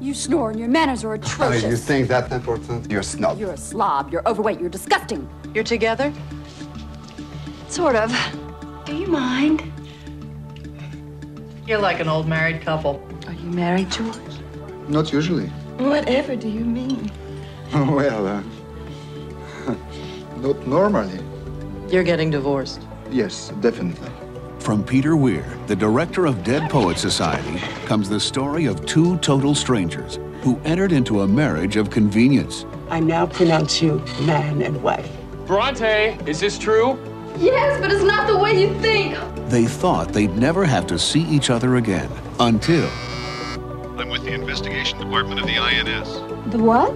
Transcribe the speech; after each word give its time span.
You 0.00 0.14
snore 0.14 0.50
and 0.50 0.58
your 0.58 0.68
manners 0.68 1.04
are 1.04 1.10
Oh, 1.10 1.14
atrocious. 1.14 1.62
you 1.64 1.76
think 1.76 2.08
that's 2.08 2.32
important? 2.32 2.90
You're 2.90 3.00
a 3.00 3.04
snob. 3.04 3.38
You're 3.38 3.52
a 3.52 3.56
slob. 3.56 4.10
You're 4.10 4.26
overweight. 4.26 4.58
You're 4.58 4.70
disgusting. 4.70 5.28
You're 5.54 5.64
together? 5.64 6.12
Sort 7.68 7.96
of. 7.96 8.10
Do 8.86 8.96
you 8.96 9.06
mind? 9.06 9.62
You're 11.66 11.80
like 11.80 12.00
an 12.00 12.08
old 12.08 12.26
married 12.26 12.62
couple. 12.62 13.00
Are 13.26 13.34
you 13.34 13.50
married, 13.50 13.90
George? 13.90 14.16
Not 14.88 15.12
usually. 15.12 15.48
Whatever 15.78 16.34
do 16.34 16.48
you 16.48 16.64
mean? 16.64 17.10
well, 17.74 18.26
uh, 18.26 18.42
not 20.38 20.66
normally. 20.66 21.20
You're 21.90 22.04
getting 22.04 22.30
divorced. 22.30 22.80
Yes, 23.10 23.52
definitely. 23.60 24.08
From 24.70 24.84
Peter 24.84 25.16
Weir, 25.16 25.44
the 25.66 25.74
director 25.74 26.26
of 26.26 26.44
Dead 26.44 26.70
Poets 26.70 27.00
Society, 27.00 27.58
comes 27.86 28.08
the 28.08 28.20
story 28.20 28.66
of 28.66 28.86
two 28.86 29.18
total 29.18 29.52
strangers 29.52 30.20
who 30.42 30.60
entered 30.60 30.92
into 30.92 31.22
a 31.22 31.26
marriage 31.26 31.74
of 31.74 31.90
convenience. 31.90 32.64
I 32.88 33.00
now 33.00 33.26
pronounce 33.26 33.82
you 33.82 34.00
man 34.20 34.62
and 34.62 34.80
wife. 34.80 35.10
Bronte, 35.44 36.16
is 36.24 36.38
this 36.38 36.56
true? 36.56 36.96
Yes, 37.36 37.80
but 37.80 37.90
it's 37.90 38.04
not 38.04 38.28
the 38.28 38.38
way 38.38 38.60
you 38.60 38.72
think. 38.78 39.18
They 39.48 39.64
thought 39.64 40.12
they'd 40.12 40.36
never 40.36 40.64
have 40.64 40.86
to 40.86 41.00
see 41.00 41.22
each 41.22 41.50
other 41.50 41.74
again 41.74 42.08
until 42.38 42.88
I'm 43.98 44.08
with 44.08 44.22
the 44.22 44.34
investigation 44.34 45.00
department 45.00 45.40
of 45.40 45.46
the 45.48 45.58
INS, 45.58 46.52
The 46.52 46.62
what? 46.62 46.94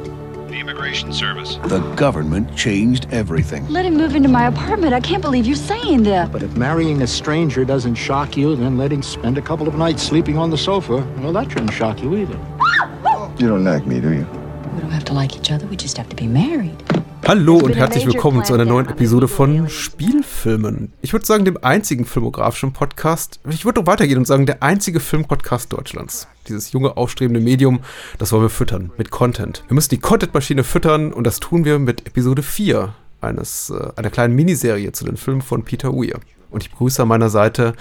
The 0.55 0.61
Immigration 0.61 1.13
Service. 1.13 1.57
the 1.65 1.81
government 1.97 2.57
changed 2.57 3.09
everything. 3.11 3.67
Let 3.69 3.85
him 3.85 3.97
move 3.97 4.15
into 4.15 4.29
my 4.29 4.47
apartment. 4.47 4.95
I 4.95 5.01
can't 5.01 5.21
believe 5.21 5.47
you're 5.47 5.57
saying 5.57 6.05
that. 6.05 6.31
But 6.31 6.45
if 6.45 6.57
marrying 6.57 7.03
a 7.03 7.09
stranger 7.09 7.65
doesn't 7.65 7.97
shock 7.97 8.37
you, 8.37 8.55
then 8.55 8.79
letting 8.79 9.03
spend 9.03 9.37
a 9.37 9.43
couple 9.43 9.67
of 9.67 9.75
nights 9.75 10.05
sleeping 10.05 10.39
on 10.39 10.51
the 10.51 10.57
sofa, 10.57 10.99
well, 11.19 11.33
that 11.33 11.51
shouldn't 11.51 11.73
shock 11.73 12.01
you 12.01 12.17
either. 12.17 12.39
You 13.37 13.49
don't 13.49 13.65
like 13.65 13.85
me, 13.85 14.01
do 14.01 14.13
you? 14.13 14.27
We 14.75 14.81
don't 14.81 14.93
have 14.93 15.05
to 15.07 15.13
like 15.13 15.35
each 15.37 15.51
other. 15.51 15.67
We 15.67 15.77
just 15.77 15.97
have 15.97 16.09
to 16.11 16.17
be 16.17 16.29
married. 16.29 16.81
Hallo 17.27 17.57
und 17.57 17.75
herzlich 17.75 18.07
willkommen 18.07 18.45
zu 18.45 18.53
einer 18.53 18.67
neuen 18.67 18.87
Episode 18.87 19.29
von 19.29 19.71
Spielfilmen. 19.71 20.93
Ich 21.01 21.15
würde 21.15 21.25
sagen, 21.25 21.47
dem 21.47 21.57
einzigen 21.63 22.05
filmografischen 22.05 22.75
Podcast. 22.75 23.41
Ich 23.49 23.65
würde 23.65 23.81
noch 23.81 23.87
weitergehen 23.87 24.19
und 24.19 24.27
sagen, 24.27 24.45
der 24.45 24.63
einzige 24.63 25.01
Filmpodcast 25.01 25.73
Deutschlands. 25.73 26.29
Dieses 26.49 26.73
junge, 26.73 26.99
aufstrebende 26.99 27.41
Medium, 27.41 27.81
das 28.19 28.31
wollen 28.31 28.43
wir 28.43 28.51
füttern 28.51 28.93
mit 28.99 29.11
Content. 29.11 29.65
Wir 29.69 29.75
müssen 29.75 29.89
die 29.89 30.01
Content-Maschine 30.01 30.65
füttern 30.65 31.15
und 31.15 31.25
das 31.27 31.41
tun 31.41 31.65
wir 31.65 31.79
mit 31.79 32.07
Episode 32.07 32.43
4 32.43 32.95
eines, 33.23 33.71
äh, 33.71 33.89
einer 33.97 34.11
kleinen 34.11 34.35
Miniserie 34.35 34.93
zu 34.93 35.07
den 35.07 35.17
Filmen 35.17 35.41
von 35.41 35.65
Peter 35.65 35.95
Weir. 35.95 36.21
Und 36.51 36.63
ich 36.63 36.71
begrüße 36.71 37.01
an 37.01 37.09
meiner 37.09 37.31
Seite 37.31 37.73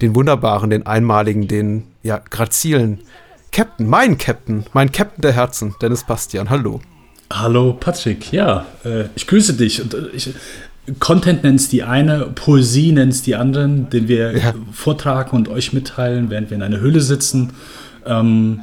den 0.00 0.14
wunderbaren, 0.14 0.70
den 0.70 0.86
einmaligen, 0.86 1.48
den 1.48 1.88
ja 2.04 2.18
grazilen 2.18 3.00
Captain, 3.50 3.88
mein 3.88 4.16
Captain, 4.16 4.64
mein 4.72 4.92
Captain 4.92 5.22
der 5.22 5.32
Herzen, 5.32 5.74
Dennis 5.82 6.04
Bastian. 6.04 6.48
Hallo. 6.48 6.80
Hallo 7.34 7.72
Patrick, 7.78 8.32
ja, 8.32 8.66
äh, 8.84 9.04
ich 9.14 9.26
grüße 9.26 9.54
dich. 9.54 9.80
Und, 9.82 9.94
äh, 9.94 10.08
ich, 10.12 10.30
Content 10.98 11.44
nennt 11.44 11.60
es 11.60 11.68
die 11.68 11.82
eine, 11.82 12.26
Poesie 12.34 12.92
nennt 12.92 13.12
es 13.12 13.22
die 13.22 13.36
anderen, 13.36 13.88
den 13.90 14.08
wir 14.08 14.36
Ja. 14.36 14.54
vortragen 14.72 15.36
und 15.36 15.48
euch 15.48 15.72
mitteilen, 15.72 16.28
während 16.28 16.50
wir 16.50 16.56
in 16.56 16.62
einer 16.62 16.80
Höhle 16.80 17.00
sitzen, 17.00 17.52
ähm, 18.04 18.60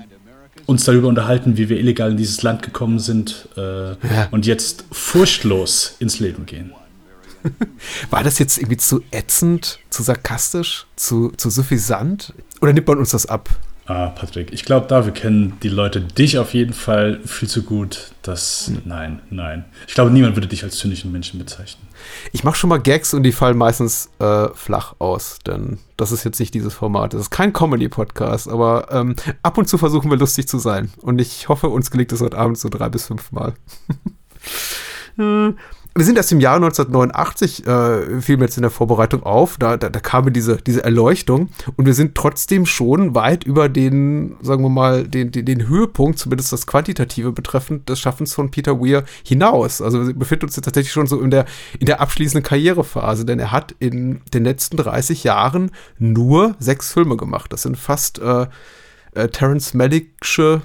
uns 0.66 0.84
darüber 0.86 1.08
unterhalten, 1.08 1.58
wie 1.58 1.70
wir 1.70 1.80
illegal 1.80 2.12
in 2.12 2.18
dieses 2.18 2.44
Land 2.44 2.62
gekommen 2.62 3.00
sind 3.00 3.48
äh, 3.58 3.96
und 4.32 4.46
jetzt 4.46 4.86
furchtlos 4.92 5.96
ins 6.00 6.20
Leben 6.20 6.46
gehen. 6.46 6.74
War 8.12 8.24
das 8.24 8.38
jetzt 8.38 8.58
irgendwie 8.58 8.78
zu 8.78 9.02
ätzend, 9.12 9.80
zu 9.90 10.04
sarkastisch, 10.04 10.86
zu, 10.96 11.32
zu 11.38 11.50
suffisant? 11.50 12.34
Oder 12.62 12.74
nimmt 12.74 12.88
man 12.88 13.00
uns 13.00 13.12
das 13.12 13.26
ab? 13.26 13.50
Ah, 13.90 14.10
Patrick, 14.10 14.54
ich 14.54 14.66
glaube, 14.66 14.86
dafür 14.86 15.12
kennen 15.12 15.58
die 15.64 15.68
Leute 15.68 16.00
dich 16.00 16.38
auf 16.38 16.54
jeden 16.54 16.74
Fall 16.74 17.20
viel 17.26 17.50
zu 17.50 17.64
gut. 17.64 18.12
Das, 18.22 18.72
nein, 18.86 19.20
nein. 19.32 19.66
Ich 19.88 19.96
glaube, 19.96 20.12
niemand 20.12 20.36
würde 20.36 20.48
dich 20.48 20.64
als 20.64 20.78
zynischen 20.78 21.12
Menschen 21.12 21.40
bezeichnen. 21.40 21.88
Ich 22.32 22.44
mache 22.44 22.56
schon 22.56 22.70
mal 22.70 22.80
Gags 22.80 23.16
und 23.16 23.24
die 23.24 23.32
fallen 23.32 23.58
meistens 23.58 24.12
äh, 24.20 24.50
flach 24.54 24.94
aus, 25.00 25.40
denn 25.40 25.80
das 25.98 26.12
ist 26.12 26.24
jetzt 26.24 26.40
nicht 26.40 26.54
dieses 26.54 26.76
Format. 26.76 27.16
Das 27.16 27.22
ist 27.22 27.30
kein 27.32 27.52
Comedy-Podcast, 27.52 28.48
aber 28.48 28.90
ähm, 28.92 29.16
ab 29.42 29.58
und 29.58 29.68
zu 29.68 29.80
versuchen 29.80 30.12
wir 30.12 30.18
lustig 30.20 30.48
zu 30.48 30.60
sein. 30.60 30.92
Und 31.02 31.20
ich 31.20 31.50
hoffe, 31.50 31.68
uns 31.68 31.90
gelingt 31.90 32.12
es 32.12 32.22
heute 32.22 32.38
Abend 32.38 32.60
so 32.60 32.70
drei 32.70 32.90
bis 32.90 33.08
fünf 33.08 33.32
Mal. 33.32 33.56
Wir 35.96 36.06
sind 36.06 36.18
erst 36.18 36.32
im 36.32 36.40
Jahr 36.40 36.56
1989, 36.56 37.66
äh, 37.66 38.22
fiel 38.22 38.38
mir 38.38 38.46
jetzt 38.46 38.58
in 38.58 38.62
der 38.62 38.72
Vorbereitung 38.72 39.24
auf, 39.24 39.58
da, 39.58 39.76
da, 39.76 39.90
da 39.90 40.00
kam 40.00 40.32
diese, 40.32 40.58
diese 40.58 40.84
Erleuchtung 40.84 41.50
und 41.76 41.86
wir 41.86 41.94
sind 41.94 42.16
trotzdem 42.16 42.66
schon 42.66 43.16
weit 43.16 43.44
über 43.44 43.70
den, 43.70 44.38
sagen 44.42 44.64
wir 44.64 44.70
mal, 44.70 45.08
den, 45.08 45.32
den, 45.32 45.46
den 45.46 45.68
Höhepunkt, 45.68 46.20
zumindest 46.20 46.54
das 46.54 46.68
Quantitative 46.68 47.32
betreffend, 47.32 47.90
des 47.90 48.00
Schaffens 48.00 48.34
von 48.34 48.52
Peter 48.52 48.80
Weir 48.80 49.04
hinaus. 49.24 49.82
Also 49.82 50.08
wir 50.08 50.14
befinden 50.14 50.46
uns 50.46 50.56
jetzt 50.56 50.66
tatsächlich 50.66 50.94
schon 50.94 51.08
so 51.08 51.20
in 51.20 51.32
der, 51.32 51.46
in 51.80 51.88
der 51.88 52.02
abschließenden 52.02 52.44
Karrierephase, 52.44 53.26
denn 53.26 53.40
er 53.40 53.52
hat 53.52 53.76
in 53.80 54.22
den 54.34 54.44
letzten 54.44 54.78
30 54.78 55.24
Jahren 55.24 55.72
nur 55.98 56.56
sechs 56.60 56.94
Filme 56.94 57.18
gemacht. 57.18 57.52
Das 57.52 57.64
sind 57.64 57.78
fast 57.78 58.20
äh, 58.20 58.46
äh, 59.16 59.28
Terence 59.30 59.74
Malicksche 59.74 60.62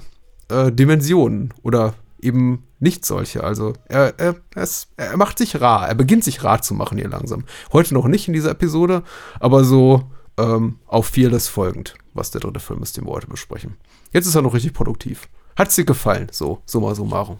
äh, 0.49 0.71
Dimensionen 0.71 1.53
oder 1.63 1.95
eben 2.21 2.63
nicht 2.85 3.03
solche. 3.03 3.43
Also 3.43 3.73
er, 3.89 4.13
er, 4.19 4.35
ist, 4.55 4.89
er 4.95 5.17
macht 5.17 5.39
sich 5.39 5.59
rar, 5.59 5.87
er 5.89 5.95
beginnt 5.95 6.23
sich 6.23 6.43
rar 6.43 6.61
zu 6.61 6.75
machen 6.75 6.99
hier 6.99 7.09
langsam. 7.09 7.43
Heute 7.73 7.95
noch 7.95 8.05
nicht 8.05 8.27
in 8.27 8.33
dieser 8.33 8.51
Episode, 8.51 9.01
aber 9.39 9.63
so 9.63 10.03
ähm, 10.37 10.77
auf 10.85 11.07
Fearless 11.07 11.47
folgend, 11.47 11.95
was 12.13 12.29
der 12.29 12.41
dritte 12.41 12.59
Film 12.59 12.83
ist, 12.83 12.95
den 12.95 13.05
wir 13.05 13.11
heute 13.11 13.27
besprechen. 13.27 13.75
Jetzt 14.13 14.27
ist 14.27 14.35
er 14.35 14.43
noch 14.43 14.53
richtig 14.53 14.73
produktiv. 14.73 15.27
Hat 15.57 15.69
es 15.69 15.75
dir 15.75 15.85
gefallen, 15.85 16.27
so, 16.31 16.61
summa 16.67 16.93
summarum. 16.93 17.39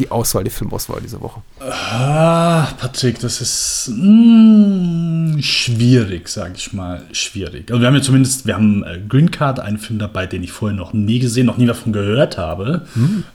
Die 0.00 0.10
Auswahl, 0.10 0.44
die 0.44 0.50
Filmauswahl 0.50 1.00
diese 1.00 1.20
Woche. 1.20 1.42
Ah, 1.60 2.66
Patrick, 2.78 3.18
das 3.20 3.40
ist 3.40 3.92
mm, 3.94 5.38
schwierig, 5.40 6.28
sage 6.28 6.54
ich 6.56 6.72
mal, 6.72 7.02
schwierig. 7.12 7.70
Also 7.70 7.80
wir 7.80 7.86
haben 7.86 7.96
ja 7.96 8.02
zumindest, 8.02 8.46
wir 8.46 8.54
haben 8.54 8.84
äh, 8.84 9.00
Green 9.08 9.30
Card, 9.30 9.60
einen 9.60 9.78
Film 9.78 9.98
dabei, 9.98 10.26
den 10.26 10.42
ich 10.42 10.52
vorher 10.52 10.76
noch 10.76 10.92
nie 10.92 11.18
gesehen, 11.18 11.46
noch 11.46 11.58
nie 11.58 11.66
davon 11.66 11.92
gehört 11.92 12.38
habe. 12.38 12.86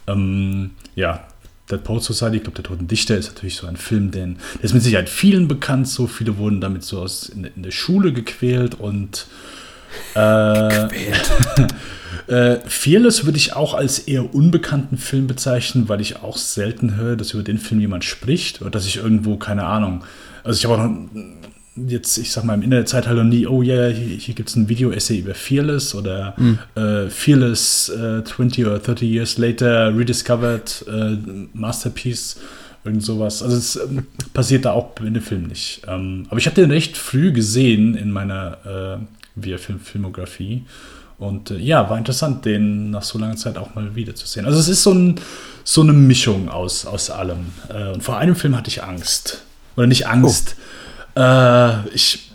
Ähm, 0.08 0.72
ja, 0.96 1.28
Dead 1.72 1.84
Poets 1.84 2.06
Society, 2.06 2.38
ich 2.38 2.44
glaube, 2.44 2.56
der 2.56 2.66
Toten 2.66 2.88
Dichter 2.88 3.16
ist 3.16 3.30
natürlich 3.30 3.56
so 3.56 3.68
ein 3.68 3.78
Film, 3.78 4.12
den, 4.12 4.38
der 4.56 4.64
ist 4.64 4.74
mit 4.74 4.84
Sicherheit 4.84 5.10
vielen 5.10 5.48
bekannt. 5.48 5.88
So 5.88 6.08
viele 6.08 6.38
wurden 6.38 6.60
damit 6.60 6.84
so 6.84 7.02
aus 7.02 7.30
in, 7.30 7.46
in 7.46 7.64
der 7.64 7.72
Schule 7.72 8.12
gequält 8.12 8.76
und 8.76 9.28
äh, 10.16 10.88
äh, 12.28 12.60
Fearless 12.66 13.26
würde 13.26 13.38
ich 13.38 13.54
auch 13.54 13.74
als 13.74 14.00
eher 14.00 14.36
unbekannten 14.36 14.98
Film 14.98 15.28
bezeichnen, 15.28 15.88
weil 15.88 16.02
ich 16.02 16.18
auch 16.18 16.38
selten 16.38 16.96
höre, 16.96 17.16
dass 17.16 17.32
über 17.32 17.44
den 17.44 17.60
Film 17.60 17.80
jemand 17.80 18.04
spricht 18.04 18.62
oder 18.62 18.70
dass 18.70 18.86
ich 18.86 18.98
irgendwo, 18.98 19.38
keine 19.38 19.66
Ahnung, 19.66 20.04
also 20.44 20.58
ich 20.58 20.66
habe 20.66 20.76
auch 20.76 20.88
noch 20.90 21.10
jetzt, 21.76 22.18
ich 22.18 22.32
sag 22.32 22.44
mal, 22.44 22.54
im 22.56 22.62
Internetzeitalter 22.62 23.24
nie, 23.24 23.48
oh 23.48 23.62
ja, 23.62 23.88
yeah, 23.88 23.88
hier, 23.90 24.18
hier 24.18 24.36
gibt 24.36 24.50
es 24.50 24.56
ein 24.56 24.70
Video-Essay 24.70 25.20
über 25.20 25.34
Fearless 25.34 25.96
oder 25.96 26.36
äh, 26.76 27.10
Fearless 27.10 27.90
äh, 27.90 28.24
20 28.24 28.66
or 28.66 28.80
30 28.80 29.10
years 29.10 29.38
later 29.38 29.96
rediscovered 29.96 30.86
äh, 30.88 31.18
Masterpiece, 31.54 32.38
irgend 32.84 33.04
sowas. 33.04 33.42
Also 33.42 33.58
es 33.58 33.76
ähm, 33.76 34.08
passiert 34.34 34.66
da 34.66 34.74
auch 34.74 34.92
in 35.00 35.14
dem 35.14 35.24
Film 35.24 35.48
nicht. 35.48 35.82
Ähm, 35.88 36.26
aber 36.30 36.38
ich 36.38 36.46
habe 36.46 36.56
den 36.56 36.72
recht 36.72 36.98
früh 36.98 37.32
gesehen 37.32 37.96
in 37.96 38.12
meiner 38.12 39.00
äh, 39.00 39.42
Via-Film-Filmografie. 39.42 40.66
Und 41.18 41.52
äh, 41.52 41.58
ja, 41.58 41.90
war 41.90 41.98
interessant, 41.98 42.46
den 42.46 42.92
nach 42.92 43.04
so 43.04 43.18
langer 43.18 43.38
Zeit 43.38 43.58
auch 43.58 43.74
mal 43.76 43.96
wiederzusehen. 43.96 44.46
Also 44.46 44.60
es 44.60 44.68
ist 44.68 44.84
so, 44.84 44.94
ein, 44.94 45.16
so 45.64 45.82
eine 45.82 45.94
Mischung 45.94 46.50
aus, 46.50 46.86
aus 46.86 47.10
allem. 47.10 47.48
Äh, 47.70 47.94
und 47.94 48.04
vor 48.04 48.18
einem 48.18 48.36
Film 48.36 48.56
hatte 48.56 48.70
ich 48.70 48.84
Angst. 48.84 49.44
Oder 49.76 49.88
nicht 49.88 50.08
Angst. 50.08 50.56
Äh, 51.16 51.88
ich 51.90 52.32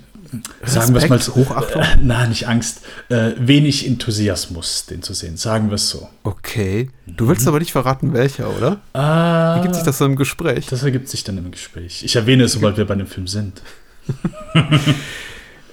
sagen 0.64 0.94
wir 0.94 1.02
es 1.02 1.08
mal 1.08 1.16
Respekt, 1.16 1.36
Hochachtung? 1.36 1.82
Äh, 1.82 1.96
nein, 2.02 2.28
nicht 2.28 2.46
Angst. 2.48 2.82
Äh, 3.08 3.32
wenig 3.38 3.86
Enthusiasmus, 3.86 4.86
den 4.86 5.02
zu 5.02 5.14
sehen. 5.14 5.36
Sagen 5.36 5.70
wir 5.70 5.76
es 5.76 5.88
so. 5.88 6.08
Okay. 6.22 6.90
Du 7.06 7.28
willst 7.28 7.48
aber 7.48 7.58
nicht 7.58 7.72
verraten, 7.72 8.12
welcher, 8.12 8.54
oder? 8.54 8.80
Ah, 8.92 9.56
Wie 9.58 9.62
gibt 9.62 9.74
sich 9.74 9.84
das 9.84 9.98
so 9.98 10.04
im 10.04 10.16
Gespräch? 10.16 10.66
das 10.66 10.82
ergibt 10.82 11.08
sich 11.08 11.24
dann 11.24 11.38
im 11.38 11.50
Gespräch. 11.50 12.02
Ich 12.04 12.16
erwähne 12.16 12.44
es, 12.44 12.52
sobald 12.52 12.76
wir 12.76 12.84
bei 12.84 12.94
dem 12.94 13.06
Film 13.06 13.26
sind. 13.26 13.62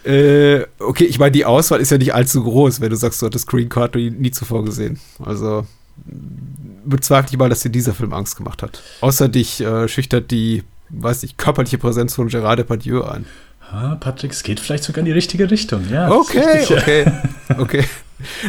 Äh, 0.05 0.67
okay, 0.77 1.05
ich 1.05 1.17
meine, 1.17 1.31
die 1.31 1.45
Auswahl 1.45 1.79
ist 1.81 1.89
ja 1.89 1.97
nicht 1.97 2.13
allzu 2.13 2.43
groß, 2.43 2.79
wenn 2.79 2.91
du 2.91 2.95
sagst, 2.95 3.21
du 3.21 3.25
hattest 3.25 3.47
Green 3.47 3.69
Card 3.69 3.95
nie, 3.95 4.11
nie 4.11 4.29
zuvor 4.29 4.63
gesehen. 4.63 4.99
Also 5.17 5.65
bezweifle 6.85 7.31
ich 7.31 7.39
mal, 7.39 7.49
dass 7.49 7.61
dir 7.61 7.71
dieser 7.71 7.95
Film 7.95 8.13
Angst 8.13 8.37
gemacht 8.37 8.61
hat. 8.61 8.83
Außer 9.01 9.27
dich 9.29 9.61
äh, 9.61 9.87
schüchtert 9.87 10.29
die, 10.29 10.63
weiß 10.89 11.23
nicht, 11.23 11.37
körperliche 11.37 11.77
Präsenz 11.77 12.15
von 12.15 12.27
Gerard 12.27 12.59
Depardieu 12.59 13.03
ein. 13.03 13.25
Ah, 13.71 13.95
Patrick, 13.95 14.31
es 14.31 14.43
geht 14.43 14.59
vielleicht 14.59 14.83
sogar 14.83 14.99
in 14.99 15.05
die 15.05 15.11
richtige 15.11 15.49
Richtung. 15.49 15.89
Ja, 15.89 16.09
Okay, 16.11 16.39
richtig. 16.39 16.77
okay, 16.77 17.11
okay. 17.57 17.83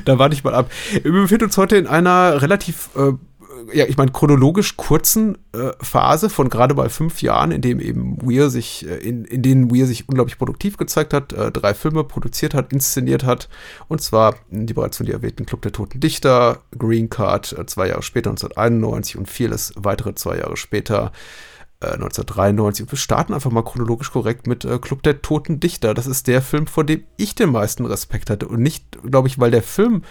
Da 0.05 0.19
warte 0.19 0.35
ich 0.35 0.45
mal 0.45 0.55
ab. 0.55 0.71
Wir 1.03 1.11
befinden 1.11 1.45
uns 1.45 1.57
heute 1.57 1.77
in 1.77 1.87
einer 1.87 2.41
relativ 2.41 2.91
äh, 2.97 3.13
ja, 3.73 3.85
ich 3.87 3.97
meine, 3.97 4.13
chronologisch 4.13 4.77
kurzen 4.77 5.39
äh, 5.53 5.73
Phase 5.81 6.31
von 6.31 6.49
gerade 6.49 6.75
mal 6.75 6.89
fünf 6.89 7.23
Jahren, 7.23 7.51
in 7.51 7.63
dem 7.63 7.81
eben 7.81 8.19
Weir 8.23 8.51
sich, 8.51 8.87
äh, 8.89 8.97
in, 8.97 9.25
in 9.25 9.43
denen 9.43 9.75
Weir 9.75 9.87
sich 9.87 10.09
unglaublich 10.09 10.39
produktiv 10.39 10.77
gezeigt 10.77 11.13
hat, 11.13 11.33
äh, 11.33 11.51
drei 11.51 11.75
Filme 11.75 12.05
produziert 12.05 12.55
hat, 12.55 12.73
inszeniert 12.73 13.25
hat, 13.25 13.49
und 13.89 14.01
zwar 14.03 14.37
die 14.51 14.75
bereits 14.75 14.99
von 14.99 15.07
dir 15.07 15.15
erwähnten 15.15 15.47
Club 15.47 15.63
der 15.63 15.73
Toten 15.73 16.01
Dichter, 16.01 16.61
Green 16.79 17.11
Card 17.11 17.57
äh, 17.59 17.67
zwei 17.67 17.89
Jahre 17.89 18.03
später, 18.03 18.31
1991 18.31 19.17
und 19.17 19.29
vieles 19.29 19.73
weitere 19.77 20.15
zwei 20.15 20.39
Jahre 20.39 20.57
später, 20.57 21.07
1993. 21.07 21.56
Äh, 21.81 21.99
und 21.99 22.91
wir 22.91 22.99
starten 22.99 23.35
einfach 23.35 23.51
mal 23.51 23.63
chronologisch 23.63 24.11
korrekt 24.11 24.47
mit 24.47 24.65
äh, 24.65 24.79
Club 24.79 25.03
der 25.03 25.23
Toten 25.23 25.61
Dichter. 25.61 25.95
Das 25.95 26.07
ist 26.07 26.27
der 26.27 26.43
Film, 26.43 26.67
vor 26.67 26.85
dem 26.85 27.05
ich 27.17 27.35
den 27.35 27.51
meisten 27.51 27.85
Respekt 27.87 28.31
hatte. 28.31 28.49
Und 28.49 28.61
nicht, 28.61 28.99
glaube 29.03 29.29
ich, 29.29 29.39
weil 29.39 29.51
der 29.51 29.63
Film 29.63 30.03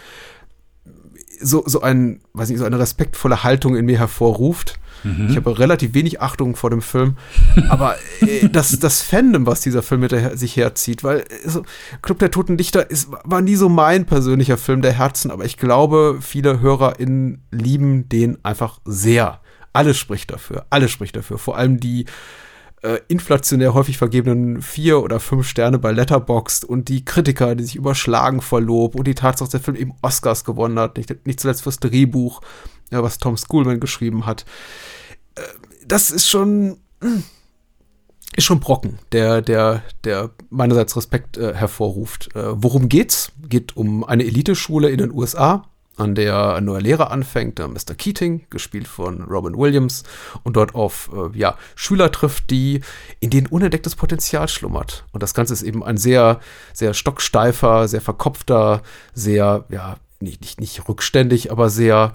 so, 1.42 1.64
so 1.66 1.82
ein, 1.82 2.22
weiß 2.34 2.50
nicht, 2.50 2.60
so 2.60 2.66
eine 2.66 2.80
respektvolle 2.80 3.44
Haltung 3.44 3.76
in 3.76 3.86
mir 3.86 3.98
hervorruft. 3.98 4.80
Mhm. 5.04 5.28
Ich 5.30 5.36
habe 5.36 5.60
relativ 5.60 5.94
wenig 5.94 6.22
Achtung 6.22 6.56
vor 6.56 6.70
dem 6.70 6.82
Film, 6.82 7.18
aber 7.70 7.96
äh, 8.22 8.50
das, 8.50 8.80
das 8.80 9.02
Fandom, 9.02 9.46
was 9.46 9.62
dieser 9.62 9.84
Film 9.84 10.02
mit 10.02 10.12
der, 10.12 10.38
sich 10.38 10.56
herzieht, 10.58 11.04
weil 11.04 11.20
äh, 11.20 11.50
so, 11.50 11.64
Club 12.02 12.20
der 12.20 12.32
Toten 12.32 12.58
Dichter 12.58 12.90
ist, 12.90 13.10
war 13.24 13.42
nie 13.42 13.56
so 13.56 13.70
mein 13.70 14.06
persönlicher 14.06 14.58
Film 14.58 14.82
der 14.82 14.94
Herzen, 14.94 15.32
aber 15.32 15.46
ich 15.46 15.58
glaube, 15.58 16.20
viele 16.22 16.60
HörerInnen 16.60 17.44
lieben 17.52 18.10
den 18.10 18.44
einfach 18.44 18.80
sehr. 18.86 19.42
Alles 19.76 19.98
spricht 19.98 20.32
dafür, 20.32 20.66
alles 20.70 20.92
spricht 20.92 21.16
dafür. 21.16 21.38
Vor 21.38 21.58
allem 21.58 21.80
die 21.80 22.06
äh, 22.82 23.00
inflationär 23.08 23.74
häufig 23.74 23.98
vergebenen 23.98 24.62
vier 24.62 25.02
oder 25.02 25.20
fünf 25.20 25.48
Sterne 25.48 25.80
bei 25.80 25.92
Letterboxd 25.92 26.64
und 26.64 26.88
die 26.88 27.04
Kritiker, 27.04 27.56
die 27.56 27.64
sich 27.64 27.76
überschlagen 27.76 28.42
vor 28.42 28.62
Lob 28.62 28.96
und 28.96 29.06
die 29.06 29.16
Tatsache, 29.16 29.46
dass 29.46 29.52
der 29.52 29.60
Film 29.60 29.76
eben 29.76 29.94
Oscars 30.02 30.46
gewonnen 30.46 30.80
hat, 30.80 30.98
nicht, 30.98 31.26
nicht 31.26 31.40
zuletzt 31.40 31.64
fürs 31.64 31.80
Drehbuch, 31.80 32.42
ja, 32.92 33.04
was 33.04 33.18
Tom 33.18 33.38
Schoolman 33.38 33.80
geschrieben 33.80 34.26
hat. 34.26 34.46
Äh, 35.36 35.42
das 35.86 36.10
ist 36.12 36.30
schon 36.30 36.78
ist 38.36 38.46
schon 38.46 38.60
Brocken, 38.60 39.00
der, 39.12 39.42
der, 39.42 39.84
der 40.04 40.32
meinerseits 40.50 40.96
Respekt 40.96 41.38
äh, 41.38 41.54
hervorruft. 41.54 42.36
Äh, 42.36 42.62
worum 42.64 42.88
geht's? 42.88 43.32
Geht 43.48 43.76
um 43.76 44.04
eine 44.04 44.24
Eliteschule 44.24 44.90
in 44.90 45.00
den 45.00 45.12
USA, 45.12 45.66
an 45.98 46.16
der 46.16 46.56
ein 46.56 46.66
neuer 46.66 46.82
Lehrer 46.82 47.12
anfängt, 47.12 47.60
der 47.60 47.68
Mr. 47.68 47.96
Keating, 47.98 48.46
gespielt 48.50 48.88
von 48.88 49.22
Robin 49.24 49.58
Williams, 49.58 50.04
und 50.44 50.56
dort 50.56 50.76
auf 50.76 51.10
äh, 51.14 51.38
ja, 51.38 51.58
Schüler 51.76 52.12
trifft, 52.12 52.50
die 52.50 52.82
in 53.20 53.30
denen 53.30 53.48
unentdecktes 53.48 53.96
Potenzial 53.96 54.48
schlummert. 54.48 55.06
Und 55.12 55.24
das 55.24 55.34
Ganze 55.34 55.54
ist 55.54 55.64
eben 55.64 55.84
ein 55.84 55.98
sehr, 55.98 56.40
sehr 56.74 56.94
stocksteifer, 56.94 57.88
sehr 57.88 58.02
verkopfter, 58.02 58.82
sehr, 59.14 59.66
ja, 59.70 59.98
nicht, 60.20 60.42
nicht, 60.42 60.60
nicht 60.60 60.88
rückständig, 60.88 61.52
aber 61.52 61.70
sehr 61.70 62.14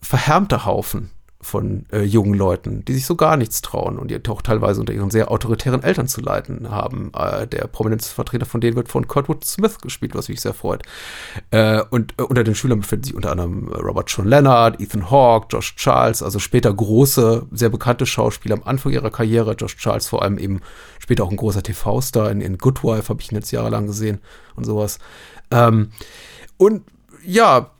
verhärmter 0.00 0.64
Haufen 0.64 1.10
von 1.44 1.84
äh, 1.92 2.02
jungen 2.02 2.34
Leuten, 2.34 2.84
die 2.86 2.94
sich 2.94 3.04
so 3.04 3.16
gar 3.16 3.36
nichts 3.36 3.60
trauen 3.60 3.98
und 3.98 4.10
die 4.10 4.18
auch 4.28 4.40
teilweise 4.40 4.80
unter 4.80 4.94
ihren 4.94 5.10
sehr 5.10 5.30
autoritären 5.30 5.82
Eltern 5.82 6.08
zu 6.08 6.22
leiden 6.22 6.70
haben. 6.70 7.12
Äh, 7.14 7.46
der 7.46 7.66
Prominenzvertreter 7.66 8.46
von 8.46 8.62
denen 8.62 8.76
wird 8.76 8.88
von 8.88 9.06
Kurtwood 9.06 9.44
Smith 9.44 9.78
gespielt, 9.78 10.14
was 10.14 10.28
mich 10.28 10.40
sehr 10.40 10.54
freut. 10.54 10.82
Äh, 11.50 11.82
und 11.90 12.14
äh, 12.18 12.22
unter 12.22 12.44
den 12.44 12.54
Schülern 12.54 12.80
befinden 12.80 13.04
sich 13.04 13.14
unter 13.14 13.30
anderem 13.30 13.70
äh, 13.70 13.76
Robert 13.76 14.10
John 14.10 14.26
Leonard, 14.26 14.80
Ethan 14.80 15.10
Hawke, 15.10 15.48
Josh 15.50 15.76
Charles, 15.76 16.22
also 16.22 16.38
später 16.38 16.72
große, 16.72 17.46
sehr 17.52 17.68
bekannte 17.68 18.06
Schauspieler 18.06 18.56
am 18.56 18.62
Anfang 18.64 18.92
ihrer 18.92 19.10
Karriere. 19.10 19.52
Josh 19.52 19.76
Charles 19.76 20.08
vor 20.08 20.22
allem 20.22 20.38
eben 20.38 20.62
später 20.98 21.24
auch 21.24 21.30
ein 21.30 21.36
großer 21.36 21.62
TV-Star. 21.62 22.30
In, 22.30 22.40
in 22.40 22.56
Good 22.56 22.82
Wife 22.82 23.10
habe 23.10 23.20
ich 23.20 23.30
ihn 23.30 23.36
jetzt 23.36 23.50
jahrelang 23.50 23.86
gesehen 23.86 24.20
und 24.56 24.64
sowas. 24.64 24.98
Ähm, 25.50 25.90
und 26.56 26.82
ja, 27.26 27.70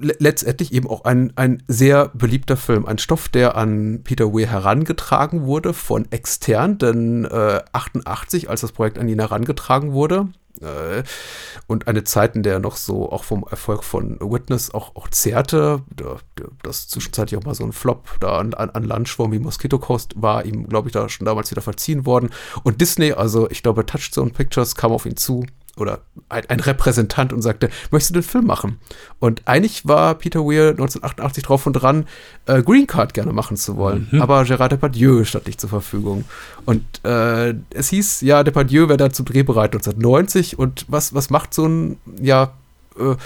letztendlich 0.00 0.72
eben 0.72 0.88
auch 0.88 1.04
ein, 1.04 1.32
ein 1.36 1.62
sehr 1.68 2.08
beliebter 2.08 2.56
Film. 2.56 2.86
Ein 2.86 2.98
Stoff, 2.98 3.28
der 3.28 3.56
an 3.56 4.00
Peter 4.02 4.32
Weir 4.32 4.48
herangetragen 4.48 5.44
wurde 5.44 5.72
von 5.72 6.10
extern, 6.10 6.78
denn 6.78 7.24
äh, 7.24 7.60
88, 7.72 8.50
als 8.50 8.62
das 8.62 8.72
Projekt 8.72 8.98
an 8.98 9.08
ihn 9.08 9.18
herangetragen 9.18 9.92
wurde, 9.92 10.28
äh, 10.60 11.02
und 11.66 11.88
eine 11.88 12.04
Zeit, 12.04 12.36
in 12.36 12.42
der 12.42 12.54
er 12.54 12.60
noch 12.60 12.76
so 12.76 13.10
auch 13.10 13.24
vom 13.24 13.44
Erfolg 13.50 13.84
von 13.84 14.18
Witness 14.20 14.72
auch, 14.72 14.94
auch 14.96 15.08
zehrte, 15.10 15.82
der, 15.90 16.16
das 16.62 16.88
zwischenzeitlich 16.88 17.38
auch 17.38 17.44
mal 17.44 17.54
so 17.54 17.64
ein 17.64 17.72
Flop 17.72 18.16
da 18.20 18.38
an, 18.38 18.54
an, 18.54 18.70
an 18.70 18.84
Lunchwurm 18.84 19.32
wie 19.32 19.38
Mosquito 19.38 19.78
Coast 19.78 20.14
war 20.16 20.44
ihm, 20.44 20.68
glaube 20.68 20.88
ich, 20.88 20.92
da 20.92 21.08
schon 21.08 21.26
damals 21.26 21.50
wieder 21.50 21.62
verziehen 21.62 22.06
worden. 22.06 22.30
Und 22.62 22.80
Disney, 22.80 23.12
also 23.12 23.50
ich 23.50 23.62
glaube, 23.62 23.84
Touchstone 23.84 24.30
Pictures 24.30 24.74
kam 24.74 24.92
auf 24.92 25.06
ihn 25.06 25.16
zu 25.16 25.44
oder 25.76 26.00
ein, 26.28 26.48
ein, 26.48 26.60
Repräsentant 26.60 27.32
und 27.32 27.42
sagte, 27.42 27.68
möchtest 27.90 28.10
du 28.10 28.20
den 28.20 28.22
Film 28.22 28.46
machen? 28.46 28.78
Und 29.18 29.42
eigentlich 29.44 29.86
war 29.86 30.14
Peter 30.14 30.40
Weir 30.40 30.70
1988 30.70 31.44
drauf 31.44 31.66
und 31.66 31.74
dran, 31.74 32.06
äh, 32.46 32.62
Green 32.62 32.86
Card 32.86 33.14
gerne 33.14 33.32
machen 33.32 33.56
zu 33.56 33.76
wollen. 33.76 34.08
Mhm. 34.10 34.22
Aber 34.22 34.42
Gérard 34.42 34.70
Depardieu 34.70 35.24
stand 35.24 35.46
nicht 35.46 35.60
zur 35.60 35.70
Verfügung. 35.70 36.24
Und 36.64 36.82
äh, 37.04 37.54
es 37.70 37.90
hieß, 37.90 38.22
ja, 38.22 38.42
Depardieu 38.42 38.88
wäre 38.88 38.96
dazu 38.96 39.22
drehbereit 39.22 39.74
1990. 39.74 40.58
Und 40.58 40.86
was, 40.88 41.14
was 41.14 41.30
macht 41.30 41.52
so 41.52 41.66
ein, 41.66 41.98
ja, 42.20 42.52
äh, 42.98 43.16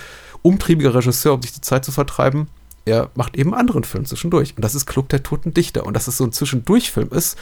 umtriebiger 0.43 0.94
Regisseur, 0.94 1.35
um 1.35 1.43
sich 1.43 1.53
die 1.53 1.61
Zeit 1.61 1.85
zu 1.85 1.93
vertreiben? 1.93 2.49
Er 2.85 3.11
macht 3.14 3.37
eben 3.37 3.55
anderen 3.55 3.85
Film 3.85 4.05
zwischendurch. 4.06 4.55
Und 4.56 4.64
das 4.64 4.75
ist 4.75 4.87
Club 4.87 5.08
der 5.11 5.23
Toten 5.23 5.55
Dichter. 5.55 5.87
Und 5.87 5.94
dass 5.94 6.08
es 6.08 6.17
so 6.17 6.25
ein 6.25 6.32
Zwischendurchfilm 6.32 7.11
ist, 7.11 7.38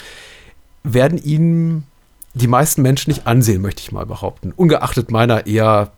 werden 0.82 1.18
ihm 1.18 1.84
die 2.34 2.46
meisten 2.46 2.82
Menschen 2.82 3.10
nicht 3.10 3.26
ansehen, 3.26 3.62
möchte 3.62 3.82
ich 3.82 3.92
mal 3.92 4.06
behaupten. 4.06 4.52
Ungeachtet 4.52 5.10
meiner 5.10 5.46
eher 5.46 5.92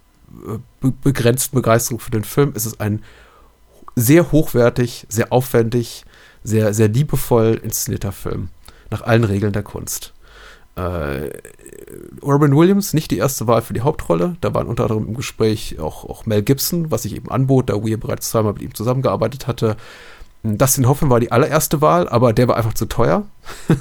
äh, 0.47 0.59
be 0.81 0.93
begrenzten 1.03 1.57
Begeisterung 1.57 2.01
für 2.01 2.11
den 2.11 2.25
Film 2.25 2.53
ist 2.55 2.67
es 2.67 2.81
ein 2.81 3.03
sehr 3.97 4.33
hochwertig, 4.33 5.07
sehr 5.09 5.33
aufwendig, 5.33 6.05
sehr, 6.43 6.73
sehr 6.73 6.89
liebevoll 6.89 7.61
inszenierter 7.63 8.13
Film. 8.13 8.49
Nach 8.91 9.03
allen 9.03 9.25
Regeln 9.25 9.53
der 9.53 9.63
Kunst. 9.63 10.15
Äh, 10.77 11.31
Robin 12.23 12.57
Williams, 12.57 12.95
nicht 12.95 13.11
die 13.11 13.19
erste 13.19 13.47
Wahl 13.47 13.63
für 13.63 13.75
die 13.75 13.83
Hauptrolle. 13.83 14.37
Da 14.41 14.55
waren 14.55 14.67
unter 14.67 14.85
anderem 14.85 15.09
im 15.09 15.15
Gespräch 15.15 15.79
auch, 15.79 16.05
auch 16.05 16.27
Mel 16.27 16.43
Gibson, 16.43 16.91
was 16.91 17.03
sich 17.03 17.15
eben 17.15 17.31
anbot, 17.31 17.71
da 17.71 17.75
Weir 17.75 17.99
bereits 17.99 18.31
zweimal 18.31 18.55
mit 18.55 18.63
ihm 18.63 18.75
zusammengearbeitet 18.75 19.47
hatte. 19.47 19.77
Dustin 20.43 20.89
Hoffman 20.89 21.11
war 21.11 21.21
die 21.21 21.33
allererste 21.33 21.83
Wahl, 21.83 22.09
aber 22.09 22.33
der 22.33 22.49
war 22.49 22.57
einfach 22.57 22.75
zu 22.75 22.87
teuer. 22.87 23.27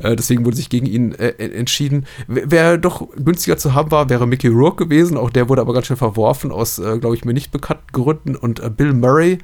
Äh, 0.00 0.16
deswegen 0.16 0.44
wurde 0.44 0.56
sich 0.56 0.68
gegen 0.68 0.86
ihn 0.86 1.14
äh, 1.14 1.28
entschieden. 1.38 2.06
Wer 2.26 2.76
doch 2.76 3.08
günstiger 3.14 3.56
zu 3.56 3.72
haben 3.72 3.92
war, 3.92 4.08
wäre 4.08 4.26
Mickey 4.26 4.48
Rourke 4.48 4.84
gewesen. 4.84 5.16
Auch 5.16 5.30
der 5.30 5.48
wurde 5.48 5.60
aber 5.60 5.72
ganz 5.72 5.86
schnell 5.86 5.96
verworfen 5.96 6.50
aus, 6.50 6.80
äh, 6.80 6.98
glaube 6.98 7.14
ich, 7.14 7.24
mir 7.24 7.32
nicht 7.32 7.52
bekannten 7.52 7.86
Gründen. 7.92 8.34
Und 8.34 8.58
äh, 8.58 8.68
Bill 8.68 8.92
Murray 8.92 9.38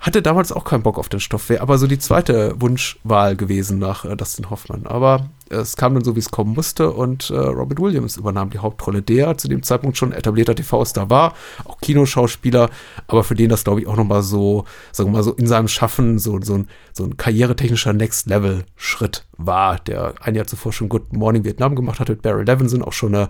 hatte 0.00 0.22
damals 0.22 0.52
auch 0.52 0.64
keinen 0.64 0.82
Bock 0.82 0.98
auf 0.98 1.08
den 1.08 1.20
Stoff, 1.20 1.48
wäre 1.48 1.60
aber 1.60 1.76
so 1.76 1.86
die 1.86 1.98
zweite 1.98 2.54
Wunschwahl 2.60 3.34
gewesen 3.34 3.78
nach 3.78 4.04
äh, 4.04 4.16
Dustin 4.16 4.48
Hoffman. 4.48 4.86
Aber 4.86 5.28
es 5.50 5.76
kam 5.76 5.94
dann 5.94 6.04
so, 6.04 6.14
wie 6.14 6.20
es 6.20 6.30
kommen 6.30 6.54
musste 6.54 6.90
und 6.90 7.30
äh, 7.30 7.36
Robin 7.36 7.78
Williams 7.78 8.16
übernahm 8.16 8.50
die 8.50 8.58
Hauptrolle, 8.58 9.02
der 9.02 9.36
zu 9.38 9.48
dem 9.48 9.62
Zeitpunkt 9.62 9.96
schon 9.96 10.12
etablierter 10.12 10.54
TV-Star 10.54 11.10
war, 11.10 11.34
auch 11.64 11.80
Kinoschauspieler, 11.80 12.70
aber 13.08 13.24
für 13.24 13.34
den 13.34 13.48
das, 13.48 13.64
glaube 13.64 13.80
ich, 13.80 13.86
auch 13.86 13.96
nochmal 13.96 14.22
so, 14.22 14.64
sagen 14.92 15.10
wir 15.10 15.18
mal 15.18 15.22
so 15.24 15.32
in 15.32 15.46
seinem 15.46 15.68
Schaffen 15.68 16.18
so, 16.18 16.40
so, 16.42 16.54
ein, 16.54 16.68
so 16.92 17.04
ein 17.04 17.16
karrieretechnischer 17.16 17.92
Next-Level-Schritt 17.92 19.26
war, 19.36 19.78
der 19.80 20.14
ein 20.20 20.34
Jahr 20.34 20.46
zuvor 20.46 20.72
schon 20.72 20.88
Good 20.88 21.12
Morning 21.12 21.44
Vietnam 21.44 21.74
gemacht 21.74 21.98
hat 21.98 22.08
mit 22.08 22.22
Barry 22.22 22.44
Levinson, 22.44 22.82
auch 22.82 22.92
schon 22.92 23.14
eine 23.14 23.28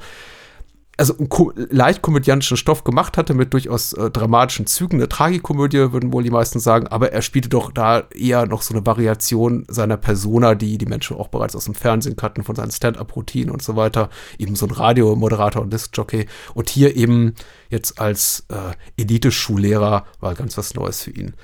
also 0.99 1.17
einen 1.17 1.29
ko 1.29 1.53
leicht 1.57 2.03
komödiantischen 2.03 2.57
Stoff 2.57 2.83
gemacht 2.83 3.17
hatte 3.17 3.33
mit 3.33 3.55
durchaus 3.55 3.93
äh, 3.93 4.11
dramatischen 4.11 4.67
Zügen. 4.67 4.97
Eine 4.97 5.09
Tragikomödie, 5.09 5.93
würden 5.93 6.13
wohl 6.13 6.25
die 6.25 6.31
meisten 6.31 6.59
sagen, 6.59 6.89
aber 6.89 7.13
er 7.13 7.23
spielte 7.23 7.49
doch 7.49 7.71
da 7.71 8.01
eher 8.15 8.47
noch 8.47 8.63
so 8.63 8.75
eine 8.75 8.85
Variation 8.85 9.65
seiner 9.69 9.97
Persona, 9.97 10.57
die 10.57 10.77
die 10.77 10.87
Menschen 10.87 11.17
auch 11.17 11.29
bereits 11.29 11.55
aus 11.55 11.67
dem 11.67 11.75
Fernsehen 11.75 12.17
kannten, 12.17 12.43
von 12.43 12.57
seinen 12.57 12.73
Stand-Up-Routinen 12.73 13.51
und 13.51 13.63
so 13.63 13.77
weiter. 13.77 14.11
Eben 14.39 14.57
so 14.57 14.67
ein 14.67 14.73
Radiomoderator 14.73 15.63
und 15.63 15.73
Disc-Jockey. 15.73 16.27
Und 16.55 16.69
hier 16.69 16.97
eben 16.97 17.35
jetzt 17.71 18.01
als 18.01 18.45
äh, 18.49 19.01
Elite-Schullehrer 19.01 20.05
war 20.19 20.35
ganz 20.35 20.59
was 20.59 20.75
Neues 20.75 21.03
für 21.03 21.13
ihn. 21.13 21.35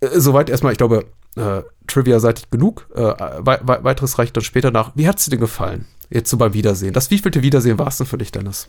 Äh, 0.00 0.18
soweit 0.18 0.48
erstmal, 0.48 0.72
ich 0.72 0.78
glaube, 0.78 1.04
äh, 1.36 1.62
Trivia-seitig 1.86 2.48
genug. 2.50 2.88
Äh, 2.94 3.02
we 3.02 3.60
weiteres 3.84 4.18
reicht 4.18 4.34
dann 4.34 4.44
später 4.44 4.70
nach. 4.70 4.92
Wie 4.94 5.06
hat 5.06 5.18
es 5.18 5.26
dir 5.26 5.32
denn 5.32 5.40
gefallen? 5.40 5.86
Jetzt 6.14 6.30
so 6.30 6.36
beim 6.36 6.54
Wiedersehen. 6.54 6.92
Das 6.92 7.10
wievielte 7.10 7.42
Wiedersehen 7.42 7.76
war 7.76 7.88
es 7.88 7.96
denn 7.98 8.06
für 8.06 8.16
dich, 8.16 8.30
Dennis? 8.30 8.68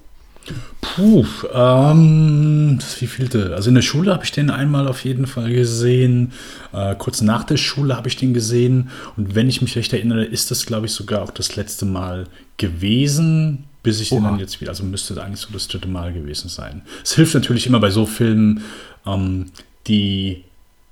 Puh, 0.81 1.25
ähm, 1.53 2.77
das 2.79 2.99
wievielte? 2.99 3.53
Also 3.55 3.69
in 3.69 3.75
der 3.75 3.83
Schule 3.83 4.11
habe 4.11 4.23
ich 4.23 4.31
den 4.31 4.49
einmal 4.49 4.87
auf 4.87 5.05
jeden 5.05 5.27
Fall 5.27 5.51
gesehen. 5.51 6.33
Äh, 6.73 6.95
kurz 6.95 7.21
nach 7.21 7.43
der 7.43 7.57
Schule 7.57 7.95
habe 7.95 8.07
ich 8.07 8.15
den 8.15 8.33
gesehen. 8.33 8.89
Und 9.15 9.35
wenn 9.35 9.47
ich 9.47 9.61
mich 9.61 9.75
recht 9.75 9.93
erinnere, 9.93 10.25
ist 10.25 10.49
das, 10.49 10.65
glaube 10.65 10.87
ich, 10.87 10.93
sogar 10.93 11.21
auch 11.21 11.29
das 11.29 11.55
letzte 11.55 11.85
Mal 11.85 12.25
gewesen, 12.57 13.65
bis 13.83 14.01
ich 14.01 14.11
Oha. 14.11 14.21
den 14.21 14.23
dann 14.23 14.39
jetzt 14.39 14.59
wieder, 14.59 14.71
also 14.71 14.83
müsste 14.83 15.21
eigentlich 15.23 15.41
so 15.41 15.49
das 15.53 15.67
dritte 15.67 15.87
Mal 15.87 16.13
gewesen 16.13 16.49
sein. 16.49 16.81
Es 17.03 17.13
hilft 17.13 17.35
natürlich 17.35 17.67
immer 17.67 17.79
bei 17.79 17.91
so 17.91 18.07
Filmen, 18.07 18.63
ähm, 19.05 19.51
die 19.85 20.43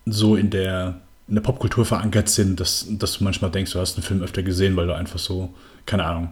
so 0.06 0.36
in 0.36 0.52
der, 0.52 1.00
in 1.28 1.34
der 1.34 1.42
Popkultur 1.42 1.84
verankert 1.84 2.30
sind, 2.30 2.60
dass, 2.60 2.86
dass 2.90 3.18
du 3.18 3.24
manchmal 3.24 3.50
denkst, 3.50 3.72
du 3.72 3.80
hast 3.80 3.98
einen 3.98 4.04
Film 4.04 4.22
öfter 4.22 4.44
gesehen, 4.44 4.76
weil 4.76 4.86
du 4.86 4.94
einfach 4.94 5.20
so 5.20 5.52
keine 5.86 6.06
Ahnung, 6.06 6.30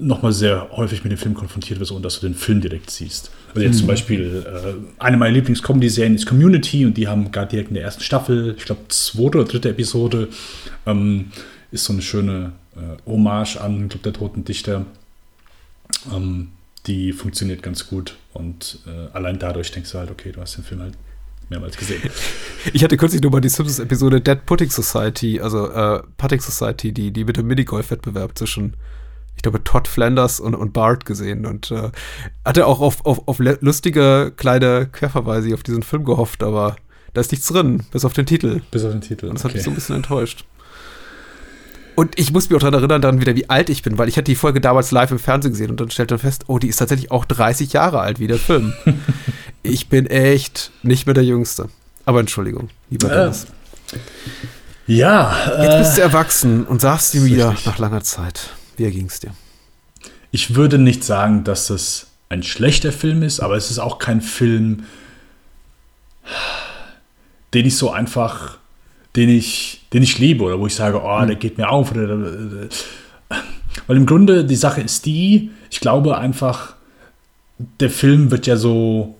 nochmal 0.00 0.32
sehr 0.32 0.68
häufig 0.72 1.02
mit 1.02 1.10
dem 1.10 1.18
Film 1.18 1.34
konfrontiert 1.34 1.80
wirst, 1.80 1.90
ohne 1.90 2.02
dass 2.02 2.20
du 2.20 2.26
den 2.26 2.36
Film 2.36 2.60
direkt 2.60 2.90
siehst. 2.90 3.30
Also 3.48 3.62
jetzt 3.62 3.78
zum 3.78 3.86
Beispiel, 3.86 4.44
äh, 4.46 5.02
eine 5.02 5.16
meiner 5.16 5.34
Lieblings-Comedy-Serien 5.34 6.14
ist 6.14 6.26
Community 6.26 6.86
und 6.86 6.96
die 6.96 7.08
haben 7.08 7.32
gerade 7.32 7.50
direkt 7.50 7.68
in 7.68 7.74
der 7.74 7.84
ersten 7.84 8.02
Staffel, 8.02 8.54
ich 8.56 8.64
glaube 8.64 8.82
zweite 8.88 9.38
oder 9.38 9.44
dritte 9.44 9.70
Episode, 9.70 10.28
ähm, 10.86 11.32
ist 11.70 11.84
so 11.84 11.92
eine 11.92 12.02
schöne 12.02 12.52
äh, 12.76 13.10
Hommage 13.10 13.56
an 13.56 13.88
Club 13.88 14.02
der 14.04 14.12
Toten 14.12 14.44
Dichter. 14.44 14.86
Ähm, 16.14 16.48
die 16.86 17.12
funktioniert 17.12 17.62
ganz 17.62 17.88
gut 17.88 18.16
und 18.32 18.80
äh, 18.86 19.12
allein 19.12 19.38
dadurch 19.38 19.70
denkst 19.70 19.92
du 19.92 19.98
halt, 19.98 20.10
okay, 20.10 20.32
du 20.32 20.40
hast 20.40 20.56
den 20.56 20.64
Film 20.64 20.80
halt 20.80 20.94
mehrmals 21.48 21.76
gesehen. 21.76 22.02
Ich 22.72 22.84
hatte 22.84 22.96
kürzlich 22.96 23.20
nur 23.20 23.32
mal 23.32 23.40
die 23.40 23.48
Simpsons-Episode 23.48 24.20
Dead 24.20 24.46
Pudding 24.46 24.70
Society, 24.70 25.40
also 25.40 25.68
äh, 25.68 26.00
Putting 26.16 26.40
Society, 26.40 26.92
die, 26.92 27.10
die 27.10 27.24
mit 27.24 27.36
dem 27.36 27.48
Minigolf-Wettbewerb 27.48 28.38
zwischen, 28.38 28.76
ich 29.36 29.42
glaube, 29.42 29.64
Todd 29.64 29.88
Flanders 29.88 30.40
und, 30.40 30.54
und 30.54 30.72
Bart 30.72 31.04
gesehen 31.04 31.46
und 31.46 31.70
äh, 31.70 31.90
hatte 32.44 32.66
auch 32.66 32.80
auf, 32.80 33.04
auf, 33.04 33.26
auf 33.26 33.38
lustige 33.38 34.32
kleine 34.36 34.88
Querverweise 34.90 35.52
auf 35.54 35.62
diesen 35.62 35.82
Film 35.82 36.04
gehofft, 36.04 36.42
aber 36.42 36.76
da 37.12 37.20
ist 37.20 37.32
nichts 37.32 37.48
drin, 37.48 37.82
bis 37.90 38.04
auf 38.04 38.12
den 38.12 38.26
Titel. 38.26 38.60
Bis 38.70 38.84
auf 38.84 38.92
den 38.92 39.00
Titel. 39.00 39.26
Und 39.26 39.34
das 39.34 39.44
okay. 39.44 39.50
hat 39.50 39.54
mich 39.56 39.64
so 39.64 39.70
ein 39.70 39.74
bisschen 39.74 39.96
enttäuscht. 39.96 40.44
Und 41.94 42.18
ich 42.18 42.32
muss 42.32 42.48
mich 42.48 42.56
auch 42.56 42.60
daran 42.60 42.74
erinnern, 42.74 43.02
dann 43.02 43.20
wieder, 43.20 43.36
wie 43.36 43.50
alt 43.50 43.68
ich 43.68 43.82
bin, 43.82 43.98
weil 43.98 44.08
ich 44.08 44.16
hatte 44.16 44.24
die 44.24 44.34
Folge 44.34 44.60
damals 44.60 44.92
live 44.92 45.10
im 45.10 45.18
Fernsehen 45.18 45.52
gesehen 45.52 45.70
und 45.70 45.80
dann 45.80 45.90
stellte 45.90 46.14
man 46.14 46.20
fest, 46.20 46.44
oh, 46.46 46.58
die 46.58 46.68
ist 46.68 46.76
tatsächlich 46.76 47.10
auch 47.10 47.26
30 47.26 47.72
Jahre 47.74 48.00
alt, 48.00 48.18
wie 48.18 48.28
der 48.28 48.38
Film. 48.38 48.72
ich 49.62 49.88
bin 49.88 50.06
echt 50.06 50.70
nicht 50.82 51.06
mehr 51.06 51.14
der 51.14 51.24
Jüngste. 51.24 51.68
Aber 52.06 52.20
Entschuldigung, 52.20 52.70
lieber 52.88 53.10
äh, 53.10 53.16
Dennis. 53.16 53.46
Ja. 54.86 55.36
Jetzt 55.62 55.78
bist 55.78 55.96
du 55.98 56.00
äh, 56.00 56.04
erwachsen 56.04 56.64
und 56.64 56.80
sagst 56.80 57.12
dir 57.12 57.24
wieder 57.24 57.54
nach 57.66 57.78
langer 57.78 58.02
Zeit. 58.02 58.50
Wie 58.76 58.90
ging 58.90 59.06
es 59.06 59.20
dir? 59.20 59.34
Ich 60.30 60.54
würde 60.54 60.78
nicht 60.78 61.04
sagen, 61.04 61.44
dass 61.44 61.66
das 61.66 62.08
ein 62.28 62.42
schlechter 62.42 62.92
Film 62.92 63.22
ist, 63.22 63.40
aber 63.40 63.56
es 63.56 63.70
ist 63.70 63.78
auch 63.78 63.98
kein 63.98 64.20
Film, 64.20 64.84
den 67.52 67.66
ich 67.66 67.76
so 67.76 67.90
einfach 67.90 68.58
den 69.16 69.28
ich, 69.28 69.82
den 69.92 70.02
ich 70.02 70.18
liebe 70.18 70.44
oder 70.44 70.58
wo 70.58 70.66
ich 70.66 70.74
sage, 70.74 71.00
oh, 71.02 71.24
der 71.24 71.36
geht 71.36 71.58
mir 71.58 71.68
auf. 71.68 71.92
Oder, 71.92 72.18
weil 73.86 73.96
im 73.96 74.06
Grunde 74.06 74.44
die 74.44 74.56
Sache 74.56 74.80
ist 74.80 75.06
die, 75.06 75.50
ich 75.70 75.80
glaube 75.80 76.18
einfach, 76.18 76.74
der 77.80 77.90
Film 77.90 78.30
wird 78.30 78.46
ja 78.46 78.56
so, 78.56 79.16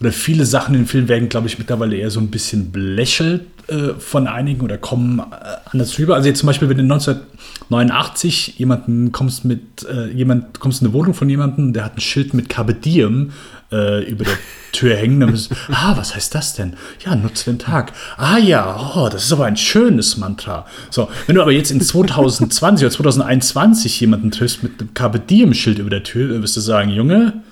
oder 0.00 0.12
viele 0.12 0.46
Sachen 0.46 0.74
im 0.74 0.86
Film 0.86 1.08
werden, 1.08 1.28
glaube 1.28 1.48
ich, 1.48 1.58
mittlerweile 1.58 1.96
eher 1.96 2.10
so 2.10 2.20
ein 2.20 2.30
bisschen 2.30 2.70
belächelt 2.70 3.46
äh, 3.68 3.94
von 3.98 4.26
einigen 4.26 4.62
oder 4.62 4.78
kommen 4.78 5.18
äh, 5.18 5.24
anders 5.70 5.98
rüber. 5.98 6.14
Also 6.14 6.28
jetzt 6.28 6.38
zum 6.38 6.46
Beispiel, 6.46 6.70
wenn 6.70 6.78
du 6.78 6.82
1989 6.84 8.58
jemanden 8.58 9.12
kommst 9.12 9.44
mit, 9.44 9.86
äh, 9.86 10.10
jemand 10.10 10.58
kommst 10.58 10.80
in 10.80 10.86
eine 10.86 10.94
Wohnung 10.94 11.12
von 11.12 11.28
jemandem, 11.28 11.74
der 11.74 11.84
hat 11.84 11.96
ein 11.96 12.00
Schild 12.00 12.32
mit 12.32 12.48
Carpe 12.48 12.72
Diem 12.72 13.32
äh, 13.70 14.08
über 14.08 14.24
der 14.24 14.38
Tür 14.72 14.96
hängen. 14.96 15.20
Dann 15.20 15.32
bist, 15.32 15.52
ah, 15.70 15.94
was 15.96 16.14
heißt 16.14 16.34
das 16.34 16.54
denn? 16.54 16.76
Ja, 17.04 17.14
nutze 17.14 17.44
den 17.44 17.58
Tag. 17.58 17.92
Ah 18.16 18.38
ja, 18.38 18.92
oh, 18.96 19.10
das 19.10 19.24
ist 19.24 19.32
aber 19.32 19.44
ein 19.44 19.58
schönes 19.58 20.16
Mantra. 20.16 20.64
So, 20.88 21.10
wenn 21.26 21.36
du 21.36 21.42
aber 21.42 21.52
jetzt 21.52 21.70
in 21.70 21.80
2020 21.82 22.86
oder 22.86 22.94
2021 22.94 24.00
jemanden 24.00 24.30
triffst 24.30 24.62
mit 24.62 24.80
einem 24.80 24.94
Carpe 24.94 25.20
Diem-Schild 25.20 25.78
über 25.78 25.90
der 25.90 26.04
Tür, 26.04 26.32
dann 26.32 26.42
wirst 26.42 26.56
du 26.56 26.60
sagen, 26.60 26.90
Junge, 26.90 27.42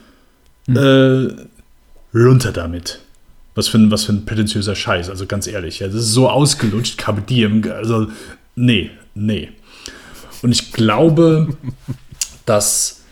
hm. 0.66 0.76
äh, 0.76 2.18
runter 2.18 2.52
damit. 2.52 3.00
Was 3.56 3.68
für, 3.68 3.78
ein, 3.78 3.90
was 3.90 4.04
für 4.04 4.12
ein 4.12 4.24
prätentiöser 4.24 4.76
Scheiß, 4.76 5.10
also 5.10 5.26
ganz 5.26 5.46
ehrlich. 5.46 5.80
Ja, 5.80 5.86
das 5.88 5.96
ist 5.96 6.12
so 6.12 6.28
ausgelutscht, 6.28 6.98
Carpe 6.98 7.22
Diem. 7.22 7.64
Also, 7.72 8.08
nee, 8.54 8.90
nee. 9.14 9.48
Und 10.42 10.52
ich 10.52 10.72
glaube, 10.72 11.48
dass, 12.46 13.02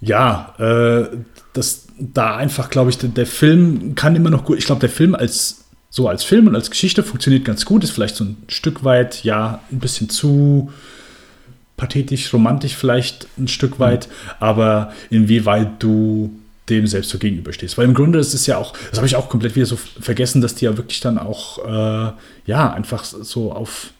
ja, 0.00 0.54
äh, 0.58 1.16
dass 1.54 1.86
da 1.98 2.36
einfach, 2.36 2.68
glaube 2.68 2.90
ich, 2.90 2.98
der, 2.98 3.08
der, 3.08 3.26
Film 3.26 3.94
kann 3.94 4.16
immer 4.16 4.28
noch 4.28 4.44
gut. 4.44 4.58
Ich 4.58 4.66
glaube, 4.66 4.80
der 4.80 4.90
Film 4.90 5.14
als 5.14 5.64
so 5.88 6.08
als 6.08 6.24
Film 6.24 6.46
und 6.46 6.54
als 6.54 6.70
Geschichte 6.70 7.02
funktioniert 7.02 7.44
ganz 7.44 7.64
gut. 7.64 7.84
Ist 7.84 7.92
vielleicht 7.92 8.16
so 8.16 8.24
ein 8.24 8.36
Stück 8.48 8.84
weit, 8.84 9.24
ja, 9.24 9.62
ein 9.72 9.78
bisschen 9.78 10.10
zu 10.10 10.70
pathetisch, 11.76 12.32
romantisch 12.32 12.74
vielleicht 12.74 13.28
ein 13.38 13.48
Stück 13.48 13.78
weit, 13.78 14.08
mhm. 14.08 14.30
aber 14.40 14.92
inwieweit 15.10 15.82
du 15.82 16.38
dem 16.68 16.86
selbst 16.86 17.10
so 17.10 17.18
gegenüberstehst. 17.18 17.78
Weil 17.78 17.84
im 17.86 17.94
Grunde 17.94 18.18
ist 18.18 18.34
es 18.34 18.46
ja 18.46 18.58
auch, 18.58 18.72
das 18.90 18.98
habe 18.98 19.06
ich 19.06 19.16
auch 19.16 19.28
komplett 19.28 19.54
wieder 19.54 19.66
so 19.66 19.76
vergessen, 19.76 20.40
dass 20.40 20.54
die 20.54 20.64
ja 20.64 20.76
wirklich 20.76 21.00
dann 21.00 21.18
auch, 21.18 21.58
äh, 21.64 22.12
ja, 22.46 22.72
einfach 22.72 23.04
so 23.04 23.52
auf, 23.52 23.92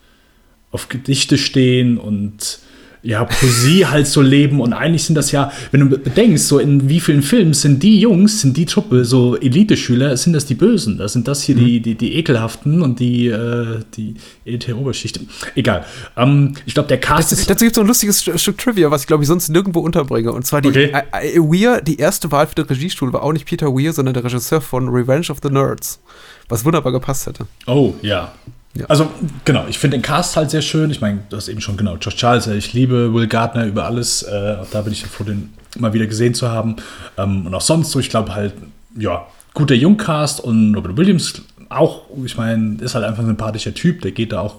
auf 0.71 0.89
Gedichte 0.89 1.39
stehen 1.39 1.99
und 1.99 2.59
ja, 3.03 3.25
Poesie 3.25 3.87
halt 3.87 4.07
so 4.07 4.21
leben 4.21 4.61
und 4.61 4.73
eigentlich 4.73 5.05
sind 5.05 5.15
das 5.15 5.33
ja, 5.33 5.53
wenn 5.71 5.81
du 5.81 5.99
bedenkst, 5.99 6.47
so 6.47 6.59
in 6.59 6.89
wie 6.89 7.01
vielen 7.01 7.23
Filmen 7.23 7.55
sind 7.55 7.83
die 7.83 8.01
Jungs, 8.01 8.41
sind 8.41 8.57
die 8.57 8.67
Truppe, 8.67 9.05
so 9.05 9.37
Elite-Schüler, 9.37 10.17
sind 10.17 10.33
das 10.33 10.47
die 10.47 10.55
Bösen, 10.55 10.99
das 10.99 11.13
sind 11.13 11.29
das 11.29 11.43
hier 11.43 11.57
mhm. 11.57 11.65
die, 11.65 11.81
die, 11.81 11.95
die 11.95 12.15
Ekelhaften 12.15 12.83
und 12.83 13.01
die, 13.01 13.29
äh, 13.29 13.81
die 13.97 14.15
Elite-Oberschicht. 14.45 15.21
Egal. 15.55 15.85
Ähm, 16.17 16.55
ich 16.67 16.75
glaube, 16.75 16.89
der 16.89 16.99
Cast 16.99 17.33
das, 17.33 17.47
Dazu 17.47 17.65
gibt 17.65 17.73
es 17.73 17.77
so 17.77 17.83
ein 17.83 17.87
lustiges 17.87 18.23
Stück 18.23 18.59
Trivia, 18.59 18.91
was 18.91 19.03
ich 19.03 19.07
glaube 19.07 19.23
ich 19.23 19.29
sonst 19.29 19.49
nirgendwo 19.49 19.81
unterbringe 19.81 20.33
und 20.33 20.47
zwar 20.47 20.61
die 20.61 20.69
okay. 20.69 20.93
I, 21.15 21.37
I, 21.37 21.39
Weir, 21.39 21.81
die 21.81 21.99
erste 21.99 22.31
Wahl 22.33 22.47
für 22.47 22.55
den 22.55 22.67
Regiestuhl 22.67 23.13
war 23.13 23.23
auch 23.23 23.33
nicht 23.33 23.47
Peter 23.47 23.69
Weir, 23.69 23.93
sondern 23.93 24.15
der 24.15 24.25
Regisseur 24.25 24.61
von 24.61 24.89
Revenge 24.89 25.27
of 25.31 25.39
the 25.43 25.51
Nerds, 25.51 26.01
was 26.49 26.65
wunderbar 26.65 26.93
gepasst 26.93 27.27
hätte. 27.27 27.47
Oh, 27.67 27.95
ja. 28.03 28.33
Ja. 28.79 28.87
Also, 28.87 29.11
genau, 29.45 29.65
ich 29.69 29.79
finde 29.79 29.97
den 29.97 30.03
Cast 30.03 30.37
halt 30.37 30.51
sehr 30.51 30.63
schön. 30.63 30.91
Ich 30.91 31.01
meine, 31.01 31.21
das 31.31 31.45
ist 31.45 31.49
eben 31.49 31.61
schon 31.61 31.77
genau 31.77 31.97
Josh 31.97 32.17
Charles. 32.17 32.47
Ich 32.47 32.73
liebe 32.73 33.13
Will 33.15 33.27
Gardner 33.27 33.67
über 33.67 33.85
alles. 33.85 34.23
Äh, 34.23 34.57
da 34.71 34.83
bin 34.83 34.93
ich 34.93 35.07
froh, 35.07 35.25
den 35.25 35.55
mal 35.79 35.93
wieder 35.93 36.07
gesehen 36.07 36.35
zu 36.35 36.51
haben. 36.51 36.77
Ähm, 37.17 37.47
und 37.47 37.55
auch 37.55 37.61
sonst 37.61 37.91
so, 37.91 38.01
ich 38.01 38.11
glaube 38.11 38.35
halt, 38.35 38.55
ja, 38.97 39.27
guter 39.55 39.75
Jungcast 39.75 40.41
und 40.41 40.75
Robert 40.75 40.97
Williams 40.97 41.43
auch, 41.69 42.03
ich 42.25 42.37
meine, 42.37 42.77
ist 42.81 42.95
halt 42.95 43.05
einfach 43.05 43.23
ein 43.23 43.27
sympathischer 43.27 43.75
Typ. 43.75 44.03
Der 44.03 44.13
geht 44.13 44.33
da 44.33 44.41
auch, 44.41 44.57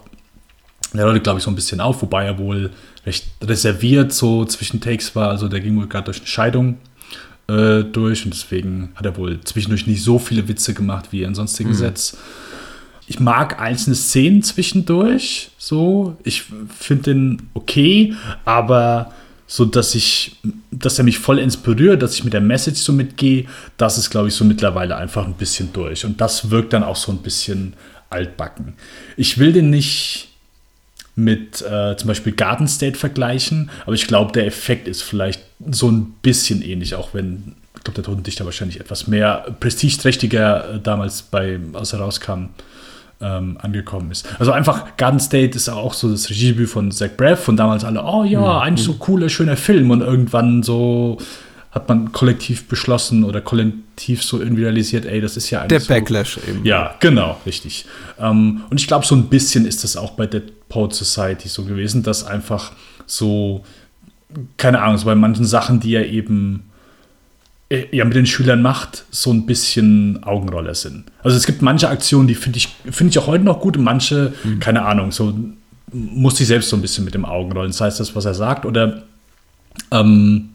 der 0.93 1.05
Leute, 1.05 1.19
glaube 1.19 1.39
ich, 1.39 1.43
so 1.43 1.51
ein 1.51 1.55
bisschen 1.55 1.79
auf, 1.79 2.01
wobei 2.01 2.25
er 2.25 2.37
wohl 2.37 2.71
recht 3.05 3.27
reserviert 3.41 4.11
so 4.13 4.45
zwischen 4.45 4.81
Takes 4.81 5.15
war. 5.15 5.29
Also, 5.29 5.47
der 5.47 5.59
ging 5.59 5.77
wohl 5.77 5.87
gerade 5.87 6.05
durch 6.05 6.17
eine 6.17 6.27
Scheidung 6.27 6.77
äh, 7.47 7.83
durch 7.83 8.25
und 8.25 8.33
deswegen 8.33 8.89
hat 8.95 9.05
er 9.05 9.17
wohl 9.17 9.39
zwischendurch 9.41 9.87
nicht 9.87 10.03
so 10.03 10.19
viele 10.19 10.47
Witze 10.47 10.73
gemacht 10.73 11.07
wie 11.11 11.23
in 11.23 11.35
sonstigen 11.35 11.69
mhm. 11.69 11.75
Sets 11.75 12.17
ich 13.07 13.19
mag 13.21 13.59
einzelne 13.59 13.95
Szenen 13.95 14.43
zwischendurch, 14.43 15.49
so. 15.57 16.17
Ich 16.23 16.43
finde 16.77 17.03
den 17.03 17.49
okay, 17.53 18.13
aber 18.43 19.13
so, 19.47 19.63
dass 19.63 19.95
ich, 19.95 20.35
dass 20.71 20.97
er 20.97 21.05
mich 21.05 21.19
voll 21.19 21.39
inspiriert, 21.39 22.01
dass 22.01 22.15
ich 22.15 22.25
mit 22.25 22.33
der 22.33 22.41
Message 22.41 22.81
so 22.81 22.91
mitgehe, 22.91 23.45
das 23.77 23.97
ist, 23.97 24.09
glaube 24.09 24.27
ich, 24.27 24.33
so 24.33 24.43
mittlerweile 24.43 24.97
einfach 24.97 25.25
ein 25.25 25.35
bisschen 25.35 25.71
durch. 25.71 26.03
Und 26.03 26.19
das 26.19 26.51
wirkt 26.51 26.73
dann 26.73 26.83
auch 26.83 26.97
so 26.97 27.13
ein 27.13 27.19
bisschen 27.19 27.73
altbacken. 28.09 28.73
Ich 29.15 29.37
will 29.37 29.53
den 29.53 29.69
nicht 29.69 30.27
mit 31.15 31.61
äh, 31.61 31.95
zum 31.95 32.09
Beispiel 32.09 32.33
Garden 32.33 32.67
State 32.67 32.97
vergleichen, 32.97 33.69
aber 33.85 33.95
ich 33.95 34.05
glaube, 34.05 34.33
der 34.33 34.45
Effekt 34.45 34.87
ist 34.87 35.01
vielleicht 35.01 35.41
so 35.71 35.89
ein 35.89 36.13
bisschen 36.21 36.61
ähnlich, 36.61 36.93
auch 36.93 37.13
wenn, 37.13 37.55
ich 37.75 37.83
glaube, 37.83 37.95
der 37.95 38.03
Totendichter 38.03 38.43
wahrscheinlich 38.43 38.81
etwas 38.81 39.07
mehr 39.07 39.55
prestigeträchtiger 39.61 40.75
äh, 40.75 40.79
damals 40.79 41.21
bei, 41.21 41.57
als 41.73 41.93
er 41.93 41.99
rauskam, 41.99 42.49
ähm, 43.21 43.57
angekommen 43.61 44.11
ist. 44.11 44.27
Also 44.39 44.51
einfach 44.51 44.95
Garden 44.97 45.19
State 45.19 45.55
ist 45.55 45.69
auch 45.69 45.93
so 45.93 46.09
das 46.09 46.29
Regiedebüt 46.29 46.69
von 46.69 46.91
Zach 46.91 47.11
Braff 47.17 47.43
von 47.43 47.57
damals 47.57 47.83
alle, 47.83 48.03
oh 48.03 48.23
ja, 48.23 48.39
mhm. 48.39 48.45
eigentlich 48.45 48.85
so 48.85 48.93
cooler, 48.93 49.29
schöner 49.29 49.57
Film 49.57 49.91
und 49.91 50.01
irgendwann 50.01 50.63
so 50.63 51.17
hat 51.71 51.89
man 51.89 52.11
kollektiv 52.11 52.67
beschlossen 52.67 53.23
oder 53.23 53.41
kollektiv 53.41 54.23
so 54.23 54.39
irgendwie 54.39 54.63
realisiert, 54.63 55.05
ey, 55.05 55.21
das 55.21 55.37
ist 55.37 55.49
ja 55.49 55.59
eigentlich 55.59 55.69
Der 55.69 55.79
so, 55.81 55.93
Backlash 55.93 56.39
eben. 56.47 56.65
Ja, 56.65 56.95
genau, 56.99 57.39
richtig. 57.45 57.85
Ähm, 58.19 58.63
und 58.69 58.79
ich 58.79 58.87
glaube, 58.87 59.05
so 59.05 59.15
ein 59.15 59.27
bisschen 59.27 59.65
ist 59.65 59.83
das 59.83 59.97
auch 59.97 60.11
bei 60.11 60.27
Dead 60.27 60.43
Poet 60.69 60.93
Society 60.93 61.47
so 61.47 61.63
gewesen, 61.63 62.03
dass 62.03 62.25
einfach 62.25 62.71
so, 63.05 63.63
keine 64.57 64.81
Ahnung, 64.81 64.97
so 64.97 65.05
bei 65.05 65.15
manchen 65.15 65.45
Sachen, 65.45 65.79
die 65.79 65.91
ja 65.91 66.01
eben 66.01 66.63
ja 67.69 68.05
mit 68.05 68.15
den 68.15 68.25
Schülern 68.25 68.61
macht, 68.61 69.05
so 69.11 69.31
ein 69.31 69.45
bisschen 69.45 70.23
Augenroller 70.23 70.73
sind. 70.73 71.03
Also 71.21 71.35
es 71.35 71.45
gibt 71.45 71.61
manche 71.61 71.89
Aktionen, 71.89 72.27
die 72.27 72.35
finde 72.35 72.57
ich, 72.57 72.69
find 72.89 73.11
ich 73.11 73.19
auch 73.19 73.27
heute 73.27 73.43
noch 73.43 73.59
gut 73.59 73.77
und 73.77 73.83
manche, 73.83 74.33
mhm. 74.43 74.59
keine 74.59 74.83
Ahnung, 74.83 75.11
so 75.11 75.37
muss 75.91 76.39
ich 76.39 76.47
selbst 76.47 76.69
so 76.69 76.77
ein 76.77 76.81
bisschen 76.81 77.03
mit 77.03 77.13
dem 77.13 77.25
Augenrollen. 77.25 77.71
Das 77.71 77.81
heißt, 77.81 77.99
das, 77.99 78.15
was 78.15 78.25
er 78.25 78.33
sagt, 78.33 78.65
oder 78.65 79.03
ähm, 79.91 80.49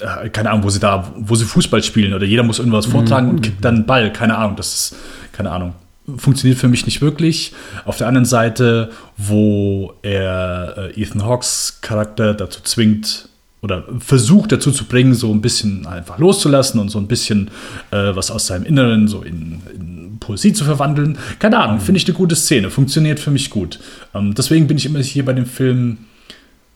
äh, 0.00 0.30
keine 0.30 0.50
Ahnung, 0.50 0.64
wo 0.64 0.70
sie 0.70 0.80
da, 0.80 1.12
wo 1.16 1.34
sie 1.34 1.44
Fußball 1.44 1.82
spielen 1.82 2.14
oder 2.14 2.24
jeder 2.24 2.42
muss 2.42 2.58
irgendwas 2.58 2.86
vortragen 2.86 3.26
mhm. 3.26 3.32
und 3.34 3.42
kickt 3.42 3.64
dann 3.64 3.76
einen 3.76 3.86
Ball, 3.86 4.12
keine 4.12 4.38
Ahnung, 4.38 4.56
das 4.56 4.74
ist, 4.74 4.96
keine 5.32 5.50
Ahnung. 5.50 5.74
Funktioniert 6.16 6.58
für 6.58 6.66
mich 6.66 6.84
nicht 6.84 7.00
wirklich. 7.00 7.52
Auf 7.84 7.96
der 7.96 8.08
anderen 8.08 8.24
Seite, 8.24 8.90
wo 9.16 9.94
er 10.02 10.92
äh, 10.96 11.00
Ethan 11.00 11.24
Hawks 11.24 11.78
Charakter 11.80 12.34
dazu 12.34 12.60
zwingt, 12.62 13.28
oder 13.62 13.84
versucht 14.00 14.50
dazu 14.50 14.72
zu 14.72 14.84
bringen, 14.86 15.14
so 15.14 15.32
ein 15.32 15.40
bisschen 15.40 15.86
einfach 15.86 16.18
loszulassen 16.18 16.80
und 16.80 16.88
so 16.88 16.98
ein 16.98 17.06
bisschen 17.06 17.48
äh, 17.92 18.14
was 18.14 18.30
aus 18.30 18.48
seinem 18.48 18.64
Inneren 18.64 19.06
so 19.06 19.22
in, 19.22 19.62
in 19.74 20.18
Poesie 20.18 20.52
zu 20.52 20.64
verwandeln. 20.64 21.16
Keine 21.38 21.58
Ahnung, 21.58 21.78
finde 21.80 21.98
ich 21.98 22.06
eine 22.06 22.14
gute 22.14 22.34
Szene, 22.34 22.70
funktioniert 22.70 23.20
für 23.20 23.30
mich 23.30 23.50
gut. 23.50 23.78
Ähm, 24.14 24.34
deswegen 24.34 24.66
bin 24.66 24.76
ich 24.76 24.86
immer 24.86 24.98
hier 24.98 25.24
bei 25.24 25.32
dem 25.32 25.46
Film 25.46 25.98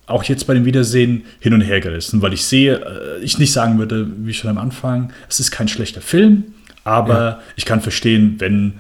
auch 0.07 0.23
jetzt 0.23 0.47
bei 0.47 0.55
dem 0.55 0.65
Wiedersehen 0.65 1.25
hin 1.41 1.53
und 1.53 1.61
her 1.63 1.81
gerissen, 1.81 2.23
weil 2.23 2.33
ich 2.33 2.45
sehe, 2.45 2.77
äh, 2.77 3.25
ich 3.25 3.39
nicht 3.39 3.53
sagen 3.53 3.79
würde, 3.79 4.07
wie 4.19 4.33
schon 4.33 4.49
am 4.49 4.59
Anfang, 4.59 5.13
es 5.29 5.41
ist 5.41 5.51
kein 5.51 5.67
schlechter 5.67 6.01
Film, 6.01 6.45
aber 6.85 7.19
ja. 7.19 7.41
ich 7.57 7.65
kann 7.65 7.81
verstehen, 7.81 8.37
wenn 8.39 8.75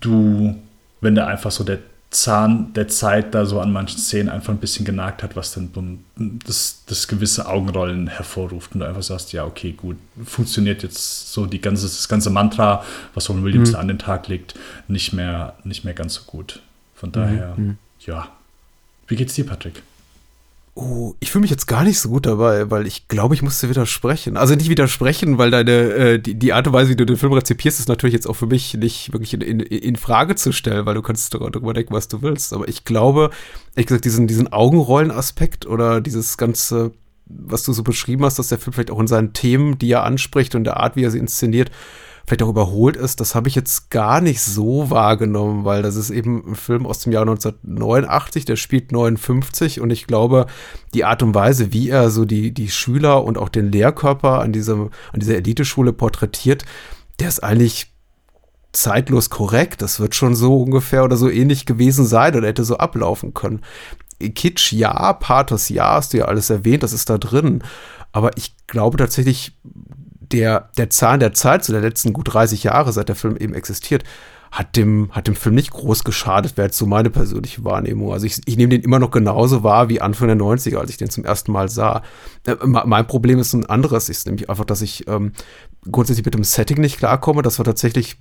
du, 0.00 0.56
wenn 1.02 1.14
der 1.14 1.26
einfach 1.26 1.50
so 1.50 1.62
der 1.62 1.78
Zahn 2.14 2.72
der 2.74 2.88
Zeit 2.88 3.34
da 3.34 3.44
so 3.44 3.60
an 3.60 3.72
manchen 3.72 3.98
Szenen 3.98 4.28
einfach 4.28 4.52
ein 4.52 4.58
bisschen 4.58 4.84
genagt 4.84 5.22
hat, 5.22 5.34
was 5.36 5.52
dann 5.52 6.04
das, 6.16 6.84
das 6.86 7.08
gewisse 7.08 7.46
Augenrollen 7.48 8.06
hervorruft 8.06 8.74
und 8.74 8.80
du 8.80 8.86
einfach 8.86 9.02
sagst, 9.02 9.32
ja, 9.32 9.44
okay, 9.44 9.72
gut, 9.72 9.96
funktioniert 10.24 10.82
jetzt 10.82 11.32
so 11.32 11.46
die 11.46 11.60
ganze, 11.60 11.86
das 11.86 12.08
ganze 12.08 12.30
Mantra, 12.30 12.84
was 13.14 13.28
Robin 13.28 13.44
Williams 13.44 13.70
mhm. 13.70 13.72
da 13.72 13.78
an 13.80 13.88
den 13.88 13.98
Tag 13.98 14.28
legt, 14.28 14.54
nicht 14.86 15.12
mehr, 15.12 15.54
nicht 15.64 15.84
mehr 15.84 15.94
ganz 15.94 16.14
so 16.14 16.22
gut. 16.26 16.60
Von 16.94 17.10
daher, 17.10 17.54
mhm. 17.56 17.78
ja. 18.00 18.28
Wie 19.08 19.16
geht's 19.16 19.34
dir, 19.34 19.44
Patrick? 19.44 19.82
Oh, 20.76 21.14
ich 21.20 21.30
fühle 21.30 21.42
mich 21.42 21.52
jetzt 21.52 21.68
gar 21.68 21.84
nicht 21.84 22.00
so 22.00 22.08
gut 22.08 22.26
dabei, 22.26 22.68
weil 22.68 22.84
ich 22.88 23.06
glaube, 23.06 23.36
ich 23.36 23.42
musste 23.42 23.68
widersprechen. 23.68 24.36
Also 24.36 24.56
nicht 24.56 24.68
widersprechen, 24.68 25.38
weil 25.38 25.52
deine, 25.52 25.70
äh, 25.70 26.18
die, 26.18 26.34
die 26.34 26.52
Art 26.52 26.66
und 26.66 26.72
Weise, 26.72 26.90
wie 26.90 26.96
du 26.96 27.06
den 27.06 27.16
Film 27.16 27.32
rezipierst, 27.32 27.78
ist 27.78 27.88
natürlich 27.88 28.12
jetzt 28.12 28.26
auch 28.26 28.34
für 28.34 28.46
mich 28.46 28.74
nicht 28.74 29.12
wirklich 29.12 29.34
in, 29.34 29.40
in, 29.40 29.60
in 29.60 29.94
Frage 29.94 30.34
zu 30.34 30.50
stellen, 30.50 30.84
weil 30.84 30.96
du 30.96 31.02
kannst 31.02 31.32
darüber 31.32 31.74
denken, 31.74 31.94
was 31.94 32.08
du 32.08 32.22
willst. 32.22 32.52
Aber 32.52 32.66
ich 32.66 32.84
glaube, 32.84 33.30
ehrlich 33.76 33.86
gesagt, 33.86 34.04
diesen, 34.04 34.26
diesen 34.26 34.52
Augenrollen-Aspekt 34.52 35.64
oder 35.64 36.00
dieses 36.00 36.36
ganze, 36.38 36.90
was 37.26 37.62
du 37.62 37.72
so 37.72 37.84
beschrieben 37.84 38.24
hast, 38.24 38.40
dass 38.40 38.48
der 38.48 38.58
Film 38.58 38.72
vielleicht 38.72 38.90
auch 38.90 39.00
in 39.00 39.06
seinen 39.06 39.32
Themen, 39.32 39.78
die 39.78 39.92
er 39.92 40.02
anspricht 40.02 40.56
und 40.56 40.64
der 40.64 40.78
Art, 40.78 40.96
wie 40.96 41.04
er 41.04 41.12
sie 41.12 41.18
inszeniert, 41.18 41.70
vielleicht 42.26 42.42
auch 42.42 42.48
überholt 42.48 42.96
ist, 42.96 43.20
das 43.20 43.34
habe 43.34 43.48
ich 43.48 43.54
jetzt 43.54 43.90
gar 43.90 44.20
nicht 44.20 44.40
so 44.40 44.90
wahrgenommen, 44.90 45.64
weil 45.64 45.82
das 45.82 45.96
ist 45.96 46.10
eben 46.10 46.42
ein 46.52 46.54
Film 46.54 46.86
aus 46.86 47.00
dem 47.00 47.12
Jahr 47.12 47.22
1989, 47.22 48.44
der 48.44 48.56
spielt 48.56 48.92
59 48.92 49.80
und 49.80 49.90
ich 49.90 50.06
glaube, 50.06 50.46
die 50.94 51.04
Art 51.04 51.22
und 51.22 51.34
Weise, 51.34 51.72
wie 51.72 51.90
er 51.90 52.10
so 52.10 52.24
die, 52.24 52.52
die 52.52 52.70
Schüler 52.70 53.24
und 53.24 53.36
auch 53.36 53.48
den 53.48 53.70
Lehrkörper 53.70 54.40
an, 54.40 54.52
diesem, 54.52 54.90
an 55.12 55.20
dieser 55.20 55.36
Eliteschule 55.36 55.92
porträtiert, 55.92 56.64
der 57.20 57.28
ist 57.28 57.42
eigentlich 57.42 57.92
zeitlos 58.72 59.30
korrekt. 59.30 59.82
Das 59.82 60.00
wird 60.00 60.14
schon 60.14 60.34
so 60.34 60.62
ungefähr 60.62 61.04
oder 61.04 61.16
so 61.16 61.28
ähnlich 61.30 61.66
gewesen 61.66 62.04
sein 62.04 62.34
oder 62.34 62.48
hätte 62.48 62.64
so 62.64 62.78
ablaufen 62.78 63.34
können. 63.34 63.60
Kitsch 64.18 64.72
ja, 64.72 65.12
Pathos 65.12 65.68
ja, 65.68 65.94
hast 65.94 66.12
du 66.12 66.18
ja 66.18 66.24
alles 66.26 66.50
erwähnt, 66.50 66.82
das 66.82 66.92
ist 66.92 67.10
da 67.10 67.18
drin. 67.18 67.62
Aber 68.12 68.36
ich 68.36 68.54
glaube 68.66 68.96
tatsächlich, 68.96 69.58
der, 70.34 70.68
der 70.76 70.90
Zahn 70.90 71.20
der 71.20 71.32
Zeit, 71.32 71.64
so 71.64 71.72
der 71.72 71.82
letzten 71.82 72.12
gut 72.12 72.34
30 72.34 72.64
Jahre, 72.64 72.92
seit 72.92 73.08
der 73.08 73.16
Film 73.16 73.36
eben 73.36 73.54
existiert, 73.54 74.04
hat 74.50 74.76
dem, 74.76 75.10
hat 75.12 75.26
dem 75.26 75.34
Film 75.34 75.54
nicht 75.54 75.70
groß 75.70 76.04
geschadet, 76.04 76.56
wäre 76.56 76.66
jetzt 76.66 76.78
so 76.78 76.86
meine 76.86 77.10
persönliche 77.10 77.64
Wahrnehmung. 77.64 78.12
Also 78.12 78.26
ich, 78.26 78.40
ich 78.44 78.56
nehme 78.56 78.70
den 78.70 78.82
immer 78.82 78.98
noch 78.98 79.10
genauso 79.10 79.64
wahr 79.64 79.88
wie 79.88 80.00
Anfang 80.00 80.28
der 80.28 80.36
90er, 80.36 80.76
als 80.76 80.90
ich 80.90 80.96
den 80.96 81.10
zum 81.10 81.24
ersten 81.24 81.50
Mal 81.50 81.68
sah. 81.68 82.02
Äh, 82.46 82.56
mein 82.64 83.06
Problem 83.06 83.38
ist 83.38 83.52
ein 83.52 83.66
anderes, 83.66 84.08
ist 84.08 84.26
nämlich 84.26 84.50
einfach, 84.50 84.64
dass 84.64 84.82
ich 84.82 85.08
ähm, 85.08 85.32
grundsätzlich 85.90 86.24
mit 86.24 86.34
dem 86.34 86.44
Setting 86.44 86.80
nicht 86.80 86.98
klarkomme. 86.98 87.42
Das 87.42 87.58
war 87.58 87.64
tatsächlich, 87.64 88.16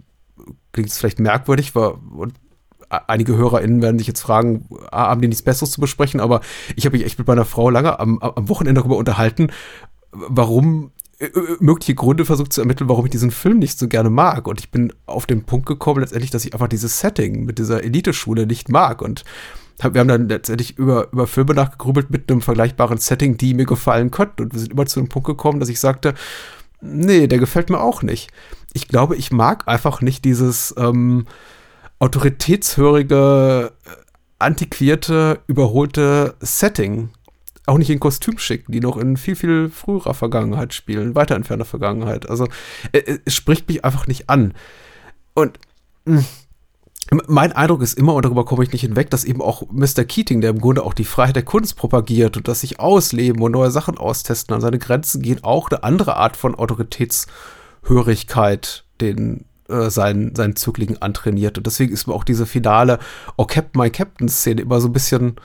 klingt 0.72 0.89
es 0.89 0.98
vielleicht 0.98 1.20
merkwürdig, 1.20 1.75
war, 1.75 2.00
und 2.15 2.34
einige 2.89 3.36
HörerInnen 3.36 3.82
werden 3.82 3.98
sich 3.98 4.08
jetzt 4.08 4.22
fragen, 4.22 4.67
haben 4.91 5.22
die 5.22 5.27
nichts 5.27 5.43
Besseres 5.43 5.72
zu 5.72 5.82
besprechen, 5.82 6.20
aber 6.20 6.41
ich 6.75 6.86
habe 6.86 6.98
mich 6.98 7.05
echt 7.05 7.17
mit 7.17 7.27
meiner 7.27 7.46
Frau 7.46 7.70
lange 7.70 8.00
am, 8.00 8.20
am 8.20 8.50
Wochenende 8.50 8.82
darüber 8.82 8.98
unterhalten, 8.98 9.51
warum 10.12 10.91
mögliche 11.60 11.96
Gründe 11.96 12.25
versucht 12.25 12.53
zu 12.53 12.62
ermitteln, 12.62 12.89
warum 12.89 13.05
ich 13.05 13.12
diesen 13.12 13.32
Film 13.32 13.60
nicht 13.60 13.77
so 13.77 13.88
gerne 13.88 14.10
mag. 14.10 14.48
Und 14.48 14.60
ich 14.60 14.72
bin 14.72 14.93
auf 15.05 15.25
den 15.25 15.43
Punkt 15.43 15.65
gekommen, 15.65 16.01
letztendlich, 16.01 16.32
dass 16.32 16.46
ich 16.46 16.53
einfach 16.53 16.67
dieses 16.67 17.00
Setting 17.00 17.46
mit 17.46 17.60
dieser 17.60 17.84
Eliteschule 17.84 18.46
nicht 18.46 18.70
mag. 18.70 19.01
Und 19.01 19.24
wir 19.79 20.00
haben 20.00 20.08
dann 20.08 20.29
letztendlich 20.29 20.77
über, 20.77 21.12
über 21.12 21.27
Filme 21.27 21.53
nachgegrübelt 21.53 22.10
mit 22.10 22.32
einem 22.32 22.41
vergleichbaren 22.41 22.98
Setting, 22.98 23.38
die 23.38 23.53
mir 23.53 23.65
gefallen 23.65 24.12
könnten. 24.12 24.43
Und 24.43 24.53
wir 24.53 24.60
sind 24.60 24.74
immer 24.74 24.86
zu 24.86 25.00
dem 25.00 25.10
Punkt 25.10 25.27
gekommen, 25.27 25.60
dass 25.60 25.70
ich 25.70 25.79
sagte, 25.79 26.13
nee, 26.82 27.27
der 27.27 27.39
gefällt 27.39 27.70
mir 27.70 27.79
auch 27.79 28.01
nicht. 28.01 28.29
Ich 28.74 28.88
glaube, 28.88 29.15
ich 29.15 29.32
mag 29.32 29.67
einfach 29.67 30.01
nicht 30.01 30.25
dieses 30.25 30.74
ähm, 30.77 31.25
autoritätshörige, 32.00 33.72
äh, 33.86 33.89
antiquierte, 34.39 35.39
überholte 35.48 36.36
Setting 36.39 37.10
auch 37.65 37.77
nicht 37.77 37.89
in 37.89 38.00
Kostüm 38.00 38.38
schicken, 38.38 38.72
die 38.72 38.79
noch 38.79 38.98
in 38.98 39.17
viel, 39.17 39.36
viel 39.36 39.70
früherer 39.70 40.13
Vergangenheit 40.13 40.74
spielen, 40.74 41.15
weiter 41.15 41.36
entfernter 41.36 41.65
Vergangenheit. 41.65 42.29
Also 42.29 42.48
äh, 42.91 43.17
es 43.25 43.34
spricht 43.34 43.67
mich 43.67 43.86
einfach 43.86 44.08
nicht 44.08 44.29
an. 44.29 44.53
Und 45.34 45.60
hm, 46.05 46.25
mein 47.27 47.52
Eindruck 47.52 47.82
ist 47.82 47.97
immer, 47.97 48.13
und 48.15 48.23
darüber 48.26 48.45
komme 48.45 48.63
ich 48.63 48.71
nicht 48.71 48.82
hinweg, 48.82 49.10
dass 49.10 49.26
eben 49.26 49.41
auch 49.41 49.63
Mr. 49.71 50.06
Keating, 50.06 50.41
der 50.41 50.52
im 50.52 50.62
Grunde 50.62 50.84
auch 50.84 50.93
die 50.93 51.06
Freiheit 51.06 51.36
der 51.36 51.43
Kunst 51.43 51.76
propagiert 51.76 52.38
und 52.38 52.47
das 52.47 52.62
sich 52.62 52.80
ausleben 52.80 53.41
und 53.41 53.52
neue 53.52 53.71
Sachen 53.71 53.97
austesten, 53.97 54.56
an 54.56 54.62
seine 54.62 54.80
Grenzen 54.80 55.21
gehen, 55.21 55.43
auch 55.43 55.69
eine 55.69 55.84
andere 55.84 56.15
Art 56.17 56.38
von 56.38 56.56
Autoritätshörigkeit 56.56 58.86
den 59.02 59.45
äh, 59.69 59.89
seinen, 59.89 60.36
seinen 60.36 60.56
Zöglingen 60.56 61.02
antrainiert. 61.02 61.58
Und 61.58 61.67
deswegen 61.67 61.93
ist 61.93 62.08
mir 62.08 62.13
auch 62.13 62.23
diese 62.23 62.45
finale 62.45 62.99
Oh 63.38 63.45
Captain, 63.45 63.82
my 63.82 63.89
Captain-Szene 63.89 64.62
immer 64.62 64.80
so 64.82 64.88
ein 64.88 64.93
bisschen 64.93 65.36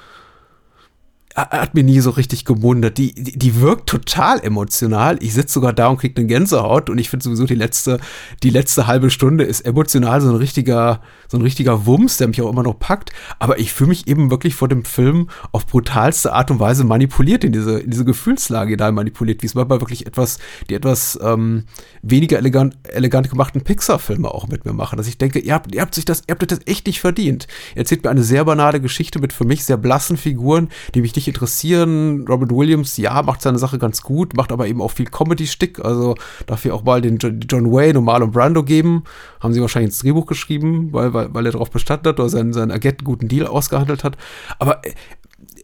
hat 1.38 1.74
mir 1.74 1.85
nie 1.85 2.01
so 2.01 2.11
richtig 2.11 2.44
gemundet. 2.44 2.98
Die, 2.98 3.14
die, 3.14 3.38
die 3.38 3.61
wirkt 3.61 3.88
total 3.88 4.40
emotional. 4.40 5.18
Ich 5.22 5.35
sitze 5.35 5.55
sogar 5.55 5.72
da 5.72 5.88
und 5.88 5.98
kriege 5.98 6.16
eine 6.16 6.27
Gänsehaut 6.27 6.90
und 6.90 6.98
ich 6.98 7.11
finde 7.11 7.24
sowieso 7.24 7.44
die 7.44 7.55
letzte, 7.55 8.01
die 8.42 8.51
letzte 8.51 8.87
halbe 8.87 9.11
Stunde 9.11 9.44
ist 9.44 9.61
emotional 9.61 10.20
so 10.20 10.29
ein 10.29 10.37
richtiger, 10.37 11.01
so 11.29 11.38
ein 11.38 11.42
richtiger 11.42 11.87
Wumms, 11.87 12.16
der 12.16 12.29
mich 12.29 12.42
auch 12.42 12.51
immer 12.51 12.62
noch 12.62 12.79
packt. 12.79 13.12
Aber 13.38 13.59
ich 13.59 13.72
fühle 13.72 13.90
mich 13.90 14.09
eben 14.09 14.31
wirklich 14.31 14.55
vor 14.55 14.68
dem 14.68 14.85
Film 14.85 15.29
auf 15.53 15.66
brutalste 15.66 16.33
Art 16.33 16.51
und 16.51 16.59
Weise 16.59 16.85
manipuliert 16.85 17.44
in 17.44 17.53
diese, 17.53 17.79
in 17.81 17.90
diese 17.90 18.05
Gefühlslage 18.05 18.77
da 18.77 18.90
manipuliert, 18.90 19.42
wie 19.42 19.46
es 19.46 19.55
manchmal 19.55 19.81
wirklich 19.81 20.07
etwas, 20.07 20.38
die 20.68 20.74
etwas 20.74 21.18
ähm, 21.22 21.64
weniger 22.03 22.38
elegant, 22.38 22.77
elegant 22.85 23.31
gemachten 23.31 23.62
Pixar-Filme 23.62 24.29
auch 24.29 24.48
mit 24.48 24.64
mir 24.64 24.72
machen. 24.72 24.96
Dass 24.96 25.07
ich 25.07 25.18
denke, 25.18 25.38
ihr 25.38 25.55
habt, 25.55 25.74
ihr 25.74 25.83
habt 25.83 25.94
sich 25.94 26.05
das, 26.05 26.22
ihr 26.27 26.35
habt 26.35 26.51
das 26.51 26.61
echt 26.66 26.87
nicht 26.87 27.01
verdient. 27.01 27.46
Ihr 27.74 27.79
erzählt 27.79 28.03
mir 28.03 28.11
eine 28.11 28.24
sehr 28.24 28.44
banale 28.44 28.81
Geschichte 28.81 29.20
mit 29.20 29.33
für 29.33 29.44
mich 29.44 29.64
sehr 29.64 29.77
blassen 29.77 30.16
Figuren, 30.16 30.68
die 30.94 31.01
mich 31.01 31.14
nicht 31.14 31.28
interessieren. 31.29 32.27
Robert 32.29 32.51
Williams, 32.51 32.97
ja, 32.97 33.23
macht 33.23 33.43
seine 33.43 33.59
Sache 33.59 33.79
ganz 33.79 34.03
gut, 34.03 34.37
macht 34.37 34.53
aber 34.53 34.67
eben 34.67 34.83
auch 34.83 34.91
viel 34.91 35.07
Comedy-Stick. 35.07 35.85
Also 35.85 36.14
darf 36.47 36.64
ich 36.64 36.73
auch 36.73 36.85
mal 36.85 37.01
den 37.01 37.19
John 37.19 37.73
Wayne 37.73 37.99
und 37.99 38.05
Marlon 38.05 38.31
Brando 38.31 38.62
geben. 38.62 39.05
Haben 39.41 39.53
sie 39.53 39.61
wahrscheinlich 39.61 39.91
ins 39.91 40.01
Drehbuch 40.01 40.27
geschrieben, 40.27 40.93
weil, 40.93 41.14
weil, 41.14 41.33
weil 41.33 41.47
er 41.47 41.53
darauf 41.53 41.71
bestanden 41.71 42.09
hat 42.09 42.21
oder 42.21 42.29
seinen, 42.29 42.53
seinen 42.53 42.71
Agenten 42.71 43.05
guten 43.05 43.29
Deal 43.29 43.47
ausgehandelt 43.47 44.05
hat. 44.05 44.17
Aber 44.59 44.85
äh, 44.85 44.93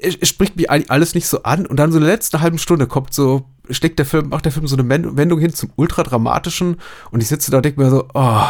es, 0.01 0.17
es 0.17 0.29
spricht 0.29 0.57
mich 0.57 0.71
alles 0.71 1.15
nicht 1.15 1.27
so 1.27 1.43
an. 1.43 1.67
Und 1.67 1.79
dann 1.79 1.93
so 1.93 1.99
in 1.99 2.05
der 2.05 2.13
letzten 2.13 2.41
halben 2.41 2.59
Stunde 2.59 2.87
kommt 2.87 3.15
so, 3.15 3.47
schlägt 3.71 3.99
der 3.99 4.07
Film, 4.07 4.29
macht 4.29 4.45
der 4.45 4.53
Film 4.53 4.67
so 4.67 4.77
eine 4.77 4.89
Wendung 4.89 5.39
hin 5.39 5.53
zum 5.53 5.71
ultradramatischen. 5.77 6.77
Und 7.11 7.23
ich 7.23 7.29
sitze 7.29 7.51
da 7.51 7.59
und 7.59 7.65
denke 7.65 7.81
mir 7.81 7.91
so, 7.91 8.09
oh, 8.15 8.47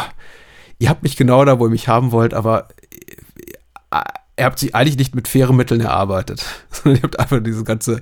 ihr 0.79 0.89
habt 0.89 1.03
mich 1.03 1.15
genau 1.15 1.45
da, 1.45 1.59
wo 1.59 1.65
ihr 1.65 1.71
mich 1.71 1.87
haben 1.87 2.11
wollt, 2.11 2.33
aber 2.33 2.67
äh, 3.91 4.01
ihr 4.37 4.45
habt 4.45 4.59
sich 4.59 4.75
eigentlich 4.75 4.97
nicht 4.97 5.15
mit 5.15 5.27
fairen 5.27 5.55
Mitteln 5.55 5.81
erarbeitet, 5.81 6.45
sondern 6.69 6.97
ihr 6.97 7.03
habt 7.03 7.19
einfach 7.19 7.41
diese 7.41 7.63
ganze, 7.63 8.01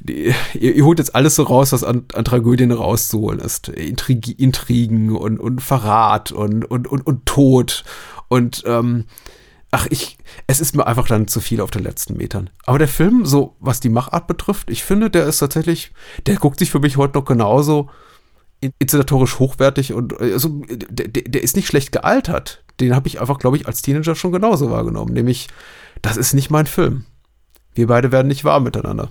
die, 0.00 0.32
ihr, 0.54 0.74
ihr, 0.74 0.84
holt 0.84 0.98
jetzt 0.98 1.14
alles 1.14 1.36
so 1.36 1.42
raus, 1.42 1.72
was 1.72 1.84
an, 1.84 2.04
an 2.14 2.24
Tragödien 2.24 2.72
rauszuholen 2.72 3.40
ist. 3.40 3.68
Intrig, 3.68 4.38
Intrigen 4.38 5.16
und, 5.16 5.38
und 5.38 5.60
Verrat 5.60 6.32
und, 6.32 6.64
und, 6.64 6.88
und, 6.88 7.06
und 7.06 7.26
Tod 7.26 7.84
und 8.28 8.62
ähm, 8.66 9.06
ach, 9.72 9.86
ich, 9.90 10.18
es 10.46 10.60
ist 10.60 10.76
mir 10.76 10.86
einfach 10.86 11.08
dann 11.08 11.28
zu 11.28 11.40
viel 11.40 11.60
auf 11.60 11.70
den 11.70 11.82
letzten 11.82 12.16
Metern. 12.16 12.50
Aber 12.66 12.78
der 12.78 12.88
Film, 12.88 13.26
so 13.26 13.56
was 13.60 13.80
die 13.80 13.88
Machart 13.88 14.26
betrifft, 14.26 14.70
ich 14.70 14.84
finde, 14.84 15.10
der 15.10 15.26
ist 15.26 15.38
tatsächlich, 15.38 15.92
der 16.26 16.36
guckt 16.36 16.58
sich 16.58 16.70
für 16.70 16.80
mich 16.80 16.96
heute 16.96 17.18
noch 17.18 17.24
genauso 17.24 17.90
inszenatorisch 18.78 19.38
hochwertig 19.38 19.94
und 19.94 20.20
also, 20.20 20.62
der, 20.68 21.08
der 21.08 21.42
ist 21.42 21.56
nicht 21.56 21.66
schlecht 21.66 21.92
gealtert 21.92 22.62
den 22.80 22.94
habe 22.94 23.08
ich 23.08 23.20
einfach, 23.20 23.38
glaube 23.38 23.56
ich, 23.56 23.66
als 23.66 23.82
Teenager 23.82 24.14
schon 24.14 24.32
genauso 24.32 24.70
wahrgenommen. 24.70 25.12
Nämlich, 25.12 25.48
das 26.02 26.16
ist 26.16 26.34
nicht 26.34 26.50
mein 26.50 26.66
Film. 26.66 27.04
Wir 27.74 27.86
beide 27.86 28.12
werden 28.12 28.28
nicht 28.28 28.44
warm 28.44 28.64
miteinander. 28.64 29.10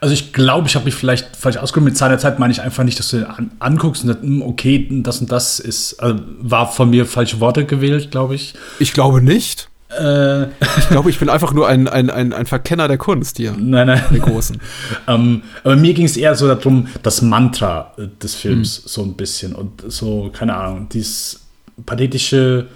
Also 0.00 0.12
ich 0.12 0.32
glaube, 0.32 0.68
ich 0.68 0.74
habe 0.74 0.84
mich 0.84 0.94
vielleicht 0.94 1.34
falsch 1.36 1.56
ausgedrückt. 1.56 1.92
Mit 1.92 1.96
seiner 1.96 2.18
Zeit 2.18 2.38
meine 2.38 2.52
ich 2.52 2.60
einfach 2.60 2.84
nicht, 2.84 2.98
dass 2.98 3.08
du 3.08 3.18
den 3.18 3.26
an, 3.26 3.50
anguckst 3.58 4.02
und 4.02 4.08
sagst, 4.08 4.22
hm, 4.22 4.42
okay, 4.42 4.86
das 5.02 5.20
und 5.20 5.32
das 5.32 5.60
ist, 5.60 5.94
also 6.00 6.20
war 6.40 6.70
von 6.70 6.90
mir 6.90 7.06
falsche 7.06 7.40
Worte 7.40 7.64
gewählt, 7.64 8.10
glaube 8.10 8.34
ich. 8.34 8.54
Ich 8.78 8.92
glaube 8.92 9.22
nicht. 9.22 9.70
Äh, 9.98 10.44
ich 10.44 10.88
glaube, 10.90 11.10
ich 11.10 11.18
bin 11.18 11.28
einfach 11.28 11.52
nur 11.52 11.68
ein, 11.68 11.88
ein, 11.88 12.10
ein, 12.10 12.32
ein 12.32 12.46
Verkenner 12.46 12.88
der 12.88 12.98
Kunst 12.98 13.36
hier. 13.36 13.54
Nein, 13.56 13.86
nein. 13.86 14.02
Der 14.10 14.20
Großen. 14.20 14.60
ähm, 15.08 15.42
aber 15.62 15.76
mir 15.76 15.94
ging 15.94 16.04
es 16.04 16.16
eher 16.16 16.34
so 16.34 16.48
darum, 16.48 16.88
das 17.02 17.22
Mantra 17.22 17.92
äh, 17.96 18.08
des 18.22 18.34
Films 18.34 18.78
hm. 18.78 18.82
so 18.86 19.02
ein 19.02 19.14
bisschen 19.14 19.54
und 19.54 19.84
so, 19.86 20.30
keine 20.32 20.56
Ahnung, 20.56 20.88
dieses 20.92 21.43
pathetische, 21.86 22.68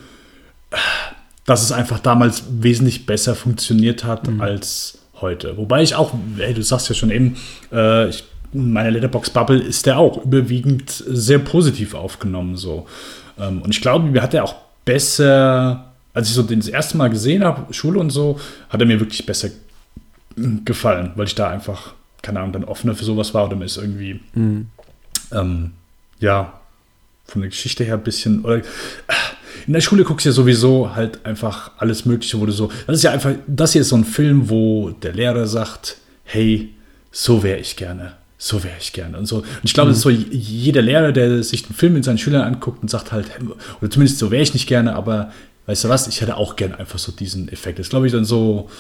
dass 1.47 1.63
es 1.63 1.73
einfach 1.73 1.99
damals 1.99 2.45
wesentlich 2.51 3.07
besser 3.07 3.35
funktioniert 3.35 4.05
hat 4.05 4.29
mhm. 4.29 4.41
als 4.41 4.99
heute. 5.21 5.57
Wobei 5.57 5.83
ich 5.83 5.95
auch, 5.95 6.13
hey, 6.37 6.55
du 6.55 6.63
sagst 6.63 6.89
ja 6.89 6.95
schon 6.95 7.11
eben, 7.11 7.37
äh, 7.73 8.09
ich, 8.09 8.25
meine 8.53 8.91
Letterbox-Bubble 8.91 9.59
ist 9.59 9.87
der 9.87 9.99
auch 9.99 10.25
überwiegend 10.25 10.91
sehr 10.91 11.39
positiv 11.39 11.95
aufgenommen. 11.95 12.57
So. 12.57 12.87
Ähm, 13.39 13.63
und 13.63 13.71
ich 13.71 13.81
glaube, 13.81 14.07
mir 14.07 14.23
hat 14.23 14.35
er 14.35 14.45
auch 14.45 14.55
besser, 14.85 15.93
als 16.15 16.29
ich 16.29 16.35
so 16.35 16.43
den 16.43 16.61
das 16.61 16.69
erste 16.69 16.97
Mal 16.97 17.11
gesehen 17.11 17.45
habe, 17.45 17.73
Schule 17.75 18.01
und 18.01 18.11
so, 18.11 18.39
hat 18.71 18.81
er 18.81 18.87
mir 18.87 19.01
wirklich 19.01 19.27
besser 19.27 19.49
gefallen, 20.65 21.13
weil 21.17 21.27
ich 21.27 21.35
da 21.35 21.51
einfach, 21.51 21.95
keine 22.23 22.41
Ahnung, 22.41 22.53
dann 22.53 22.65
offener 22.65 22.95
für 22.95 23.05
sowas 23.05 23.35
war 23.35 23.47
oder 23.47 23.57
mir 23.57 23.65
ist 23.65 23.77
irgendwie, 23.77 24.21
Mhm. 24.35 24.69
ähm, 25.33 25.73
ja, 26.21 26.58
von 27.29 27.43
der 27.43 27.51
Geschichte 27.51 27.85
her 27.85 27.95
ein 27.95 28.03
bisschen, 28.03 28.45
oder 28.45 28.63
in 29.67 29.73
der 29.75 29.83
Schule 29.83 30.03
guckst 30.03 30.25
du 30.25 30.31
ja 30.31 30.33
sowieso 30.33 30.95
halt 30.97 31.25
einfach 31.27 31.73
alles 31.77 32.07
Mögliche, 32.07 32.41
wo 32.41 32.47
du 32.47 32.53
so, 32.53 32.71
das 32.87 32.97
ist 32.97 33.03
ja 33.03 33.13
einfach, 33.13 33.35
das 33.47 33.73
hier 33.73 33.83
ist 33.83 33.91
so 33.91 33.97
ein 33.97 34.05
Film, 34.05 34.49
wo 34.49 34.91
der 34.91 35.13
Lehrer 35.13 35.47
sagt, 35.47 35.99
hey, 36.25 36.75
so 37.13 37.43
wäre 37.43 37.59
ich 37.59 37.77
gerne, 37.77 38.15
so 38.39 38.65
wäre 38.65 38.77
ich 38.81 38.93
gerne 38.95 39.19
und 39.19 39.27
so. 39.27 39.39
Und 39.39 39.47
ich 39.65 39.75
glaube, 39.75 39.91
das 39.91 39.99
ist 39.99 40.05
so 40.05 40.11
jeder 40.11 40.81
Lehrer, 40.81 41.13
der 41.13 41.43
sich 41.43 41.65
den 41.65 41.75
Film 41.75 41.93
mit 41.93 42.05
seinen 42.05 42.19
Schülern 42.19 42.43
anguckt 42.43 42.81
und 42.83 42.89
sagt 42.89 43.13
halt, 43.13 43.27
oder 43.81 43.91
zumindest 43.91 44.19
so 44.19 44.31
wäre 44.31 44.43
ich 44.43 44.55
nicht 44.55 44.67
gerne, 44.67 44.95
aber 44.95 45.33
weißt 45.67 45.85
du 45.85 45.89
was, 45.91 46.09
ich 46.09 46.23
hätte 46.23 46.37
auch 46.37 46.57
gerne 46.57 46.79
einfach 46.79 46.99
so 46.99 47.13
diesen 47.13 47.49
Effekt. 47.51 47.79
Das 47.79 47.87
ist, 47.87 47.91
glaube 47.91 48.07
ich, 48.07 48.13
dann 48.13 48.25
so, 48.25 48.71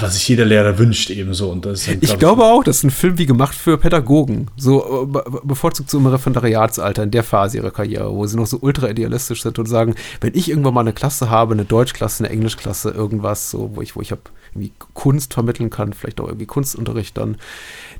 was 0.00 0.14
sich 0.14 0.26
jeder 0.28 0.46
Lehrer 0.46 0.78
wünscht 0.78 1.10
eben 1.10 1.34
so. 1.34 1.50
Und 1.50 1.66
das 1.66 1.80
ist 1.80 1.88
dann, 1.88 1.98
Ich 2.00 2.18
glaub 2.18 2.36
glaube 2.36 2.44
auch, 2.44 2.64
das 2.64 2.78
ist 2.78 2.84
ein 2.84 2.90
Film 2.90 3.18
wie 3.18 3.26
gemacht 3.26 3.54
für 3.54 3.76
Pädagogen. 3.76 4.48
So 4.56 5.02
äh, 5.02 5.06
be 5.06 5.40
bevorzugt 5.44 5.90
so 5.90 5.98
im 5.98 6.06
Referendariatsalter, 6.06 7.02
in 7.02 7.10
der 7.10 7.22
Phase 7.22 7.58
ihrer 7.58 7.70
Karriere, 7.70 8.10
wo 8.14 8.26
sie 8.26 8.36
noch 8.36 8.46
so 8.46 8.58
ultra 8.60 8.88
idealistisch 8.88 9.42
sind 9.42 9.58
und 9.58 9.66
sagen, 9.66 9.94
wenn 10.20 10.34
ich 10.34 10.48
irgendwann 10.48 10.72
mal 10.72 10.80
eine 10.80 10.94
Klasse 10.94 11.28
habe, 11.28 11.52
eine 11.52 11.66
Deutschklasse, 11.66 12.24
eine 12.24 12.32
Englischklasse, 12.32 12.90
irgendwas, 12.90 13.50
so, 13.50 13.72
wo 13.74 13.82
ich, 13.82 13.94
wo 13.94 14.00
ich 14.00 14.10
hab 14.10 14.30
irgendwie 14.52 14.72
Kunst 14.94 15.34
vermitteln 15.34 15.68
kann, 15.68 15.92
vielleicht 15.92 16.20
auch 16.20 16.28
irgendwie 16.28 16.46
Kunstunterricht, 16.46 17.16
dann, 17.18 17.36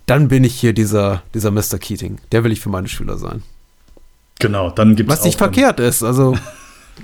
dann 0.06 0.28
bin 0.28 0.44
ich 0.44 0.58
hier 0.58 0.72
dieser, 0.72 1.22
dieser 1.34 1.50
Mr. 1.50 1.78
Keating. 1.78 2.18
Der 2.32 2.44
will 2.44 2.52
ich 2.52 2.60
für 2.60 2.70
meine 2.70 2.88
Schüler 2.88 3.18
sein. 3.18 3.42
Genau, 4.38 4.70
dann 4.70 4.96
gibt 4.96 5.10
es 5.10 5.18
Was 5.18 5.24
nicht 5.24 5.38
verkehrt 5.38 5.80
ist, 5.80 6.02
also. 6.02 6.36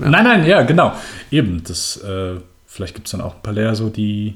Ja. 0.00 0.08
Nein, 0.08 0.24
nein, 0.24 0.44
ja, 0.44 0.62
genau. 0.62 0.92
Eben, 1.30 1.62
das, 1.62 1.98
äh, 1.98 2.40
vielleicht 2.66 2.96
gibt 2.96 3.06
es 3.06 3.12
dann 3.12 3.20
auch 3.20 3.36
ein 3.36 3.42
paar 3.42 3.52
Lehrer 3.52 3.76
so, 3.76 3.90
die 3.90 4.34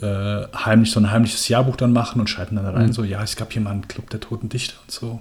äh, 0.00 0.46
heimlich 0.56 0.90
so 0.92 1.00
ein 1.00 1.10
heimliches 1.10 1.48
Jahrbuch 1.48 1.76
dann 1.76 1.92
machen 1.92 2.20
und 2.20 2.28
schalten 2.28 2.56
dann 2.56 2.66
rein, 2.66 2.86
Mhm. 2.86 2.92
so, 2.92 3.04
ja, 3.04 3.22
es 3.22 3.36
gab 3.36 3.52
hier 3.52 3.62
mal 3.62 3.70
einen 3.72 3.88
Club 3.88 4.10
der 4.10 4.20
toten 4.20 4.48
Dichter 4.48 4.74
und 4.82 4.90
so. 4.90 5.20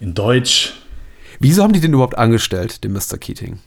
In 0.00 0.14
Deutsch. 0.14 0.74
Wieso 1.40 1.62
haben 1.62 1.72
die 1.72 1.80
den 1.80 1.92
überhaupt 1.92 2.16
angestellt, 2.18 2.84
den 2.84 2.92
Mr. 2.92 3.18
Keating? 3.18 3.58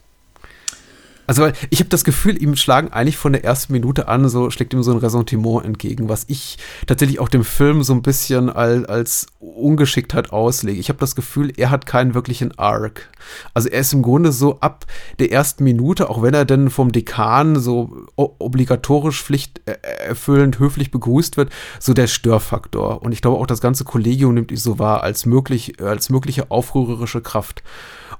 Also, 1.29 1.51
ich 1.69 1.79
habe 1.79 1.91
das 1.91 2.03
Gefühl, 2.03 2.41
ihm 2.41 2.55
schlagen 2.55 2.91
eigentlich 2.91 3.17
von 3.17 3.33
der 3.33 3.43
ersten 3.43 3.71
Minute 3.71 4.07
an, 4.07 4.27
so 4.29 4.49
schlägt 4.49 4.73
ihm 4.73 4.81
so 4.81 4.89
ein 4.89 4.97
Ressentiment 4.97 5.63
entgegen, 5.63 6.09
was 6.09 6.25
ich 6.27 6.57
tatsächlich 6.87 7.19
auch 7.19 7.29
dem 7.29 7.43
Film 7.43 7.83
so 7.83 7.93
ein 7.93 8.01
bisschen 8.01 8.49
als, 8.49 8.85
als 8.85 9.27
Ungeschicktheit 9.37 10.31
auslege. 10.33 10.79
Ich 10.79 10.89
habe 10.89 10.97
das 10.97 11.13
Gefühl, 11.13 11.53
er 11.55 11.69
hat 11.69 11.85
keinen 11.85 12.15
wirklichen 12.15 12.57
Arc. 12.57 13.11
Also 13.53 13.69
er 13.69 13.81
ist 13.81 13.93
im 13.93 14.01
Grunde 14.01 14.31
so 14.31 14.59
ab 14.61 14.87
der 15.19 15.31
ersten 15.31 15.63
Minute, 15.65 16.09
auch 16.09 16.23
wenn 16.23 16.33
er 16.33 16.45
dann 16.45 16.71
vom 16.71 16.91
Dekan 16.91 17.59
so 17.59 18.07
obligatorisch 18.15 19.21
pflichterfüllend 19.21 20.57
höflich 20.57 20.89
begrüßt 20.89 21.37
wird, 21.37 21.51
so 21.79 21.93
der 21.93 22.07
Störfaktor. 22.07 23.03
Und 23.03 23.11
ich 23.11 23.21
glaube 23.21 23.37
auch 23.37 23.45
das 23.45 23.61
ganze 23.61 23.83
Kollegium 23.83 24.33
nimmt 24.33 24.49
ihn 24.49 24.57
so 24.57 24.79
wahr 24.79 25.03
als 25.03 25.27
möglich, 25.27 25.79
als 25.79 26.09
mögliche 26.09 26.49
aufrührerische 26.49 27.21
Kraft. 27.21 27.61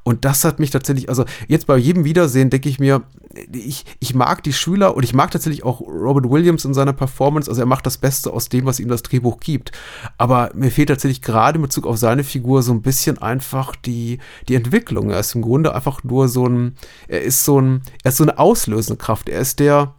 Und 0.04 0.25
das 0.25 0.43
hat 0.43 0.60
mich 0.60 0.71
tatsächlich, 0.71 1.10
also 1.10 1.25
jetzt 1.47 1.67
bei 1.67 1.78
jedem 1.78 2.04
Wiedersehen 2.04 2.49
denke 2.49 2.69
ich 2.69 2.80
mir, 2.80 3.04
ich, 3.52 3.86
ich 3.99 4.15
mag 4.15 4.43
die 4.43 4.54
Schüler 4.54 4.95
und 4.95 5.04
ich 5.04 5.13
mag 5.13 5.32
tatsächlich 5.32 5.63
auch 5.63 5.82
Robert 5.82 6.30
Williams 6.30 6.65
in 6.65 6.73
seiner 6.73 6.93
Performance. 6.93 7.49
Also 7.49 7.62
er 7.62 7.67
macht 7.67 7.86
das 7.86 7.97
Beste 7.97 8.32
aus 8.32 8.49
dem, 8.49 8.65
was 8.65 8.80
ihm 8.80 8.88
das 8.88 9.04
Drehbuch 9.04 9.39
gibt. 9.39 9.71
Aber 10.17 10.52
mir 10.56 10.71
fehlt 10.71 10.89
tatsächlich 10.89 11.21
gerade 11.21 11.58
in 11.58 11.62
Bezug 11.62 11.86
auf 11.86 11.97
seine 11.97 12.23
Figur 12.23 12.63
so 12.63 12.71
ein 12.71 12.82
bisschen 12.82 13.17
einfach 13.17 13.75
die, 13.75 14.19
die 14.47 14.56
Entwicklung. 14.56 15.10
Er 15.10 15.19
ist 15.19 15.36
im 15.36 15.41
Grunde 15.41 15.75
einfach 15.75 16.04
nur 16.04 16.28
so 16.28 16.47
ein, 16.47 16.75
er 17.08 17.21
ist 17.21 17.45
so 17.45 17.60
ein, 17.60 17.82
er 18.04 18.10
ist 18.10 18.17
so 18.17 18.23
eine 18.23 18.38
auslösende 18.38 18.97
Kraft. 18.97 19.30
Er 19.30 19.39
ist 19.39 19.60
der, 19.60 19.93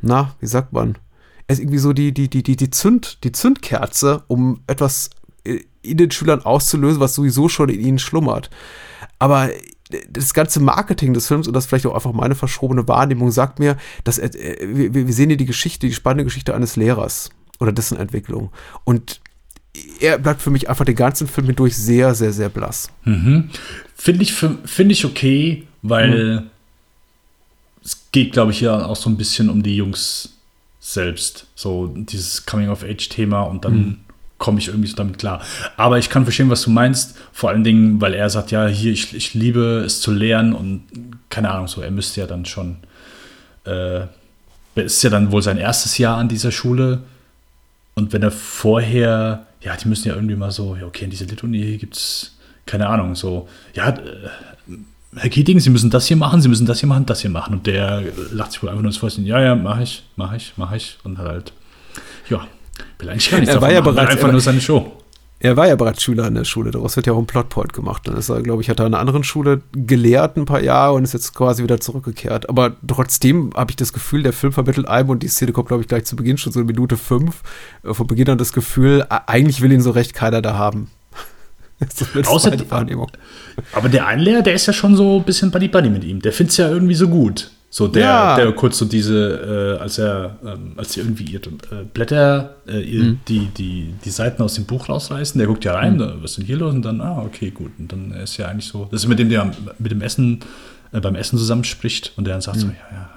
na, 0.00 0.34
wie 0.40 0.46
sagt 0.46 0.72
man? 0.72 0.98
Er 1.46 1.54
ist 1.54 1.60
irgendwie 1.60 1.78
so 1.78 1.92
die, 1.92 2.12
die, 2.12 2.28
die, 2.28 2.42
die, 2.42 2.56
die 2.56 2.70
Zünd, 2.70 3.24
die 3.24 3.32
Zündkerze, 3.32 4.24
um 4.28 4.60
etwas 4.66 5.10
in 5.82 5.96
den 5.96 6.10
Schülern 6.10 6.42
auszulösen, 6.42 7.00
was 7.00 7.14
sowieso 7.14 7.48
schon 7.48 7.68
in 7.68 7.80
ihnen 7.80 7.98
schlummert. 7.98 8.50
Aber 9.18 9.50
das 10.10 10.34
ganze 10.34 10.60
Marketing 10.60 11.14
des 11.14 11.26
Films 11.26 11.46
und 11.48 11.54
das 11.54 11.66
vielleicht 11.66 11.86
auch 11.86 11.94
einfach 11.94 12.12
meine 12.12 12.34
verschrobene 12.34 12.86
Wahrnehmung 12.88 13.30
sagt 13.30 13.58
mir, 13.58 13.76
dass 14.04 14.18
äh, 14.18 14.30
wir, 14.60 14.92
wir 14.94 15.12
sehen 15.12 15.30
hier 15.30 15.36
die 15.38 15.46
Geschichte, 15.46 15.86
die 15.86 15.94
spannende 15.94 16.24
Geschichte 16.24 16.54
eines 16.54 16.76
Lehrers 16.76 17.30
oder 17.58 17.72
dessen 17.72 17.96
Entwicklung. 17.98 18.50
Und 18.84 19.20
er 20.00 20.18
bleibt 20.18 20.42
für 20.42 20.50
mich 20.50 20.68
einfach 20.68 20.84
den 20.84 20.94
ganzen 20.94 21.26
Film 21.26 21.46
hindurch 21.46 21.76
sehr, 21.76 22.14
sehr, 22.14 22.32
sehr 22.32 22.48
blass. 22.48 22.90
Mhm. 23.04 23.48
Finde 23.96 24.22
ich, 24.22 24.32
find 24.34 24.92
ich 24.92 25.04
okay, 25.04 25.66
weil 25.82 26.40
Mhm. 26.40 26.50
es 27.84 28.00
geht, 28.12 28.32
glaube 28.32 28.52
ich, 28.52 28.60
ja 28.60 28.84
auch 28.86 28.96
so 28.96 29.08
ein 29.08 29.16
bisschen 29.16 29.48
um 29.50 29.62
die 29.62 29.76
Jungs 29.76 30.34
selbst. 30.80 31.46
So 31.54 31.86
dieses 31.88 32.44
Coming-of-Age-Thema 32.46 33.42
und 33.42 33.64
dann 33.64 33.74
Mhm. 33.78 33.96
Komme 34.38 34.60
ich 34.60 34.68
irgendwie 34.68 34.88
so 34.88 34.96
damit 34.96 35.18
klar. 35.18 35.42
Aber 35.76 35.98
ich 35.98 36.10
kann 36.10 36.22
verstehen, 36.22 36.48
was 36.48 36.62
du 36.62 36.70
meinst. 36.70 37.16
Vor 37.32 37.50
allen 37.50 37.64
Dingen, 37.64 38.00
weil 38.00 38.14
er 38.14 38.30
sagt, 38.30 38.50
ja, 38.52 38.66
hier, 38.66 38.92
ich, 38.92 39.14
ich 39.14 39.34
liebe 39.34 39.82
es 39.84 40.00
zu 40.00 40.12
lernen 40.12 40.52
und 40.52 40.84
keine 41.28 41.50
Ahnung, 41.50 41.68
so, 41.68 41.82
er 41.82 41.90
müsste 41.90 42.20
ja 42.20 42.26
dann 42.26 42.44
schon, 42.44 42.76
äh, 43.66 44.02
ist 44.76 45.02
ja 45.02 45.10
dann 45.10 45.32
wohl 45.32 45.42
sein 45.42 45.58
erstes 45.58 45.98
Jahr 45.98 46.16
an 46.16 46.28
dieser 46.28 46.52
Schule. 46.52 47.02
Und 47.94 48.12
wenn 48.12 48.22
er 48.22 48.30
vorher, 48.30 49.46
ja, 49.60 49.76
die 49.76 49.88
müssen 49.88 50.08
ja 50.08 50.14
irgendwie 50.14 50.36
mal 50.36 50.52
so, 50.52 50.76
ja, 50.76 50.86
okay, 50.86 51.04
in 51.04 51.10
dieser 51.10 51.26
Lit-Uni 51.26 51.76
gibt 51.78 51.96
es, 51.96 52.36
keine 52.64 52.88
Ahnung, 52.88 53.16
so, 53.16 53.48
ja, 53.74 53.88
äh, 53.88 53.96
Herr 55.16 55.30
Keating, 55.30 55.58
Sie 55.58 55.70
müssen 55.70 55.90
das 55.90 56.06
hier 56.06 56.18
machen, 56.18 56.42
Sie 56.42 56.48
müssen 56.48 56.66
das 56.66 56.80
hier 56.80 56.88
machen, 56.88 57.06
das 57.06 57.22
hier 57.22 57.30
machen. 57.30 57.54
Und 57.54 57.66
der 57.66 58.04
lacht 58.30 58.52
sich 58.52 58.62
wohl 58.62 58.68
einfach 58.68 58.82
nur 58.82 58.90
ins 58.90 58.98
Fäustchen, 58.98 59.26
ja, 59.26 59.40
ja, 59.40 59.56
mach 59.56 59.80
ich, 59.80 60.04
mach 60.16 60.32
ich, 60.34 60.52
mach 60.56 60.72
ich. 60.72 60.98
Und 61.02 61.18
halt, 61.18 61.52
ja, 62.28 62.46
will 62.98 63.08
eigentlich 63.10 63.30
gar 63.30 63.38
nichts 63.40 63.54
Er 63.54 63.60
war 63.60 63.72
ja 63.72 63.80
bereits- 63.80 64.12
einfach 64.12 64.30
nur 64.32 64.40
seine 64.40 64.60
Show. 64.60 64.92
Er 65.40 65.56
war 65.56 65.68
ja 65.68 65.76
bereits 65.76 66.02
Schüler 66.02 66.24
an 66.24 66.34
der 66.34 66.42
Schule, 66.42 66.72
daraus 66.72 66.96
wird 66.96 67.06
ja 67.06 67.12
auch 67.12 67.18
ein 67.18 67.26
Plotpoint 67.26 67.72
gemacht. 67.72 68.08
Dann 68.08 68.16
ist 68.16 68.28
er, 68.28 68.42
glaube 68.42 68.60
ich, 68.60 68.68
hat 68.70 68.80
er 68.80 68.86
an 68.86 68.94
einer 68.94 69.00
anderen 69.00 69.22
Schule 69.22 69.62
gelehrt 69.72 70.36
ein 70.36 70.46
paar 70.46 70.60
Jahre 70.60 70.94
und 70.94 71.04
ist 71.04 71.12
jetzt 71.12 71.32
quasi 71.32 71.62
wieder 71.62 71.78
zurückgekehrt. 71.78 72.48
Aber 72.48 72.74
trotzdem 72.84 73.52
habe 73.54 73.70
ich 73.70 73.76
das 73.76 73.92
Gefühl, 73.92 74.24
der 74.24 74.32
Film 74.32 74.52
vermittelt 74.52 74.88
einem 74.88 75.10
und 75.10 75.22
die 75.22 75.28
Szene 75.28 75.52
kommt, 75.52 75.68
glaube 75.68 75.82
ich, 75.84 75.88
gleich 75.88 76.06
zu 76.06 76.16
Beginn 76.16 76.38
schon 76.38 76.52
so 76.52 76.58
in 76.58 76.66
Minute 76.66 76.96
fünf. 76.96 77.42
äh, 77.84 77.94
Von 77.94 78.08
Beginn 78.08 78.28
an 78.30 78.38
das 78.38 78.52
Gefühl, 78.52 79.06
eigentlich 79.26 79.60
will 79.62 79.70
ihn 79.70 79.80
so 79.80 79.92
recht 79.92 80.12
keiner 80.12 80.42
da 80.42 80.54
haben. 80.54 80.90
Außer- 81.80 82.50
meine 82.50 82.68
Wahrnehmung. 82.68 83.08
Aber 83.72 83.88
der 83.88 84.08
Einlehrer, 84.08 84.42
der 84.42 84.54
ist 84.54 84.66
ja 84.66 84.72
schon 84.72 84.96
so 84.96 85.18
ein 85.18 85.24
bisschen 85.24 85.52
Buddy-Buddy 85.52 85.90
mit 85.90 86.02
ihm. 86.02 86.20
Der 86.20 86.32
findet 86.32 86.50
es 86.50 86.56
ja 86.56 86.68
irgendwie 86.68 86.94
so 86.94 87.08
gut. 87.08 87.52
So 87.70 87.86
der, 87.86 88.02
Ja. 88.02 88.36
der 88.36 88.50
kurz 88.52 88.78
so 88.78 88.86
diese, 88.86 89.76
äh, 89.78 89.82
als 89.82 89.98
er, 89.98 90.38
ähm, 90.44 90.72
als 90.76 90.94
sie 90.94 91.00
irgendwie 91.00 91.24
ihre 91.24 91.48
äh, 91.50 91.84
Blätter, 91.92 92.54
äh, 92.66 92.80
ihr, 92.80 93.02
Mhm. 93.04 93.20
die, 93.28 93.46
die, 93.58 93.94
die 94.02 94.10
Seiten 94.10 94.42
aus 94.42 94.54
dem 94.54 94.64
Buch 94.64 94.88
rausreißen, 94.88 95.38
der 95.38 95.46
guckt 95.46 95.64
ja 95.66 95.74
rein, 95.74 95.98
da, 95.98 96.14
was 96.22 96.30
ist 96.32 96.38
denn 96.38 96.46
hier 96.46 96.56
los? 96.56 96.72
Und 96.74 96.82
dann, 96.82 97.00
ah, 97.02 97.20
okay, 97.22 97.50
gut. 97.50 97.72
Und 97.78 97.92
dann 97.92 98.12
ist 98.12 98.38
ja 98.38 98.46
eigentlich 98.48 98.66
so, 98.68 98.88
das 98.90 99.02
ist 99.02 99.08
mit 99.08 99.18
dem, 99.18 99.28
der 99.28 99.52
mit 99.78 99.90
dem 99.92 100.00
Essen, 100.00 100.40
äh, 100.92 101.00
beim 101.00 101.14
Essen 101.14 101.38
zusammenspricht 101.38 102.12
und 102.16 102.24
der 102.26 102.34
dann 102.34 102.40
sagt 102.40 102.58
so, 102.60 102.66
Mhm. 102.68 102.72
ja, 102.90 102.96
ja, 102.96 103.10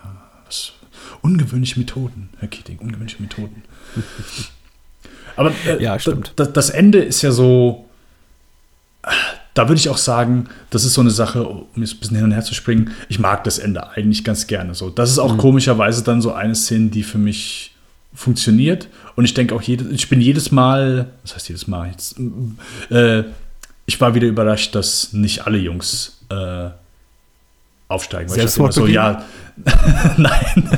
was, 0.45 0.73
ungewöhnliche 1.21 1.79
Methoden, 1.79 2.29
Herr 2.39 2.49
Keating, 2.49 2.77
ungewöhnliche 2.79 3.21
Methoden. 3.21 3.63
Aber 5.37 5.53
äh, 5.65 5.81
Ja, 5.81 5.97
stimmt. 5.97 6.33
Das, 6.35 6.51
das 6.51 6.69
Ende 6.69 6.99
ist 6.99 7.21
ja 7.21 7.31
so, 7.31 7.85
da 9.53 9.67
würde 9.67 9.79
ich 9.79 9.89
auch 9.89 9.97
sagen, 9.97 10.45
das 10.69 10.85
ist 10.85 10.93
so 10.93 11.01
eine 11.01 11.11
Sache, 11.11 11.43
um 11.45 11.65
jetzt 11.75 11.95
ein 11.95 11.99
bisschen 11.99 12.15
hin 12.15 12.25
und 12.25 12.31
her 12.31 12.43
zu 12.43 12.53
springen. 12.53 12.91
Ich 13.09 13.19
mag 13.19 13.43
das 13.43 13.59
Ende 13.59 13.89
eigentlich 13.91 14.23
ganz 14.23 14.47
gerne 14.47 14.73
so. 14.75 14.89
Das 14.89 15.09
ist 15.11 15.19
auch 15.19 15.33
Mhm. 15.33 15.37
komischerweise 15.39 16.03
dann 16.03 16.21
so 16.21 16.31
eine 16.33 16.55
Szene, 16.55 16.87
die 16.89 17.03
für 17.03 17.17
mich 17.17 17.75
funktioniert. 18.13 18.87
Und 19.15 19.25
ich 19.25 19.33
denke 19.33 19.53
auch, 19.55 19.61
jede, 19.61 19.89
ich 19.89 20.07
bin 20.09 20.21
jedes 20.21 20.51
Mal, 20.51 21.07
was 21.23 21.35
heißt 21.35 21.49
jedes 21.49 21.67
Mal 21.67 21.89
jetzt? 21.89 22.15
Äh, 22.89 23.23
ich 23.85 23.99
war 23.99 24.15
wieder 24.15 24.27
überrascht, 24.27 24.73
dass 24.75 25.11
nicht 25.13 25.45
alle 25.45 25.57
Jungs 25.57 26.19
äh, 26.29 26.69
aufsteigen. 27.89 28.29
Weil 28.29 28.37
ich 28.37 28.45
dachte 28.45 28.59
immer 28.59 28.71
so, 28.71 28.87
ja, 28.87 29.23
nein, 30.17 30.69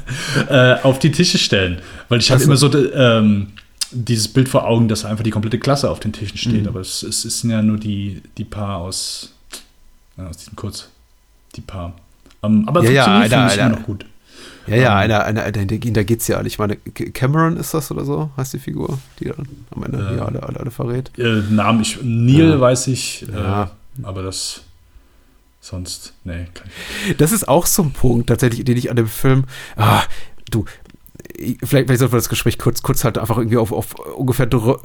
äh, 0.48 0.74
auf 0.82 0.98
die 0.98 1.12
Tische 1.12 1.38
stellen. 1.38 1.78
Weil 2.08 2.18
ich 2.20 2.30
hatte 2.30 2.44
immer 2.44 2.56
so 2.56 2.70
ähm, 2.92 3.52
dieses 3.90 4.28
Bild 4.28 4.48
vor 4.48 4.66
Augen, 4.66 4.88
dass 4.88 5.04
einfach 5.04 5.24
die 5.24 5.30
komplette 5.30 5.58
Klasse 5.58 5.90
auf 5.90 6.00
den 6.00 6.12
Tischen 6.12 6.38
steht. 6.38 6.62
Mhm. 6.62 6.68
Aber 6.68 6.80
es, 6.80 7.02
es, 7.02 7.24
es 7.24 7.40
sind 7.40 7.50
ja 7.50 7.62
nur 7.62 7.78
die, 7.78 8.22
die 8.38 8.44
Paar 8.44 8.78
aus, 8.78 9.32
ja, 10.16 10.26
aus 10.28 10.38
diesem 10.38 10.56
Kurz, 10.56 10.88
die 11.54 11.60
Paar. 11.60 11.94
Ähm, 12.42 12.64
aber 12.68 12.82
Ja, 12.84 13.24
ja, 13.26 13.48
immer 13.54 13.68
noch 13.76 13.82
gut. 13.82 14.04
Ja, 14.66 14.76
ja, 14.76 14.90
Ähm, 14.92 14.98
einer, 14.98 15.24
einer, 15.24 15.42
einer, 15.44 15.64
der, 15.64 15.78
da 15.92 16.02
geht's 16.02 16.26
ja. 16.26 16.42
Ich 16.44 16.58
meine, 16.58 16.76
Cameron 16.76 17.56
ist 17.56 17.72
das 17.72 17.90
oder 17.90 18.04
so, 18.04 18.30
heißt 18.36 18.54
die 18.54 18.58
Figur, 18.58 18.98
die 19.20 19.26
dann 19.26 19.46
am 19.70 19.82
Ende 19.84 19.98
ja, 20.16 20.24
alle, 20.24 20.42
alle, 20.42 20.58
alle 20.58 20.70
verrät. 20.70 21.10
Äh, 21.18 21.42
Namen 21.50 21.80
ich, 21.82 21.98
Neil 22.02 22.50
Ja. 22.50 22.60
weiß 22.60 22.88
ich, 22.88 23.26
Ja. 23.32 23.64
äh, 23.64 23.66
aber 24.02 24.22
das 24.22 24.62
sonst, 25.60 26.12
nee, 26.24 26.46
kann 26.54 26.68
ich. 27.08 27.16
Das 27.16 27.32
ist 27.32 27.48
auch 27.48 27.66
so 27.66 27.82
ein 27.82 27.92
Punkt, 27.92 28.28
tatsächlich, 28.28 28.64
den 28.64 28.76
ich 28.76 28.90
an 28.90 28.96
dem 28.96 29.08
Film. 29.08 29.44
Ah, 29.76 30.02
du, 30.50 30.64
vielleicht, 31.36 31.86
vielleicht 31.86 31.98
sollten 31.98 32.12
wir 32.12 32.18
das 32.18 32.28
Gespräch 32.28 32.58
kurz, 32.58 32.82
kurz 32.82 33.04
halt 33.04 33.18
einfach 33.18 33.38
irgendwie 33.38 33.58
auf, 33.58 33.72
auf 33.72 33.94
ungefähr 34.16 34.46
dr- 34.46 34.80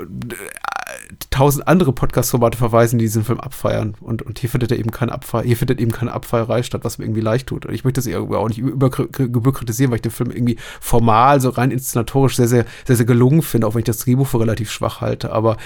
tausend 1.30 1.68
andere 1.68 1.94
Podcast-Formate 1.94 2.58
verweisen, 2.58 3.00
die 3.00 3.06
diesen 3.06 3.24
Film 3.24 3.40
abfeiern. 3.40 3.96
Und, 4.02 4.22
und 4.22 4.40
hier 4.40 4.50
findet 4.50 4.72
er 4.72 4.80
eben 4.80 4.92
keine 4.92 5.14
Abfeier, 5.14 5.44
hier 5.44 5.58
findet 5.58 5.80
eben 5.80 5.92
keine 5.92 6.12
Abfeierei 6.12 6.64
statt, 6.64 6.84
was 6.84 6.98
mir 6.98 7.06
irgendwie 7.06 7.22
leicht 7.22 7.48
tut. 7.48 7.66
Und 7.66 7.74
ich 7.74 7.84
möchte 7.84 8.00
das 8.00 8.08
irgendwie 8.08 8.36
auch 8.36 8.48
nicht 8.48 8.58
überkritisieren, 8.60 9.92
weil 9.92 9.98
ich 9.98 10.02
den 10.02 10.12
Film 10.12 10.32
irgendwie 10.32 10.58
formal, 10.80 11.40
so 11.40 11.50
rein 11.50 11.72
inszenatorisch 11.72 12.36
sehr, 12.36 12.48
sehr, 12.48 12.66
sehr, 12.86 12.98
sehr 12.98 13.06
gelungen 13.06 13.42
finde, 13.42 13.68
auch 13.68 13.74
wenn 13.74 13.80
ich 13.80 13.86
das 13.86 14.00
Drehbuch 14.00 14.28
für 14.28 14.40
relativ 14.40 14.70
schwach 14.72 15.02
halte. 15.02 15.32
Aber 15.32 15.58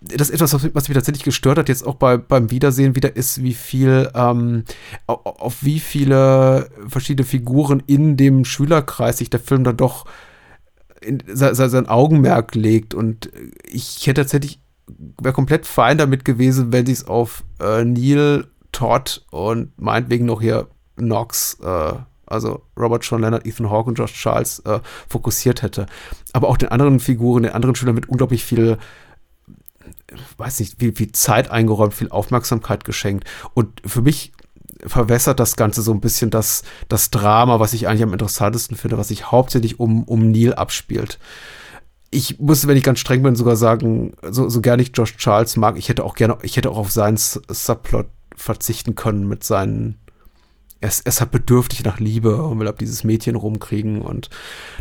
das 0.00 0.30
ist 0.30 0.36
etwas, 0.36 0.54
was, 0.54 0.74
was 0.74 0.88
mich 0.88 0.94
tatsächlich 0.94 1.24
gestört 1.24 1.58
hat, 1.58 1.68
jetzt 1.68 1.86
auch 1.86 1.96
bei, 1.96 2.16
beim 2.16 2.50
Wiedersehen 2.50 2.96
wieder, 2.96 3.14
ist, 3.16 3.42
wie 3.42 3.54
viel, 3.54 4.10
ähm, 4.14 4.64
auf 5.06 5.62
wie 5.62 5.80
viele 5.80 6.70
verschiedene 6.88 7.26
Figuren 7.26 7.82
in 7.86 8.16
dem 8.16 8.46
Schülerkreis 8.46 9.18
sich 9.18 9.28
der 9.28 9.40
Film 9.40 9.64
dann 9.64 9.76
doch 9.76 10.06
in, 11.00 11.22
sein, 11.26 11.54
sein 11.54 11.88
Augenmerk 11.88 12.54
legt. 12.54 12.94
Und 12.94 13.30
ich 13.64 14.06
hätte 14.06 14.22
tatsächlich, 14.22 14.60
wäre 15.20 15.34
komplett 15.34 15.66
fein 15.66 15.98
damit 15.98 16.24
gewesen, 16.24 16.72
wenn 16.72 16.86
sie 16.86 16.92
es 16.92 17.06
auf 17.06 17.44
äh, 17.60 17.84
Neil, 17.84 18.46
Todd 18.72 19.24
und 19.30 19.72
meinetwegen 19.78 20.26
noch 20.26 20.40
hier 20.40 20.68
Knox, 20.96 21.58
äh, 21.62 21.92
also 22.26 22.62
Robert 22.78 23.02
Sean 23.02 23.20
Leonard, 23.20 23.46
Ethan 23.46 23.70
Hawke 23.70 23.88
und 23.88 23.98
Josh 23.98 24.12
Charles 24.14 24.60
äh, 24.60 24.80
fokussiert 25.08 25.62
hätte. 25.62 25.86
Aber 26.32 26.48
auch 26.48 26.56
den 26.56 26.68
anderen 26.68 27.00
Figuren, 27.00 27.42
den 27.42 27.52
anderen 27.52 27.74
Schülern 27.74 27.96
mit 27.96 28.08
unglaublich 28.08 28.44
viel 28.44 28.78
weiß 30.38 30.60
nicht, 30.60 30.78
viel, 30.78 30.94
viel 30.94 31.12
Zeit 31.12 31.50
eingeräumt, 31.50 31.94
viel 31.94 32.10
Aufmerksamkeit 32.10 32.84
geschenkt. 32.84 33.28
Und 33.54 33.80
für 33.84 34.02
mich 34.02 34.32
verwässert 34.86 35.40
das 35.40 35.56
Ganze 35.56 35.82
so 35.82 35.92
ein 35.92 36.00
bisschen 36.00 36.30
das, 36.30 36.62
das 36.88 37.10
Drama, 37.10 37.60
was 37.60 37.72
ich 37.72 37.88
eigentlich 37.88 38.02
am 38.02 38.12
interessantesten 38.12 38.76
finde, 38.76 38.98
was 38.98 39.08
sich 39.08 39.30
hauptsächlich 39.30 39.80
um, 39.80 40.04
um 40.04 40.30
Neil 40.30 40.54
abspielt. 40.54 41.18
Ich 42.10 42.40
muss, 42.40 42.66
wenn 42.66 42.76
ich 42.76 42.82
ganz 42.82 42.98
streng 42.98 43.22
bin, 43.22 43.36
sogar 43.36 43.56
sagen, 43.56 44.14
so, 44.28 44.48
so 44.48 44.60
gerne 44.60 44.82
ich 44.82 44.92
Josh 44.94 45.16
Charles 45.16 45.56
mag, 45.56 45.78
ich 45.78 45.88
hätte 45.88 46.04
auch 46.04 46.14
gerne, 46.14 46.38
ich 46.42 46.56
hätte 46.56 46.70
auch 46.70 46.78
auf 46.78 46.90
seinen 46.90 47.16
Subplot 47.16 48.06
verzichten 48.36 48.94
können 48.94 49.28
mit 49.28 49.44
seinen 49.44 49.96
er 50.80 50.88
ist, 50.88 51.00
er 51.00 51.10
ist 51.10 51.20
halt 51.20 51.30
bedürftig 51.30 51.84
nach 51.84 52.00
Liebe 52.00 52.42
und 52.42 52.58
will 52.58 52.68
ab 52.68 52.78
dieses 52.78 53.04
Mädchen 53.04 53.36
rumkriegen 53.36 54.00
und 54.00 54.30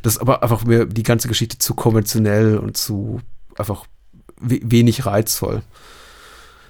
das 0.01 0.13
ist 0.13 0.19
aber 0.19 0.43
einfach 0.43 0.63
mir 0.63 0.85
die 0.85 1.03
ganze 1.03 1.27
Geschichte 1.27 1.59
zu 1.59 1.73
konventionell 1.73 2.57
und 2.57 2.77
zu 2.77 3.19
einfach 3.57 3.85
wenig 4.39 5.05
reizvoll. 5.05 5.62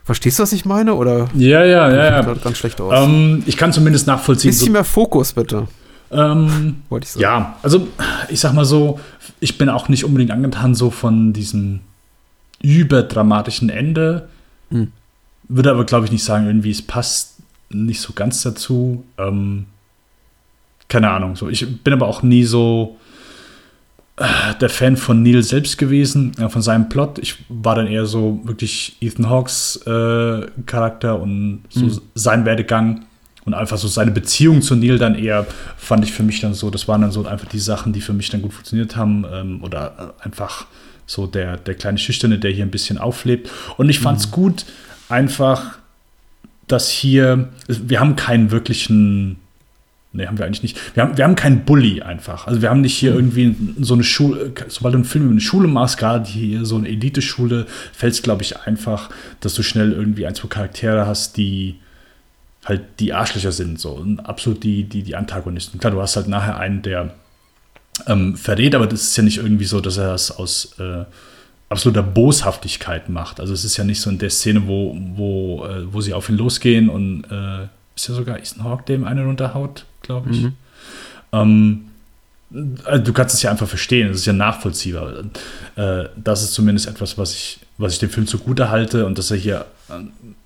Verstehst 0.09 0.39
du, 0.39 0.41
was 0.41 0.53
ich 0.53 0.65
meine? 0.65 0.95
Oder 0.95 1.29
ja, 1.35 1.63
ja, 1.63 1.87
ja, 1.87 2.03
ja. 2.03 2.33
Ganz 2.33 2.57
schlecht 2.57 2.81
aus. 2.81 2.91
Ähm, 2.97 3.43
ich 3.45 3.57
kann 3.57 3.71
zumindest 3.71 4.07
nachvollziehen. 4.07 4.49
Bisschen 4.49 4.65
so, 4.65 4.71
mehr 4.71 4.83
Fokus, 4.83 5.33
bitte. 5.33 5.67
Ähm, 6.09 6.77
Wollte 6.89 7.03
ich 7.03 7.11
sagen. 7.11 7.21
Ja, 7.21 7.59
also 7.61 7.87
ich 8.27 8.39
sag 8.39 8.53
mal 8.53 8.65
so, 8.65 8.99
ich 9.39 9.59
bin 9.59 9.69
auch 9.69 9.87
nicht 9.87 10.05
unbedingt 10.05 10.31
angetan 10.31 10.73
so 10.73 10.89
von 10.89 11.31
diesem 11.31 11.81
überdramatischen 12.59 13.69
Ende. 13.69 14.29
Hm. 14.71 14.91
Würde 15.47 15.69
aber, 15.69 15.85
glaube 15.85 16.07
ich, 16.07 16.11
nicht 16.11 16.23
sagen, 16.23 16.47
irgendwie 16.47 16.71
es 16.71 16.81
passt 16.81 17.35
nicht 17.69 18.01
so 18.01 18.13
ganz 18.13 18.41
dazu. 18.41 19.03
Ähm, 19.19 19.67
keine 20.87 21.11
Ahnung. 21.11 21.35
So. 21.35 21.49
Ich 21.49 21.83
bin 21.83 21.93
aber 21.93 22.07
auch 22.07 22.23
nie 22.23 22.45
so 22.45 22.97
der 24.59 24.69
Fan 24.69 24.97
von 24.97 25.23
Neil 25.23 25.43
selbst 25.43 25.77
gewesen, 25.77 26.33
ja, 26.37 26.49
von 26.49 26.61
seinem 26.61 26.89
Plot. 26.89 27.19
Ich 27.19 27.35
war 27.47 27.75
dann 27.75 27.87
eher 27.87 28.05
so 28.05 28.41
wirklich 28.43 28.97
Ethan 28.99 29.29
Hawks 29.29 29.77
äh, 29.85 30.47
Charakter 30.65 31.21
und 31.21 31.63
so 31.69 31.85
mhm. 31.85 32.01
sein 32.15 32.45
Werdegang 32.45 33.05
und 33.45 33.53
einfach 33.53 33.77
so 33.77 33.87
seine 33.87 34.11
Beziehung 34.11 34.61
zu 34.61 34.75
Neil 34.75 34.97
dann 34.97 35.15
eher 35.15 35.47
fand 35.77 36.03
ich 36.03 36.11
für 36.11 36.23
mich 36.23 36.41
dann 36.41 36.53
so, 36.53 36.69
das 36.69 36.87
waren 36.87 37.01
dann 37.01 37.11
so 37.11 37.25
einfach 37.25 37.47
die 37.47 37.59
Sachen, 37.59 37.93
die 37.93 38.01
für 38.01 38.13
mich 38.13 38.29
dann 38.29 38.41
gut 38.41 38.53
funktioniert 38.53 38.95
haben 38.95 39.25
ähm, 39.31 39.63
oder 39.63 40.13
einfach 40.19 40.65
so 41.05 41.25
der, 41.25 41.57
der 41.57 41.75
kleine 41.75 41.97
Schüchterne, 41.97 42.37
der 42.37 42.51
hier 42.51 42.65
ein 42.65 42.71
bisschen 42.71 42.97
auflebt. 42.97 43.49
Und 43.77 43.89
ich 43.89 43.99
fand 43.99 44.19
es 44.19 44.27
mhm. 44.27 44.31
gut, 44.31 44.65
einfach, 45.07 45.79
dass 46.67 46.89
hier, 46.89 47.49
wir 47.67 47.99
haben 47.99 48.15
keinen 48.15 48.51
wirklichen 48.51 49.37
Nee, 50.11 50.25
haben 50.25 50.39
wir 50.39 50.45
eigentlich 50.45 50.63
nicht. 50.63 50.95
Wir 50.95 51.03
haben, 51.03 51.17
wir 51.17 51.23
haben 51.23 51.35
keinen 51.35 51.65
Bully 51.65 52.01
einfach. 52.01 52.47
Also 52.47 52.63
wir 52.63 52.71
haben 52.71 52.81
nicht 52.81 52.97
hier 52.97 53.11
hm. 53.11 53.17
irgendwie 53.17 53.55
so 53.83 53.93
eine 53.93 54.03
Schule, 54.03 54.51
sobald 54.67 54.93
du 54.93 54.97
einen 54.97 55.05
Film 55.05 55.25
über 55.25 55.31
eine 55.33 55.41
Schule 55.41 55.67
machst, 55.67 55.97
gerade 55.97 56.27
hier 56.27 56.65
so 56.65 56.77
eine 56.77 56.87
Elite-Schule, 56.87 57.67
fällt 57.93 58.13
es, 58.13 58.23
glaube 58.23 58.41
ich, 58.41 58.57
einfach, 58.59 59.09
dass 59.39 59.53
du 59.53 59.61
schnell 59.61 59.91
irgendwie 59.91 60.25
ein, 60.25 60.33
zwei 60.33 60.47
Charaktere 60.47 61.05
hast, 61.05 61.37
die 61.37 61.79
halt 62.65 62.81
die 62.99 63.13
Arschlöcher 63.13 63.51
sind, 63.51 63.79
so 63.79 63.91
und 63.91 64.19
absolut 64.21 64.63
die, 64.63 64.83
die, 64.83 65.03
die 65.03 65.15
Antagonisten. 65.15 65.79
Klar, 65.79 65.91
du 65.91 66.01
hast 66.01 66.15
halt 66.15 66.27
nachher 66.27 66.57
einen, 66.57 66.81
der 66.81 67.13
ähm, 68.07 68.35
verrät, 68.35 68.75
aber 68.75 68.87
das 68.87 69.03
ist 69.03 69.17
ja 69.17 69.23
nicht 69.23 69.37
irgendwie 69.37 69.65
so, 69.65 69.79
dass 69.79 69.97
er 69.97 70.11
das 70.11 70.31
aus 70.31 70.75
äh, 70.79 71.05
absoluter 71.69 72.03
Boshaftigkeit 72.03 73.09
macht. 73.09 73.39
Also 73.39 73.53
es 73.53 73.63
ist 73.63 73.77
ja 73.77 73.83
nicht 73.83 74.01
so 74.01 74.09
in 74.09 74.17
der 74.17 74.29
Szene, 74.29 74.67
wo, 74.67 74.97
wo, 75.15 75.65
äh, 75.65 75.93
wo 75.93 76.01
sie 76.01 76.13
auf 76.13 76.29
ihn 76.29 76.37
losgehen 76.37 76.89
und 76.89 77.25
äh, 77.25 77.67
ist 77.95 78.07
ja 78.07 78.15
sogar 78.15 78.39
Ethan 78.39 78.63
Hawke, 78.63 78.83
dem 78.85 79.03
einen 79.03 79.25
runterhaut, 79.25 79.85
glaube 80.09 80.31
ich. 80.31 80.41
Mhm. 80.41 80.53
Ähm, 81.31 81.85
also 82.83 83.03
du 83.03 83.13
kannst 83.13 83.35
es 83.35 83.43
ja 83.43 83.51
einfach 83.51 83.67
verstehen, 83.67 84.09
es 84.09 84.17
ist 84.17 84.25
ja 84.25 84.33
nachvollziehbar. 84.33 85.25
Äh, 85.75 86.05
das 86.15 86.41
ist 86.41 86.53
zumindest 86.53 86.87
etwas, 86.87 87.17
was 87.17 87.33
ich, 87.35 87.59
was 87.77 87.93
ich 87.93 87.99
dem 87.99 88.09
Film 88.09 88.25
zugute 88.25 88.71
halte 88.71 89.05
und 89.05 89.19
dass 89.19 89.29
er 89.29 89.37
hier 89.37 89.65
äh, 89.89 89.99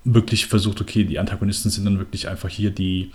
wirklich 0.04 0.46
versucht, 0.46 0.82
okay, 0.82 1.04
die 1.04 1.18
Antagonisten 1.18 1.70
sind 1.70 1.86
dann 1.86 1.98
wirklich 1.98 2.28
einfach 2.28 2.50
hier 2.50 2.70
die, 2.70 3.12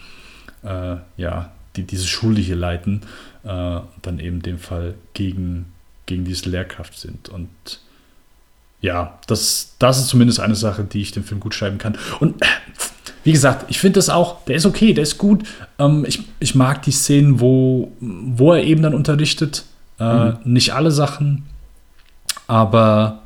äh, 0.64 0.96
ja, 1.18 1.52
die 1.76 1.84
diese 1.84 2.08
Schule 2.08 2.42
hier 2.42 2.56
leiten, 2.56 3.02
äh, 3.44 3.80
dann 4.02 4.20
eben 4.20 4.38
in 4.38 4.42
dem 4.42 4.60
Fall 4.60 4.96
gegen, 5.14 5.66
gegen 6.08 6.26
diese 6.26 6.50
Lehrkraft 6.50 6.98
sind. 6.98 7.30
Und 7.30 7.50
ja, 8.82 9.20
das, 9.28 9.76
das 9.78 10.00
ist 10.00 10.08
zumindest 10.08 10.40
eine 10.40 10.56
Sache, 10.56 10.84
die 10.84 11.02
ich 11.02 11.12
dem 11.12 11.24
Film 11.24 11.40
gut 11.40 11.54
schreiben 11.54 11.78
kann. 11.78 11.96
Und 12.20 12.42
wie 13.24 13.32
gesagt, 13.32 13.66
ich 13.70 13.80
finde 13.80 13.98
das 13.98 14.10
auch, 14.10 14.46
der 14.46 14.56
ist 14.56 14.66
okay, 14.66 14.94
der 14.94 15.04
ist 15.04 15.18
gut. 15.18 15.44
Ähm, 15.78 16.06
ich, 16.08 16.24
ich 16.40 16.56
mag 16.56 16.82
die 16.84 16.92
Szenen, 16.92 17.40
wo, 17.40 17.92
wo 18.00 18.54
er 18.54 18.64
eben 18.64 18.82
dann 18.82 18.94
unterrichtet. 18.94 19.66
Äh, 20.00 20.26
mhm. 20.26 20.38
Nicht 20.46 20.74
alle 20.74 20.92
Sachen, 20.92 21.44
aber 22.48 23.24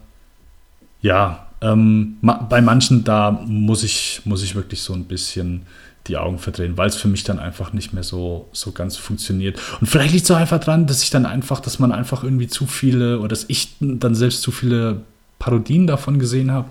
ja, 1.01 1.47
ähm, 1.62 2.17
bei 2.21 2.62
manchen 2.62 3.03
da 3.03 3.32
muss 3.32 3.84
ich, 3.84 4.21
muss 4.25 4.43
ich 4.43 4.56
wirklich 4.56 4.82
so 4.82 4.93
ein 4.93 5.06
bisschen 5.06 5.62
die 6.08 6.17
Augen 6.17 6.38
verdrehen, 6.38 6.77
weil 6.77 6.89
es 6.89 6.97
für 6.97 7.08
mich 7.08 7.23
dann 7.23 7.39
einfach 7.39 7.71
nicht 7.71 7.93
mehr 7.93 8.03
so, 8.03 8.49
so 8.51 8.73
ganz 8.73 8.97
funktioniert. 8.97 9.60
Und 9.79 9.88
vielleicht 9.88 10.13
liegt 10.13 10.25
es 10.25 10.32
auch 10.32 10.38
einfach 10.38 10.60
dran, 10.60 10.88
dass 10.88 11.03
ich 11.03 11.10
dann 11.10 11.25
einfach, 11.25 11.62
dass 11.62 11.79
man 11.79 11.93
einfach 11.93 12.23
irgendwie 12.23 12.47
zu 12.47 12.65
viele 12.65 13.19
oder 13.19 13.29
dass 13.29 13.45
ich 13.47 13.75
dann 13.79 14.13
selbst 14.13 14.41
zu 14.41 14.51
viele 14.51 15.03
Parodien 15.39 15.88
davon 15.88 16.19
gesehen 16.19 16.51
habe 16.51 16.69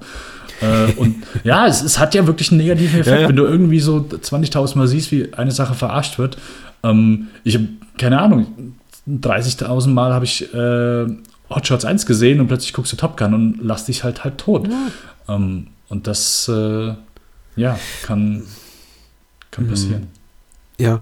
äh, 0.60 0.92
und 0.92 1.16
ja, 1.44 1.66
es, 1.66 1.82
es, 1.82 1.98
hat 1.98 2.14
ja 2.14 2.26
wirklich 2.26 2.50
einen 2.50 2.60
negativen 2.60 3.00
Effekt, 3.00 3.16
ja, 3.16 3.22
ja. 3.22 3.28
wenn 3.28 3.36
du 3.36 3.44
irgendwie 3.44 3.80
so 3.80 3.98
20.000 3.98 4.78
Mal 4.78 4.86
siehst, 4.86 5.12
wie 5.12 5.32
eine 5.34 5.50
Sache 5.50 5.74
verarscht 5.74 6.18
wird. 6.18 6.38
Ähm, 6.82 7.28
ich 7.44 7.54
habe 7.54 7.68
keine 7.98 8.20
Ahnung, 8.20 8.74
30.000 9.08 9.88
Mal 9.88 10.12
habe 10.12 10.24
ich 10.24 10.52
äh, 10.54 11.06
Hot 11.50 11.66
Shots 11.66 11.84
1 11.84 12.06
gesehen 12.06 12.40
und 12.40 12.48
plötzlich 12.48 12.72
guckst 12.72 12.92
du 12.92 12.96
Top 12.96 13.16
Gun 13.16 13.34
und 13.34 13.58
lass 13.62 13.86
dich 13.86 14.04
halt 14.04 14.24
halt 14.24 14.38
tot. 14.38 14.68
Ja. 14.68 15.34
Ähm, 15.34 15.68
und 15.88 16.06
das, 16.06 16.48
äh, 16.48 16.94
ja, 17.56 17.78
kann, 18.02 18.42
kann 19.50 19.68
passieren. 19.68 20.08
Ja, 20.78 21.00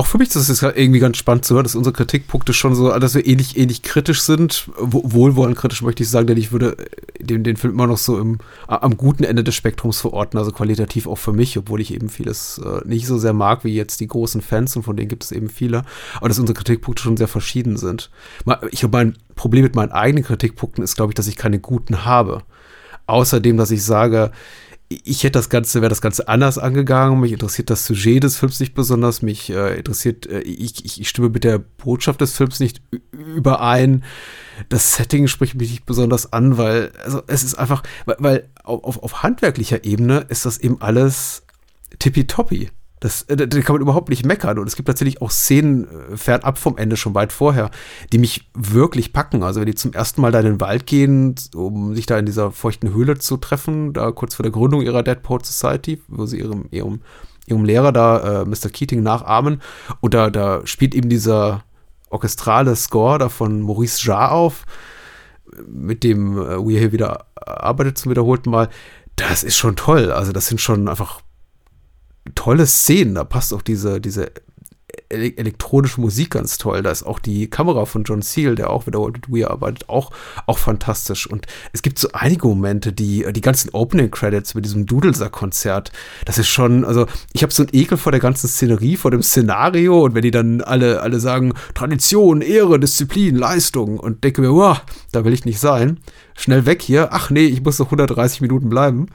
auch 0.00 0.06
für 0.06 0.16
mich 0.16 0.34
ist 0.34 0.48
es 0.48 0.62
irgendwie 0.62 0.98
ganz 0.98 1.18
spannend 1.18 1.44
zu 1.44 1.52
hören, 1.52 1.64
dass 1.64 1.74
unsere 1.74 1.92
Kritikpunkte 1.92 2.54
schon 2.54 2.74
so, 2.74 2.98
dass 2.98 3.14
wir 3.14 3.26
ähnlich, 3.26 3.58
ähnlich 3.58 3.82
kritisch 3.82 4.22
sind. 4.22 4.70
Wohlwollend 4.78 5.58
kritisch 5.58 5.82
möchte 5.82 6.02
ich 6.02 6.08
sagen, 6.08 6.26
denn 6.26 6.38
ich 6.38 6.52
würde 6.52 6.74
den, 7.18 7.44
den 7.44 7.58
Film 7.58 7.74
immer 7.74 7.86
noch 7.86 7.98
so 7.98 8.18
im, 8.18 8.38
am 8.66 8.96
guten 8.96 9.24
Ende 9.24 9.44
des 9.44 9.54
Spektrums 9.54 10.00
verorten, 10.00 10.38
also 10.38 10.52
qualitativ 10.52 11.06
auch 11.06 11.18
für 11.18 11.34
mich, 11.34 11.58
obwohl 11.58 11.82
ich 11.82 11.92
eben 11.92 12.08
vieles 12.08 12.58
äh, 12.64 12.80
nicht 12.88 13.06
so 13.06 13.18
sehr 13.18 13.34
mag 13.34 13.62
wie 13.62 13.74
jetzt 13.74 14.00
die 14.00 14.06
großen 14.06 14.40
Fans 14.40 14.74
und 14.74 14.84
von 14.84 14.96
denen 14.96 15.10
gibt 15.10 15.22
es 15.22 15.32
eben 15.32 15.50
viele. 15.50 15.82
Aber 16.16 16.28
dass 16.28 16.38
unsere 16.38 16.56
Kritikpunkte 16.56 17.02
schon 17.02 17.18
sehr 17.18 17.28
verschieden 17.28 17.76
sind. 17.76 18.10
Ich 18.70 18.82
habe 18.82 18.96
mein 18.96 19.18
Problem 19.34 19.64
mit 19.64 19.74
meinen 19.74 19.92
eigenen 19.92 20.24
Kritikpunkten 20.24 20.82
ist, 20.82 20.96
glaube 20.96 21.10
ich, 21.10 21.14
dass 21.14 21.26
ich 21.26 21.36
keine 21.36 21.58
guten 21.58 22.06
habe. 22.06 22.42
Außerdem, 23.06 23.58
dass 23.58 23.70
ich 23.70 23.84
sage, 23.84 24.32
ich 24.90 25.22
hätte 25.22 25.38
das 25.38 25.48
Ganze, 25.48 25.80
wäre 25.80 25.88
das 25.88 26.00
Ganze 26.00 26.26
anders 26.26 26.58
angegangen. 26.58 27.20
Mich 27.20 27.32
interessiert 27.32 27.70
das 27.70 27.86
Sujet 27.86 28.24
des 28.24 28.36
Films 28.36 28.58
nicht 28.58 28.74
besonders. 28.74 29.22
Mich 29.22 29.48
äh, 29.48 29.78
interessiert, 29.78 30.26
äh, 30.26 30.40
ich, 30.40 30.84
ich, 30.84 31.00
ich 31.00 31.08
stimme 31.08 31.28
mit 31.28 31.44
der 31.44 31.58
Botschaft 31.58 32.20
des 32.20 32.36
Films 32.36 32.58
nicht 32.58 32.82
überein. 33.12 34.02
Das 34.68 34.94
Setting 34.94 35.28
spricht 35.28 35.54
mich 35.54 35.70
nicht 35.70 35.86
besonders 35.86 36.32
an, 36.32 36.58
weil, 36.58 36.90
also 37.04 37.22
es 37.28 37.44
ist 37.44 37.54
einfach, 37.54 37.84
weil, 38.04 38.16
weil 38.18 38.48
auf, 38.64 39.00
auf 39.00 39.22
handwerklicher 39.22 39.84
Ebene 39.84 40.26
ist 40.28 40.44
das 40.44 40.58
eben 40.58 40.80
alles 40.82 41.44
tippitoppi. 42.00 42.70
Das, 43.00 43.22
äh, 43.22 43.36
da 43.36 43.46
kann 43.60 43.74
man 43.74 43.82
überhaupt 43.82 44.10
nicht 44.10 44.24
meckern. 44.24 44.58
Und 44.58 44.66
es 44.66 44.76
gibt 44.76 44.86
tatsächlich 44.86 45.22
auch 45.22 45.30
Szenen 45.30 45.88
äh, 45.88 46.16
fernab 46.16 46.58
vom 46.58 46.76
Ende, 46.76 46.96
schon 46.96 47.14
weit 47.14 47.32
vorher, 47.32 47.70
die 48.12 48.18
mich 48.18 48.50
wirklich 48.54 49.12
packen. 49.12 49.42
Also 49.42 49.60
wenn 49.60 49.66
die 49.66 49.74
zum 49.74 49.92
ersten 49.92 50.20
Mal 50.20 50.32
da 50.32 50.40
in 50.40 50.46
den 50.46 50.60
Wald 50.60 50.86
gehen, 50.86 51.34
um 51.54 51.94
sich 51.94 52.06
da 52.06 52.18
in 52.18 52.26
dieser 52.26 52.52
feuchten 52.52 52.92
Höhle 52.92 53.18
zu 53.18 53.38
treffen, 53.38 53.92
da 53.92 54.12
kurz 54.12 54.34
vor 54.34 54.42
der 54.42 54.52
Gründung 54.52 54.82
ihrer 54.82 55.02
Dead 55.02 55.18
Society, 55.42 56.00
wo 56.08 56.26
sie 56.26 56.38
ihrem, 56.38 56.66
ihrem, 56.70 57.00
ihrem 57.46 57.64
Lehrer 57.64 57.92
da, 57.92 58.42
äh, 58.42 58.44
Mr. 58.44 58.68
Keating, 58.70 59.02
nachahmen. 59.02 59.62
Und 60.00 60.14
da, 60.14 60.30
da 60.30 60.66
spielt 60.66 60.94
eben 60.94 61.08
dieser 61.08 61.64
orchestrale 62.10 62.76
Score 62.76 63.18
da 63.18 63.28
von 63.28 63.62
Maurice 63.62 64.04
Jarre 64.04 64.32
auf 64.32 64.66
mit 65.66 66.04
dem 66.04 66.38
äh, 66.38 66.58
Weir 66.58 66.78
hier 66.78 66.92
wieder 66.92 67.26
arbeitet 67.34 67.98
zum 67.98 68.10
wiederholten 68.10 68.50
Mal, 68.50 68.68
das 69.16 69.42
ist 69.42 69.56
schon 69.56 69.76
toll. 69.76 70.12
Also 70.12 70.32
das 70.32 70.46
sind 70.46 70.60
schon 70.60 70.88
einfach 70.88 71.22
tolle 72.34 72.66
Szenen. 72.66 73.14
Da 73.14 73.24
passt 73.24 73.52
auch 73.52 73.62
diese, 73.62 74.00
diese 74.00 74.32
ele 75.10 75.36
elektronische 75.36 76.00
Musik 76.00 76.30
ganz 76.30 76.58
toll. 76.58 76.82
Da 76.82 76.90
ist 76.90 77.02
auch 77.02 77.18
die 77.18 77.48
Kamera 77.48 77.84
von 77.84 78.04
John 78.04 78.22
Seal, 78.22 78.54
der 78.54 78.70
auch 78.70 78.86
wiederholt 78.86 79.14
mit 79.14 79.30
Weir 79.30 79.50
arbeitet, 79.50 79.88
auch, 79.88 80.10
auch 80.46 80.58
fantastisch. 80.58 81.26
Und 81.26 81.46
es 81.72 81.82
gibt 81.82 81.98
so 81.98 82.08
einige 82.12 82.46
Momente, 82.46 82.92
die, 82.92 83.26
die 83.32 83.40
ganzen 83.40 83.70
Opening 83.70 84.10
Credits 84.10 84.54
mit 84.54 84.64
diesem 84.64 84.86
Dudelsack-Konzert, 84.86 85.92
das 86.24 86.38
ist 86.38 86.48
schon, 86.48 86.84
also 86.84 87.06
ich 87.32 87.42
habe 87.42 87.52
so 87.52 87.62
einen 87.62 87.74
Ekel 87.74 87.98
vor 87.98 88.12
der 88.12 88.20
ganzen 88.20 88.48
Szenerie, 88.48 88.96
vor 88.96 89.10
dem 89.10 89.22
Szenario 89.22 90.04
und 90.04 90.14
wenn 90.14 90.22
die 90.22 90.30
dann 90.30 90.60
alle, 90.60 91.00
alle 91.00 91.20
sagen, 91.20 91.52
Tradition, 91.74 92.40
Ehre, 92.40 92.78
Disziplin, 92.78 93.36
Leistung 93.36 93.98
und 93.98 94.24
denke 94.24 94.40
mir, 94.40 94.52
wow, 94.52 94.80
da 95.12 95.24
will 95.24 95.32
ich 95.32 95.44
nicht 95.44 95.60
sein. 95.60 96.00
Schnell 96.36 96.66
weg 96.66 96.82
hier. 96.82 97.08
Ach 97.12 97.30
nee, 97.30 97.44
ich 97.44 97.62
muss 97.62 97.78
noch 97.78 97.86
130 97.86 98.40
Minuten 98.40 98.68
bleiben. 98.70 99.08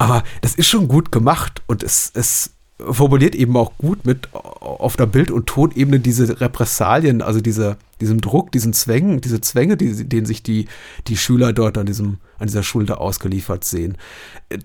Aber 0.00 0.22
das 0.40 0.54
ist 0.54 0.66
schon 0.66 0.88
gut 0.88 1.12
gemacht 1.12 1.60
und 1.66 1.82
es, 1.82 2.10
es 2.14 2.54
formuliert 2.78 3.34
eben 3.34 3.54
auch 3.54 3.76
gut 3.76 4.06
mit 4.06 4.32
auf 4.32 4.96
der 4.96 5.04
Bild- 5.04 5.30
und 5.30 5.44
Tonebene 5.44 6.00
diese 6.00 6.40
Repressalien, 6.40 7.20
also 7.20 7.42
diese, 7.42 7.76
diesen 8.00 8.22
Druck, 8.22 8.50
diesen 8.50 8.72
Zwängen, 8.72 9.20
diese 9.20 9.42
Zwänge, 9.42 9.76
die, 9.76 10.08
denen 10.08 10.24
sich 10.24 10.42
die, 10.42 10.68
die 11.06 11.18
Schüler 11.18 11.52
dort 11.52 11.76
an, 11.76 11.84
diesem, 11.84 12.16
an 12.38 12.46
dieser 12.46 12.62
Schule 12.62 12.96
ausgeliefert 12.96 13.64
sehen. 13.64 13.98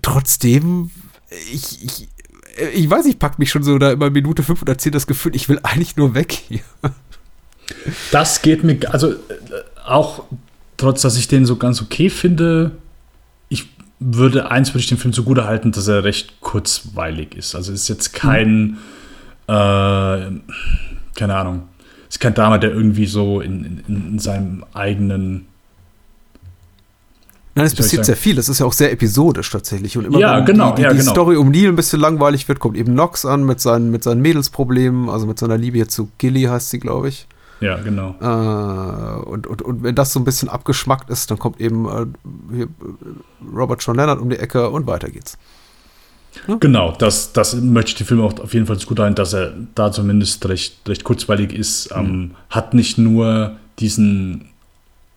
Trotzdem, 0.00 0.90
ich, 1.52 1.84
ich, 1.84 2.08
ich 2.74 2.88
weiß, 2.88 3.04
ich 3.04 3.18
packe 3.18 3.34
mich 3.36 3.50
schon 3.50 3.62
so 3.62 3.76
da 3.76 3.92
immer 3.92 4.08
Minute 4.08 4.42
5 4.42 4.62
oder 4.62 4.78
10 4.78 4.92
das 4.92 5.06
Gefühl, 5.06 5.36
ich 5.36 5.50
will 5.50 5.60
eigentlich 5.62 5.98
nur 5.98 6.14
weg 6.14 6.32
hier. 6.32 6.60
Das 8.10 8.40
geht 8.40 8.64
mir, 8.64 8.78
also 8.90 9.12
äh, 9.12 9.16
auch 9.84 10.24
trotz, 10.78 11.02
dass 11.02 11.18
ich 11.18 11.28
den 11.28 11.44
so 11.44 11.56
ganz 11.56 11.82
okay 11.82 12.08
finde, 12.08 12.78
würde 13.98 14.50
eins 14.50 14.70
würde 14.70 14.80
ich 14.80 14.88
dem 14.88 14.98
Film 14.98 15.12
zugute 15.12 15.44
halten, 15.44 15.72
dass 15.72 15.88
er 15.88 16.04
recht 16.04 16.40
kurzweilig 16.40 17.34
ist. 17.34 17.54
Also 17.54 17.72
ist 17.72 17.88
jetzt 17.88 18.12
kein, 18.12 18.62
mhm. 18.62 18.76
äh, 19.48 20.30
keine 21.14 21.34
Ahnung, 21.34 21.62
ist 22.08 22.20
kein 22.20 22.34
Drama, 22.34 22.58
der 22.58 22.72
irgendwie 22.72 23.06
so 23.06 23.40
in, 23.40 23.82
in, 23.86 24.08
in 24.08 24.18
seinem 24.18 24.64
eigenen 24.74 25.46
Nein, 27.56 27.64
es 27.64 27.74
passiert 27.74 28.04
sehr 28.04 28.16
viel. 28.16 28.36
Das 28.36 28.50
ist 28.50 28.58
ja 28.58 28.66
auch 28.66 28.72
sehr 28.74 28.92
episodisch 28.92 29.50
tatsächlich. 29.50 29.96
Und 29.96 30.04
immer 30.04 30.18
ja, 30.18 30.36
wenn 30.36 30.44
genau, 30.44 30.72
die, 30.72 30.76
die, 30.76 30.82
ja, 30.82 30.90
die 30.90 30.98
genau. 30.98 31.10
Story 31.10 31.36
um 31.36 31.50
Neil 31.50 31.68
ein 31.68 31.76
bisschen 31.76 32.00
langweilig 32.00 32.46
wird, 32.48 32.60
kommt 32.60 32.76
eben 32.76 32.92
Nox 32.92 33.24
an 33.24 33.44
mit 33.44 33.62
seinen, 33.62 33.90
mit 33.90 34.04
seinen 34.04 34.20
Mädelsproblemen, 34.20 35.08
also 35.08 35.26
mit 35.26 35.38
seiner 35.38 35.56
Liebe 35.56 35.86
zu 35.88 36.10
Gilly 36.18 36.42
heißt 36.42 36.68
sie, 36.68 36.78
glaube 36.78 37.08
ich. 37.08 37.26
Ja, 37.60 37.76
genau. 37.78 38.14
Äh, 38.20 39.28
und, 39.28 39.46
und, 39.46 39.62
und 39.62 39.82
wenn 39.82 39.94
das 39.94 40.12
so 40.12 40.20
ein 40.20 40.24
bisschen 40.24 40.48
abgeschmackt 40.48 41.10
ist, 41.10 41.30
dann 41.30 41.38
kommt 41.38 41.60
eben 41.60 41.86
äh, 41.86 42.66
Robert 43.54 43.82
John 43.82 43.96
Leonard 43.96 44.20
um 44.20 44.28
die 44.28 44.38
Ecke 44.38 44.68
und 44.68 44.86
weiter 44.86 45.08
geht's. 45.08 45.38
Ja? 46.46 46.56
Genau, 46.56 46.92
das, 46.92 47.32
das 47.32 47.54
möchte 47.54 47.90
ich 47.92 47.96
den 47.96 48.06
Film 48.06 48.20
auch 48.20 48.38
auf 48.40 48.52
jeden 48.52 48.66
Fall 48.66 48.76
gut 48.78 49.00
ein, 49.00 49.14
dass 49.14 49.32
er 49.32 49.54
da 49.74 49.90
zumindest 49.90 50.46
recht, 50.48 50.86
recht 50.86 51.04
kurzweilig 51.04 51.52
ist. 51.52 51.90
Mhm. 51.96 52.04
Ähm, 52.04 52.30
hat 52.50 52.74
nicht 52.74 52.98
nur 52.98 53.56
diesen 53.78 54.48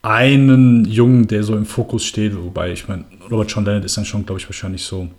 einen 0.01 0.85
Jungen, 0.85 1.27
der 1.27 1.43
so 1.43 1.55
im 1.55 1.65
Fokus 1.65 2.05
steht, 2.05 2.37
wobei 2.37 2.71
ich 2.71 2.87
meine, 2.87 3.03
Robert 3.29 3.51
John 3.51 3.65
Leonard 3.65 3.83
ist 3.83 3.97
dann 3.97 4.05
schon, 4.05 4.25
glaube 4.25 4.39
ich, 4.39 4.47
wahrscheinlich 4.47 4.83
so 4.83 5.09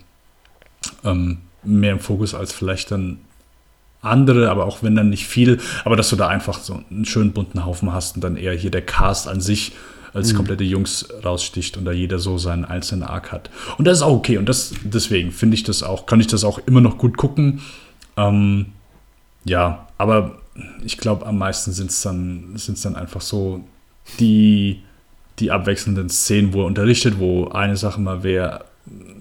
ähm, 1.05 1.39
mehr 1.63 1.93
im 1.93 2.01
Fokus 2.01 2.35
als 2.35 2.53
vielleicht 2.53 2.91
dann 2.91 3.19
andere, 4.03 4.51
aber 4.51 4.65
auch 4.65 4.83
wenn 4.83 4.95
dann 4.95 5.11
nicht 5.11 5.27
viel, 5.27 5.59
aber 5.85 5.97
dass 5.97 6.09
du 6.11 6.17
da 6.17 6.29
einfach 6.29 6.59
so 6.59 6.83
einen 6.91 7.05
schönen 7.05 7.33
bunten 7.33 7.65
Haufen 7.65 7.93
hast 7.93 8.17
und 8.17 8.25
dann 8.25 8.37
eher 8.37 8.55
hier 8.55 8.71
der 8.71 8.83
Cast 8.83 9.29
an 9.29 9.41
sich 9.41 9.73
als 10.13 10.33
mhm. 10.33 10.39
komplette 10.39 10.65
Jungs 10.65 11.09
raussticht 11.25 11.77
und 11.77 11.85
da 11.85 11.93
jeder 11.93 12.19
so 12.19 12.39
seinen 12.39 12.65
einzelnen 12.65 13.05
Arc 13.05 13.31
hat. 13.33 13.51
Und 13.79 13.87
das 13.87 13.99
ist 13.99 14.03
auch 14.03 14.17
okay 14.17 14.39
und 14.39 14.49
das 14.49 14.75
deswegen 14.83 15.33
finde 15.33 15.55
ich 15.55 15.63
das 15.63 15.83
auch, 15.83 16.07
kann 16.07 16.21
ich 16.21 16.27
das 16.27 16.45
auch 16.45 16.59
immer 16.67 16.81
noch 16.81 16.99
gut 16.99 17.17
gucken. 17.17 17.61
Ähm, 18.17 18.67
ja, 19.45 19.87
aber 19.99 20.41
ich 20.85 20.99
glaube, 20.99 21.27
am 21.27 21.39
meisten 21.39 21.73
sind 21.73 21.91
es 21.91 22.03
dann, 22.03 22.53
sind's 22.57 22.83
dann 22.83 22.97
einfach 22.97 23.21
so 23.21 23.65
die, 24.19 24.83
die 25.39 25.51
abwechselnden 25.51 26.09
Szenen, 26.09 26.53
wo 26.53 26.63
er 26.63 26.67
unterrichtet, 26.67 27.19
wo 27.19 27.49
eine 27.49 27.77
Sache 27.77 28.01
mal 28.01 28.23
wäre, 28.23 28.65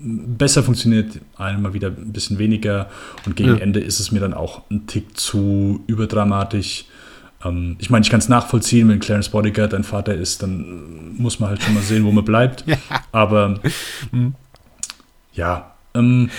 besser 0.01 0.63
funktioniert, 0.63 1.19
einmal 1.35 1.73
wieder 1.73 1.87
ein 1.87 2.13
bisschen 2.13 2.39
weniger 2.39 2.89
und 3.25 3.35
gegen 3.35 3.49
ja. 3.49 3.57
Ende 3.57 3.79
ist 3.79 3.99
es 3.99 4.11
mir 4.11 4.19
dann 4.19 4.33
auch 4.33 4.63
ein 4.69 4.87
Tick 4.87 5.17
zu 5.17 5.83
überdramatisch. 5.87 6.85
Ähm, 7.43 7.75
ich 7.79 7.89
meine, 7.89 8.03
ich 8.03 8.09
kann 8.09 8.19
es 8.19 8.29
nachvollziehen, 8.29 8.87
wenn 8.89 8.99
Clarence 8.99 9.29
Bodyguard 9.29 9.73
dein 9.73 9.83
Vater 9.83 10.13
ist, 10.13 10.41
dann 10.41 11.15
muss 11.17 11.39
man 11.39 11.49
halt 11.49 11.61
schon 11.61 11.73
mal 11.73 11.83
sehen, 11.83 12.05
wo 12.05 12.11
man 12.11 12.25
bleibt. 12.25 12.63
ja. 12.67 12.77
Aber 13.11 13.59
mhm. 14.11 14.33
ja. 15.33 15.71
Ähm, 15.93 16.29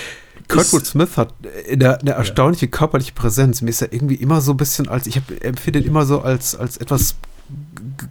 Kurtwood 0.48 0.84
Smith 0.84 1.16
hat 1.16 1.32
eine, 1.70 2.00
eine 2.00 2.10
erstaunliche 2.10 2.66
ja. 2.66 2.70
körperliche 2.70 3.12
Präsenz. 3.12 3.62
Mir 3.62 3.70
ist 3.70 3.82
er 3.82 3.92
irgendwie 3.92 4.16
immer 4.16 4.40
so 4.40 4.52
ein 4.52 4.56
bisschen 4.56 4.88
als, 4.88 5.06
ich 5.06 5.20
empfinde 5.42 5.80
ihn 5.80 5.86
immer 5.86 6.06
so 6.06 6.22
als, 6.22 6.56
als 6.56 6.76
etwas 6.76 7.16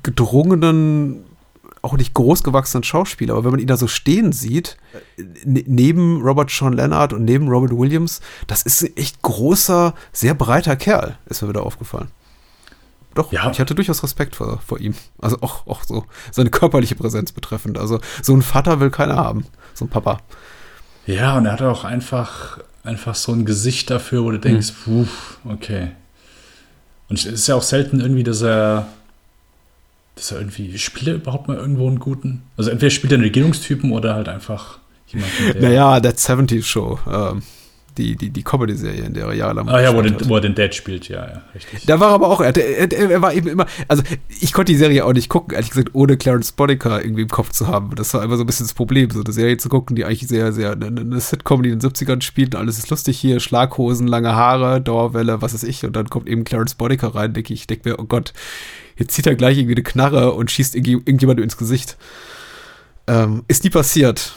gedrungenen 0.03 1.23
auch 1.81 1.97
nicht 1.97 2.13
großgewachsenen 2.13 2.83
Schauspieler, 2.83 3.33
aber 3.33 3.45
wenn 3.45 3.51
man 3.51 3.59
ihn 3.59 3.67
da 3.67 3.77
so 3.77 3.87
stehen 3.87 4.31
sieht, 4.31 4.77
ne, 5.45 5.63
neben 5.65 6.21
Robert 6.21 6.49
Sean 6.51 6.73
Leonard 6.73 7.13
und 7.13 7.25
neben 7.25 7.47
Robert 7.47 7.71
Williams, 7.71 8.21
das 8.47 8.63
ist 8.63 8.83
ein 8.83 8.97
echt 8.97 9.21
großer, 9.21 9.93
sehr 10.11 10.33
breiter 10.33 10.75
Kerl, 10.75 11.17
ist 11.27 11.41
mir 11.41 11.49
wieder 11.49 11.63
aufgefallen. 11.63 12.09
Doch, 13.15 13.31
ja. 13.31 13.49
ich 13.51 13.59
hatte 13.59 13.75
durchaus 13.75 14.03
Respekt 14.03 14.35
vor, 14.35 14.59
vor 14.65 14.79
ihm. 14.79 14.93
Also 15.19 15.37
auch, 15.41 15.65
auch 15.67 15.83
so 15.83 16.05
seine 16.31 16.49
körperliche 16.49 16.95
Präsenz 16.95 17.31
betreffend. 17.31 17.77
Also 17.77 17.99
so 18.21 18.33
ein 18.33 18.41
Vater 18.41 18.79
will 18.79 18.91
keiner 18.91 19.15
haben, 19.15 19.45
so 19.73 19.85
ein 19.85 19.89
Papa. 19.89 20.19
Ja, 21.05 21.37
und 21.37 21.45
er 21.45 21.53
hat 21.53 21.61
auch 21.61 21.85
einfach, 21.85 22.59
einfach 22.83 23.15
so 23.15 23.31
ein 23.31 23.45
Gesicht 23.45 23.89
dafür, 23.89 24.23
wo 24.23 24.31
du 24.31 24.39
denkst, 24.39 24.69
hm. 24.85 25.07
puh, 25.43 25.51
okay. 25.51 25.91
Und 27.09 27.17
es 27.17 27.25
ist 27.25 27.47
ja 27.47 27.55
auch 27.55 27.63
selten 27.63 27.99
irgendwie, 27.99 28.23
dass 28.23 28.43
er 28.43 28.87
dass 30.19 30.31
er 30.31 30.39
irgendwie, 30.39 30.77
spielt 30.77 31.07
er 31.07 31.15
überhaupt 31.15 31.47
mal 31.47 31.57
irgendwo 31.57 31.87
einen 31.87 31.99
guten? 31.99 32.43
Also 32.57 32.69
entweder 32.69 32.89
spielt 32.89 33.13
er 33.13 33.15
einen 33.15 33.23
Regierungstypen 33.23 33.91
oder 33.91 34.15
halt 34.15 34.27
einfach 34.27 34.79
jemanden, 35.07 35.53
der. 35.53 35.61
Naja, 35.61 35.99
That 35.99 36.19
70 36.19 36.65
Show. 36.65 36.99
Ähm, 37.09 37.41
die, 37.97 38.15
die, 38.15 38.29
die 38.29 38.43
Comedy-Serie, 38.43 39.03
in 39.03 39.13
der 39.13 39.25
er 39.25 39.33
jahrelang 39.33 39.67
Ah 39.67 39.81
ja, 39.81 39.93
wo, 39.93 40.01
den, 40.01 40.15
wo 40.29 40.35
er 40.35 40.41
den 40.41 40.55
Dad 40.55 40.73
spielt, 40.73 41.09
ja, 41.09 41.27
ja, 41.27 41.41
richtig. 41.53 41.85
Da 41.85 41.99
war 41.99 42.11
aber 42.11 42.29
auch, 42.29 42.39
er, 42.39 42.55
er, 42.55 42.91
er, 42.91 43.21
war 43.21 43.33
eben 43.33 43.49
immer, 43.49 43.65
also 43.87 44.03
ich 44.39 44.53
konnte 44.53 44.71
die 44.71 44.77
Serie 44.77 45.03
auch 45.05 45.11
nicht 45.11 45.27
gucken, 45.27 45.53
ehrlich 45.53 45.71
gesagt, 45.71 45.89
ohne 45.93 46.15
Clarence 46.15 46.53
Boddicker 46.53 47.03
irgendwie 47.03 47.23
im 47.23 47.29
Kopf 47.29 47.51
zu 47.51 47.67
haben. 47.67 47.95
Das 47.95 48.13
war 48.13 48.23
immer 48.23 48.37
so 48.37 48.43
ein 48.43 48.47
bisschen 48.47 48.67
das 48.67 48.73
Problem, 48.73 49.09
so 49.09 49.21
eine 49.21 49.33
Serie 49.33 49.57
zu 49.57 49.67
gucken, 49.67 49.95
die 49.97 50.05
eigentlich 50.05 50.27
sehr, 50.27 50.53
sehr, 50.53 50.73
eine, 50.73 50.87
eine 50.87 51.19
Sitcom, 51.19 51.61
die 51.63 51.69
in 51.69 51.79
den 51.79 51.89
70ern 51.89 52.21
spielt, 52.21 52.55
alles 52.55 52.77
ist 52.77 52.89
lustig 52.89 53.19
hier, 53.19 53.39
Schlaghosen, 53.39 54.07
lange 54.07 54.33
Haare, 54.33 54.79
Dauerwelle, 54.81 55.41
was 55.41 55.53
weiß 55.53 55.63
ich, 55.63 55.83
und 55.83 55.95
dann 55.95 56.09
kommt 56.09 56.29
eben 56.29 56.45
Clarence 56.45 56.75
Boddicker 56.75 57.15
rein, 57.15 57.33
denke 57.33 57.53
ich, 57.53 57.67
denke 57.67 57.89
mir, 57.89 57.99
oh 57.99 58.05
Gott, 58.05 58.33
jetzt 58.99 59.13
zieht 59.13 59.25
er 59.25 59.35
gleich 59.35 59.57
irgendwie 59.57 59.75
eine 59.75 59.83
Knarre 59.83 60.33
und 60.33 60.51
schießt 60.51 60.75
irgendjemand 60.75 61.39
ins 61.39 61.57
Gesicht. 61.57 61.97
Ähm, 63.07 63.43
ist 63.47 63.63
nie 63.63 63.69
passiert. 63.69 64.35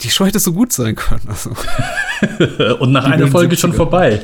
Die 0.00 0.10
Show 0.10 0.26
hätte 0.26 0.40
so 0.40 0.52
gut 0.52 0.72
sein 0.72 0.96
können. 0.96 1.28
Also. 1.28 1.50
und 2.80 2.92
nach 2.92 3.04
einer 3.04 3.28
Folge 3.28 3.56
schon 3.56 3.72
vorbei. 3.72 4.22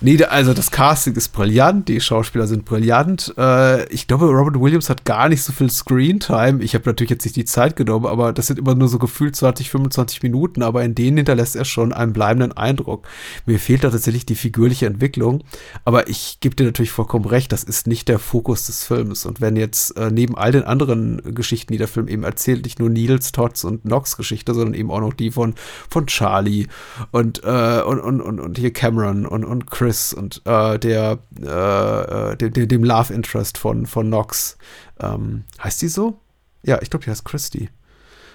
Nee, 0.00 0.22
also 0.24 0.52
das 0.52 0.70
Casting 0.70 1.14
ist 1.14 1.28
brillant, 1.28 1.88
die 1.88 2.00
Schauspieler 2.00 2.46
sind 2.46 2.64
brillant. 2.64 3.32
Äh, 3.38 3.88
ich 3.92 4.06
glaube, 4.06 4.26
Robert 4.26 4.60
Williams 4.60 4.90
hat 4.90 5.04
gar 5.04 5.28
nicht 5.28 5.42
so 5.42 5.52
viel 5.52 5.70
Screentime. 5.70 6.62
Ich 6.62 6.74
habe 6.74 6.84
natürlich 6.86 7.10
jetzt 7.10 7.24
nicht 7.24 7.36
die 7.36 7.44
Zeit 7.44 7.76
genommen, 7.76 8.06
aber 8.06 8.32
das 8.32 8.48
sind 8.48 8.58
immer 8.58 8.74
nur 8.74 8.88
so 8.88 8.98
gefühlt 8.98 9.36
20, 9.36 9.70
25 9.70 10.22
Minuten, 10.22 10.62
aber 10.62 10.84
in 10.84 10.94
denen 10.94 11.18
hinterlässt 11.18 11.56
er 11.56 11.64
schon 11.64 11.92
einen 11.92 12.12
bleibenden 12.12 12.52
Eindruck. 12.52 13.06
Mir 13.46 13.58
fehlt 13.58 13.84
da 13.84 13.90
tatsächlich 13.90 14.26
die 14.26 14.34
figürliche 14.34 14.86
Entwicklung, 14.86 15.42
aber 15.84 16.08
ich 16.08 16.38
gebe 16.40 16.56
dir 16.56 16.64
natürlich 16.64 16.90
vollkommen 16.90 17.24
recht, 17.24 17.52
das 17.52 17.64
ist 17.64 17.86
nicht 17.86 18.08
der 18.08 18.18
Fokus 18.18 18.66
des 18.66 18.84
Films. 18.84 19.24
Und 19.24 19.40
wenn 19.40 19.56
jetzt 19.56 19.96
äh, 19.96 20.10
neben 20.10 20.36
all 20.36 20.52
den 20.52 20.64
anderen 20.64 21.34
Geschichten, 21.34 21.72
die 21.72 21.78
der 21.78 21.88
Film 21.88 22.08
eben 22.08 22.24
erzählt, 22.24 22.64
nicht 22.64 22.78
nur 22.78 22.90
Niels, 22.90 23.32
Tots 23.32 23.64
und 23.64 23.84
Nox 23.84 24.16
Geschichte, 24.16 24.54
sondern 24.54 24.74
eben 24.74 24.90
auch 24.90 25.00
noch 25.00 25.14
die 25.14 25.30
von, 25.30 25.54
von 25.88 26.06
Charlie 26.06 26.66
und, 27.10 27.42
äh, 27.44 27.80
und, 27.80 28.00
und, 28.00 28.20
und, 28.20 28.40
und 28.40 28.58
hier 28.58 28.72
Cameron 28.72 29.24
und, 29.24 29.44
und 29.44 29.70
Chris 29.70 29.83
Chris 29.84 30.14
und 30.14 30.40
äh, 30.46 30.78
der, 30.78 31.18
äh, 31.42 32.32
äh 32.32 32.36
dem, 32.36 32.68
dem, 32.68 32.84
Love 32.84 33.12
Interest 33.12 33.58
von, 33.58 33.86
von 33.86 34.08
Nox. 34.08 34.56
Ähm, 34.98 35.44
heißt 35.62 35.82
die 35.82 35.88
so? 35.88 36.18
Ja, 36.62 36.80
ich 36.80 36.88
glaube, 36.88 37.04
die 37.04 37.10
heißt 37.10 37.24
Christy. 37.24 37.68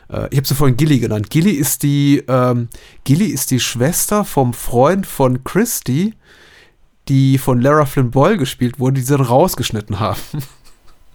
Äh, 0.09 0.27
ich 0.29 0.37
habe 0.37 0.47
sie 0.47 0.53
vorhin 0.53 0.77
Gilly 0.77 0.99
genannt. 0.99 1.31
Gilly 1.31 1.53
ist 1.53 1.81
die, 1.81 2.23
ähm, 2.27 2.69
Gilly 3.03 3.25
ist 3.25 3.49
die 3.49 3.59
Schwester 3.59 4.25
vom 4.25 4.53
Freund 4.53 5.07
von 5.07 5.43
Christy, 5.43 6.13
die 7.07 7.39
von 7.39 7.59
Lara 7.61 7.87
Flynn 7.87 8.11
Boyle 8.11 8.37
gespielt 8.37 8.79
wurde, 8.79 8.95
die 8.95 9.01
sie 9.01 9.17
dann 9.17 9.25
rausgeschnitten 9.25 9.99
haben. 9.99 10.21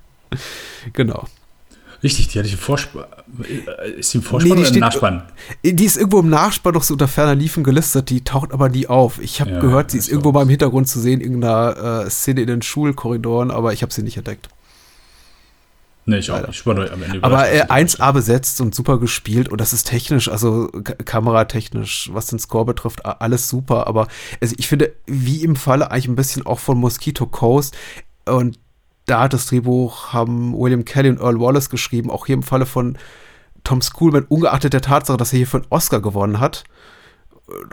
genau. 0.92 1.28
Richtig, 2.02 2.26
die 2.28 2.40
hatte 2.40 2.48
ich 2.48 2.54
im 2.54 2.60
Vorspann. 2.60 3.06
Äh, 3.26 3.90
ist 3.90 4.12
die 4.12 4.18
im 4.18 4.22
Vorspann 4.22 4.50
nee, 4.50 4.54
die 4.54 4.60
oder 4.60 4.66
steht, 4.66 4.76
im 4.76 4.80
Nachspann? 4.80 5.22
Die 5.64 5.84
ist 5.84 5.96
irgendwo 5.96 6.20
im 6.20 6.28
Nachspann 6.28 6.74
noch 6.74 6.82
so 6.82 6.94
unter 6.94 7.08
ferner 7.08 7.34
Liefen 7.34 7.64
gelistet, 7.64 8.10
die 8.10 8.22
taucht 8.22 8.52
aber 8.52 8.68
nie 8.68 8.86
auf. 8.86 9.20
Ich 9.20 9.40
habe 9.40 9.52
ja, 9.52 9.60
gehört, 9.60 9.90
sie 9.90 9.98
ist 9.98 10.08
irgendwo 10.08 10.32
mal 10.32 10.42
im 10.42 10.48
Hintergrund 10.48 10.88
zu 10.88 11.00
sehen, 11.00 11.20
irgendeiner 11.20 12.04
äh, 12.04 12.10
Szene 12.10 12.42
in 12.42 12.46
den 12.48 12.62
Schulkorridoren, 12.62 13.50
aber 13.50 13.72
ich 13.72 13.82
habe 13.82 13.92
sie 13.92 14.02
nicht 14.02 14.16
entdeckt. 14.16 14.48
Nee, 16.06 16.18
ich 16.18 16.30
auch 16.30 16.36
Leider. 16.36 16.48
nicht. 16.48 16.60
Ich 16.60 16.66
war 16.66 16.76
am 16.76 17.02
Ende 17.02 17.22
Aber 17.22 17.48
äh, 17.48 17.66
dass 17.66 17.92
sie 17.92 18.02
1A 18.02 18.12
besetzt 18.12 18.60
und 18.60 18.74
super 18.74 18.98
gespielt 18.98 19.48
und 19.48 19.60
das 19.60 19.72
ist 19.72 19.84
technisch, 19.84 20.28
also 20.28 20.68
kameratechnisch, 21.04 22.10
was 22.12 22.26
den 22.26 22.38
Score 22.38 22.66
betrifft, 22.66 23.06
alles 23.06 23.48
super. 23.48 23.86
Aber 23.86 24.08
also 24.40 24.54
ich 24.58 24.68
finde, 24.68 24.92
wie 25.06 25.42
im 25.42 25.56
Falle 25.56 25.90
eigentlich 25.90 26.08
ein 26.08 26.16
bisschen 26.16 26.44
auch 26.44 26.58
von 26.58 26.78
Mosquito 26.78 27.26
Coast 27.26 27.74
und 28.26 28.58
da 29.06 29.22
hat 29.22 29.32
das 29.32 29.46
Drehbuch 29.46 30.12
haben 30.12 30.56
William 30.56 30.84
Kelly 30.84 31.10
und 31.10 31.20
Earl 31.20 31.40
Wallace 31.40 31.70
geschrieben, 31.70 32.10
auch 32.10 32.26
hier 32.26 32.34
im 32.34 32.42
Falle 32.42 32.66
von 32.66 32.96
Tom 33.62 33.80
Schoolman, 33.80 34.24
ungeachtet 34.24 34.72
der 34.72 34.82
Tatsache, 34.82 35.16
dass 35.16 35.32
er 35.32 35.38
hier 35.38 35.46
für 35.46 35.58
einen 35.58 35.66
Oscar 35.70 36.00
gewonnen 36.00 36.40
hat. 36.40 36.64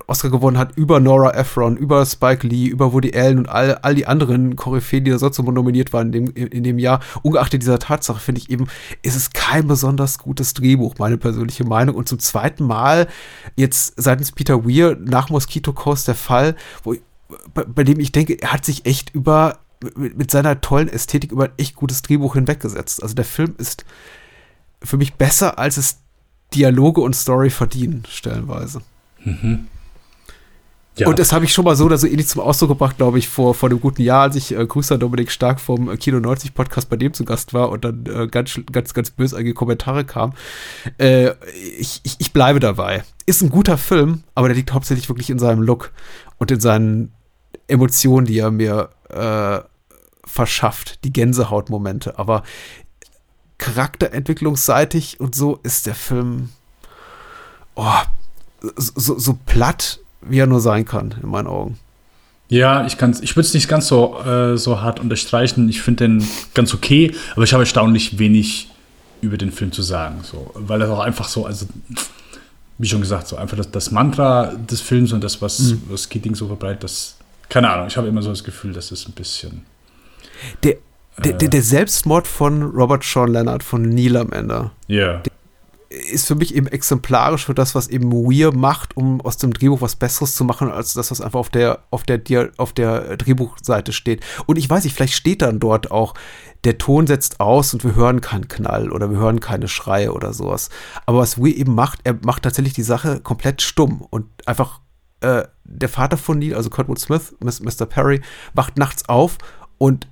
Oscar 0.08 0.30
gewonnen 0.30 0.58
hat 0.58 0.76
über 0.76 1.00
Nora 1.00 1.34
Ephron, 1.34 1.78
über 1.78 2.06
Spike 2.06 2.46
Lee, 2.46 2.68
über 2.68 2.92
Woody 2.92 3.18
Allen 3.18 3.40
und 3.40 3.50
all, 3.50 3.76
all 3.76 3.96
die 3.96 4.06
anderen 4.06 4.58
Koryphäen, 4.58 5.06
die 5.06 5.12
da 5.12 5.18
sonst 5.18 5.38
so 5.38 5.44
nominiert 5.44 5.94
waren 5.94 6.12
in 6.12 6.34
dem, 6.34 6.48
in, 6.48 6.64
dem 6.64 6.78
Jahr. 6.78 7.00
Ungeachtet 7.22 7.62
dieser 7.62 7.80
Tatsache 7.80 8.20
finde 8.20 8.42
ich 8.42 8.50
eben, 8.50 8.68
ist 9.02 9.16
es 9.16 9.30
kein 9.32 9.68
besonders 9.68 10.18
gutes 10.18 10.54
Drehbuch, 10.54 10.96
meine 10.98 11.18
persönliche 11.18 11.64
Meinung. 11.64 11.96
Und 11.96 12.10
zum 12.10 12.20
zweiten 12.20 12.66
Mal 12.66 13.08
jetzt 13.56 13.94
seitens 13.96 14.34
Peter 14.34 14.66
Weir 14.66 14.98
nach 15.00 15.30
Mosquito 15.30 15.72
Coast 15.72 16.08
der 16.08 16.16
Fall, 16.16 16.56
wo 16.84 16.96
bei, 17.54 17.64
bei 17.64 17.86
dem 17.86 18.02
ich 18.02 18.12
denke, 18.12 18.42
er 18.42 18.52
hat 18.52 18.66
sich 18.66 18.86
echt 18.86 19.16
über 19.16 19.60
mit, 19.96 20.32
seiner 20.32 20.62
tollen 20.62 20.88
Ästhetik 20.88 21.32
über 21.32 21.46
ein 21.46 21.54
echt 21.58 21.76
gutes 21.76 22.02
Drehbuch 22.02 22.36
hinweggesetzt. 22.36 23.02
Also 23.02 23.16
der 23.16 23.26
Film 23.26 23.56
ist 23.58 23.86
für 24.84 24.98
mich 24.98 25.16
besser, 25.16 25.60
als 25.60 25.78
es 25.78 25.98
Dialoge 26.54 27.02
und 27.02 27.16
Story 27.16 27.50
verdienen, 27.50 28.04
stellenweise. 28.10 28.82
Ja. 30.98 31.08
Und 31.08 31.20
das 31.20 31.32
habe 31.32 31.46
ich 31.46 31.54
schon 31.54 31.64
mal 31.64 31.76
so 31.76 31.86
oder 31.86 31.98
so 31.98 32.06
ähnlich 32.06 32.28
zum 32.28 32.42
Ausdruck 32.42 32.70
gebracht, 32.70 32.98
glaube 32.98 33.18
ich, 33.18 33.30
vor, 33.30 33.56
vor 33.56 33.70
einem 33.70 33.80
guten 33.80 34.02
Jahr, 34.02 34.24
als 34.24 34.36
ich 34.36 34.56
äh, 34.56 34.66
Grüße 34.66 34.94
an 34.94 35.00
Dominik 35.00 35.32
Stark 35.32 35.62
vom 35.62 35.90
äh, 35.90 35.96
Kino 35.96 36.20
90 36.20 36.54
Podcast 36.54 36.90
bei 36.90 36.98
dem 36.98 37.14
zu 37.14 37.24
Gast 37.24 37.54
war 37.54 37.70
und 37.70 37.86
dann 37.86 38.06
äh, 38.06 38.28
ganz, 38.28 38.60
ganz, 38.72 38.94
ganz 38.94 39.10
bösartige 39.10 39.54
Kommentare 39.54 40.04
kamen. 40.04 40.34
Äh, 40.98 41.32
ich, 41.80 42.02
ich, 42.04 42.18
ich 42.20 42.34
bleibe 42.34 42.60
dabei. 42.60 43.04
Ist 43.26 43.42
ein 43.42 43.50
guter 43.50 43.78
Film, 43.78 44.24
aber 44.36 44.50
der 44.50 44.58
liegt 44.58 44.74
hauptsächlich 44.74 45.08
wirklich 45.08 45.30
in 45.30 45.40
seinem 45.40 45.62
Look 45.62 45.92
und 46.38 46.52
in 46.52 46.60
seinen 46.60 47.14
Emotionen, 47.68 48.28
die 48.28 48.40
er 48.40 48.52
mir 48.52 48.90
äh, 49.10 49.62
verschafft, 50.26 51.04
die 51.04 51.14
Gänsehautmomente. 51.14 52.18
Aber 52.20 52.44
charakterentwicklungsseitig 53.58 55.20
und 55.20 55.36
so 55.36 55.60
ist 55.64 55.86
der 55.86 55.96
Film 55.96 56.50
oh, 57.76 57.86
so, 58.76 59.18
so 59.18 59.38
platt, 59.46 60.00
wie 60.22 60.40
er 60.40 60.48
nur 60.48 60.62
sein 60.62 60.86
kann, 60.86 61.16
in 61.22 61.30
meinen 61.30 61.48
Augen. 61.48 61.80
Ja, 62.50 62.86
ich 62.86 62.94
ich 62.96 63.36
würde 63.36 63.48
es 63.48 63.54
nicht 63.54 63.70
ganz 63.70 63.88
so, 63.88 64.20
äh, 64.20 64.58
so 64.58 64.82
hart 64.82 65.00
unterstreichen. 65.00 65.70
Ich 65.70 65.82
finde 65.82 66.08
den 66.08 66.28
ganz 66.54 66.74
okay, 66.74 67.16
aber 67.34 67.44
ich 67.44 67.54
habe 67.54 67.64
erstaunlich 67.64 68.20
wenig 68.20 68.70
über 69.22 69.38
den 69.38 69.52
Film 69.52 69.72
zu 69.72 69.82
sagen. 69.82 70.20
So, 70.24 70.52
weil 70.56 70.82
er 70.82 70.92
auch 70.92 71.00
einfach 71.00 71.30
so, 71.30 71.46
also 71.46 71.66
wie 72.78 72.88
schon 72.88 73.00
gesagt, 73.00 73.28
so 73.28 73.38
einfach 73.38 73.56
das, 73.56 73.72
das 73.72 73.92
Mantra 73.92 74.48
des 74.56 74.82
Films 74.82 75.14
und 75.14 75.24
das, 75.24 75.42
was, 75.42 75.60
Mhm. 75.60 75.84
was 75.88 76.10
Keating 76.10 76.36
so 76.36 76.48
verbreitet, 76.48 76.84
das, 76.84 77.16
keine 77.48 77.70
Ahnung, 77.70 77.88
ich 77.88 77.96
habe 77.96 78.08
immer 78.08 78.22
so 78.22 78.30
das 78.30 78.44
Gefühl, 78.44 78.74
das 78.74 78.92
ist 78.92 79.08
ein 79.08 79.14
bisschen. 79.14 79.66
Der, 80.64 80.76
der, 81.24 81.34
der, 81.34 81.50
der 81.50 81.62
Selbstmord 81.62 82.28
von 82.28 82.64
Robert 82.64 83.04
Sean 83.04 83.32
Leonard, 83.32 83.64
von 83.64 83.82
Neil 83.84 84.18
am 84.18 84.32
Ende, 84.32 84.72
Ja. 84.88 85.22
ist 85.90 86.26
für 86.28 86.36
mich 86.36 86.56
eben 86.56 86.68
exemplarisch 86.68 87.46
für 87.46 87.54
das, 87.54 87.76
was 87.76 87.90
eben 87.90 88.12
Weir 88.14 88.54
macht, 88.56 88.96
um 88.96 89.20
aus 89.22 89.38
dem 89.38 89.54
Drehbuch 89.54 89.82
was 89.82 89.98
Besseres 89.98 90.36
zu 90.36 90.46
machen, 90.46 90.72
als 90.72 90.94
das, 90.94 91.12
was 91.12 91.20
einfach 91.20 91.40
auf 91.40 91.50
der, 91.50 91.80
auf 91.92 92.04
der, 92.04 92.52
auf 92.58 92.72
der 92.72 93.18
Drehbuchseite 93.18 93.92
steht. 93.92 94.24
Und 94.46 94.58
ich 94.58 94.70
weiß 94.70 94.86
nicht, 94.86 94.96
vielleicht 94.96 95.14
steht 95.14 95.42
dann 95.42 95.60
dort 95.60 95.92
auch, 95.92 96.14
der 96.64 96.78
Ton 96.78 97.08
setzt 97.08 97.40
aus 97.40 97.74
und 97.74 97.84
wir 97.84 97.96
hören 97.96 98.22
keinen 98.22 98.48
Knall 98.48 98.92
oder 98.92 99.10
wir 99.12 99.18
hören 99.18 99.40
keine 99.42 99.68
Schreie 99.68 100.14
oder 100.14 100.32
sowas. 100.32 100.70
Aber 101.06 101.18
was 101.20 101.38
Weir 101.40 101.56
eben 101.58 101.76
macht, 101.76 102.00
er 102.04 102.18
macht 102.24 102.44
tatsächlich 102.44 102.74
die 102.74 102.84
Sache 102.84 103.20
komplett 103.20 103.62
stumm 103.62 104.02
und 104.10 104.28
einfach 104.46 104.80
äh, 105.22 105.44
der 105.66 105.90
Vater 105.90 106.18
von 106.18 106.40
Neil, 106.40 106.56
also 106.56 106.70
Kurtwood 106.70 107.00
Smith, 107.00 107.36
Mr. 107.42 107.86
Perry, 107.86 108.22
wacht 108.54 108.78
nachts 108.78 109.10
auf 109.10 109.38
und 109.78 110.08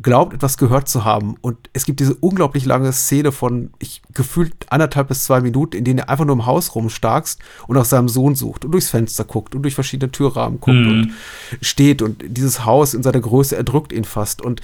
glaubt, 0.00 0.32
etwas 0.32 0.56
gehört 0.56 0.88
zu 0.88 1.04
haben. 1.04 1.36
Und 1.42 1.68
es 1.74 1.84
gibt 1.84 2.00
diese 2.00 2.14
unglaublich 2.14 2.64
lange 2.64 2.92
Szene 2.92 3.30
von, 3.30 3.70
ich 3.78 4.00
gefühlt 4.14 4.54
anderthalb 4.70 5.08
bis 5.08 5.24
zwei 5.24 5.40
Minuten, 5.42 5.76
in 5.76 5.84
denen 5.84 5.98
er 5.98 6.08
einfach 6.08 6.24
nur 6.24 6.34
im 6.34 6.46
Haus 6.46 6.74
rumstarkst 6.74 7.40
und 7.66 7.76
nach 7.76 7.84
seinem 7.84 8.08
Sohn 8.08 8.34
sucht 8.34 8.64
und 8.64 8.72
durchs 8.72 8.88
Fenster 8.88 9.24
guckt 9.24 9.54
und 9.54 9.62
durch 9.62 9.74
verschiedene 9.74 10.10
Türrahmen 10.10 10.60
guckt 10.60 10.78
Mhm. 10.78 10.88
und 10.88 11.14
steht 11.60 12.00
und 12.00 12.24
dieses 12.26 12.64
Haus 12.64 12.94
in 12.94 13.02
seiner 13.02 13.20
Größe 13.20 13.54
erdrückt 13.54 13.92
ihn 13.92 14.04
fast 14.04 14.40
und 14.40 14.62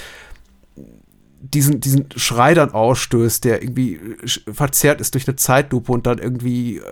diesen, 1.41 1.81
diesen 1.81 2.07
Schrei 2.17 2.55
dann 2.55 2.73
ausstößt, 2.73 3.45
der 3.45 3.63
irgendwie 3.63 4.01
verzerrt 4.53 5.01
ist 5.01 5.15
durch 5.15 5.29
eine 5.29 5.37
Zeitlupe 5.37 5.93
und 5.93 6.07
dann 6.07 6.19
irgendwie 6.19 6.79
äh, 6.79 6.83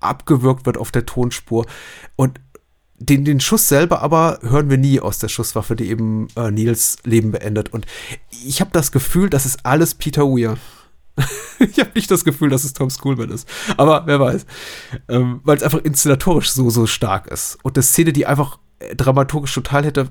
abgewürgt 0.00 0.66
wird 0.66 0.78
auf 0.78 0.92
der 0.92 1.04
Tonspur. 1.04 1.66
Und 2.14 2.38
den, 2.98 3.24
den 3.24 3.40
Schuss 3.40 3.68
selber 3.68 4.02
aber 4.02 4.40
hören 4.42 4.70
wir 4.70 4.78
nie 4.78 5.00
aus 5.00 5.18
der 5.18 5.28
Schusswaffe, 5.28 5.76
die 5.76 5.88
eben 5.88 6.28
äh, 6.36 6.50
Nils 6.50 6.98
Leben 7.04 7.30
beendet. 7.30 7.72
Und 7.72 7.86
ich 8.30 8.60
habe 8.60 8.70
das 8.72 8.92
Gefühl, 8.92 9.30
das 9.30 9.46
ist 9.46 9.64
alles 9.64 9.94
Peter 9.94 10.22
Weir. 10.24 10.56
ich 11.58 11.78
habe 11.78 11.90
nicht 11.94 12.10
das 12.10 12.24
Gefühl, 12.24 12.50
dass 12.50 12.64
es 12.64 12.72
Tom 12.72 12.90
Schoolman 12.90 13.30
ist. 13.30 13.48
Aber 13.76 14.02
wer 14.06 14.20
weiß. 14.20 14.46
Ähm, 15.08 15.40
Weil 15.44 15.56
es 15.56 15.62
einfach 15.62 15.82
inszenatorisch 15.82 16.50
so, 16.50 16.70
so 16.70 16.86
stark 16.86 17.28
ist. 17.28 17.58
Und 17.62 17.76
eine 17.76 17.82
Szene, 17.82 18.12
die 18.12 18.26
einfach 18.26 18.58
äh, 18.78 18.94
dramaturgisch 18.94 19.54
total 19.54 19.84
hätte 19.84 20.08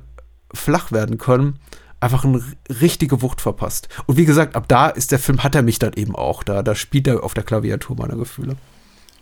flach 0.53 0.91
werden 0.93 1.17
können, 1.17 1.59
einfach 1.99 2.23
eine 2.23 2.41
richtige 2.69 3.21
Wucht 3.21 3.41
verpasst. 3.41 3.89
Und 4.05 4.17
wie 4.17 4.25
gesagt, 4.25 4.55
ab 4.55 4.67
da 4.67 4.87
ist 4.87 5.11
der 5.11 5.19
Film, 5.19 5.43
hat 5.43 5.55
er 5.55 5.61
mich 5.61 5.79
dann 5.79 5.93
eben 5.93 6.15
auch. 6.15 6.43
Da, 6.43 6.63
da 6.63 6.75
spielt 6.75 7.07
er 7.07 7.23
auf 7.23 7.33
der 7.33 7.43
Klaviatur 7.43 7.97
meiner 7.97 8.15
Gefühle. 8.15 8.55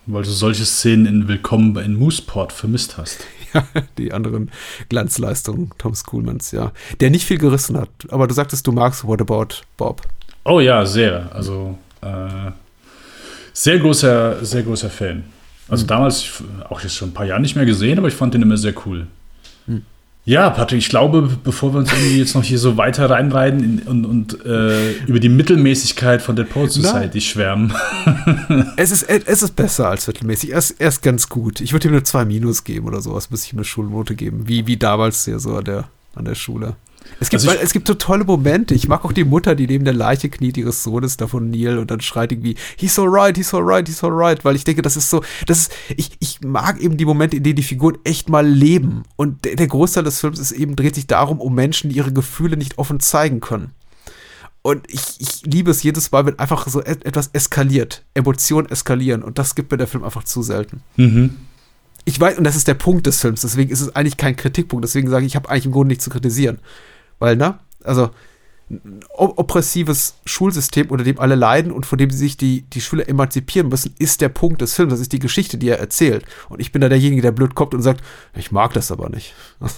Weil 0.08 0.24
du 0.24 0.30
solche 0.30 0.66
Szenen 0.66 1.06
in 1.08 1.28
Willkommen 1.28 1.76
in 1.78 1.95
Mooseport 1.95 2.51
vermisst 2.51 2.97
hast. 2.97 3.20
Ja, 3.53 3.64
die 3.97 4.12
anderen 4.12 4.51
Glanzleistungen 4.89 5.72
Tom 5.78 5.95
Schoolmans, 5.95 6.51
ja. 6.51 6.74
Der 6.99 7.10
nicht 7.10 7.24
viel 7.26 7.38
gerissen 7.38 7.78
hat. 7.80 7.88
Aber 8.10 8.28
du 8.28 8.34
sagtest, 8.34 8.68
du 8.68 8.74
magst 8.74 9.06
What 9.06 9.22
About 9.22 9.62
Bob. 9.78 10.01
Oh 10.43 10.60
ja, 10.60 10.86
sehr. 10.86 11.32
Also 11.34 11.78
äh, 12.01 12.51
sehr 13.53 13.80
großer, 13.80 14.43
sehr 14.43 14.64
großer 14.64 14.89
Fan. 14.89 15.24
Also 15.70 15.86
damals, 15.86 16.20
ich- 16.22 16.32
auch 16.70 16.82
jetzt 16.82 16.95
schon 16.97 17.12
ein 17.12 17.14
paar 17.14 17.26
Jahre 17.28 17.39
nicht 17.39 17.56
mehr 17.56 17.66
gesehen, 17.66 17.97
aber 17.97 18.10
ich 18.10 18.14
fand 18.14 18.34
den 18.34 18.41
immer 18.41 18.58
sehr 18.58 18.74
cool. 18.86 19.08
Ja, 20.28 20.49
Patrick, 20.49 20.80
ich 20.80 20.89
glaube, 20.89 21.38
bevor 21.43 21.73
wir 21.73 21.78
uns 21.78 21.93
irgendwie 21.93 22.17
jetzt 22.17 22.34
noch 22.34 22.43
hier 22.43 22.57
so 22.57 22.78
weiter 22.78 23.11
reinreiten 23.11 23.63
in, 23.63 23.80
und, 23.84 24.05
und 24.05 24.43
äh, 24.43 24.93
über 25.05 25.19
die 25.19 25.30
Mittelmäßigkeit 25.30 26.19
von 26.19 26.36
der 26.36 26.45
Poet 26.45 26.71
Society 26.71 27.21
schwärmen. 27.21 27.73
Es 28.78 28.91
ist, 28.91 29.03
es 29.03 29.43
ist 29.43 29.55
besser 29.55 29.89
als 29.89 30.07
mittelmäßig. 30.07 30.51
Er 30.51 30.57
ist, 30.57 30.71
er 30.80 30.89
ist 30.89 31.01
ganz 31.01 31.30
gut. 31.30 31.61
Ich 31.61 31.73
würde 31.73 31.88
ihm 31.88 31.93
eine 31.93 32.03
2 32.03 32.26
Minus 32.26 32.63
geben 32.63 32.88
oder 32.88 33.01
sowas, 33.01 33.30
müsste 33.30 33.47
ich 33.47 33.53
ihm 33.53 33.59
eine 33.59 33.65
Schulnote 33.65 34.15
geben. 34.15 34.47
Wie, 34.47 34.67
wie 34.67 34.78
damals 34.78 35.26
hier 35.26 35.39
so 35.39 35.55
an 35.57 35.63
der, 35.63 35.86
an 36.15 36.26
der 36.26 36.36
Schule. 36.36 36.76
Es 37.20 37.30
gibt, 37.30 37.43
Also 37.43 37.56
ich- 37.56 37.62
es 37.64 37.72
gibt 37.72 37.88
so 37.88 37.93
tolle 37.93 38.24
Momente. 38.26 38.74
Ich 38.74 38.88
mag 38.88 39.06
auch 39.06 39.14
die 39.14 39.24
Mutter, 39.24 39.56
die 39.56 39.68
neben 39.68 39.86
der 39.86 39.93
Leiche 39.93 40.30
kniet 40.30 40.58
ihres 40.58 40.84
Sohnes 40.84 41.16
da 41.18 41.28
von 41.28 41.49
Neil 41.49 41.78
und 41.78 41.89
dann 41.91 42.01
schreit 42.01 42.32
irgendwie, 42.32 42.56
he's 42.78 42.99
alright, 42.99 43.38
he's 43.38 43.53
alright, 43.53 43.88
he's 43.88 44.03
alright, 44.03 44.43
weil 44.43 44.56
ich 44.56 44.64
denke, 44.66 44.82
das 44.82 44.97
ist 44.97 45.10
so, 45.10 45.24
das 45.47 45.60
ist, 45.60 45.72
ich, 45.95 46.12
ich 46.20 46.41
mag 46.41 46.80
eben 46.82 46.97
die 46.97 47.06
Momente, 47.06 47.38
in 47.38 47.43
denen 47.43 47.56
die 47.56 47.64
Figuren 47.64 47.97
echt 48.03 48.28
mal 48.30 48.45
leben. 48.45 49.03
Und 49.16 49.45
der, 49.45 49.56
der 49.56 49.68
Großteil 49.68 50.03
des 50.03 50.20
Films 50.20 50.39
ist 50.39 50.51
eben, 50.51 50.76
dreht 50.76 50.95
sich 50.95 51.08
darum, 51.08 51.39
um 51.39 51.56
Menschen, 51.56 51.89
die 51.89 51.95
ihre 51.97 52.12
Gefühle 52.12 52.58
nicht 52.58 52.78
offen 52.78 52.99
zeigen 52.99 53.39
können. 53.39 53.72
Und 54.62 54.86
ich, 54.91 55.01
ich 55.20 55.43
liebe 55.45 55.70
es 55.72 55.84
jedes 55.84 56.12
Mal, 56.12 56.26
wenn 56.26 56.39
einfach 56.39 56.68
so 56.68 56.82
et 56.84 57.06
etwas 57.06 57.30
eskaliert, 57.34 58.03
Emotionen 58.16 58.68
eskalieren. 58.68 59.22
Und 59.22 59.38
das 59.38 59.53
gibt 59.53 59.72
mir 59.72 59.78
der 59.78 59.88
Film 59.88 60.03
einfach 60.03 60.24
zu 60.24 60.41
selten. 60.41 60.82
Mhm. 60.97 61.36
Ich 62.03 62.20
weiß, 62.20 62.38
und 62.39 62.43
das 62.43 62.56
ist 62.56 62.68
der 62.68 62.74
Punkt 62.74 63.06
des 63.08 63.20
Films, 63.22 63.41
deswegen 63.41 63.72
ist 63.72 63.82
es 63.82 63.95
eigentlich 63.95 64.18
kein 64.18 64.36
Kritikpunkt. 64.36 64.84
Deswegen 64.84 65.10
sage 65.10 65.26
ich, 65.26 65.32
ich 65.34 65.36
habe 65.36 65.49
eigentlich 65.49 65.66
im 65.68 65.72
Grunde 65.72 65.89
nichts 65.89 66.03
zu 66.03 66.10
kritisieren. 66.10 66.60
Weil, 67.20 67.36
ne? 67.36 67.59
Also, 67.84 68.09
ein 68.70 69.01
op- 69.09 69.38
oppressives 69.38 70.16
Schulsystem, 70.26 70.89
unter 70.89 71.03
dem 71.03 71.20
alle 71.20 71.36
leiden 71.36 71.72
und 71.72 71.86
von 71.86 71.97
dem 71.99 72.09
sich 72.09 72.36
die, 72.36 72.63
die 72.63 72.82
Schüler 72.82 73.07
emanzipieren 73.07 73.70
müssen, 73.70 73.93
ist 73.99 74.22
der 74.22 74.30
Punkt 74.30 74.61
des 74.61 74.74
Films. 74.74 74.91
Das 74.91 74.99
ist 74.99 75.13
die 75.13 75.20
Geschichte, 75.20 75.57
die 75.59 75.70
er 75.70 75.80
erzählt. 75.80 76.26
Und 76.49 76.59
ich 76.59 76.72
bin 76.72 76.82
da 76.82 76.89
derjenige, 76.89 77.22
der 77.22 77.32
blöd 77.32 77.53
kommt 77.53 77.74
und 77.76 77.82
sagt, 77.84 78.01
ich 78.36 78.51
mag 78.51 78.74
das 78.74 78.91
aber 78.91 79.09
nicht. 79.09 79.34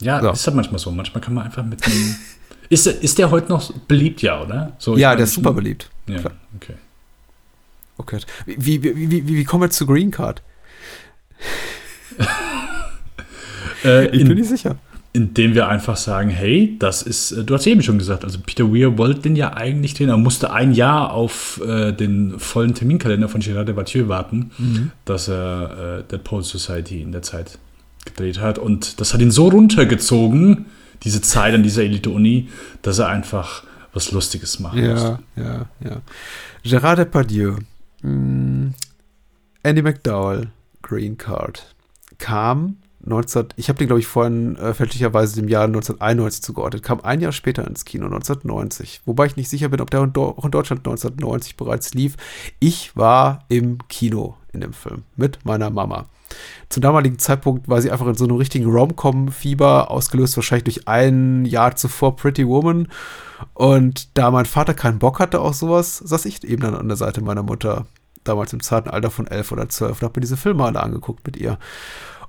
Ja, 0.00 0.20
So. 0.22 0.30
ist 0.30 0.46
halt 0.46 0.54
manchmal 0.54 0.78
so. 0.78 0.92
Manchmal 0.92 1.20
kann 1.20 1.34
man 1.34 1.44
einfach 1.44 1.64
mit 1.64 1.84
einem. 1.84 2.14
ist, 2.68 2.86
der- 2.86 3.02
ist 3.02 3.18
der 3.18 3.32
heute 3.32 3.48
noch 3.48 3.72
beliebt, 3.88 4.22
ja, 4.22 4.40
oder? 4.40 4.76
So, 4.78 4.96
ja, 4.96 5.08
meine, 5.08 5.16
der 5.16 5.24
ist 5.24 5.34
super 5.34 5.52
beliebt. 5.52 5.90
Ja, 6.06 6.20
Klar. 6.20 6.34
okay. 6.54 6.74
Okay. 7.96 8.20
Wie, 8.46 8.80
wie, 8.84 8.94
wie, 8.94 9.10
wie, 9.10 9.26
wie 9.26 9.44
kommen 9.44 9.64
wir 9.64 9.70
zu 9.70 9.86
Green 9.86 10.12
Card? 10.12 10.40
Äh, 13.84 14.06
Ich 14.06 14.10
bin 14.22 14.30
in, 14.30 14.36
nicht 14.38 14.48
sicher. 14.48 14.76
Indem 15.12 15.54
wir 15.54 15.68
einfach 15.68 15.96
sagen, 15.96 16.28
hey, 16.30 16.76
das 16.78 17.02
ist, 17.02 17.32
äh, 17.32 17.44
du 17.44 17.54
hast 17.54 17.66
eben 17.66 17.82
schon 17.82 17.98
gesagt, 17.98 18.24
also 18.24 18.38
Peter 18.44 18.72
Weir 18.72 18.98
wollte 18.98 19.20
den 19.22 19.36
ja 19.36 19.54
eigentlich 19.54 19.94
drehen, 19.94 20.10
er 20.10 20.16
musste 20.18 20.52
ein 20.52 20.72
Jahr 20.72 21.12
auf 21.12 21.60
äh, 21.66 21.92
den 21.92 22.38
vollen 22.38 22.74
Terminkalender 22.74 23.28
von 23.28 23.40
Gérard 23.40 23.64
Depardieu 23.64 24.08
warten, 24.08 24.50
Mhm. 24.58 24.90
dass 25.04 25.28
er 25.28 26.00
äh, 26.00 26.10
Dead 26.10 26.22
Poet 26.22 26.44
Society 26.44 27.00
in 27.02 27.12
der 27.12 27.22
Zeit 27.22 27.58
gedreht 28.04 28.40
hat 28.40 28.58
und 28.58 29.00
das 29.00 29.12
hat 29.14 29.20
ihn 29.20 29.30
so 29.30 29.48
runtergezogen, 29.48 30.66
diese 31.02 31.20
Zeit 31.22 31.54
an 31.54 31.62
dieser 31.62 31.82
Elite-Uni, 31.84 32.48
dass 32.82 32.98
er 32.98 33.08
einfach, 33.08 33.62
was 33.92 34.12
Lustiges 34.12 34.58
machen. 34.60 34.84
Ja, 34.84 35.18
ja, 35.36 35.66
ja. 35.84 36.00
Gérard 36.64 36.96
Depardieu, 36.98 37.54
mh, 38.02 38.72
Andy 39.62 39.82
McDowell, 39.82 40.48
Green 40.82 41.16
Card, 41.18 41.74
kam 42.18 42.76
19, 43.08 43.48
ich 43.56 43.68
habe 43.68 43.78
den, 43.78 43.86
glaube 43.88 44.00
ich, 44.00 44.06
vorhin 44.06 44.56
äh, 44.56 44.74
fälschlicherweise 44.74 45.36
dem 45.36 45.48
Jahr 45.48 45.64
1991 45.64 46.42
zugeordnet, 46.42 46.82
kam 46.82 47.00
ein 47.00 47.20
Jahr 47.20 47.32
später 47.32 47.66
ins 47.66 47.84
Kino, 47.84 48.06
1990. 48.06 49.02
Wobei 49.04 49.26
ich 49.26 49.36
nicht 49.36 49.48
sicher 49.48 49.68
bin, 49.68 49.80
ob 49.80 49.90
der 49.90 50.00
auch 50.00 50.44
in 50.44 50.50
Deutschland 50.50 50.80
1990 50.86 51.56
bereits 51.56 51.94
lief. 51.94 52.16
Ich 52.60 52.96
war 52.96 53.44
im 53.48 53.78
Kino 53.88 54.36
in 54.52 54.60
dem 54.60 54.72
Film 54.72 55.04
mit 55.16 55.44
meiner 55.44 55.70
Mama. 55.70 56.06
Zum 56.68 56.82
damaligen 56.82 57.18
Zeitpunkt 57.18 57.68
war 57.68 57.80
sie 57.80 57.90
einfach 57.90 58.06
in 58.06 58.14
so 58.14 58.24
einem 58.24 58.36
richtigen 58.36 58.70
Rom-Com-Fieber, 58.70 59.90
ausgelöst 59.90 60.36
wahrscheinlich 60.36 60.64
durch 60.64 60.88
ein 60.88 61.44
Jahr 61.44 61.76
zuvor 61.76 62.16
Pretty 62.16 62.46
Woman. 62.46 62.88
Und 63.54 64.16
da 64.18 64.30
mein 64.30 64.46
Vater 64.46 64.74
keinen 64.74 64.98
Bock 64.98 65.20
hatte 65.20 65.40
auf 65.40 65.54
sowas, 65.54 65.98
saß 65.98 66.26
ich 66.26 66.44
eben 66.44 66.62
dann 66.62 66.74
an 66.74 66.88
der 66.88 66.96
Seite 66.96 67.22
meiner 67.22 67.42
Mutter, 67.42 67.86
damals 68.24 68.52
im 68.52 68.60
zarten 68.60 68.90
Alter 68.90 69.10
von 69.10 69.26
elf 69.26 69.52
oder 69.52 69.68
zwölf, 69.68 70.00
und 70.00 70.02
habe 70.02 70.18
mir 70.18 70.22
diese 70.22 70.36
Filme 70.36 70.64
alle 70.64 70.82
angeguckt 70.82 71.24
mit 71.26 71.36
ihr. 71.36 71.58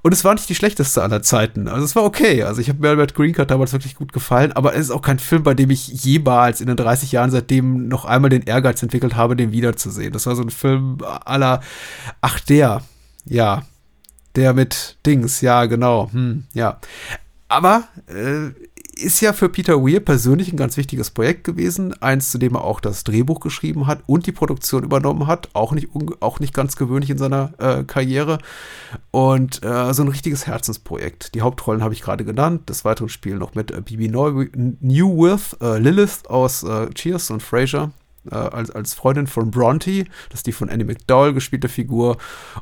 Und 0.02 0.14
es 0.14 0.24
war 0.24 0.34
nicht 0.34 0.48
die 0.48 0.56
schlechteste 0.56 1.04
aller 1.04 1.22
Zeiten. 1.22 1.68
Also 1.68 1.84
es 1.84 1.96
war 1.96 2.04
okay. 2.04 2.44
Also 2.44 2.62
ich 2.62 2.70
habe 2.70 2.80
mir 2.80 2.90
Albert 2.90 3.16
Green 3.16 3.34
Card 3.34 3.52
damals 3.52 3.74
wirklich 3.74 3.96
gut 3.96 4.14
gefallen, 4.14 4.52
aber 4.54 4.74
es 4.74 4.82
ist 4.82 4.92
auch 4.92 5.02
kein 5.02 5.20
Film, 5.20 5.44
bei 5.44 5.54
dem 5.54 5.70
ich 5.70 5.88
jemals 5.88 6.62
in 6.62 6.68
den 6.68 6.78
30 6.78 7.12
Jahren 7.12 7.32
seitdem 7.32 7.88
noch 7.88 8.06
einmal 8.06 8.30
den 8.30 8.44
Ehrgeiz 8.44 8.82
entwickelt 8.82 9.16
habe, 9.16 9.36
den 9.36 9.52
wiederzusehen. 9.52 10.14
Das 10.14 10.26
war 10.26 10.36
so 10.36 10.42
ein 10.42 10.50
Film 10.50 10.98
aller, 11.26 11.62
ach 12.22 12.40
der, 12.40 12.82
ja, 13.26 13.64
der 14.36 14.54
mit 14.54 14.98
Dings, 15.06 15.42
ja, 15.42 15.66
genau, 15.66 16.10
hm, 16.12 16.46
ja. 16.54 16.80
Aber 17.50 17.86
äh, 18.08 18.52
ist 19.02 19.22
ja 19.22 19.34
für 19.34 19.50
Peter 19.50 19.84
Weir 19.84 20.00
persönlich 20.00 20.52
ein 20.52 20.58
ganz 20.58 20.78
wichtiges 20.78 21.12
Projekt 21.12 21.44
gewesen. 21.44 21.94
Eins, 22.02 22.32
zu 22.32 22.38
dem 22.38 22.56
er 22.56 22.64
auch 22.64 22.80
das 22.80 23.04
Drehbuch 23.04 23.40
geschrieben 23.40 23.88
hat 23.88 24.02
und 24.06 24.26
die 24.28 24.32
Produktion 24.32 24.84
übernommen 24.84 25.28
hat. 25.28 25.50
Auch 25.54 25.72
nicht, 25.72 25.90
auch 26.20 26.40
nicht 26.40 26.54
ganz 26.54 26.76
gewöhnlich 26.76 27.10
in 27.10 27.18
seiner 27.18 27.54
äh, 27.58 27.84
Karriere. 27.84 28.40
Und 29.12 29.64
äh, 29.64 29.94
so 29.94 30.04
ein 30.04 30.10
richtiges 30.10 30.48
Herzensprojekt. 30.48 31.36
Die 31.36 31.42
Hauptrollen 31.42 31.84
habe 31.84 31.94
ich 31.94 32.02
gerade 32.02 32.26
genannt. 32.26 32.70
Des 32.70 32.86
Weiteren 32.86 33.10
spielen 33.10 33.40
noch 33.40 33.56
mit 33.56 33.72
äh, 33.72 33.82
Bibi 33.82 34.10
Newworth, 34.10 35.58
äh, 35.62 35.78
Lilith 35.78 36.28
aus 36.28 36.64
äh, 36.64 36.90
Cheers 36.92 37.32
und 37.32 37.42
Frasier. 37.42 37.92
Äh, 38.30 38.36
als, 38.36 38.72
als 38.72 38.94
Freundin 38.94 39.28
von 39.28 39.50
Bronte, 39.50 40.04
das 40.30 40.40
ist 40.40 40.48
die 40.48 40.52
von 40.52 40.70
Annie 40.70 40.86
McDowell 40.86 41.34
gespielte 41.34 41.70
Figur. 41.70 42.18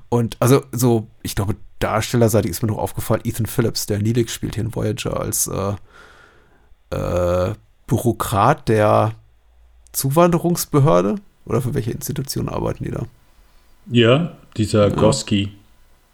Und 0.10 0.38
also 0.40 0.64
so, 0.72 1.08
ich 1.24 1.36
glaube, 1.36 1.56
darstellerseitig 1.80 2.52
ist 2.52 2.62
mir 2.62 2.70
noch 2.70 2.78
aufgefallen, 2.78 3.22
Ethan 3.24 3.48
Phillips, 3.48 3.86
der 3.86 4.00
Neelix 4.00 4.34
spielt 4.34 4.56
hier 4.56 4.64
in 4.64 4.76
Voyager 4.76 5.20
als 5.20 5.50
äh, 6.90 7.54
Bürokrat 7.88 8.68
der 8.68 9.14
Zuwanderungsbehörde? 9.92 11.16
Oder 11.46 11.62
für 11.62 11.74
welche 11.74 11.92
Institution 11.92 12.50
arbeiten 12.50 12.84
die 12.84 12.92
da? 12.92 13.06
Ja, 13.90 14.34
dieser 14.58 14.90
ja. 14.90 14.96
Goski. 14.96 15.54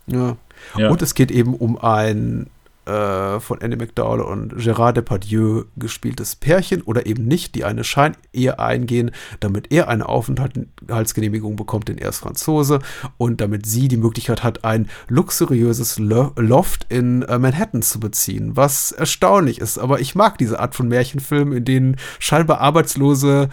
Ja. 0.05 0.37
ja. 0.77 0.89
Und 0.89 1.01
es 1.01 1.15
geht 1.15 1.31
eben 1.31 1.55
um 1.55 1.77
ein 1.77 2.47
äh, 2.85 3.39
von 3.39 3.61
Annie 3.61 3.77
McDowell 3.77 4.21
und 4.21 4.53
Gérard 4.55 4.93
Depardieu 4.93 5.63
gespieltes 5.77 6.35
Pärchen 6.35 6.81
oder 6.81 7.05
eben 7.05 7.25
nicht, 7.25 7.55
die 7.55 7.63
eine 7.63 7.83
Scheinehe 7.83 8.59
eingehen, 8.59 9.11
damit 9.39 9.71
er 9.71 9.87
eine 9.87 10.07
Aufenthaltsgenehmigung 10.07 11.55
bekommt, 11.55 11.87
denn 11.87 11.97
er 11.97 12.09
ist 12.09 12.19
Franzose 12.19 12.79
und 13.17 13.41
damit 13.41 13.65
sie 13.65 13.87
die 13.87 13.97
Möglichkeit 13.97 14.43
hat, 14.43 14.65
ein 14.65 14.89
luxuriöses 15.07 15.99
Loft 15.99 16.85
in 16.89 17.23
äh, 17.23 17.39
Manhattan 17.39 17.81
zu 17.81 17.99
beziehen, 17.99 18.55
was 18.55 18.91
erstaunlich 18.91 19.59
ist. 19.59 19.77
Aber 19.77 19.99
ich 19.99 20.15
mag 20.15 20.37
diese 20.37 20.59
Art 20.59 20.75
von 20.75 20.87
Märchenfilmen, 20.87 21.57
in 21.57 21.65
denen 21.65 21.97
scheinbar 22.19 22.59
arbeitslose 22.59 23.49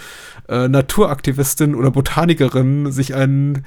äh, 0.49 0.69
Naturaktivistinnen 0.69 1.77
oder 1.77 1.91
Botanikerinnen 1.91 2.93
sich 2.93 3.15
einen 3.15 3.65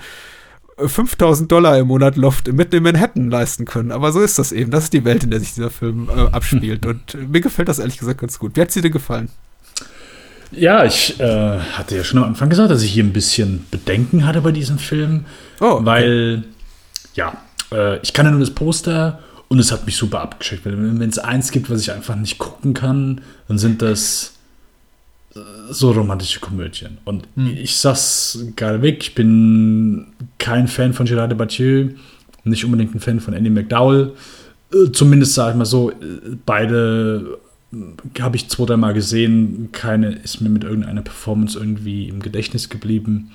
5000 0.77 1.51
Dollar 1.51 1.77
im 1.77 1.87
Monat 1.87 2.15
Loft 2.15 2.51
mitten 2.51 2.77
in 2.77 2.83
Manhattan 2.83 3.29
leisten 3.29 3.65
können. 3.65 3.91
Aber 3.91 4.11
so 4.11 4.21
ist 4.21 4.39
das 4.39 4.51
eben. 4.51 4.71
Das 4.71 4.85
ist 4.85 4.93
die 4.93 5.05
Welt, 5.05 5.23
in 5.23 5.31
der 5.31 5.39
sich 5.39 5.53
dieser 5.53 5.69
Film 5.69 6.09
äh, 6.09 6.31
abspielt. 6.31 6.85
Und 6.85 7.15
mir 7.29 7.41
gefällt 7.41 7.69
das 7.69 7.79
ehrlich 7.79 7.97
gesagt 7.97 8.21
ganz 8.21 8.39
gut. 8.39 8.55
Wie 8.55 8.61
hat 8.61 8.69
es 8.69 8.73
dir 8.73 8.81
denn 8.81 8.91
gefallen? 8.91 9.29
Ja, 10.51 10.85
ich 10.85 11.19
äh, 11.19 11.59
hatte 11.59 11.95
ja 11.95 12.03
schon 12.03 12.19
am 12.19 12.29
Anfang 12.29 12.49
gesagt, 12.49 12.69
dass 12.69 12.83
ich 12.83 12.91
hier 12.91 13.03
ein 13.03 13.13
bisschen 13.13 13.65
Bedenken 13.71 14.25
hatte 14.25 14.41
bei 14.41 14.51
diesem 14.51 14.77
Film. 14.77 15.25
Oh, 15.59 15.65
okay. 15.65 15.85
Weil, 15.85 16.43
ja, 17.15 17.37
äh, 17.71 17.99
ich 17.99 18.13
kann 18.13 18.25
ja 18.25 18.31
nur 18.31 18.39
das 18.39 18.51
Poster 18.51 19.19
und 19.47 19.59
es 19.59 19.71
hat 19.71 19.85
mich 19.85 19.95
super 19.97 20.21
abgeschickt. 20.21 20.65
Wenn 20.65 21.01
es 21.01 21.19
eins 21.19 21.51
gibt, 21.51 21.69
was 21.69 21.81
ich 21.81 21.91
einfach 21.91 22.15
nicht 22.15 22.37
gucken 22.37 22.73
kann, 22.73 23.21
dann 23.47 23.57
sind 23.57 23.81
das 23.81 24.33
so 25.69 25.91
romantische 25.91 26.39
Komödien. 26.39 26.97
Und 27.05 27.27
hm. 27.35 27.57
ich 27.57 27.75
sag's 27.75 28.39
gerade 28.55 28.81
weg, 28.81 28.97
ich 29.01 29.15
bin 29.15 30.07
kein 30.37 30.67
Fan 30.67 30.93
von 30.93 31.05
Gerard 31.05 31.31
Depardieu, 31.31 31.89
nicht 32.43 32.65
unbedingt 32.65 32.93
ein 32.93 32.99
Fan 32.99 33.19
von 33.19 33.33
Andy 33.33 33.49
McDowell. 33.49 34.13
Äh, 34.73 34.91
zumindest 34.91 35.33
sage 35.33 35.51
ich 35.51 35.57
mal 35.57 35.65
so, 35.65 35.91
äh, 35.91 35.95
beide 36.45 37.39
äh, 37.71 38.21
habe 38.21 38.35
ich 38.35 38.49
zwei, 38.49 38.65
dreimal 38.65 38.93
gesehen. 38.93 39.69
Keine 39.71 40.13
ist 40.13 40.41
mir 40.41 40.49
mit 40.49 40.63
irgendeiner 40.63 41.01
Performance 41.01 41.57
irgendwie 41.57 42.09
im 42.09 42.21
Gedächtnis 42.21 42.69
geblieben. 42.69 43.31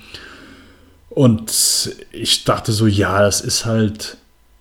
Und 1.09 1.95
ich 2.11 2.43
dachte 2.43 2.71
so, 2.71 2.85
ja, 2.87 3.21
das 3.21 3.41
ist 3.41 3.65
halt 3.65 4.17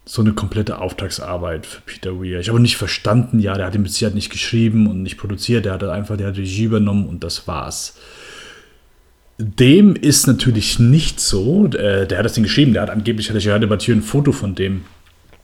so 0.08 0.22
eine 0.22 0.32
komplette 0.32 0.78
Auftragsarbeit 0.78 1.66
für 1.66 1.82
Peter 1.82 2.18
Weir. 2.18 2.40
Ich 2.40 2.48
habe 2.48 2.60
nicht 2.60 2.78
verstanden, 2.78 3.40
ja, 3.40 3.54
der 3.54 3.66
hat 3.66 3.74
den 3.74 3.84
Sicherheit 3.84 4.14
nicht 4.14 4.30
geschrieben 4.30 4.86
und 4.86 5.02
nicht 5.02 5.18
produziert, 5.18 5.66
der 5.66 5.74
hat 5.74 5.84
einfach 5.84 6.16
der 6.16 6.28
hat 6.28 6.38
Regie 6.38 6.64
übernommen 6.64 7.06
und 7.06 7.22
das 7.22 7.46
war's. 7.46 7.94
Dem 9.36 9.94
ist 9.94 10.26
natürlich 10.26 10.78
nicht 10.78 11.20
so. 11.20 11.66
Äh, 11.66 12.06
der 12.06 12.18
hat 12.18 12.24
das 12.24 12.32
Ding 12.32 12.42
geschrieben, 12.42 12.72
der 12.72 12.82
hat 12.82 12.90
angeblich, 12.90 13.28
hatte 13.28 13.38
Gerard 13.38 13.62
Debattieu 13.62 13.92
ein 13.92 14.02
Foto 14.02 14.32
von 14.32 14.54
dem 14.54 14.84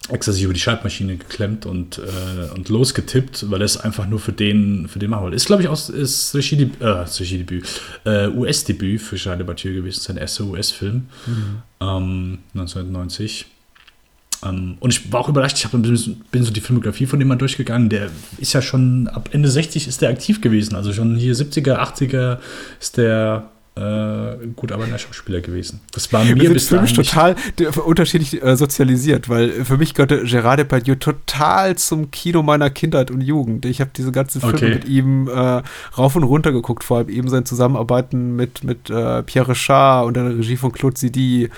extra 0.09 0.33
sich 0.33 0.43
über 0.45 0.53
die 0.53 0.61
Schreibmaschine 0.61 1.17
geklemmt 1.17 1.67
und, 1.67 1.99
äh, 1.99 2.55
und 2.55 2.69
losgetippt, 2.69 3.51
weil 3.51 3.61
er 3.61 3.67
es 3.67 3.77
einfach 3.77 4.07
nur 4.07 4.19
für 4.19 4.33
den, 4.33 4.89
für 4.89 4.99
den 4.99 5.11
machen 5.11 5.25
wollte. 5.25 5.37
Ist, 5.37 5.47
glaube 5.47 5.63
ich, 5.63 5.69
auch 5.69 5.89
ist 5.91 6.35
Regiedebüt, 6.35 7.65
äh, 8.05 8.25
äh, 8.25 8.29
US-Debüt 8.29 9.01
für 9.01 9.17
Gerard 9.17 9.41
Debattieu 9.41 9.75
gewesen, 9.75 10.01
sein 10.01 10.17
erster 10.17 10.45
US-Film, 10.45 11.07
mhm. 11.27 11.63
ähm, 11.81 12.39
1990. 12.55 13.47
Ähm, 14.45 14.77
und 14.81 14.93
ich 14.93 15.13
war 15.13 15.21
auch 15.21 15.29
überrascht, 15.29 15.57
ich 15.57 15.71
bin, 15.71 15.83
bin 16.31 16.43
so 16.43 16.51
die 16.51 16.61
Filmografie 16.61 17.07
von 17.07 17.19
dem 17.19 17.29
mal 17.29 17.37
durchgegangen. 17.37 17.89
Der 17.89 18.11
ist 18.39 18.53
ja 18.53 18.63
schon 18.63 19.09
ab 19.09 19.31
Ende 19.33 19.49
60 19.49 19.89
ist 19.89 20.03
der 20.03 20.11
aktiv 20.11 20.41
gewesen. 20.41 20.75
Also 20.75 20.93
schon 20.93 21.17
hier 21.17 21.35
70er, 21.35 21.79
80er 21.79 22.39
ist 22.81 22.97
der 22.97 23.51
äh, 23.77 24.37
gut 24.55 24.71
aber 24.71 24.85
ein 24.85 24.97
Schauspieler 24.97 25.41
gewesen. 25.41 25.81
Das 25.93 26.13
war 26.13 26.25
mir 26.25 26.37
bis 26.53 26.69
für 26.69 26.81
mich 26.81 26.93
total 26.93 27.35
unterschiedlich 27.85 28.41
äh, 28.41 28.57
sozialisiert, 28.57 29.29
weil 29.29 29.65
für 29.65 29.77
mich 29.77 29.95
gehörte 29.95 30.23
Gérard 30.23 30.59
Depardieu 30.59 30.95
total 30.95 31.77
zum 31.77 32.13
Kino 32.13 32.45
meiner 32.45 32.71
Kindheit 32.71 33.11
und 33.11 33.21
Jugend. 33.21 33.67
Ich 33.67 33.81
habe 33.81 33.91
diese 33.97 34.13
ganzen 34.13 34.41
Filme 34.41 34.55
okay. 34.55 34.75
mit 34.75 34.85
ihm 34.85 35.27
äh, 35.29 35.63
rauf 35.99 36.15
und 36.15 36.23
runter 36.23 36.53
geguckt, 36.53 36.85
vor 36.85 36.99
allem 36.99 37.09
eben 37.09 37.29
sein 37.29 37.47
Zusammenarbeiten 37.47 38.37
mit, 38.37 38.63
mit 38.63 38.91
äh, 38.91 39.25
Pierre 39.25 39.49
Richard 39.49 40.07
und 40.07 40.15
der 40.15 40.39
Regie 40.39 40.57
von 40.57 40.71
Claude 40.71 40.95
Zidi 40.95 41.51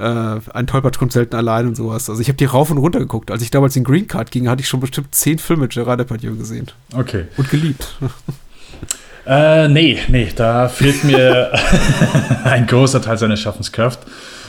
äh, 0.00 0.40
ein 0.52 0.66
Tollpatsch 0.66 0.98
kommt 0.98 1.12
selten 1.12 1.36
allein 1.36 1.66
und 1.66 1.76
sowas. 1.76 2.08
Also 2.08 2.20
ich 2.20 2.28
habe 2.28 2.36
die 2.36 2.44
rauf 2.44 2.70
und 2.70 2.78
runter 2.78 2.98
geguckt. 2.98 3.30
Als 3.30 3.42
ich 3.42 3.50
damals 3.50 3.76
in 3.76 3.84
Green 3.84 4.06
Card 4.06 4.30
ging, 4.30 4.48
hatte 4.48 4.62
ich 4.62 4.68
schon 4.68 4.80
bestimmt 4.80 5.14
zehn 5.14 5.38
Filme 5.38 5.62
mit 5.62 5.72
Gerard 5.72 6.00
Depardieu 6.00 6.36
gesehen. 6.36 6.70
Okay. 6.94 7.26
Und 7.36 7.50
geliebt. 7.50 7.96
Äh, 9.26 9.68
nee, 9.68 9.98
nee, 10.08 10.32
da 10.34 10.68
fehlt 10.68 11.04
mir 11.04 11.52
ein 12.44 12.66
großer 12.66 13.02
Teil 13.02 13.18
seiner 13.18 13.36
Schaffenskraft. 13.36 14.00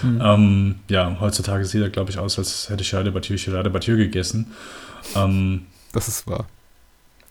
Hm. 0.01 0.21
Ähm, 0.23 0.75
ja, 0.87 1.17
heutzutage 1.19 1.65
sieht 1.65 1.81
er, 1.81 1.89
glaube 1.89 2.09
ich, 2.09 2.17
aus, 2.17 2.39
als 2.39 2.69
hätte 2.69 2.83
Gerard 2.83 3.05
Depardieu 3.05 3.35
Gerard 3.35 3.65
Depardieu 3.65 3.97
gegessen. 3.97 4.53
Ähm, 5.15 5.63
das 5.91 6.07
ist 6.07 6.25
wahr. 6.25 6.47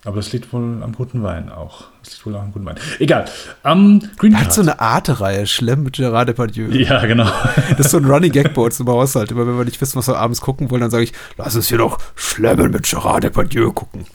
Aber 0.05 0.16
das 0.16 0.32
liegt 0.32 0.51
wohl 0.53 0.82
am 0.82 0.94
guten 0.94 1.22
Wein 1.22 1.51
auch. 1.51 1.84
Das 2.03 2.14
liegt 2.14 2.24
wohl 2.24 2.34
auch 2.34 2.40
am 2.40 2.53
guten 2.53 2.64
Wein. 2.64 2.76
Egal. 2.98 3.26
Um, 3.62 4.01
Green 4.16 4.32
er 4.32 4.40
hat 4.40 4.53
so 4.55 4.62
eine 4.62 4.80
Arte-Reihe, 4.80 5.46
Schlemm 5.46 5.82
mit 5.82 5.96
Gerard 5.96 6.28
Depardieu. 6.28 6.68
Ja, 6.70 7.05
genau. 7.05 7.30
Das 7.76 7.86
ist 7.86 7.90
so 7.90 7.98
ein 7.98 8.07
Running 8.07 8.32
Gag 8.32 8.55
bei 8.55 8.62
uns 8.62 8.80
im 8.80 8.88
Haushalt. 8.88 9.30
Immer 9.30 9.46
wenn 9.46 9.59
wir 9.59 9.64
nicht 9.66 9.80
wissen, 9.80 9.98
was 9.98 10.09
wir 10.09 10.16
abends 10.16 10.40
gucken 10.40 10.70
wollen, 10.70 10.80
dann 10.80 10.90
sage 10.90 11.05
ich, 11.05 11.12
lass 11.36 11.55
uns 11.55 11.68
hier 11.68 11.78
doch 11.78 11.98
Schlemmen 12.14 12.70
mit 12.70 12.88
Gerard 12.88 13.24
Depardieu 13.24 13.72
gucken. 13.72 14.07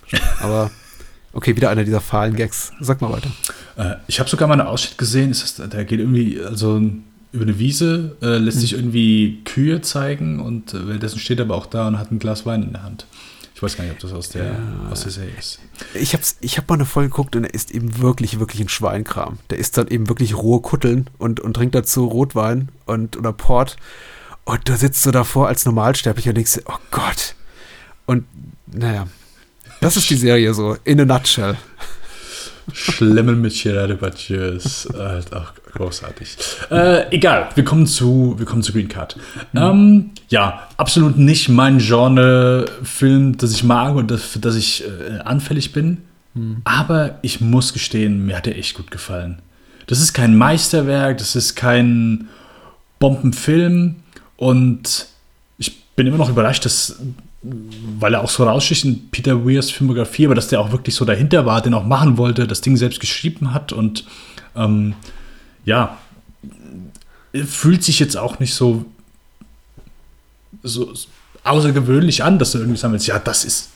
Aber 0.41 0.71
okay, 1.33 1.55
wieder 1.55 1.69
einer 1.69 1.83
dieser 1.83 2.01
fahlen 2.01 2.35
Gags. 2.35 2.71
Sag 2.79 3.01
mal 3.01 3.11
weiter. 3.11 3.29
Äh, 3.75 3.97
ich 4.07 4.19
habe 4.19 4.27
sogar 4.27 4.47
mal 4.47 4.59
einen 4.59 4.67
Ausschnitt 4.67 4.97
gesehen. 4.97 5.29
Ist 5.29 5.59
das, 5.59 5.69
der 5.69 5.85
geht 5.85 5.99
irgendwie, 5.99 6.41
also 6.41 6.81
über 7.31 7.43
eine 7.43 7.59
Wiese, 7.59 8.15
äh, 8.23 8.37
lässt 8.37 8.55
hm. 8.55 8.61
sich 8.61 8.73
irgendwie 8.73 9.41
Kühe 9.43 9.81
zeigen 9.81 10.39
und 10.39 10.73
äh, 10.73 10.87
währenddessen 10.87 11.19
steht 11.19 11.37
er 11.39 11.45
aber 11.45 11.55
auch 11.55 11.67
da 11.67 11.87
und 11.87 11.99
hat 11.99 12.11
ein 12.11 12.17
Glas 12.17 12.47
Wein 12.47 12.63
in 12.63 12.71
der 12.71 12.83
Hand. 12.83 13.05
Ich 13.55 13.63
weiß 13.63 13.77
gar 13.77 13.85
nicht, 13.85 13.93
ob 13.93 13.99
das 13.99 14.11
aus 14.11 14.29
der, 14.29 14.45
ja. 14.45 14.89
aus 14.91 15.03
der 15.03 15.11
Serie 15.11 15.33
ist. 15.39 15.59
Ich 15.93 16.13
habe 16.13 16.23
ich 16.41 16.57
hab 16.57 16.67
mal 16.67 16.75
eine 16.75 16.85
Folge 16.85 17.09
geguckt 17.09 17.37
und 17.37 17.45
er 17.45 17.53
ist 17.53 17.71
eben 17.71 17.99
wirklich, 17.99 18.37
wirklich 18.37 18.59
ein 18.59 18.67
Schweinkram. 18.67 19.39
Der 19.49 19.57
isst 19.57 19.77
dann 19.77 19.87
eben 19.87 20.09
wirklich 20.09 20.35
rohe 20.35 20.59
Kutteln 20.59 21.09
und, 21.19 21.39
und 21.39 21.53
trinkt 21.53 21.73
dazu 21.73 22.05
Rotwein 22.05 22.67
und, 22.85 23.15
oder 23.15 23.31
Port. 23.31 23.77
Und 24.43 24.67
du 24.67 24.75
sitzt 24.75 25.03
so 25.03 25.11
davor 25.11 25.47
als 25.47 25.65
Normalsterblicher 25.65 26.31
und 26.31 26.35
denkst, 26.35 26.59
oh 26.65 26.77
Gott. 26.91 27.35
Und 28.05 28.25
naja, 28.67 29.07
das 29.79 29.95
ist 29.95 30.09
die 30.09 30.17
Serie 30.17 30.53
so, 30.53 30.75
in 30.83 30.99
a 30.99 31.05
nutshell. 31.05 31.57
Schlemmen 32.73 33.39
mit 33.39 33.53
Gerard 33.53 33.91
Depardieu 33.91 34.55
ist 34.55 34.89
halt 34.93 35.33
auch 35.33 35.53
großartig. 35.75 36.37
Äh, 36.71 37.13
egal, 37.13 37.49
wir 37.55 37.63
kommen 37.63 37.85
zu, 37.85 38.35
wir 38.37 38.45
kommen 38.45 38.63
zu 38.63 38.73
Green 38.73 38.87
Card. 38.87 39.17
Mhm. 39.53 39.61
Ähm, 39.61 40.09
ja, 40.29 40.67
absolut 40.77 41.17
nicht 41.17 41.49
mein 41.49 41.77
Genre-Film, 41.77 43.37
das 43.37 43.51
ich 43.51 43.63
mag 43.63 43.95
und 43.95 44.09
das, 44.09 44.23
für 44.23 44.39
das 44.39 44.55
ich 44.55 44.83
äh, 44.83 45.19
anfällig 45.19 45.73
bin. 45.73 45.99
Mhm. 46.33 46.61
Aber 46.63 47.19
ich 47.21 47.41
muss 47.41 47.73
gestehen, 47.73 48.25
mir 48.25 48.37
hat 48.37 48.47
er 48.47 48.57
echt 48.57 48.75
gut 48.75 48.89
gefallen. 48.89 49.39
Das 49.87 50.01
ist 50.01 50.13
kein 50.13 50.35
Meisterwerk, 50.35 51.17
das 51.19 51.35
ist 51.35 51.55
kein 51.55 52.27
Bombenfilm 52.99 53.97
und 54.37 55.07
ich 55.57 55.83
bin 55.95 56.07
immer 56.07 56.17
noch 56.17 56.29
überrascht, 56.29 56.65
dass 56.65 56.99
weil 57.99 58.15
er 58.15 58.23
auch 58.23 58.29
so 58.29 58.43
raussticht 58.43 58.85
in 58.85 59.09
Peter 59.11 59.45
Weirs 59.45 59.69
Filmografie, 59.69 60.25
aber 60.25 60.33
dass 60.33 60.47
der 60.47 60.59
auch 60.59 60.71
wirklich 60.71 60.95
so 60.95 61.05
dahinter 61.05 61.45
war, 61.45 61.61
den 61.61 61.75
auch 61.75 61.85
machen 61.85 62.17
wollte, 62.17 62.47
das 62.47 62.61
Ding 62.61 62.75
selbst 62.75 62.99
geschrieben 62.99 63.53
hat 63.53 63.71
und 63.71 64.05
ähm, 64.55 64.95
ja, 65.65 65.97
fühlt 67.45 67.83
sich 67.83 67.99
jetzt 67.99 68.15
auch 68.15 68.39
nicht 68.39 68.53
so, 68.53 68.85
so 70.63 70.93
außergewöhnlich 71.43 72.23
an, 72.23 72.39
dass 72.39 72.51
du 72.51 72.59
irgendwie 72.59 72.77
sagen 72.77 72.93
willst, 72.93 73.07
ja, 73.07 73.19
das 73.19 73.43
ist 73.43 73.69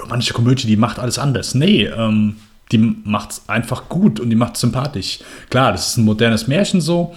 romantische 0.00 0.34
Komödie, 0.34 0.66
die 0.66 0.76
macht 0.76 0.98
alles 0.98 1.18
anders. 1.18 1.54
Nee, 1.54 1.86
ähm, 1.86 2.36
die 2.72 2.78
macht 2.78 3.32
es 3.32 3.48
einfach 3.48 3.88
gut 3.88 4.20
und 4.20 4.30
die 4.30 4.36
macht 4.36 4.54
es 4.54 4.60
sympathisch. 4.60 5.18
Klar, 5.48 5.72
das 5.72 5.88
ist 5.88 5.96
ein 5.96 6.04
modernes 6.04 6.46
Märchen 6.46 6.80
so, 6.80 7.14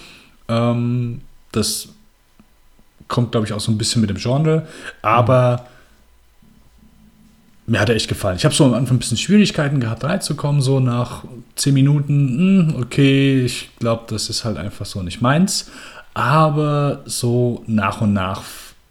ähm, 0.48 1.22
das 1.52 1.90
kommt, 3.08 3.32
glaube 3.32 3.46
ich, 3.46 3.54
auch 3.54 3.60
so 3.60 3.72
ein 3.72 3.78
bisschen 3.78 4.02
mit 4.02 4.10
dem 4.10 4.18
Genre, 4.18 4.68
aber 5.02 5.68
mir 7.66 7.80
hat 7.80 7.90
er 7.90 7.96
echt 7.96 8.08
gefallen. 8.08 8.38
Ich 8.38 8.46
habe 8.46 8.54
so 8.54 8.66
am 8.66 8.74
Anfang 8.74 8.98
ein 8.98 9.00
bisschen 9.00 9.18
Schwierigkeiten 9.18 9.80
gehabt, 9.80 10.04
reinzukommen, 10.04 10.62
so 10.62 10.80
nach 10.80 11.24
zehn 11.56 11.74
Minuten, 11.74 12.74
hm, 12.74 12.76
okay, 12.82 13.44
ich 13.46 13.70
glaube, 13.80 14.04
das 14.08 14.30
ist 14.30 14.44
halt 14.44 14.58
einfach 14.58 14.86
so 14.86 15.02
nicht 15.02 15.22
meins. 15.22 15.72
Aber 16.14 17.02
so 17.06 17.64
nach 17.66 18.02
und 18.02 18.14
nach 18.14 18.44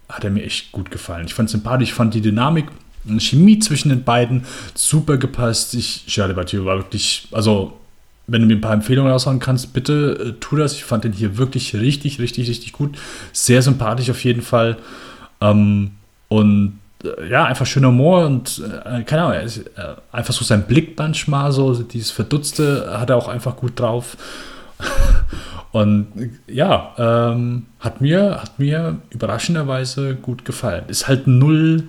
hat 0.09 0.23
er 0.23 0.31
mir 0.31 0.43
echt 0.43 0.71
gut 0.71 0.91
gefallen. 0.91 1.25
Ich 1.25 1.33
fand 1.33 1.47
es 1.47 1.53
sympathisch, 1.53 1.89
ich 1.89 1.93
fand 1.93 2.13
die 2.13 2.21
Dynamik 2.21 2.65
und 3.05 3.21
Chemie 3.21 3.59
zwischen 3.59 3.89
den 3.89 4.03
beiden 4.03 4.45
super 4.73 5.17
gepasst. 5.17 5.73
Ich, 5.73 6.05
Charlie 6.07 6.33
Battieu 6.33 6.65
war 6.65 6.77
wirklich, 6.77 7.27
also 7.31 7.79
wenn 8.27 8.41
du 8.41 8.47
mir 8.47 8.55
ein 8.55 8.61
paar 8.61 8.73
Empfehlungen 8.73 9.11
raushauen 9.11 9.39
kannst, 9.39 9.73
bitte 9.73 10.35
äh, 10.35 10.39
tu 10.39 10.55
das. 10.55 10.73
Ich 10.73 10.83
fand 10.83 11.03
den 11.03 11.11
hier 11.11 11.37
wirklich 11.37 11.75
richtig, 11.75 12.19
richtig, 12.19 12.49
richtig 12.49 12.71
gut. 12.71 12.97
Sehr 13.33 13.61
sympathisch 13.61 14.09
auf 14.09 14.23
jeden 14.23 14.41
Fall. 14.41 14.77
Ähm, 15.41 15.91
und 16.29 16.79
ja, 17.29 17.45
einfach 17.45 17.65
schöner 17.65 17.89
Humor 17.89 18.25
und 18.25 18.61
äh, 18.85 19.03
keine 19.03 19.23
Ahnung, 19.23 19.41
ist, 19.41 19.57
äh, 19.57 19.95
einfach 20.11 20.33
so 20.33 20.45
sein 20.45 20.63
Blick 20.63 20.97
manchmal, 20.97 21.51
so 21.51 21.73
dieses 21.83 22.11
Verdutzte 22.11 22.97
hat 22.99 23.09
er 23.09 23.17
auch 23.17 23.27
einfach 23.27 23.55
gut 23.55 23.79
drauf. 23.79 24.17
und 25.71 26.07
ja, 26.47 26.93
ähm, 26.97 27.65
hat, 27.79 28.01
mir, 28.01 28.41
hat 28.41 28.59
mir 28.59 28.97
überraschenderweise 29.09 30.15
gut 30.15 30.45
gefallen. 30.45 30.85
Ist 30.87 31.07
halt 31.07 31.27
null 31.27 31.87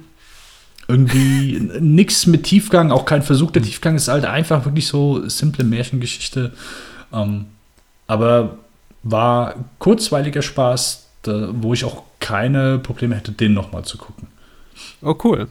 irgendwie 0.88 1.60
nichts 1.80 2.26
mit 2.26 2.44
Tiefgang, 2.44 2.90
auch 2.90 3.04
kein 3.04 3.22
Versuch 3.22 3.50
der 3.50 3.62
Tiefgang, 3.62 3.94
ist 3.94 4.08
halt 4.08 4.24
einfach 4.24 4.64
wirklich 4.64 4.86
so 4.86 5.28
simple 5.28 5.64
Märchengeschichte. 5.64 6.52
Ähm, 7.12 7.46
aber 8.06 8.58
war 9.02 9.54
kurzweiliger 9.78 10.42
Spaß, 10.42 11.06
da, 11.22 11.48
wo 11.52 11.72
ich 11.72 11.84
auch 11.84 12.02
keine 12.20 12.78
Probleme 12.78 13.14
hätte, 13.14 13.32
den 13.32 13.54
nochmal 13.54 13.84
zu 13.84 13.98
gucken. 13.98 14.28
Oh, 15.02 15.16
cool. 15.24 15.48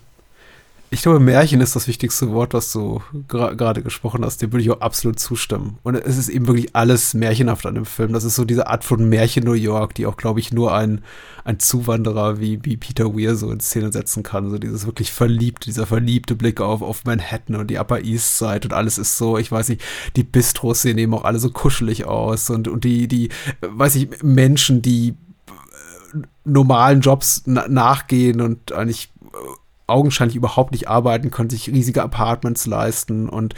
Ich 0.93 1.01
glaube, 1.01 1.19
Märchen 1.19 1.59
ist 1.59 1.75
das 1.75 1.87
wichtigste 1.87 2.29
Wort, 2.33 2.53
was 2.53 2.71
du 2.71 3.01
gerade 3.27 3.81
gesprochen 3.81 4.23
hast. 4.23 4.43
Dem 4.43 4.51
würde 4.53 4.61
ich 4.61 4.69
auch 4.69 4.81
absolut 4.81 5.17
zustimmen. 5.17 5.79
Und 5.81 5.95
es 5.95 6.19
ist 6.19 6.29
eben 6.29 6.45
wirklich 6.45 6.75
alles 6.75 7.15
märchenhaft 7.15 7.65
an 7.65 7.73
dem 7.73 7.87
Film. 7.87 8.13
Das 8.13 8.23
ist 8.23 8.35
so 8.35 8.45
diese 8.45 8.67
Art 8.67 8.83
von 8.83 9.09
Märchen 9.09 9.43
New 9.43 9.53
York, 9.53 9.95
die 9.95 10.05
auch, 10.05 10.17
glaube 10.17 10.39
ich, 10.39 10.53
nur 10.53 10.71
ein, 10.71 11.01
ein 11.45 11.59
Zuwanderer 11.59 12.39
wie, 12.39 12.63
wie 12.63 12.77
Peter 12.77 13.15
Weir 13.15 13.35
so 13.35 13.49
in 13.49 13.59
Szene 13.59 13.91
setzen 13.91 14.21
kann. 14.21 14.51
So 14.51 14.59
dieses 14.59 14.85
wirklich 14.85 15.11
verliebte, 15.11 15.65
dieser 15.65 15.87
verliebte 15.87 16.35
Blick 16.35 16.61
auf, 16.61 16.83
auf 16.83 17.05
Manhattan 17.05 17.55
und 17.55 17.71
die 17.71 17.79
Upper 17.79 18.03
East 18.03 18.37
Side 18.37 18.61
und 18.65 18.73
alles 18.73 18.99
ist 18.99 19.17
so, 19.17 19.39
ich 19.39 19.51
weiß 19.51 19.69
nicht, 19.69 19.81
die 20.15 20.23
Bistros 20.23 20.83
sehen 20.83 20.99
eben 20.99 21.15
auch 21.15 21.23
alle 21.23 21.39
so 21.39 21.49
kuschelig 21.49 22.05
aus 22.05 22.51
und, 22.51 22.67
und 22.67 22.83
die, 22.83 23.07
die, 23.07 23.29
weiß 23.61 23.95
ich, 23.95 24.21
Menschen, 24.21 24.83
die 24.83 25.15
äh, 25.47 26.19
normalen 26.45 27.01
Jobs 27.01 27.41
na 27.47 27.67
nachgehen 27.67 28.41
und 28.41 28.73
eigentlich 28.73 29.09
augenscheinlich 29.87 30.35
überhaupt 30.35 30.71
nicht 30.71 30.87
arbeiten, 30.87 31.31
können 31.31 31.49
sich 31.49 31.69
riesige 31.69 32.03
Apartments 32.03 32.65
leisten 32.65 33.29
und 33.29 33.53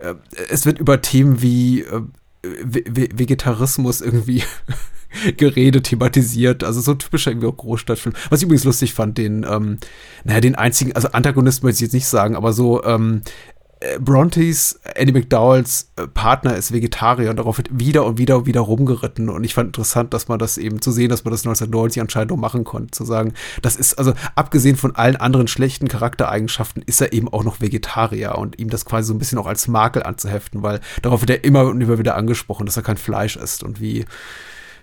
äh, 0.00 0.14
es 0.50 0.66
wird 0.66 0.78
über 0.78 1.00
Themen 1.00 1.40
wie 1.40 1.82
äh, 1.82 2.02
Vegetarismus 2.42 4.00
irgendwie 4.00 4.42
geredet, 5.36 5.84
thematisiert, 5.86 6.64
also 6.64 6.80
so 6.80 6.94
typischer 6.94 7.30
irgendwie 7.30 7.48
auch 7.48 7.56
Großstadtfilm. 7.56 8.14
Was 8.30 8.40
ich 8.40 8.44
übrigens 8.44 8.64
lustig 8.64 8.94
fand, 8.94 9.18
den, 9.18 9.46
ähm, 9.48 9.78
naja, 10.24 10.40
den 10.40 10.54
einzigen, 10.54 10.92
also 10.92 11.08
Antagonisten 11.08 11.66
möchte 11.66 11.78
ich 11.78 11.88
jetzt 11.88 11.94
nicht 11.94 12.06
sagen, 12.06 12.36
aber 12.36 12.52
so 12.52 12.84
ähm, 12.84 13.22
äh, 13.24 13.57
Brontes, 14.00 14.80
Annie 14.96 15.12
McDowells 15.12 15.90
äh, 15.96 16.08
Partner 16.08 16.56
ist 16.56 16.72
Vegetarier 16.72 17.30
und 17.30 17.36
darauf 17.36 17.58
wird 17.58 17.68
wieder 17.72 18.04
und 18.04 18.18
wieder 18.18 18.38
und 18.38 18.46
wieder 18.46 18.60
rumgeritten. 18.60 19.28
Und 19.28 19.44
ich 19.44 19.54
fand 19.54 19.68
interessant, 19.68 20.12
dass 20.12 20.26
man 20.26 20.38
das 20.38 20.58
eben 20.58 20.82
zu 20.82 20.90
sehen, 20.90 21.08
dass 21.08 21.24
man 21.24 21.30
das 21.30 21.42
1990 21.42 22.02
anscheinend 22.02 22.32
auch 22.32 22.36
machen 22.36 22.64
konnte. 22.64 22.90
Zu 22.90 23.04
sagen, 23.04 23.34
das 23.62 23.76
ist, 23.76 23.94
also 23.94 24.14
abgesehen 24.34 24.76
von 24.76 24.96
allen 24.96 25.16
anderen 25.16 25.46
schlechten 25.46 25.86
Charaktereigenschaften, 25.86 26.82
ist 26.86 27.00
er 27.00 27.12
eben 27.12 27.28
auch 27.28 27.44
noch 27.44 27.60
Vegetarier 27.60 28.36
und 28.36 28.58
ihm 28.58 28.68
das 28.68 28.84
quasi 28.84 29.08
so 29.08 29.14
ein 29.14 29.18
bisschen 29.18 29.38
auch 29.38 29.46
als 29.46 29.68
Makel 29.68 30.02
anzuheften, 30.02 30.62
weil 30.62 30.80
darauf 31.02 31.20
wird 31.20 31.30
er 31.30 31.44
immer 31.44 31.66
und 31.66 31.80
immer 31.80 31.98
wieder 31.98 32.16
angesprochen, 32.16 32.66
dass 32.66 32.76
er 32.76 32.82
kein 32.82 32.96
Fleisch 32.96 33.36
isst 33.36 33.62
und 33.62 33.80
wie, 33.80 34.04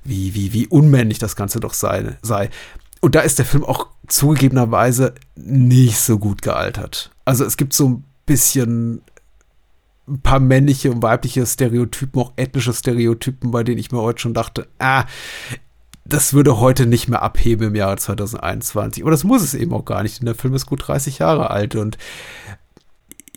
wie, 0.06 0.34
wie, 0.36 0.54
wie 0.54 0.68
unmännlich 0.68 1.20
das 1.20 1.36
Ganze 1.36 1.60
doch 1.60 1.74
sei. 1.74 2.18
sei. 2.22 2.50
Und 3.02 3.16
da 3.16 3.22
ist 3.22 3.39
der 3.39 3.46
Film 3.46 3.66
auch 3.66 3.88
zugegebenerweise 4.08 5.16
nicht 5.36 6.00
so 6.00 6.18
gut 6.18 6.41
gealtert. 6.41 7.12
Also 7.26 7.43
es 7.43 7.58
gibt 7.58 7.74
so 7.74 7.89
ein 7.89 8.04
bisschen 8.26 9.01
ein 10.07 10.21
paar 10.21 10.39
männliche 10.39 10.91
und 10.91 11.01
weibliche 11.01 11.45
Stereotypen, 11.45 12.21
auch 12.21 12.34
ethnische 12.36 12.73
Stereotypen, 12.73 13.51
bei 13.51 13.63
denen 13.63 13.80
ich 13.80 13.91
mir 13.91 14.01
heute 14.01 14.21
schon 14.21 14.34
dachte, 14.34 14.67
ah, 14.80 15.05
das 16.05 16.34
würde 16.34 16.59
heute 16.59 16.86
nicht 16.86 17.07
mehr 17.07 17.23
abheben 17.23 17.69
im 17.69 17.76
Jahre 17.76 17.97
2021. 17.97 19.03
Und 19.03 19.11
das 19.11 19.23
muss 19.23 19.41
es 19.41 19.55
eben 19.55 19.73
auch 19.73 19.86
gar 19.86 20.03
nicht, 20.03 20.19
denn 20.19 20.28
der 20.28 20.36
Film 20.36 20.53
ist 20.53 20.67
gut 20.67 20.88
30 20.88 21.19
Jahre 21.19 21.49
alt 21.49 21.76
und 21.76 21.97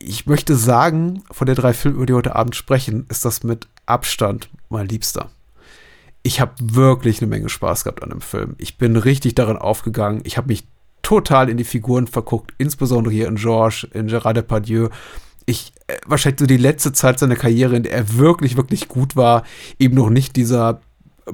ich 0.01 0.27
möchte 0.27 0.55
sagen, 0.55 1.25
von 1.31 1.47
der 1.47 1.57
drei 1.57 1.73
Filme, 1.73 1.97
über 1.97 2.07
die 2.07 2.13
heute 2.13 2.37
Abend 2.37 2.55
sprechen, 2.55 3.07
ist 3.09 3.25
das 3.25 3.43
mit 3.43 3.67
Abstand 3.87 4.49
mein 4.69 4.87
Liebster. 4.87 5.31
Ich 6.23 6.41
habe 6.41 6.53
wirklich 6.61 7.21
eine 7.21 7.29
Menge 7.29 7.49
Spaß 7.49 7.85
gehabt 7.85 8.03
an 8.03 8.11
dem 8.11 8.21
Film. 8.21 8.55
Ich 8.59 8.79
bin 8.79 8.97
richtig 8.97 9.35
darin 9.35 9.57
aufgegangen. 9.57 10.21
Ich 10.25 10.37
habe 10.37 10.49
mich 10.49 10.67
total 11.09 11.49
in 11.49 11.57
die 11.57 11.65
Figuren 11.65 12.07
verguckt, 12.07 12.53
insbesondere 12.59 13.15
hier 13.15 13.29
in 13.29 13.37
Georges, 13.37 13.89
in 13.95 14.09
Gerard 14.09 14.37
Depardieu. 14.37 14.91
Ich, 15.47 15.73
äh, 15.87 15.95
wahrscheinlich 16.07 16.41
so 16.41 16.45
die 16.45 16.59
letzte 16.59 16.93
Zeit 16.93 17.19
seiner 17.19 17.35
Karriere, 17.35 17.77
in 17.77 17.85
der 17.85 17.93
er 17.93 18.19
wirklich, 18.19 18.59
wirklich 18.59 18.89
gut 18.89 19.17
war, 19.17 19.45
eben 19.79 19.95
noch 19.95 20.11
nicht 20.11 20.37
dieser 20.37 20.83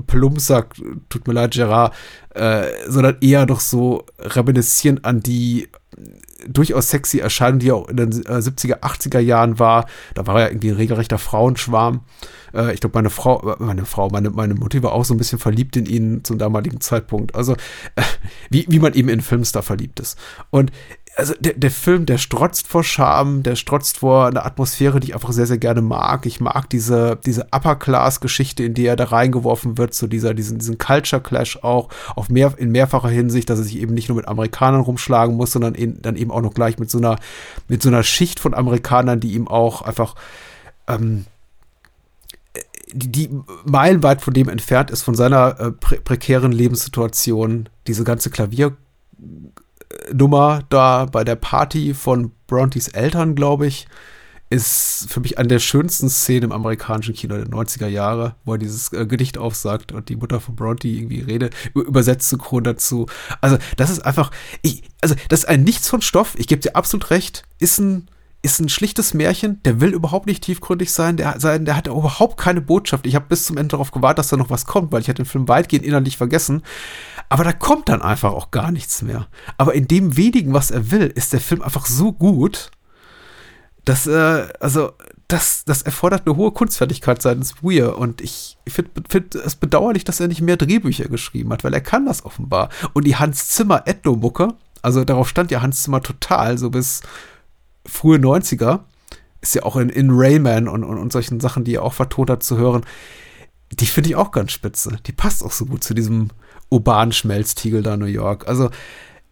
Plumpsack, 0.06 0.76
tut 1.08 1.26
mir 1.26 1.34
leid, 1.34 1.54
Gerard, 1.54 1.92
äh, 2.36 2.66
sondern 2.86 3.16
eher 3.20 3.46
doch 3.46 3.58
so 3.58 4.06
reminiszierend 4.20 5.04
an 5.04 5.18
die 5.18 5.68
durchaus 6.48 6.90
sexy 6.90 7.18
Erscheinung, 7.18 7.58
die 7.58 7.72
auch 7.72 7.88
in 7.88 7.96
den 7.96 8.12
70er, 8.12 8.74
äh, 8.74 8.80
80er 8.80 9.20
Jahren 9.20 9.58
war. 9.58 9.86
Da 10.14 10.26
war 10.26 10.40
er 10.40 10.50
irgendwie 10.50 10.70
ein 10.70 10.76
regelrechter 10.76 11.18
Frauenschwarm. 11.18 12.00
Äh, 12.54 12.74
ich 12.74 12.80
glaube, 12.80 12.96
meine 12.96 13.10
Frau, 13.10 13.56
meine 13.58 13.84
Frau, 13.84 14.08
meine, 14.10 14.30
meine 14.30 14.54
Mutti 14.54 14.82
war 14.82 14.92
auch 14.92 15.04
so 15.04 15.14
ein 15.14 15.18
bisschen 15.18 15.38
verliebt 15.38 15.76
in 15.76 15.86
ihn 15.86 16.24
zum 16.24 16.38
damaligen 16.38 16.80
Zeitpunkt. 16.80 17.34
Also, 17.34 17.54
äh, 17.96 18.02
wie, 18.50 18.66
wie 18.68 18.78
man 18.78 18.94
eben 18.94 19.08
in 19.08 19.20
Filmstar 19.20 19.62
verliebt 19.62 20.00
ist. 20.00 20.18
Und 20.50 20.70
also 21.16 21.34
der, 21.38 21.54
der 21.54 21.70
Film, 21.70 22.06
der 22.06 22.18
strotzt 22.18 22.66
vor 22.66 22.82
Charme, 22.82 23.42
der 23.42 23.54
strotzt 23.54 23.98
vor 23.98 24.26
einer 24.26 24.44
Atmosphäre, 24.44 24.98
die 24.98 25.08
ich 25.08 25.14
einfach 25.14 25.32
sehr, 25.32 25.46
sehr 25.46 25.58
gerne 25.58 25.80
mag. 25.80 26.26
Ich 26.26 26.40
mag 26.40 26.68
diese, 26.70 27.18
diese 27.24 27.46
Upper-Class-Geschichte, 27.52 28.64
in 28.64 28.74
die 28.74 28.86
er 28.86 28.96
da 28.96 29.04
reingeworfen 29.04 29.78
wird, 29.78 29.94
zu 29.94 30.08
dieser, 30.08 30.34
diesen, 30.34 30.58
diesen 30.58 30.78
Culture-Clash 30.78 31.58
auch, 31.62 31.88
auf 32.16 32.30
mehr, 32.30 32.54
in 32.56 32.72
mehrfacher 32.72 33.10
Hinsicht, 33.10 33.48
dass 33.48 33.60
er 33.60 33.64
sich 33.64 33.78
eben 33.78 33.94
nicht 33.94 34.08
nur 34.08 34.16
mit 34.16 34.26
Amerikanern 34.26 34.80
rumschlagen 34.80 35.36
muss, 35.36 35.52
sondern 35.52 35.74
in, 35.74 36.02
dann 36.02 36.16
eben 36.16 36.32
auch 36.32 36.42
noch 36.42 36.54
gleich 36.54 36.78
mit 36.78 36.90
so 36.90 36.98
einer, 36.98 37.16
mit 37.68 37.80
so 37.82 37.88
einer 37.88 38.02
Schicht 38.02 38.40
von 38.40 38.52
Amerikanern, 38.52 39.20
die 39.20 39.34
ihm 39.34 39.46
auch 39.46 39.82
einfach, 39.82 40.16
ähm, 40.88 41.26
die, 42.92 43.10
die 43.10 43.30
meilenweit 43.64 44.20
von 44.20 44.34
dem 44.34 44.48
entfernt 44.48 44.90
ist, 44.90 45.02
von 45.02 45.14
seiner 45.14 45.60
äh, 45.60 45.72
pre 45.72 45.96
prekären 45.96 46.52
Lebenssituation, 46.52 47.68
diese 47.86 48.04
ganze 48.04 48.30
Klaviernummer 49.94 50.62
da 50.68 51.06
bei 51.06 51.24
der 51.24 51.36
Party 51.36 51.94
von 51.94 52.32
Brontys 52.46 52.88
Eltern, 52.88 53.34
glaube 53.34 53.66
ich, 53.66 53.86
ist 54.50 55.06
für 55.08 55.20
mich 55.20 55.38
eine 55.38 55.48
der 55.48 55.58
schönsten 55.58 56.08
Szenen 56.08 56.44
im 56.44 56.52
amerikanischen 56.52 57.14
Kino 57.14 57.36
der 57.36 57.46
90er 57.46 57.86
Jahre, 57.86 58.36
wo 58.44 58.52
er 58.52 58.58
dieses 58.58 58.92
äh, 58.92 59.06
Gedicht 59.06 59.38
aufsagt 59.38 59.92
und 59.92 60.08
die 60.08 60.16
Mutter 60.16 60.38
von 60.38 60.54
Bronte 60.54 60.86
irgendwie 60.86 61.20
Rede 61.20 61.50
übersetzt 61.74 62.28
synchron 62.28 62.62
dazu. 62.62 63.06
Also, 63.40 63.58
das 63.76 63.90
ist 63.90 64.04
einfach, 64.04 64.30
ich, 64.62 64.82
also, 65.00 65.14
das 65.28 65.40
ist 65.40 65.48
ein 65.48 65.64
Nichts 65.64 65.88
von 65.88 66.02
Stoff, 66.02 66.34
ich 66.36 66.46
gebe 66.46 66.60
dir 66.60 66.76
absolut 66.76 67.10
recht, 67.10 67.44
ist 67.58 67.78
ein 67.78 68.08
ist 68.44 68.60
ein 68.60 68.68
schlichtes 68.68 69.14
Märchen, 69.14 69.62
der 69.62 69.80
will 69.80 69.94
überhaupt 69.94 70.26
nicht 70.26 70.44
tiefgründig 70.44 70.92
sein, 70.92 71.16
der, 71.16 71.40
sein, 71.40 71.64
der 71.64 71.76
hat 71.76 71.86
überhaupt 71.86 72.38
keine 72.38 72.60
Botschaft. 72.60 73.06
Ich 73.06 73.14
habe 73.14 73.24
bis 73.26 73.46
zum 73.46 73.56
Ende 73.56 73.68
darauf 73.68 73.90
gewartet, 73.90 74.18
dass 74.18 74.28
da 74.28 74.36
noch 74.36 74.50
was 74.50 74.66
kommt, 74.66 74.92
weil 74.92 75.00
ich 75.00 75.08
hatte 75.08 75.22
den 75.22 75.28
Film 75.28 75.48
weitgehend 75.48 75.86
innerlich 75.86 76.18
vergessen. 76.18 76.62
Aber 77.34 77.42
da 77.42 77.52
kommt 77.52 77.88
dann 77.88 78.00
einfach 78.00 78.32
auch 78.32 78.52
gar 78.52 78.70
nichts 78.70 79.02
mehr. 79.02 79.26
Aber 79.58 79.74
in 79.74 79.88
dem 79.88 80.16
wenigen, 80.16 80.54
was 80.54 80.70
er 80.70 80.92
will, 80.92 81.08
ist 81.08 81.32
der 81.32 81.40
Film 81.40 81.62
einfach 81.62 81.84
so 81.84 82.12
gut, 82.12 82.70
dass, 83.84 84.06
äh, 84.06 84.46
also, 84.60 84.92
das, 85.26 85.64
das 85.64 85.82
erfordert 85.82 86.28
eine 86.28 86.36
hohe 86.36 86.52
Kunstfertigkeit 86.52 87.20
seitens 87.20 87.60
Weir. 87.60 87.98
Und 87.98 88.20
ich 88.20 88.56
finde 88.68 88.92
find 89.08 89.34
es 89.34 89.56
bedauerlich, 89.56 90.04
dass 90.04 90.20
er 90.20 90.28
nicht 90.28 90.42
mehr 90.42 90.56
Drehbücher 90.56 91.06
geschrieben 91.06 91.52
hat, 91.52 91.64
weil 91.64 91.74
er 91.74 91.80
kann 91.80 92.06
das 92.06 92.24
offenbar. 92.24 92.68
Und 92.92 93.04
die 93.04 93.16
Hans 93.16 93.48
Zimmer 93.48 93.82
Ethno-Mucke, 93.84 94.54
also 94.82 95.04
darauf 95.04 95.28
stand 95.28 95.50
ja 95.50 95.60
Hans 95.60 95.82
Zimmer 95.82 96.02
total, 96.02 96.56
so 96.56 96.70
bis 96.70 97.00
frühe 97.84 98.18
90er, 98.18 98.82
ist 99.40 99.56
ja 99.56 99.64
auch 99.64 99.74
in, 99.74 99.88
in 99.88 100.10
Rayman 100.12 100.68
und, 100.68 100.84
und, 100.84 100.98
und 100.98 101.12
solchen 101.12 101.40
Sachen, 101.40 101.64
die 101.64 101.74
er 101.74 101.82
auch 101.82 101.94
vertont 101.94 102.30
hat, 102.30 102.44
zu 102.44 102.58
hören. 102.58 102.84
Die 103.72 103.86
finde 103.86 104.10
ich 104.10 104.14
auch 104.14 104.30
ganz 104.30 104.52
spitze. 104.52 104.98
Die 105.04 105.12
passt 105.12 105.42
auch 105.42 105.50
so 105.50 105.66
gut 105.66 105.82
zu 105.82 105.94
diesem 105.94 106.30
urbanen 106.74 107.12
Schmelztiegel 107.12 107.82
da 107.82 107.96
New 107.96 108.06
York. 108.06 108.48
Also, 108.48 108.70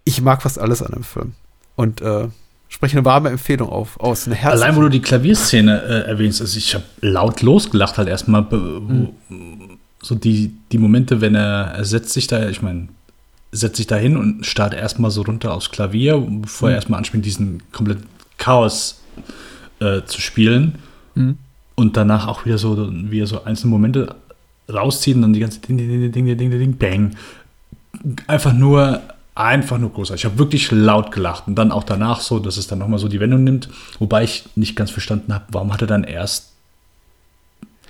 ich 0.04 0.22
mag 0.22 0.42
fast 0.42 0.58
alles 0.58 0.82
an 0.82 0.92
dem 0.92 1.04
Film. 1.04 1.32
Und 1.76 2.00
äh, 2.00 2.28
spreche 2.68 2.96
eine 2.96 3.04
warme 3.04 3.28
Empfehlung 3.30 3.68
auf, 3.68 4.00
aus. 4.00 4.26
Eine 4.26 4.42
Allein, 4.44 4.76
wo 4.76 4.80
du 4.80 4.88
die 4.88 5.02
Klavierszene 5.02 5.82
äh, 5.82 6.08
erwähnst, 6.08 6.40
also 6.40 6.56
ich 6.56 6.74
habe 6.74 6.84
laut 7.00 7.42
losgelacht 7.42 7.98
halt 7.98 8.08
erstmal. 8.08 8.42
Mhm. 8.42 9.10
So 10.00 10.14
die, 10.14 10.52
die 10.72 10.78
Momente, 10.78 11.20
wenn 11.20 11.34
er, 11.34 11.74
er 11.76 11.84
setzt 11.84 12.12
sich 12.12 12.26
da, 12.26 12.48
ich 12.48 12.60
meine, 12.62 12.88
setzt 13.52 13.76
sich 13.76 13.86
da 13.86 13.96
hin 13.96 14.16
und 14.16 14.46
startet 14.46 14.80
erstmal 14.80 15.10
so 15.10 15.22
runter 15.22 15.52
aufs 15.54 15.70
Klavier, 15.70 16.18
bevor 16.18 16.68
mhm. 16.68 16.72
er 16.72 16.76
erstmal 16.76 16.98
anspielt, 16.98 17.24
diesen 17.24 17.62
kompletten 17.72 18.06
Chaos 18.38 19.02
äh, 19.78 20.02
zu 20.06 20.20
spielen. 20.20 20.78
Mhm. 21.14 21.38
Und 21.74 21.96
danach 21.96 22.26
auch 22.26 22.44
wieder 22.44 22.58
so, 22.58 22.90
wie 22.92 23.20
er 23.20 23.26
so 23.26 23.44
einzelne 23.44 23.70
Momente 23.70 24.14
rauszieht 24.68 25.16
und 25.16 25.32
die 25.32 25.40
ganze 25.40 25.60
Ding, 25.60 25.76
Ding, 25.76 25.88
Ding, 25.88 26.12
Ding, 26.12 26.36
Ding, 26.36 26.50
Ding, 26.50 26.76
Bang. 26.76 27.16
Einfach 28.26 28.52
nur, 28.52 29.02
einfach 29.34 29.78
nur 29.78 29.90
großartig. 29.90 30.24
Ich 30.24 30.30
habe 30.30 30.38
wirklich 30.38 30.70
laut 30.70 31.12
gelacht. 31.12 31.46
Und 31.46 31.54
dann 31.56 31.72
auch 31.72 31.84
danach 31.84 32.20
so, 32.20 32.38
dass 32.38 32.56
es 32.56 32.66
dann 32.66 32.78
nochmal 32.78 32.98
so 32.98 33.08
die 33.08 33.20
Wendung 33.20 33.44
nimmt. 33.44 33.68
Wobei 33.98 34.24
ich 34.24 34.44
nicht 34.54 34.76
ganz 34.76 34.90
verstanden 34.90 35.32
habe, 35.32 35.44
warum 35.50 35.72
hat 35.72 35.80
er 35.82 35.86
dann 35.86 36.04
erst. 36.04 36.52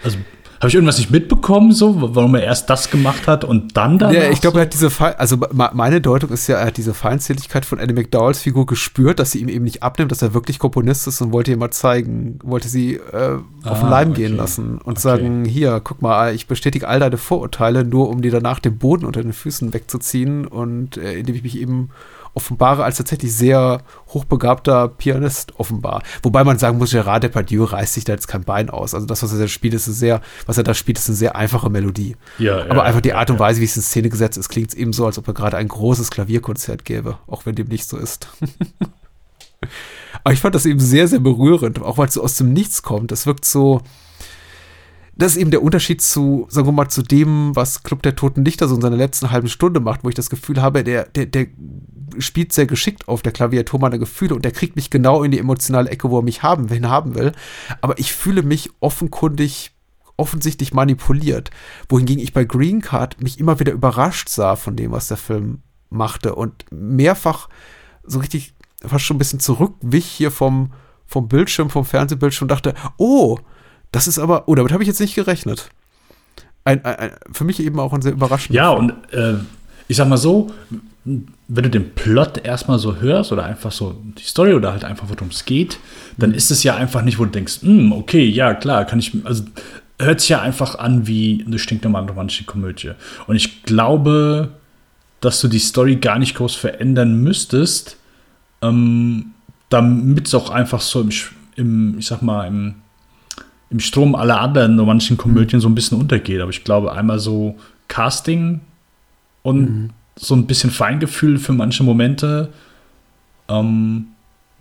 Also 0.03 0.19
habe 0.63 0.69
ich 0.69 0.77
irgendwas 0.77 0.99
nicht 0.99 1.11
mitbekommen, 1.11 1.73
so, 1.73 2.15
warum 2.15 2.37
er 2.37 2.45
erst 2.45 2.71
das 2.71 2.89
gemacht 2.89 3.27
hat 3.27 3.43
und 3.43 3.77
dann 3.77 3.99
dann? 3.99 4.15
Ja, 4.15 4.31
ich 4.31 4.41
glaube, 4.41 4.61
er 4.61 4.67
hat 4.67 4.73
diese, 4.73 4.91
Fe 4.91 5.19
also 5.19 5.37
meine 5.51 6.01
Deutung 6.01 6.31
ist 6.31 6.47
ja, 6.47 6.59
er 6.59 6.67
hat 6.67 6.77
diese 6.77 6.95
Feindseligkeit 6.95 7.65
von 7.65 7.81
Andy 7.81 7.93
McDowells 7.95 8.39
Figur 8.39 8.65
gespürt, 8.65 9.19
dass 9.19 9.33
sie 9.33 9.41
ihm 9.41 9.49
eben 9.49 9.65
nicht 9.65 9.83
abnimmt, 9.83 10.13
dass 10.13 10.23
er 10.23 10.35
wirklich 10.35 10.61
Komponist 10.61 11.09
ist 11.09 11.21
und 11.21 11.33
wollte 11.33 11.51
ihr 11.51 11.57
mal 11.57 11.73
zeigen, 11.73 12.39
wollte 12.45 12.69
sie 12.69 12.95
äh, 12.95 13.39
auf 13.65 13.81
den 13.81 13.89
ah, 13.89 13.91
Leim 13.91 14.11
okay. 14.13 14.23
gehen 14.23 14.37
lassen 14.37 14.79
und 14.79 14.93
okay. 14.93 15.01
sagen, 15.01 15.45
hier, 15.45 15.81
guck 15.83 16.01
mal, 16.01 16.33
ich 16.33 16.47
bestätige 16.47 16.87
all 16.87 17.01
deine 17.01 17.19
Vorurteile, 17.19 17.85
nur 17.85 18.09
um 18.09 18.23
dir 18.23 18.31
danach 18.31 18.61
den 18.61 18.79
Boden 18.79 19.05
unter 19.05 19.21
den 19.21 19.33
Füßen 19.33 19.75
wegzuziehen 19.75 20.47
und 20.47 20.97
äh, 20.97 21.15
indem 21.15 21.35
ich 21.35 21.43
mich 21.43 21.59
eben 21.59 21.91
offenbare 22.35 22.85
als 22.85 22.97
tatsächlich 22.97 23.35
sehr 23.35 23.83
hochbegabter 24.09 24.89
Pianist 24.89 25.59
offenbar. 25.59 26.03
Wobei 26.23 26.45
man 26.45 26.59
sagen 26.59 26.79
muss, 26.79 26.91
Gerard 26.91 27.23
Depardieu 27.23 27.65
reißt 27.65 27.95
sich 27.95 28.05
da 28.05 28.13
jetzt 28.13 28.29
kein 28.29 28.45
Bein 28.45 28.71
aus. 28.71 28.95
Also 28.95 29.07
das, 29.07 29.23
was 29.23 29.33
er 29.33 29.39
da 29.39 29.49
spielt, 29.49 29.75
ist 29.75 29.85
sehr, 29.85 30.21
was 30.47 30.57
er 30.57 30.65
da 30.65 30.75
spielt, 30.75 30.99
ist 30.99 31.09
eine 31.09 31.17
sehr 31.17 31.37
einfache 31.37 31.71
Melodie. 31.71 32.17
Ja, 32.39 32.63
Aber 32.63 32.77
ja, 32.77 32.83
einfach 32.83 33.01
die 33.01 33.15
Art 33.15 33.31
und 33.31 33.39
Weise, 33.39 33.61
wie 33.61 33.67
es 33.67 33.77
in 33.77 33.83
Szene 33.83 34.09
gesetzt 34.09 34.39
ist, 34.39 34.49
klingt 34.49 34.71
es 34.71 34.75
eben 34.75 34.93
so, 34.93 35.05
als 35.07 35.19
ob 35.19 35.29
er 35.29 35.35
gerade 35.35 35.57
ein 35.57 35.69
großes 35.69 36.11
Klavierkonzert 36.11 36.85
gäbe, 36.85 37.19
auch 37.27 37.47
wenn 37.47 37.55
dem 37.55 37.69
nicht 37.69 37.89
so 37.89 37.99
ist. 37.99 38.29
Aber 40.25 40.33
ich 40.33 40.41
fand 40.41 40.55
das 40.55 40.67
eben 40.67 40.81
sehr, 40.81 41.09
sehr 41.09 41.21
berührend, 41.21 41.81
auch 41.81 41.99
weil 41.99 42.09
es 42.09 42.15
so 42.15 42.23
aus 42.23 42.37
dem 42.37 42.53
Nichts 42.53 42.83
kommt. 42.83 43.11
Das 43.11 43.27
wirkt 43.27 43.45
so, 43.45 43.83
das 45.15 45.33
ist 45.33 45.39
eben 45.39 45.51
der 45.51 45.63
Unterschied 45.63 46.01
zu, 46.01 46.47
sagen 46.49 46.67
wir 46.67 46.73
mal, 46.73 46.89
zu 46.89 47.03
dem, 47.03 47.55
was 47.55 47.83
Club 47.83 48.03
der 48.03 48.17
Toten 48.17 48.45
Lichter 48.45 48.67
so 48.67 48.75
in 48.75 48.81
seiner 48.81 48.97
letzten 48.97 49.31
halben 49.31 49.49
Stunde 49.49 49.81
macht, 49.81 50.05
wo 50.05 50.09
ich 50.09 50.15
das 50.15 50.31
Gefühl 50.31 50.63
habe, 50.63 50.85
der, 50.85 51.05
der, 51.05 51.27
der 51.27 51.49
spielt 52.19 52.53
sehr 52.53 52.67
geschickt 52.67 53.09
auf 53.09 53.23
der 53.23 53.33
Klaviatur 53.33 53.79
meiner 53.79 53.99
Gefühle 53.99 54.35
und 54.35 54.45
der 54.45 54.53
kriegt 54.53 54.77
mich 54.77 54.91
genau 54.91 55.23
in 55.23 55.31
die 55.31 55.39
emotionale 55.39 55.91
Ecke, 55.91 56.11
wo 56.11 56.19
er 56.19 56.23
mich 56.23 56.43
haben, 56.43 56.69
hin 56.69 56.89
haben 56.89 57.15
will. 57.15 57.33
Aber 57.81 57.99
ich 57.99 58.13
fühle 58.13 58.43
mich 58.43 58.71
offenkundig, 58.81 59.73
offensichtlich 60.17 60.73
manipuliert. 60.73 61.51
Wohingegen 61.89 62.23
ich 62.23 62.33
bei 62.33 62.45
Green 62.45 62.81
Card 62.81 63.23
mich 63.23 63.39
immer 63.39 63.61
wieder 63.61 63.73
überrascht 63.73 64.29
sah 64.29 64.57
von 64.57 64.77
dem, 64.77 64.93
was 64.93 65.09
der 65.09 65.17
Film 65.19 65.61
machte 65.91 66.35
und 66.35 66.65
mehrfach 66.71 67.49
so 68.03 68.19
richtig 68.19 68.55
fast 68.85 69.05
schon 69.05 69.17
ein 69.17 69.19
bisschen 69.19 69.41
zurückwich 69.41 70.07
hier 70.07 70.31
vom, 70.31 70.73
vom 71.07 71.29
Bildschirm, 71.29 71.71
vom 71.71 71.85
Fernsehbildschirm 71.85 72.47
und 72.47 72.51
dachte, 72.51 72.75
oh, 72.97 73.39
das 73.93 74.07
ist 74.07 74.19
aber, 74.19 74.49
oh, 74.49 74.55
damit 74.55 74.73
habe 74.73 74.83
ich 74.83 74.89
jetzt 74.89 75.01
nicht 75.01 75.15
gerechnet. 75.15 75.71
Ein, 76.65 76.85
ein, 76.85 76.97
ein, 76.97 77.11
für 77.31 77.45
mich 77.45 77.61
eben 77.61 77.79
auch 77.79 77.93
ein 77.93 78.03
sehr 78.03 78.13
überraschender. 78.13 78.61
Ja, 78.61 78.71
und 78.71 78.91
äh, 79.13 79.35
ich 79.89 79.97
sag 79.97 80.09
mal 80.09 80.17
so, 80.17 80.51
wenn 81.05 81.65
du 81.65 81.71
den 81.71 81.95
Plot 81.95 82.39
erstmal 82.45 82.79
so 82.79 82.97
hörst 82.97 83.33
oder 83.33 83.45
einfach 83.45 83.73
so 83.73 84.01
die 84.19 84.23
Story 84.23 84.55
oder 84.55 84.73
halt 84.73 84.85
einfach, 84.85 85.09
worum 85.09 85.29
es 85.29 85.45
geht, 85.45 85.79
dann 86.17 86.31
mhm. 86.31 86.37
ist 86.37 86.51
es 86.51 86.63
ja 86.63 86.77
einfach 86.77 87.03
nicht, 87.03 87.19
wo 87.19 87.25
du 87.25 87.31
denkst, 87.31 87.63
hm, 87.63 87.93
okay, 87.93 88.25
ja, 88.25 88.55
klar, 88.55 88.85
kann 88.85 89.01
ich, 89.01 89.13
also 89.25 89.45
hört 89.99 90.21
sich 90.21 90.31
ja 90.31 90.41
einfach 90.41 90.77
an 90.77 91.07
wie 91.07 91.45
eine 91.47 91.59
stinknormale 91.59 92.09
romantische 92.09 92.45
Komödie. 92.45 92.93
Und 93.27 93.37
ich 93.37 93.65
glaube, 93.65 94.51
dass 95.21 95.41
du 95.41 95.49
die 95.49 95.59
Story 95.59 95.97
gar 95.97 96.19
nicht 96.19 96.35
groß 96.37 96.55
verändern 96.55 97.23
müsstest, 97.23 97.97
ähm, 98.63 99.33
damit 99.69 100.29
es 100.29 100.35
auch 100.35 100.51
einfach 100.51 100.81
so 100.81 101.01
im, 101.01 101.11
im, 101.57 101.99
ich 101.99 102.07
sag 102.07 102.23
mal, 102.23 102.47
im, 102.47 102.77
im 103.73 103.81
Strom 103.81 104.15
aller 104.15 104.41
anderen 104.41 104.79
romantischen 104.79 105.17
Komödien 105.17 105.61
so 105.61 105.69
ein 105.69 105.75
bisschen 105.75 105.99
untergeht. 105.99 106.41
Aber 106.41 106.51
ich 106.51 106.63
glaube, 106.63 106.93
einmal 106.93 107.19
so 107.19 107.57
Casting 107.89 108.61
und 109.43 109.61
mhm 109.61 109.91
so 110.17 110.35
ein 110.35 110.47
bisschen 110.47 110.71
Feingefühl 110.71 111.39
für 111.39 111.53
manche 111.53 111.83
Momente. 111.83 112.53
Ähm, 113.49 114.09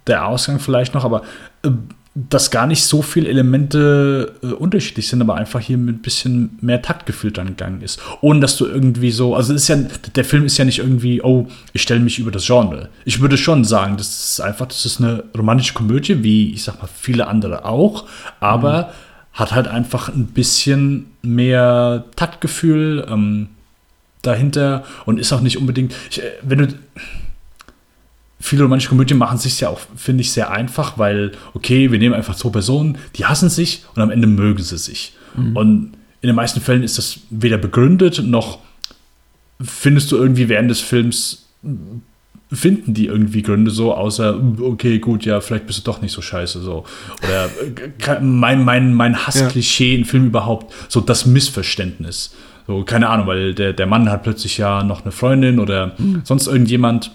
der 0.07 0.25
Ausgang 0.27 0.59
vielleicht 0.59 0.93
noch, 0.93 1.05
aber 1.05 1.23
äh, 1.63 1.69
dass 2.13 2.51
gar 2.51 2.67
nicht 2.67 2.83
so 2.83 3.01
viele 3.01 3.29
Elemente 3.29 4.33
äh, 4.43 4.47
unterschiedlich 4.47 5.07
sind, 5.07 5.21
aber 5.21 5.35
einfach 5.35 5.61
hier 5.61 5.77
mit 5.77 5.95
ein 5.95 6.01
bisschen 6.01 6.57
mehr 6.59 6.81
Taktgefühl 6.81 7.31
dann 7.31 7.47
gegangen 7.47 7.81
ist. 7.81 8.01
Ohne 8.19 8.41
dass 8.41 8.57
du 8.57 8.65
irgendwie 8.65 9.11
so, 9.11 9.33
also 9.33 9.53
ist 9.53 9.69
ja, 9.69 9.77
der 9.77 10.25
Film 10.25 10.45
ist 10.45 10.57
ja 10.57 10.65
nicht 10.65 10.79
irgendwie, 10.79 11.21
oh, 11.21 11.47
ich 11.71 11.81
stelle 11.81 12.01
mich 12.01 12.19
über 12.19 12.31
das 12.31 12.45
Genre. 12.45 12.89
Ich 13.05 13.21
würde 13.21 13.37
schon 13.37 13.63
sagen, 13.63 13.95
das 13.95 14.31
ist 14.31 14.41
einfach, 14.41 14.65
das 14.67 14.85
ist 14.85 14.99
eine 14.99 15.23
romantische 15.37 15.73
Komödie, 15.73 16.21
wie 16.21 16.53
ich 16.53 16.63
sag 16.63 16.81
mal 16.81 16.89
viele 16.93 17.27
andere 17.27 17.63
auch, 17.63 18.05
aber 18.41 18.83
mhm. 18.83 19.37
hat 19.39 19.51
halt 19.53 19.67
einfach 19.69 20.09
ein 20.09 20.25
bisschen 20.27 21.05
mehr 21.21 22.03
Taktgefühl, 22.17 23.07
ähm, 23.09 23.47
dahinter 24.21 24.83
und 25.05 25.19
ist 25.19 25.33
auch 25.33 25.41
nicht 25.41 25.57
unbedingt, 25.57 25.95
ich, 26.09 26.21
äh, 26.21 26.31
wenn 26.43 26.59
du 26.59 26.67
viele 28.41 28.63
romantische 28.63 28.89
Komödien 28.89 29.17
machen 29.17 29.37
sich 29.37 29.59
ja 29.61 29.69
auch, 29.69 29.79
finde 29.95 30.21
ich, 30.21 30.31
sehr 30.31 30.51
einfach, 30.51 30.97
weil, 30.97 31.31
okay, 31.53 31.91
wir 31.91 31.99
nehmen 31.99 32.15
einfach 32.15 32.35
zwei 32.35 32.49
Personen, 32.49 32.97
die 33.15 33.25
hassen 33.25 33.49
sich 33.49 33.83
und 33.95 34.01
am 34.01 34.09
Ende 34.09 34.27
mögen 34.27 34.63
sie 34.63 34.77
sich. 34.77 35.13
Mhm. 35.35 35.55
Und 35.55 35.93
in 36.21 36.27
den 36.27 36.35
meisten 36.35 36.59
Fällen 36.59 36.83
ist 36.83 36.97
das 36.97 37.19
weder 37.29 37.57
begründet, 37.57 38.23
noch 38.25 38.59
findest 39.61 40.11
du 40.11 40.17
irgendwie 40.17 40.49
während 40.49 40.69
des 40.69 40.81
Films, 40.81 41.47
finden 42.51 42.93
die 42.93 43.05
irgendwie 43.05 43.43
Gründe 43.43 43.71
so, 43.71 43.93
außer, 43.93 44.39
okay, 44.61 44.99
gut, 44.99 45.23
ja, 45.23 45.39
vielleicht 45.39 45.67
bist 45.67 45.79
du 45.79 45.83
doch 45.83 46.01
nicht 46.01 46.11
so 46.11 46.21
scheiße, 46.21 46.61
so. 46.61 46.83
Oder 47.23 47.45
äh, 47.45 48.19
mein, 48.19 48.63
mein, 48.63 48.93
mein 48.93 49.25
Hassklischee 49.25 49.93
ja. 49.93 49.99
in 49.99 50.05
Filmen 50.05 50.27
überhaupt, 50.27 50.73
so 50.89 50.99
das 50.99 51.25
Missverständnis. 51.25 52.33
So, 52.67 52.83
keine 52.83 53.09
Ahnung, 53.09 53.27
weil 53.27 53.53
der, 53.53 53.73
der 53.73 53.87
Mann 53.87 54.09
hat 54.09 54.23
plötzlich 54.23 54.57
ja 54.57 54.83
noch 54.83 55.03
eine 55.03 55.11
Freundin 55.11 55.59
oder 55.59 55.93
mhm. 55.97 56.21
sonst 56.23 56.47
irgendjemand, 56.47 57.11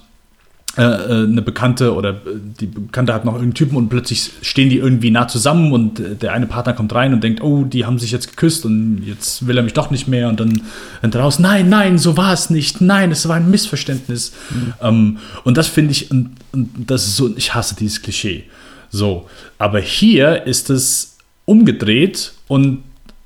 eine 0.83 1.43
Bekannte 1.43 1.95
oder 1.95 2.11
äh, 2.11 2.39
die 2.61 2.67
Bekannte 2.67 3.15
hat 3.15 3.25
noch 3.25 3.33
irgendeinen 3.33 3.55
Typen 3.55 3.77
und 3.77 3.89
plötzlich 3.89 4.31
stehen 4.43 4.69
die 4.69 4.77
irgendwie 4.77 5.11
nah 5.11 5.27
zusammen 5.27 5.73
und 5.73 6.01
äh, 6.01 6.15
der 6.17 6.35
eine 6.35 6.47
Partner 6.47 6.75
kommt 6.75 6.95
rein 6.95 7.15
und 7.15 7.25
denkt, 7.25 7.43
oh, 7.43 7.65
die 7.65 7.87
haben 7.87 7.99
sich 7.99 8.11
jetzt 8.11 8.29
geküsst 8.29 8.67
und 8.67 9.03
jetzt 9.05 9.47
will 9.47 9.57
er 9.57 9.63
mich 9.63 9.73
doch 9.73 9.91
nicht 9.91 10.07
mehr 10.07 10.29
und 10.29 10.39
dann 10.39 10.63
er 11.01 11.21
raus, 11.21 11.39
nein, 11.39 11.69
nein, 11.71 11.97
so 11.97 12.17
war 12.17 12.33
es 12.33 12.51
nicht, 12.51 12.81
nein, 12.81 13.11
es 13.11 13.27
war 13.27 13.37
ein 13.37 13.51
Missverständnis. 13.51 14.33
Mhm. 14.51 14.75
Ähm, 14.83 15.19
und 15.45 15.57
das 15.57 15.67
finde 15.67 15.93
ich, 15.93 16.11
und, 16.11 16.31
und 16.53 16.71
das 16.91 17.07
ist 17.07 17.17
so, 17.17 17.35
ich 17.37 17.55
hasse 17.55 17.75
dieses 17.75 18.03
Klischee. 18.03 18.45
So, 18.91 19.29
aber 19.59 19.81
hier 19.81 20.47
ist 20.47 20.69
es 20.69 21.17
umgedreht 21.47 22.33
und 22.49 22.83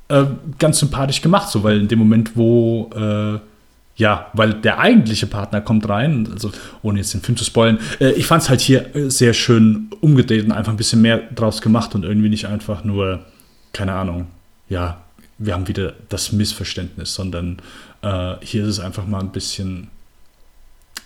äh, 0.08 0.24
ganz 0.58 0.78
sympathisch 0.78 1.20
gemacht, 1.20 1.50
so 1.50 1.64
weil 1.64 1.80
in 1.80 1.88
dem 1.88 1.98
Moment, 1.98 2.36
wo 2.36 2.90
äh, 2.94 3.38
ja, 4.00 4.30
weil 4.32 4.54
der 4.54 4.78
eigentliche 4.78 5.26
Partner 5.26 5.60
kommt 5.60 5.86
rein, 5.86 6.26
also 6.32 6.50
ohne 6.80 6.98
jetzt 7.00 7.12
den 7.12 7.20
Film 7.20 7.36
zu 7.36 7.44
spoilen, 7.44 7.78
äh, 8.00 8.12
ich 8.12 8.26
fand 8.26 8.42
es 8.42 8.48
halt 8.48 8.62
hier 8.62 8.96
äh, 8.96 9.10
sehr 9.10 9.34
schön 9.34 9.90
umgedreht 10.00 10.46
und 10.46 10.52
einfach 10.52 10.72
ein 10.72 10.78
bisschen 10.78 11.02
mehr 11.02 11.18
draus 11.34 11.60
gemacht 11.60 11.94
und 11.94 12.02
irgendwie 12.02 12.30
nicht 12.30 12.46
einfach 12.46 12.82
nur, 12.82 13.26
keine 13.74 13.92
Ahnung, 13.92 14.28
ja, 14.70 15.02
wir 15.36 15.52
haben 15.52 15.68
wieder 15.68 15.92
das 16.08 16.32
Missverständnis, 16.32 17.14
sondern 17.14 17.58
äh, 18.00 18.36
hier 18.40 18.62
ist 18.62 18.70
es 18.70 18.80
einfach 18.80 19.06
mal 19.06 19.20
ein 19.20 19.32
bisschen 19.32 19.88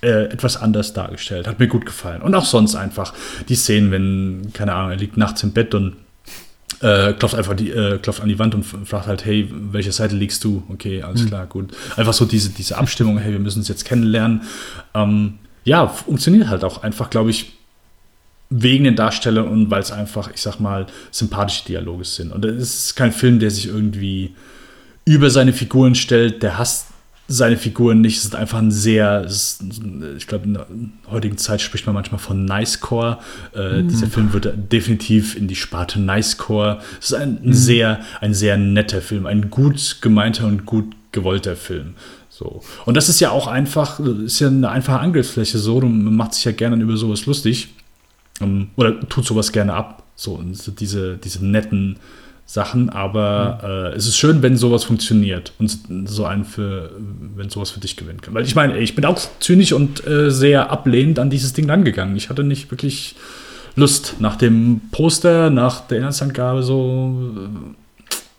äh, 0.01 0.27
etwas 0.27 0.57
anders 0.57 0.93
dargestellt. 0.93 1.49
Hat 1.49 1.59
mir 1.59 1.67
gut 1.67 1.87
gefallen. 1.87 2.23
Und 2.23 2.35
auch 2.37 2.45
sonst 2.45 2.77
einfach 2.77 3.13
die 3.49 3.57
Szenen, 3.57 3.91
wenn, 3.91 4.53
keine 4.53 4.73
Ahnung, 4.73 4.93
er 4.93 4.97
liegt 4.97 5.17
nachts 5.17 5.43
im 5.43 5.53
Bett 5.53 5.75
und 5.75 5.97
äh, 6.85 7.15
klopft 7.15 7.35
einfach 7.35 7.55
die, 7.55 7.71
äh, 7.71 7.99
klopft 7.99 8.21
an 8.21 8.29
die 8.29 8.39
Wand 8.39 8.55
und 8.55 8.63
fragt 8.63 9.07
halt, 9.07 9.25
hey, 9.25 9.49
welche 9.51 9.91
Seite 9.91 10.15
liegst 10.15 10.45
du? 10.45 10.63
Okay, 10.69 11.03
alles 11.03 11.23
mhm. 11.23 11.29
klar, 11.29 11.47
gut. 11.47 11.75
Einfach 11.97 12.13
so 12.13 12.27
diese, 12.27 12.51
diese 12.51 12.77
Abstimmung, 12.77 13.17
hey, 13.17 13.33
wir 13.33 13.39
müssen 13.39 13.61
uns 13.61 13.69
jetzt 13.69 13.87
kennenlernen. 13.87 14.43
Ähm, 14.93 15.39
ja, 15.65 15.89
funktioniert 15.89 16.49
halt 16.49 16.63
auch 16.63 16.83
einfach, 16.83 17.09
glaube 17.09 17.31
ich, 17.31 17.55
wegen 18.51 18.85
den 18.85 18.97
Darstellern 18.97 19.49
und 19.49 19.71
weil 19.71 19.81
es 19.81 19.91
einfach, 19.91 20.31
ich 20.33 20.43
sag 20.43 20.61
mal, 20.61 20.87
sympathische 21.11 21.65
Dialoge 21.65 22.05
sind. 22.05 22.31
Und 22.31 22.45
es 22.45 22.87
ist 22.87 22.97
kein 22.97 23.13
Film, 23.13 23.39
der 23.39 23.51
sich 23.51 23.67
irgendwie 23.67 24.35
über 25.07 25.31
seine 25.31 25.55
Figuren 25.55 25.95
stellt, 25.95 26.43
der 26.43 26.59
hasst 26.59 26.89
seine 27.27 27.57
Figuren 27.57 28.01
nicht. 28.01 28.19
Es 28.19 28.25
ist 28.25 28.35
einfach 28.35 28.59
ein 28.59 28.71
sehr, 28.71 29.25
ist, 29.25 29.65
ich 30.17 30.27
glaube, 30.27 30.45
in 30.45 30.55
der 30.55 30.67
heutigen 31.11 31.39
Zeit 31.39 31.61
spricht 31.61 31.87
man 31.87 31.95
manchmal 31.95 32.19
von 32.19 32.45
Nicecore. 32.45 33.19
Äh, 33.55 33.83
mhm. 33.83 33.89
Dieser 33.89 34.09
Film 34.09 34.33
wird 34.33 34.73
definitiv 34.73 35.37
in 35.37 35.49
die 35.49 35.57
Sparte 35.57 36.01
Nicecore. 36.01 36.81
Es 37.01 37.11
ist 37.11 37.15
ein, 37.15 37.41
mhm. 37.43 37.53
sehr, 37.53 38.01
ein 38.21 38.35
sehr 38.35 38.57
netter 38.57 39.01
Film, 39.01 39.27
ein 39.27 39.51
gut 39.51 39.99
gemeinter 40.01 40.47
und 40.47 40.67
gut 40.67 40.95
gewollter 41.13 41.57
Film. 41.57 41.95
So. 42.29 42.63
Und 42.85 42.97
das 42.97 43.09
ist 43.09 43.21
ja 43.21 43.31
auch 43.31 43.47
einfach, 43.47 44.01
ist 44.01 44.41
ja 44.41 44.49
eine 44.49 44.69
einfache 44.69 44.99
Angriffsfläche 44.99 45.59
so, 45.59 45.81
man 45.81 46.17
macht 46.17 46.35
sich 46.35 46.45
ja 46.45 46.53
gerne 46.53 46.83
über 46.83 46.97
sowas 46.97 47.27
lustig. 47.27 47.69
Ähm, 48.41 48.69
oder 48.77 49.01
tut 49.09 49.25
sowas 49.25 49.53
gerne 49.53 49.73
ab. 49.75 50.03
So, 50.17 50.43
so 50.53 50.73
diese, 50.73 51.17
diese 51.17 51.45
netten 51.45 51.97
Sachen, 52.47 52.91
aber 52.91 53.59
mhm. 53.63 53.69
äh, 53.69 53.97
es 53.97 54.07
ist 54.07 54.17
schön, 54.17 54.43
wenn 54.43 54.57
sowas 54.57 54.85
funktioniert 54.85 55.53
und 55.59 55.79
so 56.09 56.25
einen 56.27 56.45
für, 56.45 56.91
wenn 57.37 57.49
sowas 57.49 57.71
für 57.71 57.81
dich 57.81 57.97
gewinnen 57.97 58.21
kann. 58.21 58.35
Weil 58.35 58.45
ich 58.45 58.55
meine, 58.55 58.79
ich 58.79 58.95
bin 58.95 59.05
auch 59.05 59.19
zynisch 59.41 59.73
und 59.73 60.07
äh, 60.07 60.31
sehr 60.31 60.71
ablehnend 60.71 61.19
an 61.19 61.31
dieses 61.31 61.55
Ding 61.55 61.69
rangegangen. 61.71 62.17
Ich 62.17 62.29
hatte 62.29 62.45
nicht 62.45 62.71
wirklich 62.71 63.17
Lust 63.77 64.17
nach 64.19 64.37
dem 64.37 64.83
Poster, 64.93 65.51
nach 65.51 65.81
der 65.87 65.99
Inhaltsangabe 65.99 66.63
so 66.63 67.19
äh, 67.37 67.75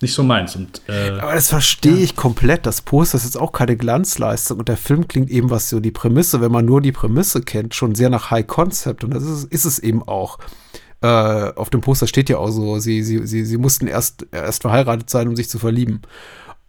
nicht 0.02 0.14
so 0.14 0.24
meins. 0.24 0.56
Und, 0.56 0.82
äh, 0.88 1.20
aber 1.20 1.34
das 1.34 1.50
verstehe 1.50 1.96
ja. 1.96 2.04
ich 2.04 2.16
komplett. 2.16 2.66
Das 2.66 2.82
Poster 2.82 3.18
ist 3.18 3.26
jetzt 3.26 3.40
auch 3.40 3.52
keine 3.52 3.76
Glanzleistung 3.76 4.60
und 4.60 4.68
der 4.68 4.78
Film 4.78 5.08
klingt 5.08 5.30
eben, 5.32 5.50
was 5.50 5.70
so 5.70 5.80
die 5.80 5.92
Prämisse, 5.92 6.42
wenn 6.42 6.52
man 6.52 6.66
nur 6.66 6.82
die 6.82 6.92
Prämisse 6.92 7.42
kennt, 7.42 7.74
schon 7.74 7.96
sehr 7.96 8.10
nach 8.10 8.30
High 8.30 8.46
Concept 8.46 9.04
und 9.04 9.14
das 9.14 9.24
ist, 9.24 9.46
ist 9.46 9.66
es 9.66 9.80
eben 9.80 10.04
auch. 10.04 10.38
Äh, 11.06 11.54
auf 11.56 11.70
dem 11.70 11.82
Poster 11.82 12.08
steht 12.08 12.30
ja 12.30 12.40
auch 12.40 12.50
so, 12.50 12.80
sie, 12.80 13.04
sie, 13.04 13.28
sie, 13.28 13.46
sie 13.46 13.58
mussten 13.58 13.86
erst, 13.86 14.26
erst 14.32 14.64
verheiratet 14.64 15.08
sein, 15.08 15.28
um 15.28 15.36
sich 15.36 15.48
zu 15.48 15.60
verlieben. 15.60 16.02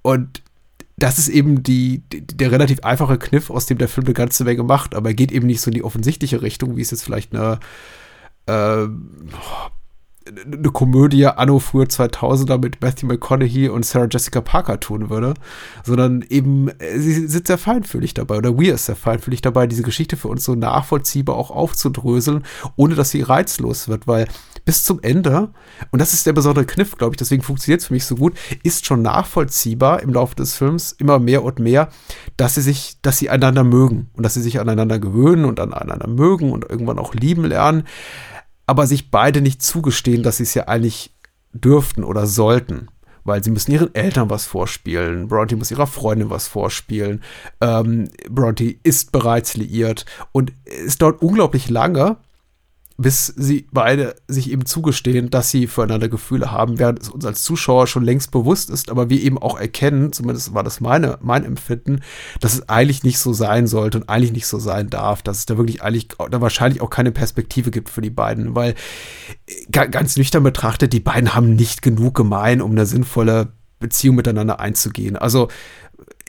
Und 0.03 0.43
das 0.99 1.19
ist 1.19 1.31
eben 1.31 1.63
die, 1.63 2.03
der 2.11 2.53
relativ 2.53 2.81
einfache 2.81 3.17
Kniff, 3.17 3.49
aus 3.49 3.65
dem 3.65 3.79
der 3.79 3.89
Film 3.89 4.05
eine 4.05 4.13
ganze 4.13 4.45
Menge 4.45 4.63
macht, 4.63 4.95
aber 4.95 5.09
er 5.09 5.15
geht 5.15 5.33
eben 5.33 5.47
nicht 5.47 5.63
so 5.63 5.71
in 5.71 5.75
die 5.75 5.85
offensichtliche 5.85 6.43
Richtung, 6.43 6.77
wie 6.77 6.83
es 6.83 6.91
jetzt 6.91 7.03
vielleicht 7.03 7.35
eine, 7.35 7.61
äh, 8.45 8.87
eine 10.27 10.71
Komödie 10.71 11.27
anno 11.27 11.59
früher 11.59 11.85
2000er 11.85 12.59
mit 12.59 12.81
Matthew 12.81 13.07
McConaughey 13.07 13.69
und 13.69 13.87
Sarah 13.87 14.09
Jessica 14.11 14.41
Parker 14.41 14.81
tun 14.81 15.09
würde, 15.09 15.35
sondern 15.85 16.25
eben, 16.29 16.69
äh, 16.79 16.99
sie 16.99 17.27
sind 17.27 17.47
sehr 17.47 17.59
feinfühlig 17.59 18.15
dabei 18.15 18.39
oder 18.39 18.59
wir 18.59 18.75
ist 18.75 18.87
sehr 18.87 18.97
feinfühlig 18.97 19.43
dabei, 19.43 19.67
diese 19.67 19.83
Geschichte 19.83 20.17
für 20.17 20.29
uns 20.29 20.45
so 20.45 20.55
nachvollziehbar 20.55 21.37
auch 21.37 21.51
aufzudröseln, 21.51 22.45
ohne 22.77 22.95
dass 22.95 23.11
sie 23.11 23.23
reizlos 23.23 23.89
wird, 23.89 24.07
weil 24.07 24.27
bis 24.65 24.83
zum 24.83 25.01
Ende, 25.01 25.51
und 25.93 26.01
das 26.01 26.13
ist 26.13 26.27
der 26.27 26.33
besondere 26.33 26.67
Kniff, 26.67 26.97
glaube 26.97 27.15
ich, 27.15 27.19
deswegen 27.19 27.43
funktioniert 27.43 27.81
es 27.81 27.87
für 27.87 27.95
mich 27.95 28.05
so 28.05 28.17
gut, 28.17 28.35
ist 28.65 28.85
schon 28.85 29.03
nachvollziehbar 29.03 30.03
im 30.03 30.13
Laufe 30.13 30.35
des 30.35 30.55
Films 30.55 30.93
immer 30.93 31.21
mehr 31.21 31.45
und 31.45 31.61
mehr, 31.61 31.89
dass 32.37 32.57
sie 32.57 32.63
sich, 32.63 32.97
dass 33.01 33.19
sie 33.19 33.31
einander 33.31 33.63
mögen 33.63 34.11
und 34.15 34.25
dass 34.25 34.35
sie 34.35 34.43
sich 34.43 34.59
aneinander 34.59 34.99
gewöhnen 34.99 35.45
und 35.45 35.61
aneinander 35.61 36.09
mögen 36.09 36.51
und 36.51 36.69
irgendwann 36.69 36.99
auch 36.99 37.15
lieben 37.15 37.45
lernen 37.45 37.85
aber 38.67 38.87
sich 38.87 39.11
beide 39.11 39.41
nicht 39.41 39.63
zugestehen, 39.63 40.23
dass 40.23 40.39
sie 40.39 40.43
es 40.43 40.55
ja 40.55 40.69
eigentlich 40.69 41.15
dürften 41.53 42.05
oder 42.05 42.27
sollten. 42.27 42.89
Weil 43.25 43.43
sie 43.43 43.51
müssen 43.51 43.73
ihren 43.73 43.93
Eltern 43.95 44.31
was 44.31 44.47
vorspielen. 44.47 45.27
Bronte 45.27 45.57
muss 45.57 45.73
ihrer 45.73 45.89
Freundin 45.89 46.31
was 46.31 46.47
vorspielen. 46.47 47.23
Ähm, 47.61 48.09
Bronte 48.31 48.77
ist 48.85 49.11
bereits 49.11 49.57
liiert. 49.57 50.07
Und 50.31 50.53
es 50.65 50.99
dauert 50.99 51.23
unglaublich 51.23 51.69
lange, 51.69 52.19
bis 52.99 53.27
sie 53.27 53.67
beide 53.73 54.17
sich 54.27 54.51
eben 54.51 54.65
zugestehen, 54.65 55.29
dass 55.29 55.51
sie 55.51 55.67
füreinander 55.67 56.09
Gefühle 56.09 56.51
haben, 56.51 56.79
während 56.79 57.01
es 57.01 57.11
uns 57.11 57.27
als 57.27 57.43
Zuschauer 57.43 57.87
schon 57.87 58.05
längst 58.05 58.31
bewusst 58.31 58.71
ist, 58.71 58.91
aber 58.91 59.11
wir 59.11 59.21
eben 59.21 59.39
auch 59.39 59.59
erkennen, 59.59 60.13
zumindest 60.13 60.55
war 60.55 60.65
das 60.65 60.81
meine, 60.81 61.19
mein 61.21 61.45
Empfinden, 61.45 62.01
dass 62.41 62.55
es 62.55 62.69
eigentlich 62.69 63.03
nicht 63.03 63.19
so 63.19 63.35
sein 63.35 63.67
sollte 63.67 63.99
und 63.99 64.09
eigentlich 64.09 64.33
nicht 64.33 64.47
so 64.47 64.59
sein 64.59 64.89
darf, 64.89 65.23
dass 65.23 65.39
es 65.39 65.47
da 65.47 65.59
wirklich 65.59 65.83
eigentlich, 65.83 66.09
da 66.09 66.41
wahrscheinlich 66.41 66.81
auch 66.81 66.91
keine 66.91 67.13
Perspektive 67.13 67.71
gibt 67.71 67.91
für 67.91 68.01
die 68.01 68.11
beiden, 68.11 68.55
weil 68.55 68.75
ganz 69.71 70.17
nüchtern 70.17 70.43
betrachtet, 70.43 70.93
die 70.93 71.01
beiden 71.01 71.35
haben 71.35 71.55
nicht 71.55 71.83
genug 71.83 72.15
gemein, 72.15 72.63
um 72.63 72.71
eine 72.71 72.87
sinnvolle 72.87 73.53
Beziehung 73.79 74.17
miteinander 74.17 74.59
einzugehen. 74.59 75.17
Also 75.17 75.49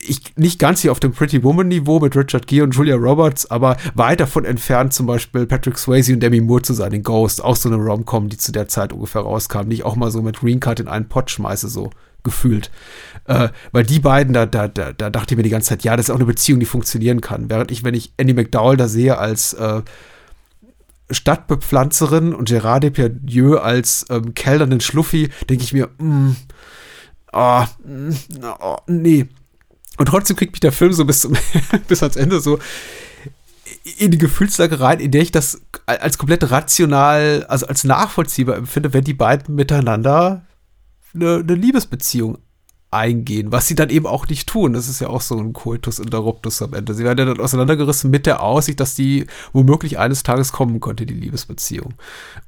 ich 0.10 0.36
nicht 0.36 0.60
ganz 0.60 0.82
hier 0.82 0.92
auf 0.92 1.00
dem 1.00 1.12
Pretty 1.12 1.44
Woman 1.44 1.68
Niveau 1.68 2.00
mit 2.00 2.16
Richard 2.16 2.48
Gere 2.48 2.64
und 2.64 2.76
Julia 2.76 2.96
Roberts, 2.96 3.50
aber 3.50 3.78
weit 3.96 4.20
davon 4.20 4.46
entfernt 4.46 4.94
zum 4.94 5.06
Beispiel 5.06 5.46
Patrick 5.46 5.78
Swayze 5.78 6.14
und 6.14 6.22
Demi 6.22 6.42
Moore 6.42 6.62
zu 6.62 6.74
sein 6.74 6.92
in 6.92 7.04
Ghost, 7.04 7.44
auch 7.44 7.56
so 7.56 7.70
eine 7.70 7.78
Rom-Com, 7.78 8.30
die 8.30 8.38
zu 8.38 8.52
der 8.52 8.68
Zeit 8.68 8.94
ungefähr 8.94 9.22
rauskam, 9.22 9.70
die 9.70 9.76
ich 9.76 9.86
auch 9.86 9.96
mal 9.96 10.12
so 10.12 10.22
mit 10.22 10.40
Green 10.40 10.60
Card 10.60 10.80
in 10.80 10.88
einen 10.88 11.08
Pot 11.08 11.32
schmeiße, 11.32 11.68
so 11.68 11.92
gefühlt. 12.24 12.72
Äh, 13.26 13.50
weil 13.72 13.84
die 13.84 14.00
beiden, 14.00 14.34
da, 14.34 14.46
da, 14.46 14.68
da, 14.68 14.94
da 14.94 15.10
dachte 15.10 15.34
ich 15.34 15.38
mir 15.38 15.44
die 15.44 15.50
ganze 15.50 15.70
Zeit, 15.70 15.84
ja, 15.84 15.96
das 15.96 16.08
ist 16.08 16.12
auch 16.12 16.18
eine 16.18 16.26
Beziehung, 16.26 16.60
die 16.60 16.66
funktionieren 16.66 17.22
kann. 17.22 17.50
Während 17.50 17.72
ich, 17.72 17.84
wenn 17.84 17.94
ich 17.94 18.14
Andy 18.18 18.34
McDowell 18.34 18.78
da 18.78 18.88
sehe 18.88 19.18
als 19.18 19.54
äh, 19.54 19.82
Stadtbepflanzerin 21.10 22.34
und 22.34 22.50
Gerard 22.50 22.84
Depardieu 22.84 23.58
als 23.58 24.06
ähm, 24.10 24.34
kellnernden 24.34 24.82
Schluffi, 24.82 25.30
denke 25.50 25.64
ich 25.64 25.74
mir, 25.74 25.90
mm, 25.98 26.32
oh, 27.32 27.64
mm, 27.86 28.12
oh, 28.60 28.78
nee, 28.88 29.28
und 29.98 30.06
trotzdem 30.08 30.36
kriegt 30.36 30.54
mich 30.54 30.60
der 30.60 30.72
Film 30.72 30.94
so 30.94 31.06
bis, 31.06 31.22
zum, 31.22 31.36
bis 31.88 32.04
ans 32.04 32.16
Ende 32.16 32.40
so 32.40 32.60
in 33.98 34.12
die 34.12 34.18
Gefühlslage 34.18 34.80
rein, 34.80 35.00
in 35.00 35.12
der 35.12 35.22
ich 35.22 35.32
das 35.32 35.62
als 35.86 36.18
komplett 36.18 36.52
rational, 36.52 37.46
also 37.48 37.68
als 37.68 37.84
nachvollziehbar 37.84 38.58
empfinde, 38.58 38.94
wenn 38.94 39.04
die 39.04 39.14
beiden 39.14 39.56
miteinander 39.56 40.46
eine, 41.14 41.38
eine 41.38 41.56
Liebesbeziehung 41.56 42.38
eingehen, 42.90 43.52
was 43.52 43.68
sie 43.68 43.76
dann 43.76 43.90
eben 43.90 44.08
auch 44.08 44.28
nicht 44.28 44.48
tun. 44.48 44.74
Das 44.74 44.88
ist 44.88 45.02
ja 45.02 45.08
auch 45.10 45.22
so 45.22 45.38
ein 45.38 45.52
Coitus 45.52 46.00
interruptus 46.00 46.62
am 46.62 46.74
Ende. 46.74 46.94
Sie 46.94 47.04
werden 47.04 47.20
ja 47.20 47.26
dann 47.26 47.40
auseinandergerissen 47.40 48.10
mit 48.10 48.26
der 48.26 48.42
Aussicht, 48.42 48.80
dass 48.80 48.96
die 48.96 49.28
womöglich 49.52 50.00
eines 50.00 50.24
Tages 50.24 50.54
kommen 50.54 50.80
könnte, 50.80 51.06
die 51.06 51.14
Liebesbeziehung. 51.14 51.96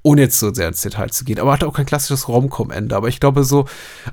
Ohne 0.01 0.21
jetzt 0.21 0.39
so 0.39 0.53
sehr 0.53 0.69
ins 0.69 0.81
Detail 0.81 1.09
zu 1.09 1.25
gehen. 1.25 1.39
Aber 1.39 1.51
hat 1.51 1.63
auch 1.63 1.73
kein 1.73 1.85
klassisches 1.85 2.29
Rom-Com-Ende. 2.29 2.95
Aber 2.95 3.09
ich 3.09 3.19
glaube 3.19 3.43
so, 3.43 3.65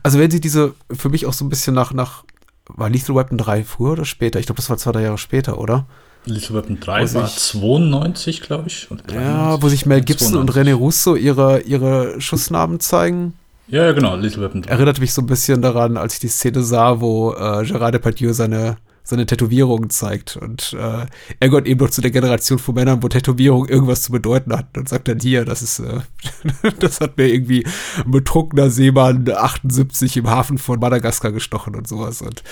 also 0.03 0.19
wenn 0.19 0.31
sie 0.31 0.41
diese 0.41 0.75
für 0.91 1.11
mich 1.11 1.27
auch 1.27 1.33
so 1.33 1.45
ein 1.45 1.49
bisschen 1.49 1.75
nach, 1.75 1.93
nach 1.93 2.25
war 2.69 2.91
Lethal 2.91 3.17
Weapon 3.17 3.39
3 3.39 3.65
früher 3.65 3.93
oder 3.93 4.05
später? 4.05 4.39
Ich 4.39 4.47
glaube, 4.47 4.57
das 4.57 4.71
war 4.71 4.77
zwei, 4.79 4.93
drei 4.93 5.03
Jahre 5.03 5.19
später, 5.19 5.59
oder? 5.59 5.87
Lethal 6.25 6.57
Weapon 6.57 6.81
3 6.81 7.11
wo 7.11 7.21
war 7.21 7.29
sich, 7.29 7.37
92, 7.37 8.41
glaube 8.43 8.69
ich. 8.69 8.89
ja, 9.13 9.63
wo 9.63 9.69
sich 9.69 9.87
Mel 9.87 10.01
Gibson 10.01 10.33
92. 10.33 10.41
und 10.41 10.67
René 10.67 10.75
Russo 10.75 11.15
ihre, 11.15 11.61
ihre 11.61 12.21
Schussnamen 12.21 12.81
zeigen. 12.81 13.35
Ja, 13.69 13.85
ja, 13.85 13.93
genau, 13.93 14.17
Little 14.17 14.43
Weapon 14.43 14.63
3. 14.63 14.71
Erinnert 14.71 15.01
mich 15.01 15.13
so 15.13 15.23
ein 15.23 15.27
bisschen 15.27 15.61
daran, 15.61 15.97
als 15.97 16.15
ich 16.15 16.21
die 16.21 16.29
Szene 16.29 16.63
sah, 16.63 17.01
wo 17.01 17.33
äh, 17.33 17.65
Gerard 17.65 17.95
Depardieu 17.95 18.33
seine 18.33 18.77
seine 19.07 19.25
Tätowierungen 19.25 19.89
zeigt. 19.89 20.37
Und 20.37 20.73
äh, 20.73 21.07
er 21.41 21.49
gehört 21.49 21.69
eben 21.69 21.81
noch 21.81 21.91
zu 21.91 22.01
der 22.01 22.11
Generation 22.11 22.59
von 22.59 22.75
Männern, 22.75 23.03
wo 23.03 23.09
Tätowierung 23.09 23.69
irgendwas 23.69 24.03
zu 24.03 24.13
bedeuten 24.13 24.53
hat. 24.53 24.77
Und 24.77 24.89
sagt 24.89 25.07
dann 25.07 25.21
hier, 25.21 25.45
das 25.45 25.63
ist, 25.63 25.79
äh, 25.79 26.01
das 26.81 27.01
hat 27.01 27.17
mir 27.17 27.29
irgendwie 27.29 27.65
ein 28.05 28.11
betrunkener 28.11 28.69
Seemann 28.69 29.31
78 29.31 30.17
im 30.17 30.29
Hafen 30.29 30.59
von 30.59 30.81
Madagaskar 30.81 31.31
gestochen 31.31 31.77
und 31.77 31.87
sowas. 31.87 32.21
Und 32.21 32.43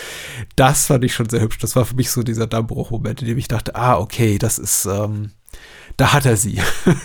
das 0.55 0.87
fand 0.87 1.05
ich 1.05 1.13
schon 1.13 1.29
sehr 1.29 1.41
hübsch. 1.41 1.59
Das 1.59 1.75
war 1.75 1.85
für 1.85 1.97
mich 1.97 2.11
so 2.11 2.23
dieser 2.23 2.47
Dammbruch-Moment, 2.47 3.23
in 3.23 3.29
dem 3.29 3.39
ich 3.39 3.49
dachte, 3.49 3.75
ah, 3.75 3.99
okay, 3.99 4.39
das 4.39 4.59
ist, 4.59 4.87
ähm, 4.87 5.33
da 5.97 6.13
hat 6.13 6.25
er 6.25 6.37
sie. 6.37 6.61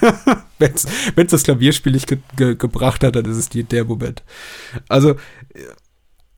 Wenn 0.59 0.73
es 0.73 1.31
das 1.31 1.43
Klavierspiel 1.43 1.93
nicht 1.93 2.07
ge 2.07 2.19
ge 2.35 2.55
gebracht 2.55 3.03
hat, 3.03 3.15
dann 3.15 3.25
ist 3.25 3.37
es 3.37 3.49
die, 3.49 3.63
der 3.63 3.85
Moment. 3.85 4.23
Also, 4.89 5.15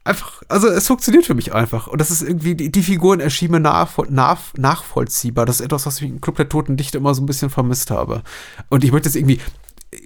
einfach, 0.03 0.41
also 0.47 0.67
es 0.67 0.87
funktioniert 0.87 1.25
für 1.25 1.35
mich 1.35 1.53
einfach. 1.53 1.87
Und 1.87 2.01
das 2.01 2.11
ist 2.11 2.21
irgendwie, 2.21 2.55
die, 2.55 2.71
die 2.71 2.83
Figuren 2.83 3.19
erschienen 3.19 3.51
mir 3.53 3.59
nach, 3.59 3.97
nach, 4.09 4.53
nachvollziehbar. 4.55 5.45
Das 5.45 5.59
ist 5.59 5.65
etwas, 5.65 5.85
was 5.85 6.01
ich 6.01 6.09
im 6.09 6.21
Club 6.21 6.37
der 6.37 6.49
Toten 6.49 6.77
Dichte 6.77 6.97
immer 6.97 7.13
so 7.13 7.21
ein 7.21 7.25
bisschen 7.25 7.49
vermisst 7.49 7.91
habe. 7.91 8.23
Und 8.69 8.83
ich 8.83 8.91
möchte 8.91 9.09
jetzt 9.09 9.15
irgendwie 9.15 9.39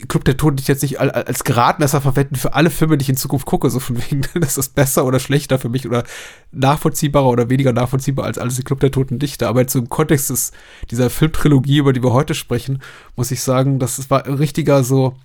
Club 0.07 0.25
der 0.25 0.35
Toten 0.35 0.57
Dichte 0.57 0.71
jetzt 0.71 0.81
nicht 0.81 0.99
als 0.99 1.43
Gradmesser 1.43 2.01
verwenden 2.01 2.35
für 2.35 2.53
alle 2.53 2.71
Filme, 2.71 2.97
die 2.97 3.03
ich 3.03 3.09
in 3.09 3.17
Zukunft 3.17 3.45
gucke. 3.45 3.69
So 3.69 3.79
von 3.79 3.97
wegen, 4.09 4.23
das 4.33 4.57
ist 4.57 4.75
besser 4.75 5.05
oder 5.05 5.19
schlechter 5.19 5.59
für 5.59 5.69
mich 5.69 5.85
oder 5.87 6.03
nachvollziehbarer 6.51 7.27
oder 7.27 7.49
weniger 7.49 7.71
nachvollziehbar 7.71 8.25
als 8.25 8.37
alles 8.37 8.57
in 8.57 8.65
Club 8.65 8.79
der 8.79 8.91
Toten 8.91 9.19
Dichte. 9.19 9.47
Aber 9.47 9.61
jetzt 9.61 9.75
im 9.75 9.89
Kontext 9.89 10.29
des, 10.29 10.51
dieser 10.91 11.09
Filmtrilogie, 11.09 11.77
über 11.77 11.93
die 11.93 12.03
wir 12.03 12.13
heute 12.13 12.35
sprechen, 12.35 12.81
muss 13.15 13.31
ich 13.31 13.41
sagen, 13.41 13.79
das 13.79 14.09
war 14.09 14.25
ein 14.25 14.33
richtiger 14.33 14.83
so 14.83 15.15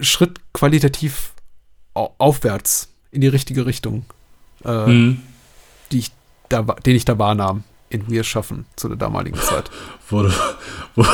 Schritt 0.00 0.40
qualitativ 0.54 1.34
aufwärts 1.92 2.89
in 3.12 3.20
die 3.20 3.28
richtige 3.28 3.66
Richtung, 3.66 4.04
äh, 4.64 4.86
mhm. 4.86 5.22
die 5.92 6.00
ich 6.00 6.10
da, 6.48 6.62
den 6.62 6.96
ich 6.96 7.04
da 7.04 7.18
wahrnahm. 7.18 7.64
in 7.88 8.08
Wir 8.08 8.24
schaffen 8.24 8.66
zu 8.76 8.88
der 8.88 8.96
damaligen 8.96 9.36
Zeit. 9.40 9.70
wo, 10.08 10.22
du, 10.22 10.30
wo, 10.94 11.04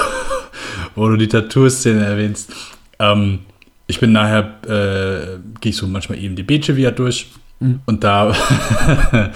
wo 0.94 1.08
du 1.08 1.16
die 1.16 1.28
Tattoo-Szene 1.28 2.04
erwähnst. 2.04 2.52
Ähm, 2.98 3.40
ich 3.86 4.00
bin 4.00 4.12
nachher, 4.12 4.58
äh, 4.64 5.38
gehe 5.60 5.70
ich 5.70 5.76
so 5.76 5.86
manchmal 5.86 6.18
IMDb-Trivia 6.18 6.90
durch 6.90 7.28
Mhm. 7.58 7.80
und 7.86 8.04
da 8.04 8.34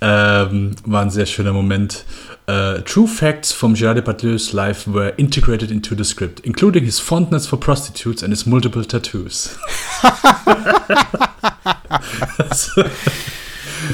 ähm, 0.00 0.74
war 0.84 1.02
ein 1.02 1.10
sehr 1.10 1.26
schöner 1.26 1.52
Moment. 1.52 2.04
Uh, 2.48 2.80
true 2.86 3.06
facts 3.06 3.52
from 3.52 3.74
Gérard 3.74 3.96
Depardieu's 3.96 4.54
life 4.54 4.88
were 4.88 5.12
integrated 5.18 5.70
into 5.70 5.94
the 5.94 6.02
script, 6.02 6.40
including 6.44 6.82
his 6.82 6.98
fondness 6.98 7.46
for 7.46 7.58
prostitutes 7.58 8.22
and 8.22 8.32
his 8.32 8.46
multiple 8.46 8.86
tattoos. 8.86 9.54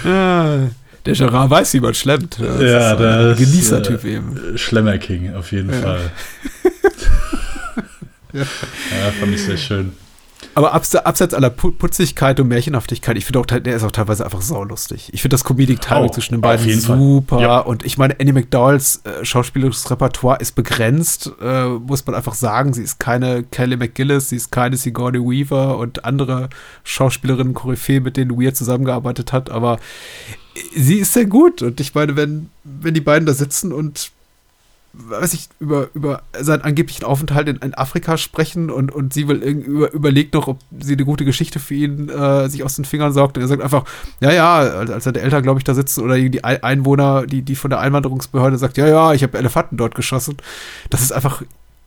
Der 0.05 1.14
Gerard 1.14 1.50
weiß, 1.50 1.74
wie 1.74 1.80
man 1.80 1.94
schlemmt. 1.94 2.38
Das 2.40 2.61
ja, 2.62 2.94
der 2.94 3.30
ist, 3.32 3.38
Genießertyp 3.38 4.05
äh, 4.05 4.14
eben. 4.14 4.59
Schlemmerking, 4.59 5.34
auf 5.34 5.52
jeden 5.52 5.72
Ja. 5.72 5.80
Fall. 5.80 6.11
ja, 8.32 8.44
fand 9.18 9.34
ich 9.34 9.44
sehr 9.44 9.57
schön. 9.57 9.92
Aber 10.55 10.74
abs 10.74 10.95
abseits 10.95 11.34
aller 11.34 11.51
Pu 11.51 11.70
Putzigkeit 11.72 12.38
und 12.40 12.49
Märchenhaftigkeit, 12.49 13.16
ich 13.16 13.24
finde 13.24 13.40
auch, 13.40 13.47
der 13.47 13.74
ist 13.74 13.84
auch 13.84 13.90
teilweise 13.90 14.24
einfach 14.24 14.42
saulustig. 14.42 15.11
Ich 15.12 15.22
finde 15.22 15.34
das 15.34 15.45
Comedic 15.45 15.80
Timing 15.80 16.05
Oh, 16.05 16.09
zwischen 16.09 16.34
den 16.34 16.40
beiden 16.40 16.80
super. 16.80 17.40
Ja. 17.40 17.59
Und 17.61 17.84
ich 17.84 17.99
meine, 17.99 18.16
Annie 18.20 18.32
McDowells 18.32 19.03
äh, 19.05 19.24
schauspielerisches 19.24 19.90
Repertoire 19.90 20.38
ist 20.40 20.55
begrenzt, 20.55 21.32
äh, 21.40 21.66
muss 21.68 22.07
man 22.07 22.14
einfach 22.14 22.34
sagen. 22.34 22.72
Sie 22.72 22.82
ist 22.82 22.99
keine 22.99 23.42
Kelly 23.42 23.76
McGillis, 23.76 24.28
sie 24.28 24.36
ist 24.36 24.51
keine 24.51 24.76
Sigourney 24.76 25.18
Weaver 25.18 25.78
und 25.78 26.05
andere 26.05 26.49
Schauspielerinnen 26.84 27.55
Koryphäe, 27.55 28.01
mit 28.01 28.16
denen 28.16 28.38
Weir 28.40 28.55
zusammengearbeitet 28.55 29.32
hat. 29.32 29.51
Aber 29.51 29.78
sie 30.74 30.99
ist 30.99 31.12
sehr 31.12 31.26
gut. 31.26 31.62
Und 31.62 31.80
ich 31.80 31.95
meine, 31.95 32.16
wenn, 32.16 32.51
wenn 32.64 32.95
die 32.95 33.01
beiden 33.01 33.26
da 33.26 33.34
sitzen 33.34 33.72
und 33.72 34.11
weiß 34.97 35.34
ich, 35.34 35.49
über, 35.61 35.88
über 35.95 36.22
seinen 36.38 36.62
angeblichen 36.62 37.05
Aufenthalt 37.05 37.49
in, 37.49 37.57
in 37.57 37.74
Afrika 37.74 38.16
sprechen 38.16 38.70
und, 38.70 38.92
und 38.92 39.12
sie 39.12 39.26
will 39.28 39.38
über, 39.42 39.92
überlegt 39.92 40.34
noch, 40.34 40.47
ob 40.47 40.61
sie 40.80 40.92
eine 40.95 41.05
gute 41.05 41.24
Geschichte 41.24 41.59
für 41.59 41.74
ihn 41.74 42.09
äh, 42.09 42.49
sich 42.49 42.62
aus 42.62 42.76
den 42.76 42.84
Fingern 42.84 43.12
saugt. 43.12 43.36
Und 43.36 43.42
er 43.42 43.49
sagt 43.49 43.62
einfach, 43.62 43.84
ja, 44.20 44.32
ja, 44.32 44.55
als, 44.57 44.90
als 44.90 45.05
seine 45.05 45.20
Eltern, 45.20 45.42
glaube 45.42 45.59
ich, 45.61 45.64
da 45.64 45.74
sitzen 45.74 46.03
oder 46.05 46.16
die 46.16 46.45
Ei- 46.45 46.62
Einwohner, 46.62 47.26
die, 47.26 47.42
die 47.42 47.57
von 47.57 47.70
der 47.70 47.80
Einwanderungsbehörde 47.80 48.57
sagt, 48.57 48.76
ja, 48.76 48.86
ja, 48.86 49.12
ich 49.12 49.22
habe 49.22 49.36
Elefanten 49.36 49.76
dort 49.76 49.95
geschossen. 49.95 50.36
Das 50.90 51.03
ist 51.03 51.12
einfach 51.12 51.42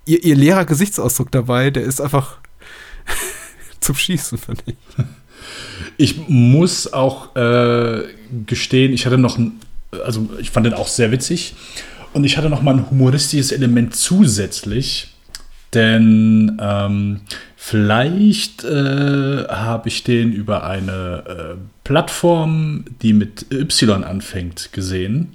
ihr, 0.05 0.23
ihr 0.23 0.35
leerer 0.35 0.65
Gesichtsausdruck 0.65 1.31
dabei, 1.31 1.69
der 1.69 1.83
ist 1.83 2.01
einfach 2.01 2.37
zum 3.79 3.95
Schießen, 3.95 4.37
finde 4.37 4.63
ich. 4.65 4.75
Ich 5.97 6.27
muss 6.27 6.91
auch 6.91 7.35
äh, 7.35 8.03
gestehen, 8.45 8.91
ich 8.93 9.05
hatte 9.05 9.17
noch, 9.17 9.39
also 10.03 10.29
ich 10.39 10.51
fand 10.51 10.65
den 10.65 10.73
auch 10.73 10.87
sehr 10.87 11.11
witzig 11.11 11.55
und 12.17 12.23
ich 12.23 12.35
hatte 12.37 12.49
noch 12.49 12.63
mal 12.63 12.73
ein 12.73 12.89
humoristisches 12.89 13.51
Element 13.51 13.95
zusätzlich, 13.95 15.13
denn 15.73 16.57
ähm, 16.59 17.21
vielleicht 17.55 18.63
äh, 18.63 19.45
habe 19.47 19.87
ich 19.87 20.03
den 20.03 20.33
über 20.33 20.63
eine 20.65 21.23
äh, 21.27 21.55
Plattform, 21.83 22.85
die 23.01 23.13
mit 23.13 23.45
Y 23.51 24.03
anfängt, 24.03 24.69
gesehen 24.73 25.33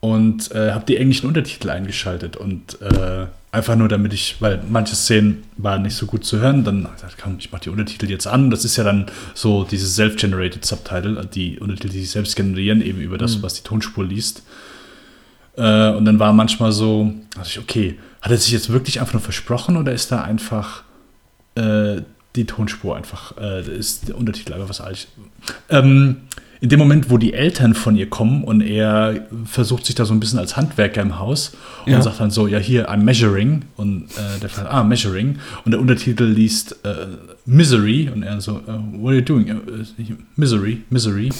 und 0.00 0.50
äh, 0.52 0.72
habe 0.72 0.84
die 0.86 0.98
englischen 0.98 1.26
Untertitel 1.26 1.70
eingeschaltet 1.70 2.36
und 2.36 2.80
äh, 2.82 3.26
einfach 3.50 3.76
nur 3.76 3.88
damit 3.88 4.12
ich, 4.12 4.36
weil 4.40 4.62
manche 4.68 4.94
Szenen 4.94 5.44
waren 5.56 5.82
nicht 5.82 5.96
so 5.96 6.04
gut 6.04 6.24
zu 6.26 6.38
hören, 6.38 6.64
dann 6.64 6.84
habe 6.84 6.94
ich 6.96 7.02
gesagt, 7.02 7.18
komm, 7.22 7.36
ich 7.38 7.50
mache 7.52 7.62
die 7.62 7.70
Untertitel 7.70 8.10
jetzt 8.10 8.26
an. 8.26 8.50
Das 8.50 8.64
ist 8.66 8.76
ja 8.76 8.84
dann 8.84 9.06
so 9.32 9.64
dieses 9.64 9.94
self-generated 9.96 10.64
Subtitle, 10.64 11.24
die 11.34 11.58
Untertitel, 11.58 11.88
die 11.88 12.00
sich 12.00 12.10
selbst 12.10 12.36
generieren, 12.36 12.82
eben 12.82 13.00
über 13.00 13.16
das, 13.16 13.38
Mhm. 13.38 13.42
was 13.42 13.54
die 13.54 13.62
Tonspur 13.62 14.04
liest. 14.04 14.42
Äh, 15.56 15.90
und 15.90 16.04
dann 16.04 16.18
war 16.18 16.32
manchmal 16.32 16.72
so, 16.72 17.12
dachte 17.34 17.48
ich, 17.50 17.58
okay, 17.58 17.98
hat 18.22 18.30
er 18.30 18.38
sich 18.38 18.52
jetzt 18.52 18.70
wirklich 18.70 19.00
einfach 19.00 19.14
nur 19.14 19.22
versprochen 19.22 19.76
oder 19.76 19.92
ist 19.92 20.10
da 20.12 20.22
einfach 20.22 20.82
äh, 21.54 22.02
die 22.34 22.44
Tonspur 22.44 22.96
einfach, 22.96 23.36
äh, 23.38 23.62
ist 23.78 24.08
der 24.08 24.16
Untertitel 24.18 24.52
einfach 24.52 24.68
was 24.68 24.80
alt? 24.80 25.08
Ähm, 25.70 26.16
in 26.60 26.70
dem 26.70 26.78
Moment, 26.78 27.10
wo 27.10 27.18
die 27.18 27.34
Eltern 27.34 27.74
von 27.74 27.96
ihr 27.96 28.08
kommen 28.08 28.42
und 28.42 28.62
er 28.62 29.26
versucht 29.44 29.84
sich 29.84 29.94
da 29.94 30.06
so 30.06 30.14
ein 30.14 30.20
bisschen 30.20 30.38
als 30.38 30.56
Handwerker 30.56 31.02
im 31.02 31.18
Haus 31.18 31.52
und 31.84 31.92
Ja. 31.92 32.00
sagt 32.02 32.18
dann 32.18 32.30
so, 32.30 32.46
ja 32.46 32.58
hier, 32.58 32.90
I'm 32.90 32.98
measuring 33.02 33.62
und 33.76 34.04
äh, 34.16 34.40
der 34.40 34.48
fragt, 34.48 34.70
ah, 34.70 34.82
measuring 34.82 35.38
und 35.64 35.72
der 35.72 35.80
Untertitel 35.80 36.24
liest 36.24 36.76
äh, 36.84 37.06
Misery 37.44 38.10
und 38.12 38.22
er 38.22 38.40
so, 38.40 38.56
äh, 38.66 38.72
what 38.98 39.08
are 39.10 39.14
you 39.16 39.20
doing? 39.20 39.60
Misery, 40.36 40.82
Misery. 40.90 41.30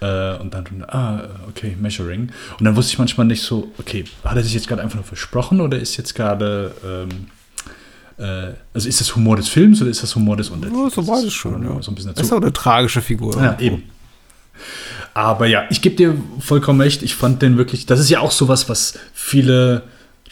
Äh, 0.00 0.36
und 0.36 0.52
dann, 0.52 0.66
ah, 0.88 1.28
okay, 1.48 1.76
measuring. 1.80 2.30
Und 2.58 2.64
dann 2.64 2.76
wusste 2.76 2.92
ich 2.92 2.98
manchmal 2.98 3.26
nicht 3.26 3.42
so, 3.42 3.72
okay, 3.78 4.04
hat 4.24 4.36
er 4.36 4.42
sich 4.42 4.54
jetzt 4.54 4.68
gerade 4.68 4.82
einfach 4.82 4.96
nur 4.96 5.04
versprochen 5.04 5.60
oder 5.60 5.78
ist 5.78 5.96
jetzt 5.96 6.14
gerade, 6.14 6.74
ähm, 6.84 7.08
äh, 8.18 8.52
also 8.74 8.88
ist 8.88 9.00
das 9.00 9.14
Humor 9.16 9.36
des 9.36 9.48
Films 9.48 9.80
oder 9.80 9.90
ist 9.90 10.02
das 10.02 10.14
Humor 10.14 10.36
des 10.36 10.50
Untertitels? 10.50 10.94
So 10.94 11.06
war 11.06 11.22
es 11.22 11.32
schon, 11.32 11.62
ja. 11.62 11.80
So 11.82 11.90
ein 11.90 11.94
bisschen 11.94 12.12
Das 12.14 12.22
ist 12.22 12.30
dazu. 12.30 12.36
auch 12.36 12.42
eine 12.42 12.52
tragische 12.52 13.00
Figur. 13.00 13.36
Ja, 13.42 13.58
eben. 13.58 13.84
Aber 15.14 15.46
ja, 15.46 15.64
ich 15.70 15.80
gebe 15.80 15.96
dir 15.96 16.14
vollkommen 16.40 16.80
recht. 16.80 17.02
Ich 17.02 17.14
fand 17.14 17.40
den 17.40 17.56
wirklich, 17.56 17.86
das 17.86 18.00
ist 18.00 18.10
ja 18.10 18.20
auch 18.20 18.30
sowas, 18.32 18.68
was 18.68 18.98
viele 19.14 19.82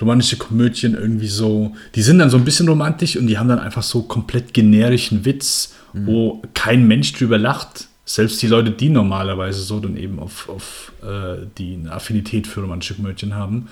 romantische 0.00 0.36
Komödien 0.36 0.94
irgendwie 0.94 1.28
so, 1.28 1.74
die 1.94 2.02
sind 2.02 2.18
dann 2.18 2.28
so 2.28 2.36
ein 2.36 2.44
bisschen 2.44 2.68
romantisch 2.68 3.16
und 3.16 3.28
die 3.28 3.38
haben 3.38 3.48
dann 3.48 3.60
einfach 3.60 3.82
so 3.82 4.02
komplett 4.02 4.52
generischen 4.52 5.24
Witz, 5.24 5.72
wo 5.92 6.42
kein 6.54 6.86
Mensch 6.88 7.12
drüber 7.12 7.38
lacht. 7.38 7.86
Selbst 8.04 8.42
die 8.42 8.48
Leute, 8.48 8.70
die 8.70 8.90
normalerweise 8.90 9.62
so 9.62 9.80
dann 9.80 9.96
eben 9.96 10.18
auf, 10.18 10.48
auf 10.48 10.92
äh, 11.02 11.46
die 11.56 11.74
eine 11.74 11.92
Affinität 11.92 12.46
für 12.46 12.60
romantische 12.60 12.94
Komödien 12.94 13.34
haben. 13.34 13.68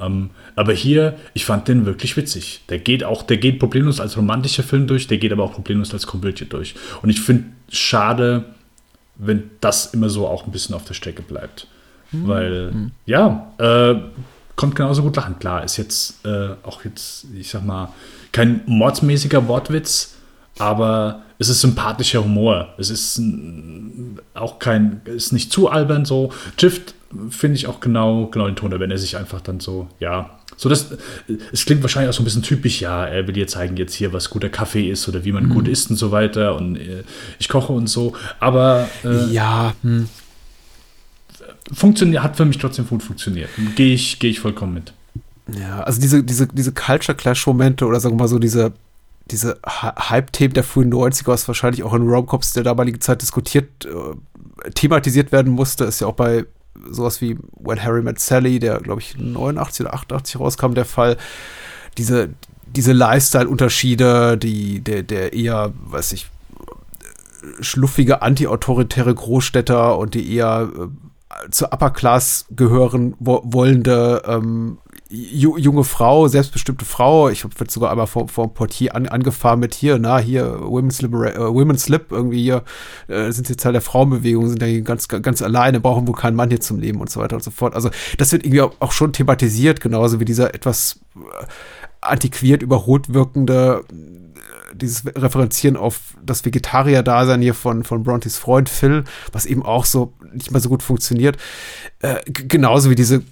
Ähm, 0.00 0.30
aber 0.54 0.72
hier, 0.72 1.16
ich 1.34 1.44
fand 1.44 1.68
den 1.68 1.86
wirklich 1.86 2.16
witzig. 2.16 2.62
Der 2.68 2.78
geht 2.78 3.04
auch, 3.04 3.22
der 3.22 3.36
geht 3.36 3.58
problemlos 3.58 4.00
als 4.00 4.16
romantischer 4.16 4.62
Film 4.62 4.86
durch, 4.86 5.06
der 5.06 5.18
geht 5.18 5.32
aber 5.32 5.44
auch 5.44 5.52
problemlos 5.52 5.92
als 5.92 6.06
Komödie 6.06 6.46
durch. 6.46 6.74
Und 7.02 7.10
ich 7.10 7.20
finde 7.20 7.44
schade, 7.70 8.44
wenn 9.16 9.50
das 9.60 9.94
immer 9.94 10.08
so 10.08 10.26
auch 10.26 10.46
ein 10.46 10.52
bisschen 10.52 10.74
auf 10.74 10.84
der 10.84 10.94
Strecke 10.94 11.22
bleibt. 11.22 11.66
Weil, 12.12 12.72
ja, 13.04 13.52
äh, 13.58 13.96
kommt 14.54 14.74
genauso 14.76 15.02
gut 15.02 15.16
lachen. 15.16 15.38
Klar, 15.38 15.64
ist 15.64 15.76
jetzt 15.76 16.24
äh, 16.24 16.50
auch 16.62 16.84
jetzt, 16.84 17.26
ich 17.36 17.50
sag 17.50 17.64
mal, 17.64 17.92
kein 18.32 18.62
mordsmäßiger 18.66 19.46
Wortwitz, 19.48 20.15
aber 20.58 21.22
es 21.38 21.48
ist 21.48 21.60
sympathischer 21.60 22.24
Humor. 22.24 22.74
Es 22.78 22.90
ist 22.90 23.20
auch 24.34 24.58
kein, 24.58 25.00
ist 25.04 25.32
nicht 25.32 25.52
zu 25.52 25.68
albern 25.68 26.04
so. 26.04 26.32
Trifft, 26.56 26.94
finde 27.30 27.56
ich 27.56 27.66
auch 27.66 27.80
genau, 27.80 28.26
genau 28.26 28.46
den 28.46 28.56
Ton, 28.56 28.78
wenn 28.78 28.90
er 28.90 28.98
sich 28.98 29.16
einfach 29.16 29.40
dann 29.40 29.60
so, 29.60 29.88
ja, 30.00 30.30
so 30.56 30.68
das, 30.68 30.96
es 31.52 31.66
klingt 31.66 31.82
wahrscheinlich 31.82 32.08
auch 32.08 32.14
so 32.14 32.22
ein 32.22 32.24
bisschen 32.24 32.42
typisch, 32.42 32.80
ja, 32.80 33.04
er 33.04 33.26
will 33.26 33.34
dir 33.34 33.46
zeigen 33.46 33.76
jetzt 33.76 33.94
hier, 33.94 34.12
was 34.12 34.30
guter 34.30 34.48
Kaffee 34.48 34.90
ist 34.90 35.06
oder 35.08 35.24
wie 35.24 35.32
man 35.32 35.50
gut 35.50 35.68
isst 35.68 35.90
und 35.90 35.96
so 35.96 36.12
weiter 36.12 36.56
und 36.56 36.76
äh, 36.76 37.04
ich 37.38 37.48
koche 37.48 37.74
und 37.74 37.88
so, 37.88 38.14
aber 38.40 38.88
äh, 39.04 39.26
Ja, 39.26 39.74
hm. 39.82 40.08
funktioniert, 41.72 42.22
hat 42.22 42.36
für 42.36 42.46
mich 42.46 42.56
trotzdem 42.56 42.88
gut 42.88 43.02
funktioniert. 43.02 43.50
Gehe 43.74 43.92
ich, 43.92 44.18
gehe 44.18 44.30
ich 44.30 44.40
vollkommen 44.40 44.72
mit. 44.72 44.94
Ja, 45.58 45.82
also 45.82 46.00
diese, 46.00 46.24
diese, 46.24 46.46
diese 46.48 46.72
Culture 46.72 47.16
Clash-Momente 47.16 47.84
oder 47.84 48.00
sagen 48.00 48.14
wir 48.16 48.22
mal 48.22 48.28
so 48.28 48.38
diese, 48.38 48.72
diese 49.30 49.58
Hy- 49.64 50.08
Hype-Themen 50.10 50.54
der 50.54 50.64
frühen 50.64 50.92
90er, 50.92 51.28
was 51.28 51.48
wahrscheinlich 51.48 51.82
auch 51.82 51.94
in 51.94 52.08
Romcops 52.08 52.52
der 52.52 52.62
damaligen 52.62 53.00
Zeit 53.00 53.22
diskutiert, 53.22 53.84
äh, 53.84 54.70
thematisiert 54.74 55.32
werden 55.32 55.52
musste, 55.52 55.84
ist 55.84 56.00
ja 56.00 56.06
auch 56.06 56.14
bei 56.14 56.44
sowas 56.90 57.20
wie 57.20 57.38
When 57.58 57.82
Harry 57.82 58.02
Met 58.02 58.20
Sally, 58.20 58.58
der 58.58 58.78
glaube 58.80 59.00
ich 59.00 59.16
89 59.18 59.86
oder 59.86 59.94
88 59.94 60.40
rauskam, 60.40 60.74
der 60.74 60.84
Fall. 60.84 61.16
Diese, 61.98 62.30
diese 62.66 62.92
Lifestyle-Unterschiede, 62.92 64.36
die, 64.38 64.80
der, 64.80 65.02
der 65.02 65.32
eher, 65.32 65.72
weiß 65.86 66.12
ich, 66.12 66.28
schluffige 67.60 68.22
anti-autoritäre 68.22 69.14
Großstädter 69.14 69.98
und 69.98 70.14
die 70.14 70.34
eher 70.34 70.68
äh, 70.76 71.50
zur 71.50 71.72
Upper 71.72 71.90
Class 71.90 72.46
gehören 72.50 73.14
wo 73.18 73.40
wollende 73.44 74.22
ähm, 74.26 74.78
junge 75.08 75.84
Frau, 75.84 76.26
selbstbestimmte 76.26 76.84
Frau. 76.84 77.28
Ich 77.28 77.44
jetzt 77.44 77.72
sogar 77.72 77.90
einmal 77.90 78.06
vor, 78.06 78.28
vor 78.28 78.48
dem 78.48 78.54
Portier 78.54 78.94
an, 78.94 79.06
angefahren 79.06 79.60
mit 79.60 79.74
hier, 79.74 79.98
na, 79.98 80.18
hier, 80.18 80.60
Women's, 80.60 81.00
Libera 81.00 81.30
äh, 81.30 81.54
Women's 81.54 81.88
Lib, 81.88 82.10
irgendwie 82.10 82.42
hier, 82.42 82.64
äh, 83.08 83.30
sind 83.30 83.48
jetzt 83.48 83.62
Teil 83.62 83.72
der 83.72 83.82
Frauenbewegung, 83.82 84.48
sind 84.48 84.62
hier 84.62 84.82
ganz, 84.82 85.08
ganz 85.08 85.42
alleine, 85.42 85.80
brauchen 85.80 86.08
wohl 86.08 86.14
keinen 86.14 86.36
Mann 86.36 86.48
hier 86.48 86.60
zum 86.60 86.80
Leben 86.80 87.00
und 87.00 87.10
so 87.10 87.20
weiter 87.20 87.36
und 87.36 87.42
so 87.42 87.50
fort. 87.50 87.74
Also, 87.74 87.90
das 88.18 88.32
wird 88.32 88.44
irgendwie 88.44 88.62
auch, 88.62 88.92
schon 88.92 89.12
thematisiert, 89.12 89.80
genauso 89.80 90.20
wie 90.20 90.24
dieser 90.24 90.54
etwas 90.54 91.00
äh, 91.16 91.46
antiquiert, 92.00 92.62
überholt 92.62 93.12
wirkende 93.12 93.84
dieses 94.74 95.06
Referenzieren 95.06 95.76
auf 95.76 96.14
das 96.22 96.44
Vegetarier-Dasein 96.44 97.40
hier 97.40 97.54
von, 97.54 97.82
von 97.82 98.02
Brontys 98.02 98.36
Freund 98.36 98.68
Phil, 98.68 99.04
was 99.32 99.46
eben 99.46 99.64
auch 99.64 99.86
so 99.86 100.12
nicht 100.34 100.50
mehr 100.50 100.60
so 100.60 100.68
gut 100.68 100.82
funktioniert. 100.82 101.38
Äh, 102.00 102.16
genauso 102.26 102.90
wie 102.90 102.94
diese 102.94 103.22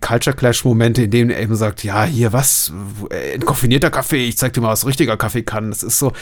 Culture 0.00 0.34
Clash-Momente, 0.36 1.02
in 1.02 1.10
denen 1.10 1.30
er 1.30 1.40
eben 1.40 1.54
sagt, 1.56 1.84
ja, 1.84 2.04
hier 2.04 2.32
was, 2.32 2.72
äh, 3.10 3.32
entkoffinierter 3.34 3.90
Kaffee, 3.90 4.26
ich 4.26 4.36
zeig 4.38 4.52
dir 4.52 4.60
mal, 4.60 4.70
was 4.70 4.86
richtiger 4.86 5.16
Kaffee 5.16 5.42
kann. 5.42 5.70
Das 5.70 5.82
ist 5.82 5.98
so, 5.98 6.12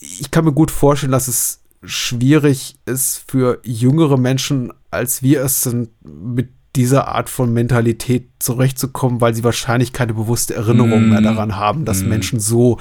ich 0.00 0.30
kann 0.30 0.44
mir 0.44 0.52
gut 0.52 0.70
vorstellen, 0.70 1.12
dass 1.12 1.28
es 1.28 1.60
schwierig 1.84 2.76
ist 2.86 3.24
für 3.28 3.60
jüngere 3.64 4.16
Menschen, 4.18 4.72
als 4.90 5.22
wir 5.22 5.42
es 5.42 5.62
sind, 5.62 5.90
mit 6.04 6.50
dieser 6.74 7.08
Art 7.08 7.30
von 7.30 7.52
Mentalität 7.54 8.28
zurechtzukommen, 8.38 9.20
weil 9.22 9.34
sie 9.34 9.44
wahrscheinlich 9.44 9.94
keine 9.94 10.12
bewusste 10.12 10.54
Erinnerung 10.54 11.06
Mm. 11.06 11.08
mehr 11.10 11.20
daran 11.22 11.56
haben, 11.56 11.86
dass 11.86 12.02
Mm. 12.02 12.08
Menschen 12.08 12.38
so 12.40 12.78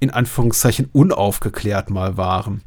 in 0.00 0.10
Anführungszeichen 0.10 0.90
unaufgeklärt 0.92 1.88
mal 1.88 2.18
waren. 2.18 2.62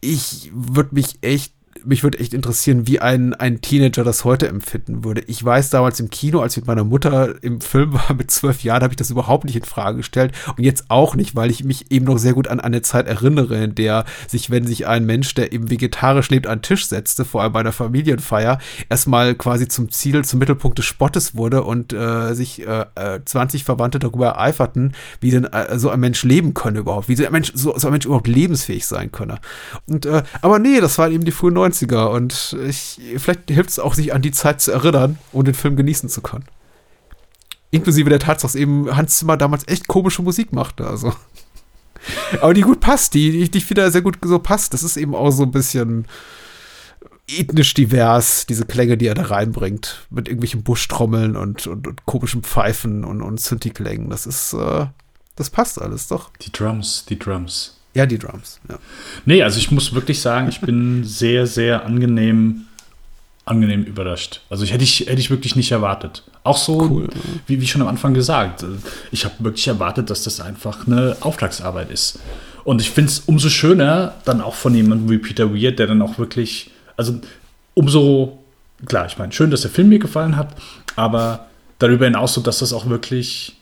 Ich 0.00 0.50
würde 0.54 0.94
mich 0.94 1.18
echt 1.20 1.53
mich 1.84 2.02
würde 2.02 2.18
echt 2.18 2.34
interessieren, 2.34 2.86
wie 2.86 3.00
ein, 3.00 3.34
ein 3.34 3.60
Teenager 3.60 4.04
das 4.04 4.24
heute 4.24 4.48
empfinden 4.48 5.04
würde. 5.04 5.22
Ich 5.22 5.44
weiß 5.44 5.70
damals 5.70 6.00
im 6.00 6.10
Kino, 6.10 6.40
als 6.40 6.54
ich 6.54 6.62
mit 6.62 6.66
meiner 6.66 6.84
Mutter 6.84 7.42
im 7.42 7.60
Film 7.60 7.94
war, 7.94 8.14
mit 8.16 8.30
zwölf 8.30 8.62
Jahren, 8.62 8.82
habe 8.82 8.92
ich 8.92 8.96
das 8.96 9.10
überhaupt 9.10 9.44
nicht 9.44 9.56
in 9.56 9.64
Frage 9.64 9.98
gestellt. 9.98 10.32
Und 10.56 10.64
jetzt 10.64 10.84
auch 10.88 11.14
nicht, 11.14 11.36
weil 11.36 11.50
ich 11.50 11.64
mich 11.64 11.90
eben 11.90 12.06
noch 12.06 12.18
sehr 12.18 12.32
gut 12.32 12.48
an 12.48 12.60
eine 12.60 12.82
Zeit 12.82 13.06
erinnere, 13.06 13.62
in 13.62 13.74
der 13.74 14.04
sich, 14.28 14.50
wenn 14.50 14.66
sich 14.66 14.86
ein 14.86 15.06
Mensch, 15.06 15.34
der 15.34 15.52
eben 15.52 15.70
vegetarisch 15.70 16.30
lebt, 16.30 16.46
an 16.46 16.58
den 16.58 16.62
Tisch 16.62 16.86
setzte, 16.86 17.24
vor 17.24 17.42
allem 17.42 17.52
bei 17.52 17.60
einer 17.60 17.72
Familienfeier, 17.72 18.58
erstmal 18.88 19.34
quasi 19.34 19.68
zum 19.68 19.90
Ziel, 19.90 20.24
zum 20.24 20.38
Mittelpunkt 20.38 20.78
des 20.78 20.86
Spottes 20.86 21.34
wurde 21.34 21.62
und 21.62 21.92
äh, 21.92 22.34
sich 22.34 22.66
äh, 22.66 22.86
äh, 22.94 23.20
20 23.24 23.64
Verwandte 23.64 23.98
darüber 23.98 24.28
ereiferten, 24.28 24.94
wie 25.20 25.30
denn 25.30 25.44
äh, 25.44 25.78
so 25.78 25.90
ein 25.90 26.00
Mensch 26.00 26.22
leben 26.24 26.54
könne 26.54 26.80
überhaupt, 26.80 27.08
wie 27.08 27.16
so 27.16 27.24
ein 27.24 27.32
Mensch, 27.32 27.52
so, 27.54 27.76
so 27.76 27.88
ein 27.88 27.92
Mensch 27.92 28.06
überhaupt 28.06 28.28
lebensfähig 28.28 28.86
sein 28.86 29.12
könne. 29.12 29.38
Und 29.86 30.06
äh, 30.06 30.22
aber 30.42 30.58
nee, 30.58 30.80
das 30.80 30.98
waren 30.98 31.12
eben 31.12 31.24
die 31.24 31.32
frühen 31.32 31.54
90er 31.74 32.06
und 32.06 32.56
ich, 32.66 33.00
vielleicht 33.18 33.50
hilft 33.50 33.70
es 33.70 33.78
auch, 33.78 33.94
sich 33.94 34.12
an 34.12 34.22
die 34.22 34.32
Zeit 34.32 34.60
zu 34.60 34.72
erinnern 34.72 35.18
und 35.32 35.46
den 35.46 35.54
Film 35.54 35.76
genießen 35.76 36.08
zu 36.08 36.20
können. 36.22 36.44
Inklusive 37.70 38.08
der 38.08 38.20
Tatsache, 38.20 38.52
dass 38.52 38.54
eben 38.54 38.94
Hans 38.94 39.18
Zimmer 39.18 39.36
damals 39.36 39.66
echt 39.66 39.88
komische 39.88 40.22
Musik 40.22 40.52
machte, 40.52 40.86
also. 40.86 41.12
Aber 42.40 42.54
die 42.54 42.60
gut 42.60 42.80
passt, 42.80 43.14
die, 43.14 43.30
die, 43.30 43.50
die 43.50 43.70
wieder 43.70 43.90
sehr 43.90 44.02
gut 44.02 44.18
so 44.22 44.38
passt. 44.38 44.74
Das 44.74 44.82
ist 44.82 44.96
eben 44.96 45.14
auch 45.14 45.30
so 45.30 45.42
ein 45.42 45.50
bisschen 45.50 46.06
ethnisch 47.26 47.74
divers, 47.74 48.46
diese 48.46 48.66
Klänge, 48.66 48.96
die 48.96 49.06
er 49.06 49.14
da 49.14 49.22
reinbringt. 49.22 50.06
Mit 50.10 50.28
irgendwelchen 50.28 50.62
Buschtrommeln 50.62 51.36
und, 51.36 51.66
und, 51.66 51.86
und 51.86 52.06
komischen 52.06 52.42
Pfeifen 52.42 53.04
und, 53.04 53.22
und 53.22 53.40
Synthi-Klängen. 53.40 54.10
Das 54.10 54.26
ist, 54.26 54.52
äh, 54.52 54.86
das 55.36 55.50
passt 55.50 55.80
alles 55.80 56.08
doch. 56.08 56.30
Die 56.42 56.52
Drums, 56.52 57.06
die 57.08 57.18
Drums. 57.18 57.73
Ja, 57.94 58.06
die 58.06 58.18
Drums, 58.18 58.60
ja. 58.68 58.78
Nee, 59.24 59.42
also 59.42 59.58
ich 59.58 59.70
muss 59.70 59.94
wirklich 59.94 60.20
sagen, 60.20 60.48
ich 60.48 60.60
bin 60.60 61.04
sehr, 61.04 61.46
sehr 61.46 61.84
angenehm, 61.86 62.62
angenehm 63.44 63.84
überrascht. 63.84 64.40
Also 64.50 64.64
ich 64.64 64.72
hätte 64.72 64.84
ich, 64.84 65.00
hätte 65.00 65.20
ich 65.20 65.30
wirklich 65.30 65.54
nicht 65.54 65.70
erwartet. 65.70 66.24
Auch 66.42 66.56
so, 66.56 66.80
Cool. 66.82 67.08
wie, 67.46 67.60
wie 67.60 67.66
schon 67.66 67.82
am 67.82 67.88
Anfang 67.88 68.12
gesagt, 68.14 68.64
ich 69.12 69.24
habe 69.24 69.34
wirklich 69.38 69.68
erwartet, 69.68 70.10
dass 70.10 70.24
das 70.24 70.40
einfach 70.40 70.86
eine 70.86 71.16
Auftragsarbeit 71.20 71.90
ist. 71.90 72.18
Und 72.64 72.80
ich 72.80 72.90
finde 72.90 73.10
es 73.10 73.20
umso 73.20 73.48
schöner, 73.48 74.14
dann 74.24 74.40
auch 74.40 74.54
von 74.54 74.74
jemandem 74.74 75.10
wie 75.10 75.18
Peter 75.18 75.54
Weir, 75.54 75.72
der 75.72 75.86
dann 75.86 76.02
auch 76.02 76.18
wirklich, 76.18 76.70
also 76.96 77.20
umso, 77.74 78.38
klar, 78.86 79.06
ich 79.06 79.18
meine, 79.18 79.32
schön, 79.32 79.50
dass 79.50 79.62
der 79.62 79.70
Film 79.70 79.88
mir 79.90 79.98
gefallen 79.98 80.36
hat, 80.36 80.54
aber 80.96 81.46
darüber 81.78 82.06
hinaus 82.06 82.34
so, 82.34 82.40
dass 82.40 82.58
das 82.60 82.72
auch 82.72 82.88
wirklich 82.88 83.56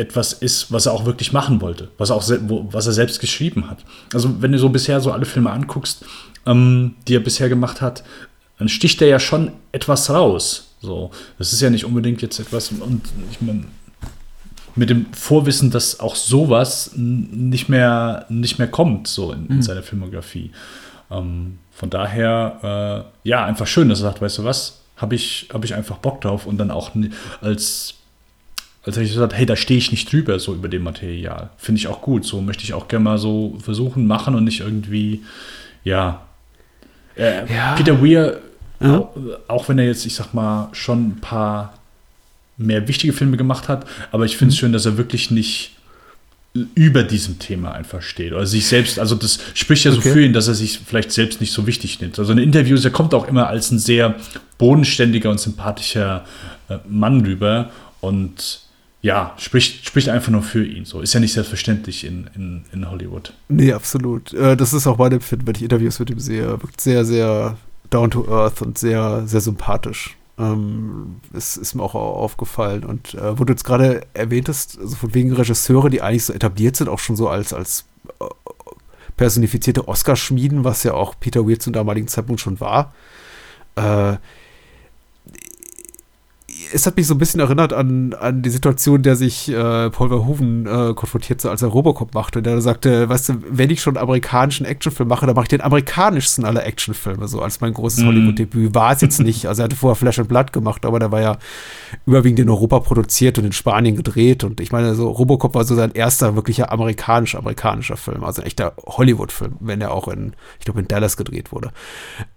etwas 0.00 0.32
ist, 0.32 0.72
was 0.72 0.86
er 0.86 0.92
auch 0.92 1.04
wirklich 1.04 1.32
machen 1.32 1.60
wollte, 1.60 1.88
was 1.98 2.10
er 2.10 2.16
auch 2.16 2.24
wo, 2.42 2.66
was 2.72 2.86
er 2.86 2.92
selbst 2.92 3.20
geschrieben 3.20 3.70
hat. 3.70 3.84
Also 4.14 4.40
wenn 4.40 4.50
du 4.50 4.58
so 4.58 4.70
bisher 4.70 5.00
so 5.00 5.12
alle 5.12 5.26
Filme 5.26 5.50
anguckst, 5.50 6.04
ähm, 6.46 6.94
die 7.06 7.14
er 7.14 7.20
bisher 7.20 7.48
gemacht 7.48 7.80
hat, 7.82 8.02
dann 8.58 8.68
sticht 8.68 9.00
er 9.02 9.08
ja 9.08 9.20
schon 9.20 9.52
etwas 9.72 10.10
raus. 10.10 10.74
So, 10.80 11.10
das 11.38 11.52
ist 11.52 11.60
ja 11.60 11.68
nicht 11.68 11.84
unbedingt 11.84 12.22
jetzt 12.22 12.40
etwas 12.40 12.70
und 12.72 13.02
ich 13.30 13.40
meine 13.40 13.64
mit 14.76 14.88
dem 14.88 15.12
Vorwissen, 15.12 15.70
dass 15.70 16.00
auch 16.00 16.16
sowas 16.16 16.92
nicht 16.96 17.68
mehr 17.68 18.24
nicht 18.30 18.58
mehr 18.58 18.68
kommt 18.68 19.08
so 19.08 19.32
in, 19.32 19.46
in 19.48 19.62
seiner 19.62 19.82
Filmografie. 19.82 20.52
Ähm, 21.10 21.58
von 21.72 21.90
daher 21.90 23.04
äh, 23.24 23.28
ja 23.28 23.44
einfach 23.44 23.66
schön, 23.66 23.88
dass 23.90 24.00
er 24.00 24.04
sagt, 24.04 24.22
weißt 24.22 24.38
du 24.38 24.44
was, 24.44 24.80
habe 24.96 25.14
ich 25.14 25.48
habe 25.52 25.66
ich 25.66 25.74
einfach 25.74 25.98
Bock 25.98 26.22
drauf 26.22 26.46
und 26.46 26.56
dann 26.56 26.70
auch 26.70 26.92
als 27.42 27.99
als 28.84 28.96
hätte 28.96 29.04
ich 29.06 29.12
gesagt, 29.12 29.34
hey, 29.34 29.44
da 29.46 29.56
stehe 29.56 29.78
ich 29.78 29.90
nicht 29.90 30.10
drüber, 30.10 30.38
so 30.38 30.54
über 30.54 30.68
dem 30.68 30.82
Material. 30.82 31.50
Finde 31.58 31.78
ich 31.80 31.86
auch 31.88 32.00
gut. 32.00 32.24
So 32.24 32.40
möchte 32.40 32.64
ich 32.64 32.72
auch 32.74 32.88
gerne 32.88 33.04
mal 33.04 33.18
so 33.18 33.58
versuchen, 33.62 34.06
machen 34.06 34.34
und 34.34 34.44
nicht 34.44 34.60
irgendwie, 34.60 35.22
ja. 35.84 36.22
Äh, 37.16 37.52
Ja. 37.52 37.74
Peter 37.74 38.02
Weir, 38.02 38.40
Ja. 38.80 38.98
auch, 38.98 39.16
auch 39.48 39.68
wenn 39.68 39.78
er 39.78 39.84
jetzt, 39.86 40.06
ich 40.06 40.14
sag 40.14 40.32
mal, 40.32 40.68
schon 40.72 41.08
ein 41.08 41.20
paar 41.20 41.74
mehr 42.56 42.86
wichtige 42.88 43.12
Filme 43.12 43.36
gemacht 43.36 43.68
hat, 43.68 43.86
aber 44.12 44.24
ich 44.24 44.34
Mhm. 44.34 44.38
finde 44.38 44.52
es 44.52 44.58
schön, 44.58 44.72
dass 44.72 44.86
er 44.86 44.96
wirklich 44.96 45.30
nicht 45.30 45.72
über 46.74 47.04
diesem 47.04 47.38
Thema 47.38 47.72
einfach 47.72 48.02
steht 48.02 48.32
oder 48.32 48.44
sich 48.44 48.66
selbst, 48.66 48.98
also 48.98 49.14
das 49.14 49.38
spricht 49.54 49.84
ja 49.84 49.92
so 49.92 49.98
Okay. 49.98 50.12
für 50.12 50.24
ihn, 50.24 50.32
dass 50.32 50.48
er 50.48 50.54
sich 50.54 50.80
vielleicht 50.84 51.12
selbst 51.12 51.40
nicht 51.40 51.52
so 51.52 51.66
wichtig 51.66 52.00
nimmt. 52.00 52.18
Also 52.18 52.32
in 52.32 52.38
Interviews, 52.38 52.84
er 52.84 52.90
kommt 52.90 53.14
auch 53.14 53.28
immer 53.28 53.46
als 53.46 53.70
ein 53.70 53.78
sehr 53.78 54.16
bodenständiger 54.58 55.30
und 55.30 55.38
sympathischer 55.38 56.24
äh, 56.68 56.78
Mann 56.88 57.20
rüber 57.24 57.70
und 58.00 58.60
ja, 59.02 59.34
spricht, 59.38 59.86
spricht 59.86 60.08
einfach 60.08 60.30
nur 60.30 60.42
für 60.42 60.64
ihn. 60.64 60.84
So 60.84 61.00
ist 61.00 61.14
ja 61.14 61.20
nicht 61.20 61.32
selbstverständlich 61.32 62.04
in, 62.04 62.28
in, 62.34 62.64
in 62.72 62.90
Hollywood. 62.90 63.32
Nee, 63.48 63.72
absolut. 63.72 64.32
Äh, 64.34 64.56
das 64.56 64.72
ist 64.72 64.86
auch 64.86 64.98
mein 64.98 65.12
Empfinden, 65.12 65.46
wenn 65.46 65.54
ich 65.54 65.62
Interviews 65.62 65.98
mit 65.98 66.10
ihm 66.10 66.20
sehe. 66.20 66.42
Er 66.42 66.62
wirkt 66.62 66.80
sehr, 66.80 67.04
sehr 67.04 67.56
down 67.88 68.10
to 68.10 68.28
earth 68.28 68.60
und 68.60 68.78
sehr, 68.78 69.26
sehr 69.26 69.40
sympathisch. 69.40 70.16
Ähm, 70.38 71.16
es 71.32 71.56
ist 71.56 71.74
mir 71.74 71.82
auch 71.82 71.94
aufgefallen. 71.94 72.84
Und 72.84 73.14
äh, 73.14 73.38
wo 73.38 73.44
du 73.44 73.52
jetzt 73.52 73.64
gerade 73.64 74.02
erwähntest, 74.12 74.78
also 74.78 74.96
von 74.96 75.14
wegen 75.14 75.32
Regisseure, 75.32 75.88
die 75.88 76.02
eigentlich 76.02 76.26
so 76.26 76.34
etabliert 76.34 76.76
sind, 76.76 76.88
auch 76.88 76.98
schon 76.98 77.16
so 77.16 77.28
als, 77.28 77.54
als 77.54 77.86
äh, 78.20 78.24
personifizierte 79.16 79.88
Oscar-Schmieden, 79.88 80.64
was 80.64 80.82
ja 80.82 80.92
auch 80.92 81.14
Peter 81.18 81.48
Weir 81.48 81.58
zum 81.58 81.72
damaligen 81.72 82.08
Zeitpunkt 82.08 82.40
schon 82.40 82.60
war. 82.60 82.94
Äh, 83.76 84.16
es 86.72 86.86
hat 86.86 86.96
mich 86.96 87.06
so 87.06 87.14
ein 87.14 87.18
bisschen 87.18 87.40
erinnert 87.40 87.72
an, 87.72 88.14
an 88.14 88.42
die 88.42 88.50
Situation, 88.50 89.02
der 89.02 89.16
sich 89.16 89.48
äh, 89.48 89.90
Paul 89.90 90.08
Verhoeven 90.08 90.66
äh, 90.66 90.94
konfrontierte, 90.94 91.50
als 91.50 91.62
er 91.62 91.68
Robocop 91.68 92.14
machte. 92.14 92.42
Der 92.42 92.60
sagte, 92.60 93.08
weißt 93.08 93.28
du, 93.28 93.34
wenn 93.50 93.70
ich 93.70 93.82
schon 93.82 93.96
einen 93.96 94.02
amerikanischen 94.04 94.66
Actionfilm 94.66 95.08
mache, 95.08 95.26
dann 95.26 95.34
mache 95.34 95.44
ich 95.44 95.48
den 95.48 95.60
amerikanischsten 95.60 96.44
aller 96.44 96.64
Actionfilme, 96.66 97.28
so 97.28 97.40
als 97.42 97.60
mein 97.60 97.72
großes 97.74 98.00
Mhm. 98.00 98.06
Hollywood-Debüt. 98.06 98.74
War 98.74 98.92
es 98.92 99.00
jetzt 99.00 99.20
nicht. 99.22 99.46
Also 99.46 99.62
er 99.62 99.64
hatte 99.64 99.76
vorher 99.76 99.96
Flash 99.96 100.18
and 100.18 100.28
Blood 100.28 100.52
gemacht, 100.52 100.86
aber 100.86 100.98
der 100.98 101.12
war 101.12 101.20
ja 101.20 101.38
überwiegend 102.06 102.40
in 102.40 102.48
Europa 102.50 102.80
produziert 102.80 103.38
und 103.38 103.44
in 103.44 103.52
Spanien 103.52 103.96
gedreht. 103.96 104.44
Und 104.44 104.60
ich 104.60 104.72
meine, 104.72 104.94
so 104.94 105.10
Robocop 105.10 105.54
war 105.54 105.64
so 105.64 105.74
sein 105.74 105.92
erster 105.92 106.36
wirklicher 106.36 106.70
amerikanisch-amerikanischer 106.72 107.96
Film, 107.96 108.24
also 108.24 108.42
ein 108.42 108.46
echter 108.46 108.74
Hollywood-Film, 108.86 109.56
wenn 109.60 109.80
er 109.80 109.92
auch 109.92 110.08
in, 110.08 110.34
ich 110.58 110.64
glaube, 110.64 110.80
in 110.80 110.88
Dallas 110.88 111.16
gedreht 111.16 111.52
wurde. 111.52 111.70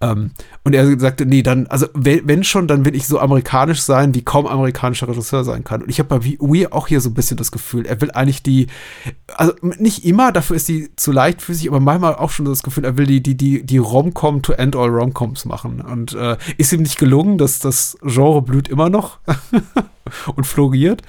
Ähm, 0.01 0.31
und 0.63 0.73
er 0.73 0.99
sagte, 0.99 1.25
nee, 1.25 1.43
dann, 1.43 1.67
also 1.67 1.87
wenn, 1.93 2.27
wenn 2.27 2.43
schon, 2.43 2.67
dann 2.67 2.85
will 2.85 2.95
ich 2.95 3.07
so 3.07 3.19
amerikanisch 3.19 3.81
sein, 3.81 4.13
wie 4.15 4.22
kaum 4.25 4.47
amerikanischer 4.47 5.07
Regisseur 5.07 5.43
sein 5.43 5.63
kann. 5.63 5.81
Und 5.83 5.89
ich 5.89 5.99
habe 5.99 6.19
bei 6.19 6.25
Weir 6.39 6.73
auch 6.73 6.87
hier 6.87 7.01
so 7.01 7.09
ein 7.09 7.13
bisschen 7.13 7.37
das 7.37 7.51
Gefühl, 7.51 7.85
er 7.85 7.99
will 8.01 8.11
eigentlich 8.11 8.43
die, 8.43 8.67
also 9.35 9.53
nicht 9.61 10.05
immer, 10.05 10.31
dafür 10.31 10.55
ist 10.55 10.67
die 10.67 10.95
zu 10.95 11.11
leichtfüßig, 11.11 11.69
aber 11.69 11.79
manchmal 11.79 12.15
auch 12.15 12.29
schon 12.29 12.45
das 12.45 12.63
Gefühl, 12.63 12.85
er 12.85 12.97
will 12.97 13.07
die, 13.07 13.21
die, 13.21 13.35
die, 13.35 13.63
die 13.63 13.77
Rom-Com 13.77 14.41
to 14.41 14.53
end 14.53 14.75
all 14.75 14.89
Rom-Coms 14.89 15.45
machen. 15.45 15.81
Und 15.81 16.13
äh, 16.13 16.37
ist 16.57 16.73
ihm 16.73 16.81
nicht 16.81 16.97
gelungen, 16.97 17.37
dass 17.37 17.59
das 17.59 17.97
Genre 18.01 18.41
blüht 18.41 18.67
immer 18.67 18.89
noch 18.89 19.19
und 20.35 20.45
floriert. 20.45 21.01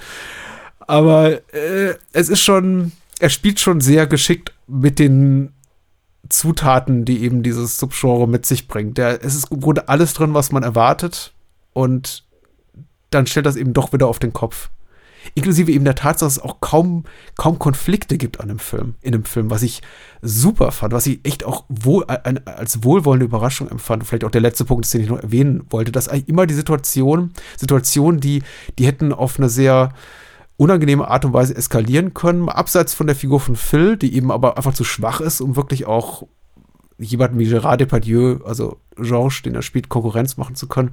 Aber 0.87 1.31
äh, 1.53 1.95
es 2.13 2.29
ist 2.29 2.41
schon, 2.41 2.91
er 3.19 3.29
spielt 3.29 3.59
schon 3.59 3.81
sehr 3.81 4.07
geschickt 4.07 4.53
mit 4.67 4.99
den 4.99 5.51
Zutaten, 6.29 7.05
die 7.05 7.21
eben 7.23 7.43
dieses 7.43 7.77
Subgenre 7.77 8.27
mit 8.27 8.45
sich 8.45 8.67
bringt. 8.67 8.97
Der, 8.97 9.23
es 9.23 9.35
ist 9.35 9.51
im 9.51 9.59
Grunde 9.59 9.89
alles 9.89 10.13
drin, 10.13 10.33
was 10.33 10.51
man 10.51 10.63
erwartet. 10.63 11.33
Und 11.73 12.23
dann 13.15 13.27
stellt 13.27 13.45
das 13.45 13.55
eben 13.55 13.73
doch 13.73 13.93
wieder 13.93 14.07
auf 14.07 14.19
den 14.19 14.33
Kopf. 14.33 14.69
Inklusive 15.33 15.71
eben 15.71 15.85
der 15.85 15.95
Tatsache, 15.95 16.27
dass 16.27 16.37
es 16.37 16.43
auch 16.43 16.59
kaum, 16.59 17.05
kaum 17.35 17.57
Konflikte 17.57 18.17
gibt 18.17 18.39
an 18.39 18.47
dem 18.47 18.59
Film, 18.59 18.93
in 19.01 19.11
dem 19.11 19.25
Film, 19.25 19.49
was 19.49 19.63
ich 19.63 19.81
super 20.21 20.71
fand, 20.71 20.93
was 20.93 21.07
ich 21.07 21.19
echt 21.23 21.43
auch 21.43 21.65
wohl, 21.67 22.03
als 22.05 22.83
wohlwollende 22.83 23.25
Überraschung 23.25 23.69
empfand. 23.69 24.05
Vielleicht 24.05 24.23
auch 24.23 24.31
der 24.31 24.41
letzte 24.41 24.65
Punkt, 24.65 24.91
den 24.93 25.01
ich 25.01 25.09
noch 25.09 25.21
erwähnen 25.21 25.65
wollte, 25.71 25.91
dass 25.91 26.07
eigentlich 26.07 26.29
immer 26.29 26.45
die 26.45 26.53
Situation, 26.53 27.33
Situationen, 27.57 28.19
die, 28.19 28.43
die 28.77 28.85
hätten 28.85 29.11
auf 29.11 29.39
eine 29.39 29.49
sehr 29.49 29.93
unangenehme 30.57 31.07
Art 31.07 31.25
und 31.25 31.33
Weise 31.33 31.55
eskalieren 31.55 32.13
können, 32.13 32.47
abseits 32.47 32.93
von 32.93 33.07
der 33.07 33.15
Figur 33.15 33.39
von 33.39 33.55
Phil, 33.55 33.97
die 33.97 34.15
eben 34.15 34.31
aber 34.31 34.57
einfach 34.57 34.73
zu 34.73 34.83
schwach 34.83 35.21
ist, 35.21 35.41
um 35.41 35.55
wirklich 35.55 35.85
auch 35.85 36.27
jemanden 36.97 37.39
wie 37.39 37.49
Gerard 37.49 37.81
Depardieu, 37.81 38.39
also 38.45 38.77
Georges, 38.95 39.41
den 39.41 39.55
er 39.55 39.61
spielt, 39.61 39.89
Konkurrenz 39.89 40.37
machen 40.37 40.55
zu 40.55 40.67
können, 40.67 40.91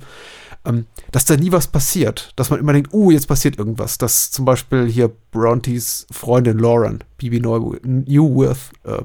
ähm, 0.64 0.86
dass 1.10 1.24
da 1.24 1.36
nie 1.36 1.52
was 1.52 1.66
passiert. 1.66 2.32
Dass 2.36 2.50
man 2.50 2.60
immer 2.60 2.72
denkt, 2.72 2.92
uh, 2.92 3.10
jetzt 3.10 3.28
passiert 3.28 3.58
irgendwas. 3.58 3.98
Dass 3.98 4.30
zum 4.30 4.44
Beispiel 4.44 4.86
hier 4.86 5.10
Brontys 5.30 6.06
Freundin 6.10 6.58
Lauren, 6.58 7.02
Bibi 7.18 7.40
Newworth, 7.40 8.70
äh, 8.84 9.02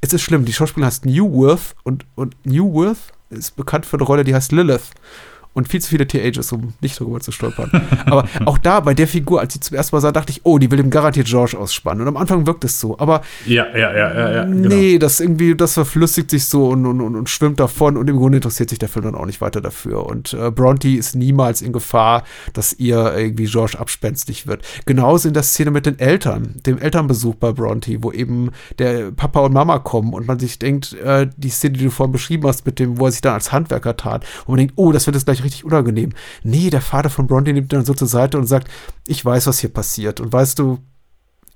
es 0.00 0.12
ist 0.12 0.22
schlimm, 0.22 0.44
die 0.44 0.52
Schauspielerin 0.52 0.86
heißt 0.86 1.06
Newworth 1.06 1.74
und, 1.84 2.04
und 2.14 2.34
Newworth 2.44 3.12
ist 3.30 3.56
bekannt 3.56 3.86
für 3.86 3.96
eine 3.96 4.04
Rolle, 4.04 4.24
die 4.24 4.34
heißt 4.34 4.52
Lilith. 4.52 4.90
Und 5.54 5.68
viel 5.68 5.80
zu 5.80 5.90
viele 5.90 6.06
T-Ages, 6.06 6.52
um 6.52 6.72
nicht 6.80 7.00
darüber 7.00 7.20
zu 7.20 7.32
stolpern. 7.32 7.70
Aber 8.06 8.26
auch 8.46 8.58
da, 8.58 8.80
bei 8.80 8.94
der 8.94 9.06
Figur, 9.06 9.40
als 9.40 9.54
ich 9.54 9.60
zum 9.60 9.76
ersten 9.76 9.94
Mal 9.94 10.00
sah, 10.00 10.12
dachte 10.12 10.30
ich, 10.30 10.40
oh, 10.44 10.58
die 10.58 10.70
will 10.70 10.80
ihm 10.80 10.90
garantiert 10.90 11.26
George 11.26 11.58
ausspannen. 11.58 12.02
Und 12.02 12.08
am 12.08 12.16
Anfang 12.16 12.46
wirkt 12.46 12.64
es 12.64 12.80
so. 12.80 12.98
Aber 12.98 13.22
Ja, 13.46 13.66
ja, 13.76 13.94
ja, 13.94 14.14
ja, 14.14 14.32
ja. 14.32 14.44
Genau. 14.44 14.68
nee, 14.68 14.98
das 14.98 15.20
irgendwie, 15.20 15.54
das 15.54 15.74
verflüssigt 15.74 16.30
sich 16.30 16.46
so 16.46 16.68
und, 16.68 16.86
und, 16.86 17.00
und, 17.00 17.16
und 17.16 17.28
schwimmt 17.28 17.60
davon 17.60 17.96
und 17.96 18.08
im 18.08 18.16
Grunde 18.16 18.38
interessiert 18.38 18.70
sich 18.70 18.78
der 18.78 18.88
Film 18.88 19.04
dann 19.04 19.14
auch 19.14 19.26
nicht 19.26 19.40
weiter 19.40 19.60
dafür. 19.60 20.06
Und 20.06 20.32
äh, 20.34 20.50
Bronte 20.50 20.88
ist 20.88 21.14
niemals 21.14 21.60
in 21.60 21.72
Gefahr, 21.72 22.24
dass 22.52 22.72
ihr 22.74 23.14
irgendwie 23.16 23.46
George 23.46 23.78
abspenstig 23.78 24.46
wird. 24.46 24.64
Genauso 24.86 25.28
in 25.28 25.34
der 25.34 25.42
Szene 25.42 25.70
mit 25.70 25.86
den 25.86 25.98
Eltern, 25.98 26.60
dem 26.66 26.78
Elternbesuch 26.78 27.34
bei 27.34 27.52
Bronte, 27.52 28.02
wo 28.02 28.10
eben 28.12 28.50
der 28.78 29.10
Papa 29.12 29.40
und 29.40 29.52
Mama 29.52 29.78
kommen 29.78 30.14
und 30.14 30.26
man 30.26 30.38
sich 30.38 30.58
denkt, 30.58 30.94
äh, 30.94 31.28
die 31.36 31.50
Szene, 31.50 31.76
die 31.76 31.84
du 31.84 31.90
vorhin 31.90 32.12
beschrieben 32.12 32.46
hast, 32.46 32.64
mit 32.64 32.78
dem, 32.78 32.98
wo 32.98 33.06
er 33.06 33.12
sich 33.12 33.20
dann 33.20 33.34
als 33.34 33.52
Handwerker 33.52 33.96
tat, 33.96 34.24
wo 34.46 34.52
man 34.52 34.58
denkt, 34.58 34.74
oh, 34.76 34.92
das 34.92 35.06
wird 35.06 35.16
jetzt 35.16 35.24
gleich 35.24 35.41
richtig 35.42 35.64
unangenehm. 35.64 36.12
Nee, 36.42 36.70
der 36.70 36.80
Vater 36.80 37.10
von 37.10 37.26
Bronte 37.26 37.52
nimmt 37.52 37.72
ihn 37.72 37.76
dann 37.76 37.84
so 37.84 37.94
zur 37.94 38.08
Seite 38.08 38.38
und 38.38 38.46
sagt, 38.46 38.68
ich 39.06 39.24
weiß, 39.24 39.46
was 39.46 39.58
hier 39.58 39.72
passiert. 39.72 40.20
Und 40.20 40.32
weißt 40.32 40.58
du, 40.58 40.78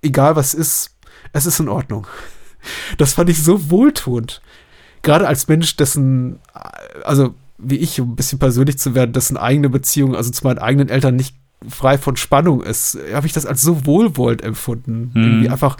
egal 0.03 0.37
was 0.37 0.55
ist, 0.55 0.97
es 1.33 1.47
ist 1.47 1.61
in 1.61 1.69
Ordnung. 1.69 2.07
Das 2.99 3.15
fand 3.15 3.31
ich 3.31 3.43
so 3.43 3.71
wohltuend. 3.71 4.43
Gerade 5.03 5.27
als 5.29 5.49
Mensch, 5.49 5.77
dessen, 5.77 6.41
also 7.05 7.35
wie 7.59 7.77
ich, 7.77 8.01
um 8.01 8.13
ein 8.13 8.17
bisschen 8.17 8.39
persönlich 8.39 8.79
zu 8.79 8.95
werden, 8.95 9.13
dessen 9.13 9.37
eigene 9.37 9.69
Beziehung, 9.69 10.15
also 10.15 10.31
zu 10.31 10.45
meinen 10.45 10.59
eigenen 10.59 10.89
Eltern 10.89 11.17
nicht 11.17 11.37
frei 11.69 11.99
von 11.99 12.17
Spannung 12.17 12.63
ist, 12.63 12.99
habe 13.13 13.27
ich 13.27 13.33
das 13.33 13.47
als 13.47 13.63
so 13.63 13.87
wohlwollend 13.87 14.43
empfunden. 14.43 15.11
Mhm. 15.15 15.23
Irgendwie 15.23 15.49
einfach 15.49 15.77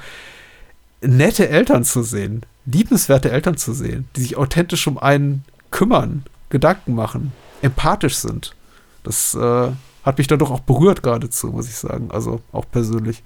nette 1.01 1.49
Eltern 1.49 1.85
zu 1.85 2.03
sehen, 2.03 2.43
liebenswerte 2.65 3.31
Eltern 3.31 3.57
zu 3.57 3.73
sehen, 3.73 4.09
die 4.17 4.23
sich 4.23 4.37
authentisch 4.37 4.87
um 4.87 4.99
einen 4.99 5.45
kümmern, 5.71 6.25
Gedanken 6.49 6.95
machen, 6.95 7.33
empathisch 7.63 8.17
sind. 8.17 8.55
Das 9.03 9.35
äh, 9.35 9.69
hat 10.03 10.19
mich 10.19 10.27
dann 10.27 10.39
doch 10.39 10.51
auch 10.51 10.61
berührt 10.61 11.03
geradezu, 11.03 11.49
muss 11.49 11.69
ich 11.69 11.77
sagen. 11.77 12.09
Also 12.11 12.41
auch 12.53 12.65
persönlich. 12.71 13.23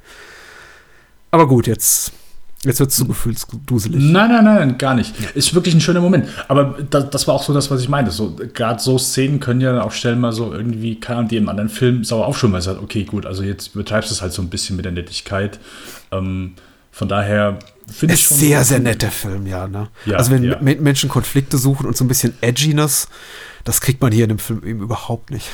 Aber 1.31 1.47
gut, 1.47 1.67
jetzt, 1.67 2.13
jetzt 2.65 2.81
wird 2.81 2.91
es 2.91 2.97
zu 2.97 3.07
gefühlsduselig. 3.07 4.03
Nein, 4.03 4.31
nein, 4.31 4.45
nein, 4.45 4.79
gar 4.79 4.95
nicht. 4.95 5.15
Ist 5.35 5.55
wirklich 5.55 5.75
ein 5.75 5.81
schöner 5.81 6.01
Moment. 6.01 6.29
Aber 6.49 6.79
das, 6.91 7.11
das 7.11 7.29
war 7.29 7.35
auch 7.35 7.43
so 7.43 7.53
das, 7.55 7.71
was 7.71 7.81
ich 7.81 7.89
meinte. 7.89 8.11
So, 8.11 8.37
Gerade 8.53 8.81
so 8.81 8.99
Szenen 8.99 9.41
können 9.41 9.61
ja 9.61 9.73
dann 9.73 9.83
auch 9.83 9.93
stellen 9.93 10.21
mal 10.21 10.33
so 10.33 10.53
irgendwie, 10.53 10.99
Ahnung, 11.07 11.29
die 11.29 11.37
im 11.37 11.49
anderen 11.49 11.69
Film 11.69 12.03
sauer 12.03 12.27
aufschauen, 12.27 12.53
weil 12.53 12.61
es 12.61 12.65
sagt, 12.65 12.83
okay, 12.83 13.05
gut, 13.05 13.27
also 13.27 13.43
jetzt 13.43 13.75
übertreibst 13.75 14.11
du 14.11 14.15
es 14.15 14.23
halt 14.23 14.33
so 14.33 14.43
ein 14.43 14.49
bisschen 14.49 14.77
mit 14.77 14.85
der 14.85 14.93
Nettigkeit. 14.93 15.61
Ähm, 16.11 16.55
von 16.93 17.09
daher 17.09 17.59
finde 17.91 18.15
ich 18.15 18.23
schon. 18.23 18.37
sehr, 18.37 18.65
sehr 18.65 18.81
netter 18.81 19.11
Film, 19.11 19.47
ja. 19.47 19.69
Ne? 19.69 19.89
Ja, 20.07 20.17
also 20.17 20.31
wenn 20.33 20.45
ja. 20.45 20.59
Menschen 20.61 21.09
Konflikte 21.09 21.59
suchen 21.59 21.87
und 21.87 21.97
so 21.97 22.05
ein 22.05 22.09
bisschen 22.09 22.35
Edginess, 22.41 23.09
das 23.65 23.81
kriegt 23.81 24.01
man 24.01 24.13
hier 24.13 24.25
in 24.25 24.31
dem 24.31 24.39
Film 24.39 24.63
eben 24.65 24.81
überhaupt 24.81 25.31
nicht. 25.31 25.49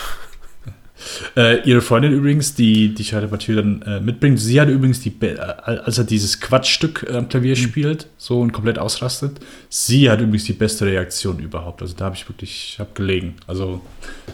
Äh, 1.36 1.60
ihre 1.68 1.82
Freundin 1.82 2.12
übrigens, 2.12 2.54
die, 2.54 2.94
die 2.94 3.04
Shia 3.04 3.20
Battier 3.26 3.56
dann 3.56 3.82
äh, 3.82 4.00
mitbringt, 4.00 4.40
sie 4.40 4.58
hat 4.58 4.70
übrigens, 4.70 5.00
die, 5.00 5.10
Be- 5.10 5.36
äh, 5.36 5.40
als 5.40 5.98
er 5.98 6.04
dieses 6.04 6.40
Quatschstück 6.40 7.06
äh, 7.08 7.16
am 7.16 7.28
Klavier 7.28 7.54
spielt, 7.54 8.06
so 8.16 8.40
und 8.40 8.52
komplett 8.52 8.78
ausrastet, 8.78 9.38
sie 9.68 10.08
hat 10.08 10.20
übrigens 10.20 10.44
die 10.44 10.54
beste 10.54 10.86
Reaktion 10.86 11.38
überhaupt. 11.38 11.82
Also 11.82 11.94
da 11.94 12.06
habe 12.06 12.16
ich 12.16 12.26
wirklich, 12.26 12.70
ich 12.72 12.78
habe 12.78 12.90
gelegen. 12.94 13.34
Also 13.46 13.82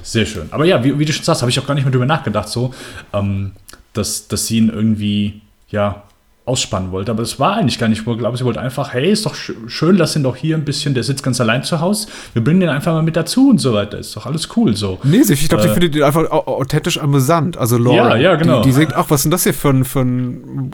sehr 0.04 0.24
schön. 0.24 0.46
Aber 0.52 0.64
ja, 0.64 0.84
wie, 0.84 0.96
wie 0.96 1.04
du 1.04 1.12
schon 1.12 1.24
sagst, 1.24 1.42
habe 1.42 1.50
ich 1.50 1.58
auch 1.58 1.66
gar 1.66 1.74
nicht 1.74 1.84
mehr 1.84 1.92
drüber 1.92 2.06
nachgedacht, 2.06 2.48
so, 2.48 2.72
ähm, 3.12 3.52
dass, 3.92 4.28
dass 4.28 4.46
sie 4.46 4.58
ihn 4.58 4.68
irgendwie, 4.68 5.40
ja, 5.68 6.04
ausspannen 6.44 6.90
wollte. 6.90 7.12
Aber 7.12 7.22
es 7.22 7.38
war 7.38 7.56
eigentlich 7.56 7.78
gar 7.78 7.88
nicht. 7.88 7.98
Ich 8.06 8.18
glaube, 8.18 8.36
sie 8.36 8.44
wollte 8.44 8.60
einfach, 8.60 8.92
hey, 8.92 9.10
ist 9.12 9.24
doch 9.26 9.34
sch 9.34 9.52
schön, 9.68 9.96
lass 9.96 10.16
ihn 10.16 10.24
doch 10.24 10.34
hier 10.34 10.56
ein 10.56 10.64
bisschen, 10.64 10.92
der 10.94 11.04
sitzt 11.04 11.22
ganz 11.22 11.40
allein 11.40 11.62
zu 11.62 11.80
Hause. 11.80 12.08
Wir 12.34 12.42
bringen 12.42 12.58
den 12.60 12.68
einfach 12.68 12.92
mal 12.92 13.02
mit 13.02 13.14
dazu 13.16 13.50
und 13.50 13.58
so 13.58 13.72
weiter. 13.72 13.98
Ist 13.98 14.16
doch 14.16 14.26
alles 14.26 14.48
cool 14.56 14.74
so. 14.76 14.98
Nee, 15.04 15.18
ich 15.28 15.48
glaube, 15.48 15.62
sie 15.62 15.68
Äh, 15.70 15.72
findet 15.74 15.94
ihn 15.94 16.02
einfach 16.02 16.28
au- 16.30 16.46
authentisch 16.58 16.98
amüsant. 16.98 17.56
Also 17.56 17.78
Laura, 17.78 18.16
Ja, 18.16 18.32
ja, 18.32 18.34
genau. 18.36 18.62
die, 18.62 18.70
die 18.70 18.76
denkt, 18.76 18.94
ach, 18.94 19.06
was 19.08 19.20
ist 19.20 19.24
denn 19.24 19.30
das 19.30 19.44
hier 19.44 19.54
für 19.54 19.68
ein, 19.70 19.84
für 19.84 20.00
ein 20.00 20.72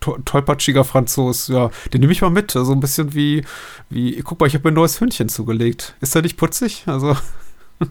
to- 0.00 0.18
tollpatschiger 0.24 0.84
Franzos? 0.84 1.48
Ja, 1.48 1.70
den 1.92 2.00
nehme 2.00 2.12
ich 2.12 2.22
mal 2.22 2.30
mit. 2.30 2.52
So 2.52 2.70
ein 2.70 2.78
bisschen 2.80 3.14
wie, 3.14 3.42
wie, 3.90 4.20
guck 4.22 4.38
mal, 4.40 4.46
ich 4.46 4.54
habe 4.54 4.68
mir 4.68 4.72
ein 4.72 4.76
neues 4.76 5.00
Hündchen 5.00 5.28
zugelegt. 5.28 5.94
Ist 6.00 6.14
der 6.14 6.22
nicht 6.22 6.36
putzig? 6.36 6.84
Also, 6.86 7.16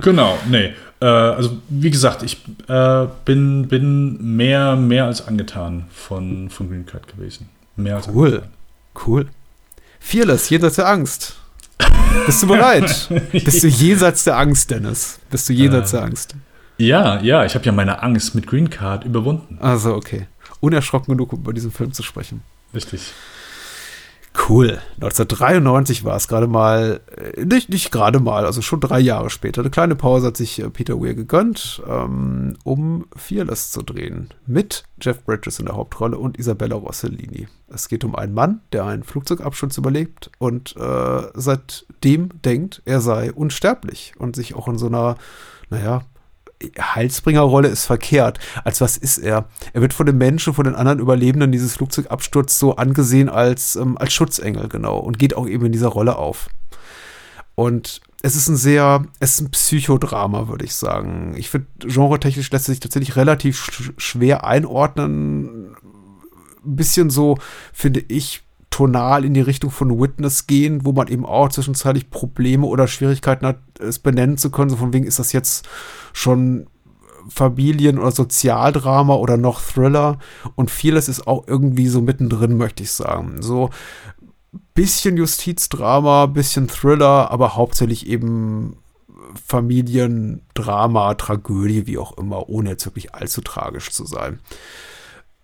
Genau, 0.00 0.38
nee. 0.48 0.72
Äh, 1.00 1.04
also 1.06 1.58
wie 1.68 1.90
gesagt, 1.90 2.22
ich 2.22 2.38
äh, 2.68 3.06
bin, 3.24 3.66
bin 3.68 4.36
mehr, 4.36 4.76
mehr 4.76 5.06
als 5.06 5.26
angetan 5.26 5.86
von, 5.92 6.50
von 6.50 6.68
Green 6.68 6.86
Card 6.86 7.08
gewesen. 7.08 7.48
Mehr 7.76 7.96
als 7.96 8.08
Cool. 8.08 8.28
angetan. 8.28 8.48
cool. 9.06 9.26
Fearless, 9.98 10.50
jenseits 10.50 10.76
der 10.76 10.88
Angst. 10.88 11.36
Bist 12.26 12.42
du 12.42 12.46
bereit? 12.46 13.08
Bist 13.32 13.62
du 13.62 13.68
jenseits 13.68 14.24
der 14.24 14.36
Angst, 14.36 14.70
Dennis? 14.70 15.18
Bist 15.30 15.48
du 15.48 15.52
jenseits 15.52 15.92
Äh. 15.92 15.96
der 15.96 16.04
Angst? 16.06 16.34
Ja, 16.78 17.20
ja, 17.20 17.44
ich 17.44 17.54
habe 17.54 17.64
ja 17.64 17.72
meine 17.72 18.02
Angst 18.02 18.34
mit 18.34 18.46
Green 18.46 18.70
Card 18.70 19.04
überwunden. 19.04 19.58
Also, 19.60 19.94
okay. 19.94 20.26
Unerschrocken 20.60 21.14
genug, 21.14 21.32
um 21.32 21.40
über 21.40 21.52
diesen 21.52 21.70
Film 21.72 21.92
zu 21.92 22.02
sprechen. 22.02 22.42
Richtig. 22.74 23.12
Cool. 24.34 24.80
1993 24.94 26.04
war 26.04 26.16
es 26.16 26.26
gerade 26.26 26.46
mal, 26.46 27.00
äh, 27.16 27.44
nicht, 27.44 27.68
nicht 27.68 27.92
gerade 27.92 28.18
mal, 28.18 28.46
also 28.46 28.62
schon 28.62 28.80
drei 28.80 28.98
Jahre 28.98 29.28
später. 29.28 29.60
Eine 29.60 29.70
kleine 29.70 29.94
Pause 29.94 30.28
hat 30.28 30.36
sich 30.36 30.58
äh, 30.58 30.70
Peter 30.70 31.00
Weir 31.00 31.14
gegönnt, 31.14 31.82
ähm, 31.86 32.56
um 32.64 33.06
Fearless 33.14 33.70
zu 33.70 33.82
drehen. 33.82 34.30
Mit 34.46 34.84
Jeff 35.00 35.22
Bridges 35.24 35.58
in 35.58 35.66
der 35.66 35.76
Hauptrolle 35.76 36.16
und 36.16 36.38
Isabella 36.38 36.76
Rossellini. 36.76 37.46
Es 37.68 37.88
geht 37.88 38.04
um 38.04 38.14
einen 38.14 38.32
Mann, 38.32 38.60
der 38.72 38.86
einen 38.86 39.02
Flugzeugabsturz 39.02 39.76
überlebt 39.76 40.30
und 40.38 40.76
äh, 40.76 41.22
seitdem 41.34 42.30
denkt, 42.42 42.82
er 42.86 43.00
sei 43.00 43.32
unsterblich 43.32 44.14
und 44.18 44.34
sich 44.34 44.54
auch 44.54 44.66
in 44.66 44.78
so 44.78 44.86
einer, 44.86 45.16
naja, 45.68 46.02
Heilsbringerrolle 46.80 47.68
ist 47.68 47.84
verkehrt. 47.84 48.38
Als 48.64 48.80
was 48.80 48.96
ist 48.96 49.18
er? 49.18 49.46
Er 49.72 49.80
wird 49.80 49.92
von 49.92 50.06
den 50.06 50.18
Menschen, 50.18 50.54
von 50.54 50.64
den 50.64 50.74
anderen 50.74 51.00
Überlebenden 51.00 51.52
dieses 51.52 51.74
Flugzeugabsturz 51.74 52.58
so 52.58 52.76
angesehen 52.76 53.28
als, 53.28 53.76
ähm, 53.76 53.98
als 53.98 54.12
Schutzengel, 54.12 54.68
genau, 54.68 54.98
und 54.98 55.18
geht 55.18 55.34
auch 55.36 55.46
eben 55.46 55.66
in 55.66 55.72
dieser 55.72 55.88
Rolle 55.88 56.16
auf. 56.16 56.48
Und 57.54 58.00
es 58.22 58.36
ist 58.36 58.48
ein 58.48 58.56
sehr, 58.56 59.04
es 59.18 59.32
ist 59.32 59.40
ein 59.40 59.50
Psychodrama, 59.50 60.48
würde 60.48 60.64
ich 60.64 60.74
sagen. 60.74 61.34
Ich 61.36 61.50
finde, 61.50 61.66
genretechnisch 61.80 62.50
lässt 62.50 62.68
es 62.68 62.74
sich 62.74 62.80
tatsächlich 62.80 63.16
relativ 63.16 63.58
sch 63.58 63.92
schwer 63.96 64.44
einordnen. 64.44 65.76
Ein 66.64 66.76
bisschen 66.76 67.10
so, 67.10 67.38
finde 67.72 68.04
ich, 68.06 68.42
tonal 68.72 69.24
in 69.24 69.34
die 69.34 69.40
Richtung 69.40 69.70
von 69.70 70.00
Witness 70.00 70.48
gehen, 70.48 70.84
wo 70.84 70.92
man 70.92 71.06
eben 71.06 71.24
auch 71.24 71.50
zwischenzeitlich 71.50 72.10
Probleme 72.10 72.66
oder 72.66 72.88
Schwierigkeiten 72.88 73.46
hat, 73.46 73.58
es 73.78 74.00
benennen 74.00 74.38
zu 74.38 74.50
können. 74.50 74.70
So 74.70 74.76
von 74.76 74.92
wegen, 74.92 75.06
ist 75.06 75.20
das 75.20 75.32
jetzt 75.32 75.68
schon 76.12 76.66
Familien- 77.28 77.98
oder 77.98 78.10
Sozialdrama 78.10 79.14
oder 79.14 79.36
noch 79.36 79.60
Thriller? 79.60 80.18
Und 80.56 80.70
vieles 80.70 81.08
ist 81.08 81.28
auch 81.28 81.44
irgendwie 81.46 81.86
so 81.86 82.00
mittendrin, 82.00 82.56
möchte 82.56 82.82
ich 82.82 82.90
sagen. 82.90 83.42
So 83.42 83.70
bisschen 84.74 85.16
Justizdrama, 85.16 86.26
bisschen 86.26 86.66
Thriller, 86.66 87.30
aber 87.30 87.54
hauptsächlich 87.54 88.06
eben 88.06 88.78
Familiendrama, 89.46 91.14
Tragödie, 91.14 91.86
wie 91.86 91.98
auch 91.98 92.16
immer, 92.16 92.48
ohne 92.48 92.70
jetzt 92.70 92.86
wirklich 92.86 93.14
allzu 93.14 93.42
tragisch 93.42 93.90
zu 93.90 94.06
sein. 94.06 94.40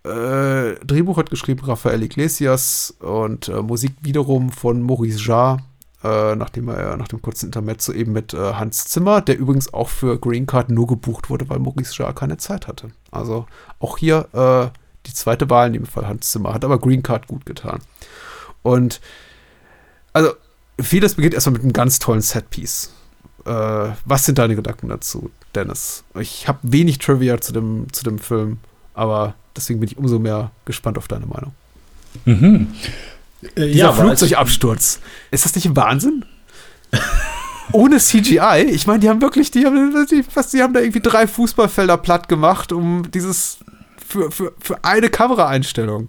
Äh, 0.04 0.74
Drehbuch 0.84 1.16
hat 1.16 1.30
geschrieben 1.30 1.64
Rafael 1.64 2.02
Iglesias 2.02 2.94
und 3.00 3.48
äh, 3.48 3.62
Musik 3.62 3.92
wiederum 4.00 4.52
von 4.52 4.80
Maurice 4.82 5.18
Jarre, 5.18 5.58
äh, 6.04 6.36
nachdem 6.36 6.68
er 6.68 6.96
nach 6.96 7.08
dem 7.08 7.20
kurzen 7.20 7.46
Intermezzo 7.46 7.92
eben 7.92 8.12
mit 8.12 8.32
äh, 8.32 8.54
Hans 8.54 8.84
Zimmer, 8.84 9.20
der 9.20 9.38
übrigens 9.38 9.74
auch 9.74 9.88
für 9.88 10.18
Green 10.18 10.46
Card 10.46 10.70
nur 10.70 10.86
gebucht 10.86 11.30
wurde, 11.30 11.48
weil 11.48 11.58
Maurice 11.58 11.94
Jarre 11.96 12.14
keine 12.14 12.36
Zeit 12.36 12.68
hatte. 12.68 12.90
Also 13.10 13.46
auch 13.80 13.98
hier 13.98 14.28
äh, 14.32 14.78
die 15.06 15.14
zweite 15.14 15.50
Wahl 15.50 15.68
in 15.68 15.72
dem 15.74 15.86
Fall 15.86 16.06
Hans 16.06 16.30
Zimmer, 16.30 16.54
hat 16.54 16.64
aber 16.64 16.78
Green 16.78 17.02
Card 17.02 17.26
gut 17.26 17.44
getan. 17.44 17.80
Und 18.62 19.00
also 20.12 20.32
vieles 20.80 21.14
beginnt 21.14 21.34
erstmal 21.34 21.54
mit 21.54 21.62
einem 21.62 21.72
ganz 21.72 21.98
tollen 21.98 22.20
Setpiece. 22.20 22.92
Äh, 23.44 23.90
was 24.04 24.24
sind 24.24 24.38
deine 24.38 24.56
Gedanken 24.56 24.88
dazu, 24.88 25.30
Dennis? 25.54 26.04
Ich 26.18 26.46
habe 26.48 26.58
wenig 26.62 26.98
Trivia 26.98 27.40
zu 27.40 27.52
dem, 27.52 27.92
zu 27.92 28.04
dem 28.04 28.18
Film, 28.18 28.58
aber 28.94 29.34
deswegen 29.58 29.80
bin 29.80 29.88
ich 29.90 29.98
umso 29.98 30.18
mehr 30.18 30.50
gespannt 30.64 30.96
auf 30.98 31.08
deine 31.08 31.26
Meinung. 31.26 31.52
Mhm. 32.24 32.68
Äh, 33.54 33.70
Dieser 33.72 33.88
aber 33.90 33.98
als- 34.08 34.20
Flugzeugabsturz. 34.20 35.00
Ist 35.30 35.44
das 35.44 35.54
nicht 35.54 35.66
ein 35.66 35.76
Wahnsinn? 35.76 36.24
Ohne 37.72 37.98
CGI? 37.98 38.62
Ich 38.70 38.86
meine, 38.86 39.00
die 39.00 39.08
haben 39.10 39.20
wirklich, 39.20 39.50
die 39.50 39.66
haben, 39.66 40.06
die, 40.10 40.24
was, 40.34 40.50
die 40.50 40.62
haben 40.62 40.72
da 40.72 40.80
irgendwie 40.80 41.00
drei 41.00 41.26
Fußballfelder 41.26 41.98
platt 41.98 42.28
gemacht, 42.28 42.72
um 42.72 43.10
dieses 43.10 43.58
für, 44.08 44.30
für, 44.30 44.54
für 44.58 44.82
eine 44.84 45.10
Kameraeinstellung. 45.10 46.08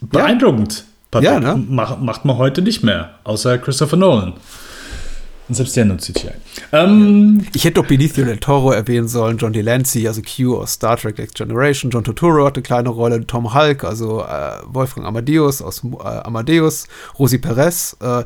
Beeindruckend. 0.00 0.84
Patrick. 1.10 1.30
Ja, 1.30 1.40
ne? 1.40 1.64
Mach, 1.68 1.98
macht 1.98 2.24
man 2.24 2.36
heute 2.36 2.62
nicht 2.62 2.82
mehr, 2.82 3.14
außer 3.24 3.58
Christopher 3.58 3.96
Nolan. 3.96 4.34
Und 5.50 5.56
selbst 5.56 5.76
der 5.76 5.84
nutzt 5.84 6.06
CGI. 6.06 6.30
Ähm, 6.70 7.44
Ich 7.52 7.64
hätte 7.64 7.80
doch 7.80 7.86
Benicio 7.88 8.24
del 8.24 8.36
Toro 8.36 8.70
erwähnen 8.70 9.08
sollen, 9.08 9.36
John 9.36 9.52
Delancey, 9.52 10.06
also 10.06 10.22
Q 10.22 10.56
aus 10.56 10.74
Star 10.74 10.96
Trek 10.96 11.18
Next 11.18 11.34
Generation, 11.34 11.90
John 11.90 12.04
Turturro 12.04 12.46
hat 12.46 12.54
eine 12.54 12.62
kleine 12.62 12.88
Rolle, 12.88 13.26
Tom 13.26 13.52
Hulk, 13.52 13.82
also 13.82 14.20
äh, 14.22 14.52
Wolfgang 14.66 15.08
Amadeus 15.08 15.60
aus 15.60 15.82
äh, 15.84 16.06
Amadeus, 16.06 16.86
Rosi 17.18 17.38
Perez. 17.38 17.96
Äh, 18.00 18.22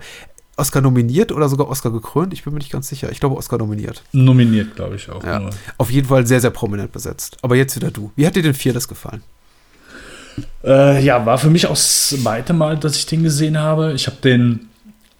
Oscar 0.59 0.83
nominiert 0.83 1.33
oder 1.33 1.49
sogar 1.49 1.71
Oscar 1.71 1.91
gekrönt. 1.91 2.35
Ich 2.35 2.45
bin 2.45 2.53
mir 2.53 2.59
nicht 2.59 2.71
ganz 2.71 2.91
sicher. 2.91 3.11
Ich 3.11 3.21
glaube, 3.21 3.37
Oscar 3.37 3.57
nominiert. 3.57 4.03
Nominiert, 4.13 4.77
glaube 4.77 4.97
ich 4.97 5.09
auch. 5.09 5.25
Ja. 5.25 5.39
nur. 5.39 5.51
Auf 5.79 5.91
jeden 5.91 6.09
Fall 6.09 6.27
sehr, 6.27 6.43
sehr 6.43 6.51
prominent 6.51 6.93
besetzt. 6.93 7.39
Aber 7.41 7.57
jetzt 7.57 7.75
wieder 7.75 7.91
du. 7.91 8.13
Wie 8.17 8.27
hat 8.27 8.37
dir 8.37 8.43
denn 8.43 8.53
Fearless 8.53 8.87
gefallen? 8.87 9.23
Äh, 10.63 11.03
ja, 11.03 11.25
war 11.25 11.39
für 11.39 11.49
mich 11.49 11.67
auch 11.67 11.71
das 11.71 12.11
zweite 12.11 12.53
Mal, 12.53 12.77
dass 12.77 12.97
ich 12.97 13.07
den 13.07 13.23
gesehen 13.23 13.59
habe. 13.59 13.95
Ich 13.95 14.07
habe 14.07 14.19
den 14.23 14.69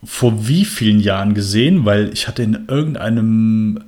vor 0.05 0.47
wie 0.47 0.65
vielen 0.65 1.01
Jahren 1.01 1.35
gesehen, 1.35 1.85
weil 1.85 2.13
ich 2.13 2.29
hatte 2.29 2.43
in 2.43 2.67
irgendeinem, 2.69 3.83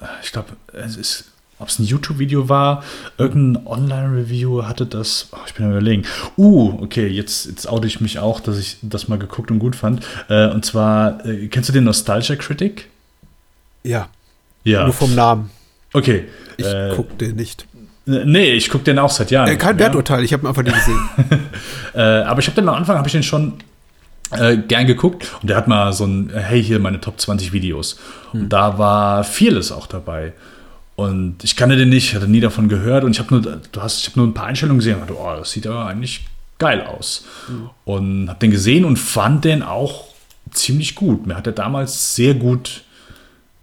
äh, 0.00 0.06
ich 0.22 0.32
glaube, 0.32 0.50
es 0.72 0.96
ist, 0.96 1.24
ob 1.58 1.68
es 1.68 1.78
ein 1.78 1.84
YouTube-Video 1.84 2.48
war, 2.48 2.82
irgendein 3.16 3.66
Online-Review 3.66 4.64
hatte 4.64 4.86
das, 4.86 5.28
oh, 5.32 5.38
ich 5.46 5.54
bin 5.54 5.66
am 5.66 5.72
überlegen. 5.72 6.02
Uh, 6.36 6.78
okay, 6.82 7.06
jetzt, 7.06 7.46
jetzt 7.46 7.68
oute 7.68 7.86
ich 7.86 8.00
mich 8.00 8.18
auch, 8.18 8.40
dass 8.40 8.58
ich 8.58 8.76
das 8.82 9.08
mal 9.08 9.18
geguckt 9.18 9.50
und 9.50 9.58
gut 9.58 9.76
fand. 9.76 10.04
Äh, 10.28 10.48
und 10.48 10.64
zwar, 10.64 11.24
äh, 11.24 11.48
kennst 11.48 11.68
du 11.68 11.72
den 11.72 11.84
Nostalgia 11.84 12.36
Critic? 12.36 12.88
Ja. 13.84 14.08
Ja. 14.64 14.84
Nur 14.84 14.92
vom 14.92 15.14
Namen. 15.14 15.50
Okay. 15.92 16.24
Ich 16.56 16.66
äh, 16.66 16.92
guck 16.94 17.16
den 17.18 17.36
nicht. 17.36 17.66
Nee, 18.06 18.52
ich 18.52 18.68
gucke 18.68 18.84
den 18.84 18.98
auch 18.98 19.10
seit 19.10 19.30
Jahren. 19.30 19.48
Äh, 19.48 19.56
kein 19.56 19.76
Ja. 19.78 19.84
Werturteil, 19.84 20.24
ich 20.24 20.32
habe 20.32 20.44
ihn 20.44 20.48
einfach 20.48 20.62
nicht 20.62 20.74
gesehen. 20.76 21.00
Äh, 21.94 22.00
aber 22.00 22.40
ich 22.40 22.48
habe 22.48 22.60
den 22.60 22.68
am 22.68 22.74
Anfang, 22.74 22.98
habe 22.98 23.06
ich 23.06 23.12
den 23.12 23.22
schon 23.22 23.52
äh, 24.30 24.56
gern 24.56 24.86
geguckt 24.86 25.30
und 25.42 25.50
der 25.50 25.56
hat 25.56 25.68
mal 25.68 25.92
so 25.92 26.04
ein, 26.04 26.30
äh, 26.30 26.40
hey, 26.40 26.62
hier 26.62 26.78
meine 26.78 27.00
Top 27.00 27.20
20 27.20 27.52
Videos. 27.52 27.98
Und 28.32 28.48
da 28.48 28.78
war 28.78 29.22
Fearless 29.24 29.70
auch 29.70 29.86
dabei. 29.86 30.32
Und 30.96 31.42
ich 31.42 31.56
kannte 31.56 31.76
den 31.76 31.88
nicht, 31.88 32.14
hatte 32.14 32.28
nie 32.28 32.40
davon 32.40 32.68
gehört 32.68 33.04
und 33.04 33.10
ich 33.12 33.18
habe 33.18 33.34
nur, 33.34 33.40
du 33.40 33.82
hast, 33.82 34.00
ich 34.00 34.08
habe 34.08 34.20
nur 34.20 34.28
ein 34.28 34.34
paar 34.34 34.46
Einstellungen 34.46 34.78
gesehen 34.78 34.94
und 34.94 35.00
dachte, 35.02 35.18
oh, 35.18 35.36
das 35.36 35.50
sieht 35.50 35.66
aber 35.66 35.86
eigentlich 35.86 36.26
geil 36.58 36.82
aus. 36.82 37.24
Und 37.84 38.28
habe 38.28 38.38
den 38.38 38.50
gesehen 38.50 38.84
und 38.84 38.96
fand 38.96 39.44
den 39.44 39.62
auch 39.62 40.04
ziemlich 40.52 40.94
gut. 40.94 41.26
Mir 41.26 41.36
hat 41.36 41.46
er 41.46 41.52
damals 41.52 42.14
sehr 42.14 42.34
gut, 42.34 42.82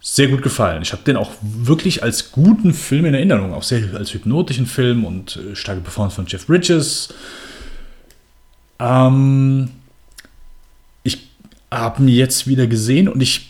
sehr 0.02 0.28
gut 0.28 0.42
gefallen. 0.42 0.82
Ich 0.82 0.92
habe 0.92 1.04
den 1.04 1.16
auch 1.16 1.32
wirklich 1.42 2.04
als 2.04 2.32
guten 2.32 2.74
Film 2.74 3.06
in 3.06 3.14
Erinnerung, 3.14 3.54
auch 3.54 3.64
sehr 3.64 3.96
als 3.96 4.14
hypnotischen 4.14 4.66
Film 4.66 5.06
und 5.06 5.38
äh, 5.38 5.56
starke 5.56 5.82
Performance 5.82 6.16
von 6.16 6.26
Jeff 6.28 6.48
Bridges. 6.48 7.14
Ähm, 8.80 9.70
habe 11.72 12.04
ihn 12.04 12.10
jetzt 12.10 12.48
wieder 12.48 12.68
gesehen 12.68 13.08
und 13.08 13.22
ich, 13.22 13.48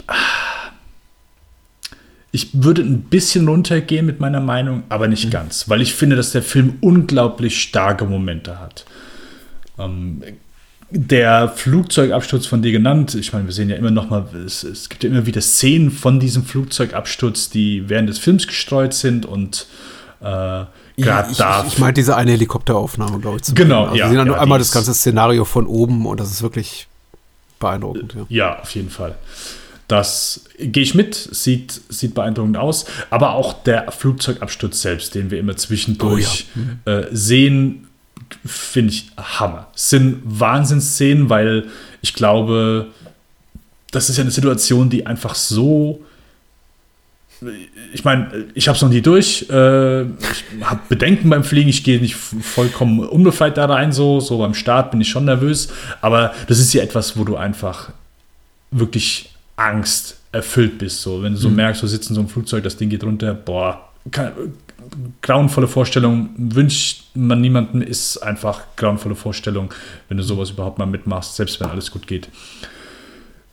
ich 2.31 2.49
würde 2.53 2.83
ein 2.83 3.01
bisschen 3.01 3.47
runtergehen 3.47 4.05
mit 4.05 4.19
meiner 4.19 4.39
Meinung, 4.39 4.83
aber 4.89 5.07
nicht 5.07 5.31
ganz, 5.31 5.67
weil 5.67 5.81
ich 5.81 5.93
finde, 5.93 6.15
dass 6.15 6.31
der 6.31 6.43
Film 6.43 6.75
unglaublich 6.81 7.61
starke 7.61 8.05
Momente 8.05 8.59
hat. 8.59 8.85
Ähm, 9.79 10.21
der 10.91 11.49
Flugzeugabsturz 11.49 12.45
von 12.45 12.61
dir 12.61 12.73
genannt, 12.73 13.15
ich 13.15 13.31
meine, 13.31 13.45
wir 13.45 13.53
sehen 13.53 13.69
ja 13.69 13.77
immer 13.77 13.91
noch 13.91 14.09
mal, 14.09 14.27
es, 14.45 14.63
es 14.63 14.89
gibt 14.89 15.03
ja 15.03 15.09
immer 15.09 15.25
wieder 15.25 15.41
Szenen 15.41 15.89
von 15.89 16.19
diesem 16.19 16.43
Flugzeugabsturz, 16.43 17.49
die 17.49 17.89
während 17.89 18.09
des 18.09 18.19
Films 18.19 18.45
gestreut 18.45 18.93
sind 18.93 19.25
und 19.25 19.67
äh, 20.19 20.25
gerade 20.97 21.31
ich, 21.31 21.37
da. 21.37 21.63
Ich, 21.65 21.73
ich 21.73 21.79
meine 21.79 21.93
diese 21.93 22.17
eine 22.17 22.31
Helikopteraufnahme, 22.31 23.19
glaube 23.19 23.37
ich. 23.37 23.43
zu 23.43 23.53
Genau, 23.53 23.85
also 23.85 23.95
ja, 23.95 24.05
Wir 24.05 24.09
sehen 24.09 24.17
dann 24.17 24.27
ja, 24.27 24.33
nur 24.33 24.41
einmal 24.41 24.59
das 24.59 24.71
ganze 24.71 24.93
Szenario 24.93 25.45
von 25.45 25.65
oben 25.65 26.05
und 26.05 26.19
das 26.19 26.29
ist 26.29 26.43
wirklich 26.43 26.87
beeindruckend. 27.61 28.13
Ja. 28.13 28.25
Ja, 28.29 28.59
auf 28.59 28.75
jeden 28.75 28.89
Fall. 28.89 29.15
Das 29.87 30.45
gehe 30.57 30.83
ich 30.83 30.95
mit, 30.95 31.15
sieht, 31.15 31.81
sieht 31.89 32.13
beeindruckend 32.13 32.57
aus. 32.57 32.85
Aber 33.09 33.35
auch 33.35 33.63
der 33.63 33.91
Flugzeugabsturz 33.91 34.81
selbst, 34.81 35.15
den 35.15 35.31
wir 35.31 35.39
immer 35.39 35.55
zwischendurch 35.57 36.47
äh, 36.85 37.03
sehen, 37.11 37.87
finde 38.45 38.93
ich 38.93 39.11
Hammer. 39.17 39.67
Es 39.75 39.89
sind 39.89 40.21
Wahnsinnsszenen, 40.23 41.29
weil 41.29 41.67
ich 42.01 42.13
glaube, 42.13 42.87
das 43.91 44.09
ist 44.09 44.17
ja 44.17 44.23
eine 44.23 44.31
Situation, 44.31 44.89
die 44.89 45.05
einfach 45.05 45.35
so. 45.35 46.03
Ich 47.93 48.03
meine, 48.03 48.45
ich 48.53 48.67
habe 48.67 48.75
es 48.75 48.81
noch 48.81 48.89
nie 48.89 49.01
durch. 49.01 49.47
Äh, 49.49 50.01
ich 50.03 50.43
habe 50.61 50.79
Bedenken 50.89 51.29
beim 51.29 51.43
Fliegen. 51.43 51.69
Ich 51.69 51.83
gehe 51.83 51.99
nicht 51.99 52.15
vollkommen 52.15 52.99
unbefreit 52.99 53.57
da 53.57 53.65
rein. 53.65 53.91
So, 53.91 54.19
so 54.19 54.37
beim 54.37 54.53
Start 54.53 54.91
bin 54.91 55.01
ich 55.01 55.09
schon 55.09 55.25
nervös. 55.25 55.69
Aber 56.01 56.33
das 56.47 56.59
ist 56.59 56.73
ja 56.73 56.83
etwas, 56.83 57.17
wo 57.17 57.23
du 57.23 57.37
einfach 57.37 57.89
wirklich 58.69 59.31
Angst 59.55 60.17
erfüllt 60.31 60.77
bist. 60.77 61.01
So, 61.01 61.23
wenn 61.23 61.33
du 61.33 61.39
so 61.39 61.49
merkst, 61.49 61.81
du 61.81 61.87
sitzt 61.87 62.09
in 62.09 62.15
so 62.15 62.21
einem 62.21 62.29
Flugzeug, 62.29 62.63
das 62.63 62.77
Ding 62.77 62.89
geht 62.89 63.03
runter, 63.03 63.33
boah, 63.33 63.89
kann, 64.11 64.31
grauenvolle 65.21 65.67
Vorstellung, 65.67 66.29
wünscht 66.37 67.03
man 67.13 67.41
niemandem, 67.41 67.81
ist 67.81 68.17
einfach 68.17 68.61
grauenvolle 68.75 69.15
Vorstellung, 69.15 69.73
wenn 70.07 70.17
du 70.17 70.23
sowas 70.23 70.51
überhaupt 70.51 70.79
mal 70.79 70.85
mitmachst, 70.85 71.35
selbst 71.35 71.59
wenn 71.59 71.69
alles 71.69 71.91
gut 71.91 72.07
geht. 72.07 72.29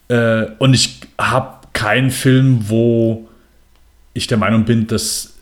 Äh, 0.08 0.46
und 0.58 0.74
ich 0.74 1.00
habe 1.18 1.58
keinen 1.72 2.10
Film, 2.10 2.68
wo 2.68 3.27
ich 4.18 4.26
der 4.26 4.38
Meinung 4.38 4.64
bin, 4.64 4.86
dass 4.86 5.34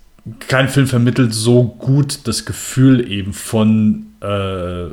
kein 0.49 0.69
Film 0.69 0.87
vermittelt 0.87 1.33
so 1.35 1.65
gut 1.65 2.21
das 2.25 2.45
Gefühl 2.45 3.11
eben 3.11 3.33
von 3.33 4.07
äh, 4.21 4.87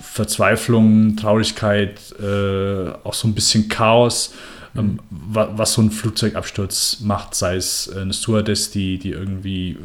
Verzweiflung, 0.00 1.16
Traurigkeit, 1.16 2.00
äh, 2.20 2.90
auch 3.04 3.14
so 3.14 3.28
ein 3.28 3.34
bisschen 3.34 3.68
Chaos, 3.68 4.34
ähm, 4.76 5.00
wa 5.10 5.50
was 5.54 5.74
so 5.74 5.82
ein 5.82 5.90
Flugzeugabsturz 5.90 7.00
macht, 7.00 7.34
sei 7.34 7.56
es 7.56 7.92
äh, 7.94 8.00
eine 8.00 8.12
Stewardess, 8.12 8.70
die, 8.70 8.98
die 8.98 9.10
irgendwie 9.10 9.76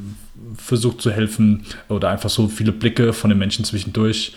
versucht 0.58 1.02
zu 1.02 1.12
helfen 1.12 1.66
oder 1.90 2.10
einfach 2.10 2.30
so 2.30 2.48
viele 2.48 2.72
Blicke 2.72 3.14
von 3.14 3.30
den 3.30 3.40
Menschen 3.40 3.66
zwischendurch 3.66 4.34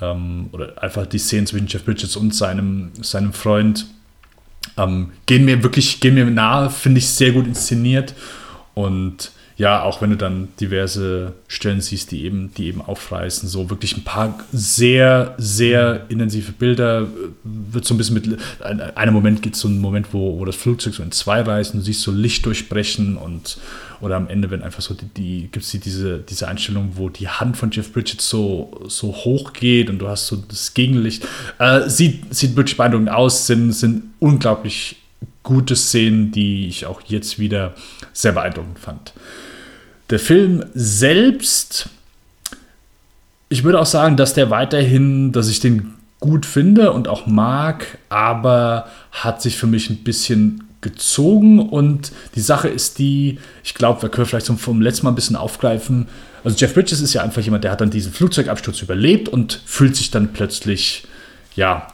ähm, 0.00 0.48
oder 0.52 0.82
einfach 0.82 1.06
die 1.06 1.18
Szenen 1.18 1.46
zwischen 1.46 1.66
Jeff 1.66 1.84
Bridges 1.84 2.16
und 2.16 2.34
seinem, 2.34 2.90
seinem 3.00 3.32
Freund 3.32 3.86
ähm, 4.76 5.12
gehen 5.26 5.44
mir 5.44 5.62
wirklich, 5.62 6.00
gehen 6.00 6.14
mir 6.14 6.26
nahe, 6.26 6.68
finde 6.70 6.98
ich 6.98 7.08
sehr 7.08 7.32
gut 7.32 7.46
inszeniert 7.46 8.14
und 8.74 9.32
ja, 9.56 9.82
auch 9.84 10.02
wenn 10.02 10.10
du 10.10 10.16
dann 10.16 10.48
diverse 10.58 11.32
Stellen 11.46 11.80
siehst, 11.80 12.10
die 12.10 12.24
eben, 12.24 12.52
die 12.54 12.66
eben 12.66 12.82
aufreißen, 12.82 13.48
so 13.48 13.70
wirklich 13.70 13.96
ein 13.96 14.02
paar 14.02 14.40
sehr, 14.52 15.36
sehr 15.38 16.06
intensive 16.08 16.50
Bilder, 16.50 17.02
äh, 17.02 17.06
wird 17.44 17.84
so 17.84 17.94
ein 17.94 17.98
bisschen 17.98 18.14
mit, 18.14 18.38
ein, 18.64 18.80
einem 18.80 19.14
Moment 19.14 19.42
gibt 19.42 19.54
es 19.54 19.60
so 19.60 19.68
einen 19.68 19.80
Moment, 19.80 20.08
wo, 20.12 20.40
wo 20.40 20.44
das 20.44 20.56
Flugzeug 20.56 20.94
so 20.94 21.04
in 21.04 21.12
zwei 21.12 21.40
reißt 21.40 21.72
und 21.72 21.80
du 21.80 21.84
siehst 21.84 22.02
so 22.02 22.10
Licht 22.10 22.44
durchbrechen 22.46 23.16
und 23.16 23.58
oder 24.00 24.16
am 24.16 24.28
Ende, 24.28 24.50
wenn 24.50 24.62
einfach 24.62 24.82
so 24.82 24.92
die, 24.92 25.06
die 25.06 25.48
gibt 25.52 25.64
es 25.64 25.70
die, 25.70 25.78
diese, 25.78 26.18
diese 26.18 26.48
Einstellung, 26.48 26.92
wo 26.96 27.08
die 27.08 27.28
Hand 27.28 27.56
von 27.56 27.70
Jeff 27.70 27.92
Bridges 27.92 28.28
so, 28.28 28.82
so 28.88 29.12
hoch 29.12 29.52
geht 29.52 29.88
und 29.88 30.00
du 30.00 30.08
hast 30.08 30.26
so 30.26 30.36
das 30.36 30.74
Gegenlicht. 30.74 31.26
Äh, 31.60 31.88
sieht, 31.88 32.34
sieht 32.34 32.56
wirklich 32.56 32.76
beeindruckend 32.76 33.10
aus, 33.10 33.46
sind, 33.46 33.72
sind 33.72 34.02
unglaublich 34.18 34.96
gute 35.44 35.76
Szenen, 35.76 36.32
die 36.32 36.66
ich 36.66 36.86
auch 36.86 37.02
jetzt 37.02 37.38
wieder 37.38 37.74
sehr 38.14 38.32
beeindruckend 38.32 38.78
fand. 38.78 39.12
Der 40.08 40.18
Film 40.18 40.64
selbst, 40.74 41.90
ich 43.50 43.64
würde 43.64 43.80
auch 43.80 43.86
sagen, 43.86 44.16
dass 44.16 44.32
der 44.32 44.48
weiterhin, 44.48 45.32
dass 45.32 45.48
ich 45.48 45.60
den 45.60 45.94
gut 46.20 46.46
finde 46.46 46.92
und 46.92 47.08
auch 47.08 47.26
mag, 47.26 47.98
aber 48.08 48.88
hat 49.12 49.42
sich 49.42 49.58
für 49.58 49.66
mich 49.66 49.90
ein 49.90 50.04
bisschen 50.04 50.64
gezogen 50.80 51.58
und 51.58 52.12
die 52.34 52.40
Sache 52.40 52.68
ist 52.68 52.98
die, 52.98 53.38
ich 53.62 53.74
glaube, 53.74 54.02
wir 54.02 54.08
können 54.08 54.26
vielleicht 54.26 54.46
so 54.46 54.54
vom 54.56 54.80
letzten 54.80 55.04
Mal 55.04 55.12
ein 55.12 55.16
bisschen 55.16 55.36
aufgreifen. 55.36 56.08
Also 56.44 56.56
Jeff 56.58 56.74
Bridges 56.74 57.00
ist 57.00 57.14
ja 57.14 57.22
einfach 57.22 57.42
jemand, 57.42 57.64
der 57.64 57.72
hat 57.72 57.80
dann 57.80 57.90
diesen 57.90 58.12
Flugzeugabsturz 58.12 58.82
überlebt 58.82 59.28
und 59.28 59.60
fühlt 59.64 59.96
sich 59.96 60.10
dann 60.10 60.32
plötzlich, 60.32 61.06
ja, 61.56 61.88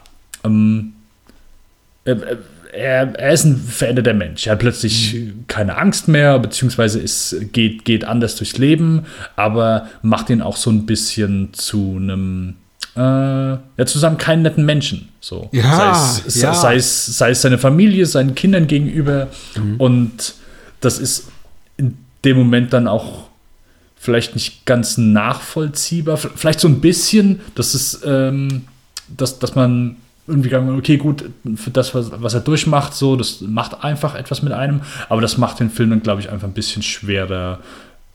ähm, 0.45 0.95
er, 2.05 2.39
er, 2.73 3.15
er 3.19 3.33
ist 3.33 3.45
ein 3.45 3.57
veränderter 3.57 4.15
Mensch. 4.15 4.47
Er 4.47 4.53
hat 4.53 4.61
plötzlich 4.61 5.17
keine 5.47 5.77
Angst 5.77 6.09
mehr, 6.09 6.39
beziehungsweise 6.39 7.01
ist, 7.01 7.37
geht, 7.53 7.85
geht 7.85 8.05
anders 8.05 8.37
durchs 8.37 8.59
Leben, 8.59 9.07
aber 9.37 9.89
macht 10.03 10.31
ihn 10.31 10.43
auch 10.43 10.57
so 10.57 10.71
ein 10.71 10.87
bisschen 10.87 11.53
zu 11.53 11.97
einem, 11.97 12.57
äh, 12.97 13.01
ja, 13.01 13.87
zusammen 13.87 14.19
keinen 14.19 14.43
netten 14.43 14.65
Menschen. 14.65 15.09
So. 15.21 15.49
Ja, 15.53 15.95
sei, 15.95 16.27
es, 16.27 16.41
ja. 16.41 16.55
sei, 16.55 16.77
es, 16.77 17.07
sei 17.07 17.31
es 17.31 17.43
seine 17.43 17.59
Familie, 17.59 18.07
seinen 18.07 18.35
Kindern 18.35 18.67
gegenüber. 18.67 19.29
Und 19.79 20.35
das 20.81 20.99
ist 20.99 21.29
in 21.77 21.99
dem 22.25 22.37
Moment 22.37 22.73
dann 22.73 22.89
auch 22.89 23.29
vielleicht 23.97 24.35
nicht 24.35 24.65
ganz 24.65 24.97
nachvollziehbar. 24.97 26.17
Vielleicht 26.17 26.61
so 26.61 26.69
ein 26.69 26.81
bisschen, 26.81 27.41
dass 27.55 27.75
es, 27.75 28.01
ähm, 28.05 28.65
dass, 29.09 29.39
dass 29.39 29.55
man 29.55 29.97
irgendwie 30.31 30.49
sagen, 30.49 30.77
okay, 30.79 30.97
gut, 30.97 31.25
für 31.57 31.71
das, 31.71 31.95
was, 31.95 32.11
was 32.23 32.35
er 32.35 32.41
durchmacht, 32.41 32.95
so, 32.95 33.17
das 33.17 33.41
macht 33.41 33.85
einfach 33.85 34.15
etwas 34.15 34.43
mit 34.43 34.53
einem, 34.53 34.81
aber 35.09 35.21
das 35.21 35.39
macht 35.39 35.61
den 35.61 35.71
Film 35.71 35.91
dann, 35.91 36.03
glaube 36.03 36.21
ich, 36.21 36.31
einfach 36.31 36.49
ein 36.49 36.55
bisschen 36.55 36.83
schwerer 36.83 37.59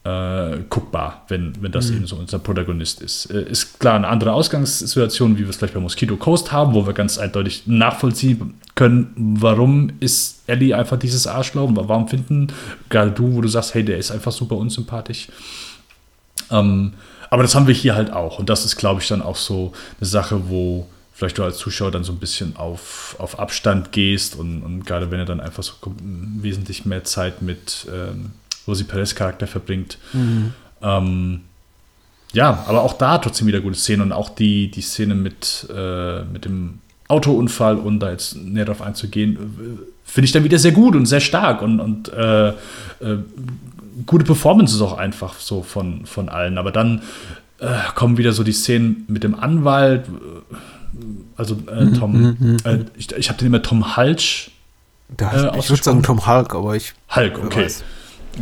äh, 0.06 0.58
guckbar, 0.70 1.24
wenn, 1.28 1.52
wenn 1.60 1.72
das 1.72 1.90
eben 1.90 2.06
so 2.06 2.16
unser 2.16 2.38
Protagonist 2.38 3.02
ist. 3.02 3.26
Äh, 3.26 3.42
ist 3.50 3.80
klar 3.80 3.96
eine 3.96 4.06
andere 4.06 4.32
Ausgangssituation, 4.32 5.36
wie 5.36 5.42
wir 5.42 5.50
es 5.50 5.56
vielleicht 5.56 5.74
bei 5.74 5.80
Mosquito 5.80 6.16
Coast 6.16 6.52
haben, 6.52 6.74
wo 6.74 6.86
wir 6.86 6.92
ganz 6.92 7.18
eindeutig 7.18 7.64
nachvollziehen 7.66 8.54
können, 8.76 9.12
warum 9.16 9.90
ist 9.98 10.44
Ellie 10.46 10.76
einfach 10.76 10.98
dieses 10.98 11.26
Arschloch, 11.26 11.70
warum 11.72 12.06
finden 12.06 12.48
gerade 12.88 13.10
du, 13.10 13.34
wo 13.34 13.40
du 13.40 13.48
sagst, 13.48 13.74
hey, 13.74 13.84
der 13.84 13.98
ist 13.98 14.12
einfach 14.12 14.32
super 14.32 14.56
unsympathisch. 14.56 15.28
Ähm, 16.50 16.92
aber 17.28 17.42
das 17.42 17.54
haben 17.56 17.66
wir 17.66 17.74
hier 17.74 17.96
halt 17.96 18.12
auch. 18.12 18.38
Und 18.38 18.48
das 18.48 18.64
ist, 18.64 18.76
glaube 18.76 19.00
ich, 19.00 19.08
dann 19.08 19.22
auch 19.22 19.36
so 19.36 19.72
eine 19.98 20.06
Sache, 20.08 20.48
wo 20.48 20.86
vielleicht 21.16 21.38
du 21.38 21.44
als 21.44 21.56
Zuschauer 21.56 21.90
dann 21.90 22.04
so 22.04 22.12
ein 22.12 22.18
bisschen 22.18 22.56
auf, 22.56 23.16
auf 23.18 23.38
Abstand 23.38 23.90
gehst 23.90 24.36
und, 24.36 24.62
und 24.62 24.84
gerade 24.84 25.10
wenn 25.10 25.18
er 25.18 25.24
dann 25.24 25.40
einfach 25.40 25.62
so 25.62 25.72
wesentlich 25.98 26.84
mehr 26.84 27.04
Zeit 27.04 27.40
mit 27.40 27.86
ähm, 27.90 28.32
Rosie 28.68 28.84
Perez 28.84 29.14
Charakter 29.14 29.46
verbringt. 29.46 29.96
Mhm. 30.12 30.52
Ähm, 30.82 31.40
ja, 32.34 32.64
aber 32.66 32.82
auch 32.82 32.92
da 32.92 33.16
trotzdem 33.16 33.46
wieder 33.46 33.62
gute 33.62 33.78
Szenen 33.78 34.02
und 34.02 34.12
auch 34.12 34.28
die, 34.28 34.70
die 34.70 34.82
Szene 34.82 35.14
mit, 35.14 35.66
äh, 35.74 36.22
mit 36.24 36.44
dem 36.44 36.80
Autounfall 37.08 37.78
und 37.78 38.00
da 38.00 38.10
jetzt 38.10 38.36
näher 38.36 38.66
darauf 38.66 38.82
einzugehen, 38.82 39.36
äh, 39.36 39.82
finde 40.04 40.26
ich 40.26 40.32
dann 40.32 40.44
wieder 40.44 40.58
sehr 40.58 40.72
gut 40.72 40.94
und 40.94 41.06
sehr 41.06 41.20
stark 41.20 41.62
und, 41.62 41.80
und 41.80 42.12
äh, 42.12 42.48
äh, 42.48 42.54
gute 44.04 44.26
Performances 44.26 44.82
auch 44.82 44.98
einfach 44.98 45.40
so 45.40 45.62
von, 45.62 46.04
von 46.04 46.28
allen. 46.28 46.58
Aber 46.58 46.72
dann 46.72 47.00
äh, 47.58 47.68
kommen 47.94 48.18
wieder 48.18 48.32
so 48.32 48.44
die 48.44 48.52
Szenen 48.52 49.06
mit 49.08 49.24
dem 49.24 49.34
Anwalt, 49.34 50.06
äh, 50.08 50.56
also 51.36 51.56
äh, 51.66 51.92
Tom, 51.98 52.12
Mhm, 52.12 52.36
mhm, 52.38 52.56
äh, 52.64 52.78
ich, 52.96 53.12
ich 53.12 53.28
habe 53.28 53.38
den 53.38 53.48
immer 53.48 53.62
Tom 53.62 53.96
Halsch. 53.96 54.50
Da, 55.16 55.54
ich 55.56 55.70
würde 55.70 55.82
sagen 55.82 56.02
Tom 56.02 56.26
Hulk, 56.26 56.54
aber 56.54 56.74
ich. 56.74 56.92
Hulk, 57.14 57.38
okay. 57.44 57.64
weiß. 57.64 57.84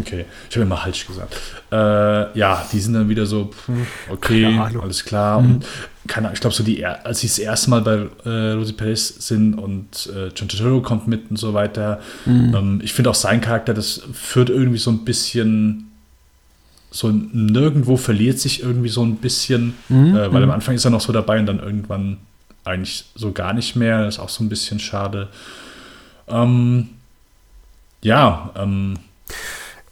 Okay, 0.00 0.24
ich 0.50 0.56
habe 0.56 0.66
immer 0.66 0.84
Halsch 0.84 1.06
gesagt. 1.06 1.36
Äh, 1.70 2.36
ja, 2.38 2.64
die 2.72 2.80
sind 2.80 2.94
dann 2.94 3.08
wieder 3.08 3.26
so, 3.26 3.46
pff, 3.46 4.10
okay, 4.10 4.58
alles 4.82 5.04
klar. 5.04 5.40
Mhm. 5.40 5.54
Und 5.54 5.66
keine 6.08 6.26
Ahnung, 6.26 6.34
ich 6.34 6.40
glaube, 6.40 6.54
so 6.54 6.64
die, 6.64 6.84
als 6.84 7.20
sie 7.20 7.28
das 7.28 7.38
erste 7.38 7.70
Mal 7.70 7.80
bei 7.80 8.06
äh, 8.28 8.52
Rosie 8.52 8.72
Perez 8.72 9.26
sind 9.26 9.54
und 9.54 10.10
äh, 10.14 10.28
John 10.34 10.48
Turturro 10.48 10.82
kommt 10.82 11.06
mit 11.06 11.30
und 11.30 11.36
so 11.36 11.54
weiter. 11.54 12.00
Mhm. 12.26 12.54
Ähm, 12.54 12.80
ich 12.82 12.92
finde 12.92 13.10
auch 13.10 13.14
sein 13.14 13.40
Charakter, 13.40 13.72
das 13.72 14.02
führt 14.12 14.50
irgendwie 14.50 14.78
so 14.78 14.90
ein 14.90 15.04
bisschen, 15.04 15.92
so 16.90 17.10
nirgendwo 17.10 17.96
verliert 17.96 18.40
sich 18.40 18.62
irgendwie 18.62 18.88
so 18.88 19.04
ein 19.04 19.16
bisschen, 19.16 19.74
Mhm, 19.88 20.16
äh, 20.16 20.32
weil 20.32 20.42
am 20.42 20.48
mhm. 20.48 20.54
Anfang 20.54 20.74
ist 20.74 20.84
er 20.84 20.90
noch 20.90 21.00
so 21.00 21.12
dabei 21.12 21.38
und 21.38 21.46
dann 21.46 21.60
irgendwann 21.60 22.18
eigentlich 22.64 23.04
so 23.14 23.32
gar 23.32 23.52
nicht 23.52 23.76
mehr. 23.76 24.04
Das 24.04 24.14
ist 24.14 24.20
auch 24.20 24.28
so 24.28 24.42
ein 24.42 24.48
bisschen 24.48 24.80
schade. 24.80 25.28
Ähm, 26.28 26.90
ja, 28.02 28.50
ähm, 28.56 28.98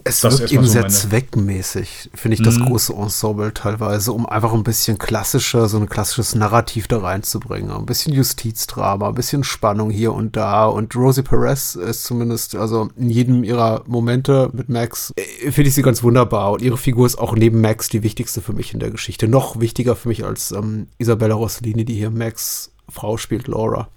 Es 0.05 0.21
das 0.21 0.41
wirkt 0.41 0.53
eben 0.53 0.65
so 0.65 0.73
sehr 0.73 0.89
zweckmäßig, 0.89 2.11
finde 2.15 2.35
ich, 2.37 2.43
das 2.43 2.59
Mhm. 2.59 2.67
große 2.67 2.93
Ensemble 2.93 3.55
teilweise, 3.55 4.13
um 4.13 4.27
einfach 4.27 4.53
ein 4.53 4.65
bisschen 4.65 4.99
klassischer, 4.99 5.69
so 5.69 5.79
ein 5.79 5.89
klassisches 5.89 6.35
Narrativ 6.35 6.89
da 6.89 6.99
reinzubringen. 6.99 7.71
Ein 7.71 7.87
bisschen 7.87 8.13
Justizdrama, 8.13 9.09
ein 9.09 9.15
bisschen 9.15 9.45
Spannung 9.45 9.91
hier 9.91 10.13
und 10.13 10.37
da. 10.37 10.67
Und 10.67 10.97
Rosie 10.97 11.23
Perez 11.23 11.77
ist 11.77 12.05
zumindest, 12.05 12.57
also 12.57 12.89
in 12.97 13.11
jedem 13.11 13.45
ihrer 13.45 13.85
Momente 13.87 14.51
mit 14.53 14.69
Max, 14.69 15.13
äh, 15.17 15.51
finde 15.53 15.69
ich 15.69 15.75
sie 15.75 15.83
ganz 15.83 16.03
wunderbar. 16.03 16.53
Und 16.53 16.63
ihre 16.63 16.77
Figur 16.79 17.07
ist 17.07 17.19
auch 17.19 17.35
neben 17.37 17.61
Max 17.61 17.89
die 17.89 18.03
wichtigste 18.03 18.41
für 18.41 18.53
mich 18.53 18.75
in 18.75 18.81
der 18.81 18.91
Geschichte. 18.91 19.29
Noch 19.29 19.61
wichtiger 19.61 19.95
für 19.95 20.09
mich 20.09 20.25
als 20.25 20.51
ähm, 20.53 20.89
Isabella 20.99 21.35
Rossellini, 21.35 21.85
die 21.85 21.95
hier 21.95 22.11
Max 22.11 22.73
Frau 22.89 23.17
spielt, 23.17 23.47
Laura. 23.47 23.89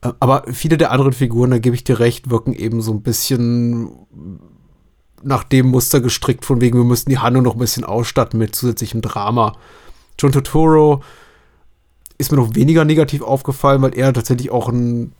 Äh, 0.00 0.12
Aber 0.20 0.44
viele 0.52 0.78
der 0.78 0.90
anderen 0.90 1.12
Figuren, 1.12 1.50
da 1.50 1.58
gebe 1.58 1.76
ich 1.76 1.84
dir 1.84 1.98
recht, 2.00 2.30
wirken 2.30 2.54
eben 2.54 2.80
so 2.80 2.92
ein 2.92 3.02
bisschen 3.02 3.90
nach 5.24 5.44
dem 5.44 5.66
Muster 5.68 6.00
gestrickt, 6.00 6.44
von 6.44 6.60
wegen, 6.60 6.78
wir 6.78 6.84
müssen 6.84 7.10
die 7.10 7.18
Handlung 7.18 7.44
noch 7.44 7.54
ein 7.54 7.58
bisschen 7.58 7.84
ausstatten 7.84 8.38
mit 8.38 8.54
zusätzlichem 8.54 9.00
Drama. 9.02 9.56
John 10.18 10.32
Turturro 10.32 11.02
ist 12.18 12.30
mir 12.30 12.38
noch 12.38 12.54
weniger 12.54 12.84
negativ 12.84 13.22
aufgefallen, 13.22 13.82
weil 13.82 13.96
er 13.96 14.12
tatsächlich 14.12 14.50
auch 14.50 14.68
ein, 14.68 15.12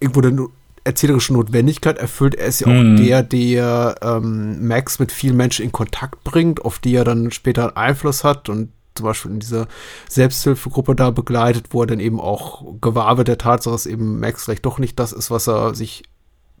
irgendwo 0.00 0.20
eine 0.20 0.48
erzählerische 0.84 1.32
Notwendigkeit 1.32 1.98
erfüllt. 1.98 2.34
Er 2.34 2.46
ist 2.46 2.60
ja 2.60 2.66
auch 2.66 2.82
Mhm. 2.82 2.96
der, 2.96 3.22
der 3.22 3.94
ähm, 4.02 4.66
Max 4.66 4.98
mit 4.98 5.12
vielen 5.12 5.36
Menschen 5.36 5.64
in 5.64 5.72
Kontakt 5.72 6.24
bringt, 6.24 6.64
auf 6.64 6.78
die 6.80 6.94
er 6.94 7.04
dann 7.04 7.30
später 7.30 7.68
einen 7.68 7.76
Einfluss 7.76 8.24
hat 8.24 8.48
und 8.48 8.70
zum 8.94 9.06
Beispiel 9.06 9.30
in 9.30 9.40
dieser 9.40 9.68
Selbsthilfegruppe 10.08 10.94
da 10.94 11.10
begleitet, 11.10 11.66
wo 11.70 11.82
er 11.82 11.86
dann 11.86 12.00
eben 12.00 12.20
auch 12.20 12.62
gewahr 12.80 13.16
wird 13.16 13.28
der 13.28 13.38
Tatsache, 13.38 13.72
dass 13.72 13.86
eben 13.86 14.20
Max 14.20 14.44
vielleicht 14.44 14.66
doch 14.66 14.78
nicht 14.78 14.98
das 14.98 15.12
ist, 15.12 15.30
was 15.30 15.48
er 15.48 15.74
sich 15.74 16.02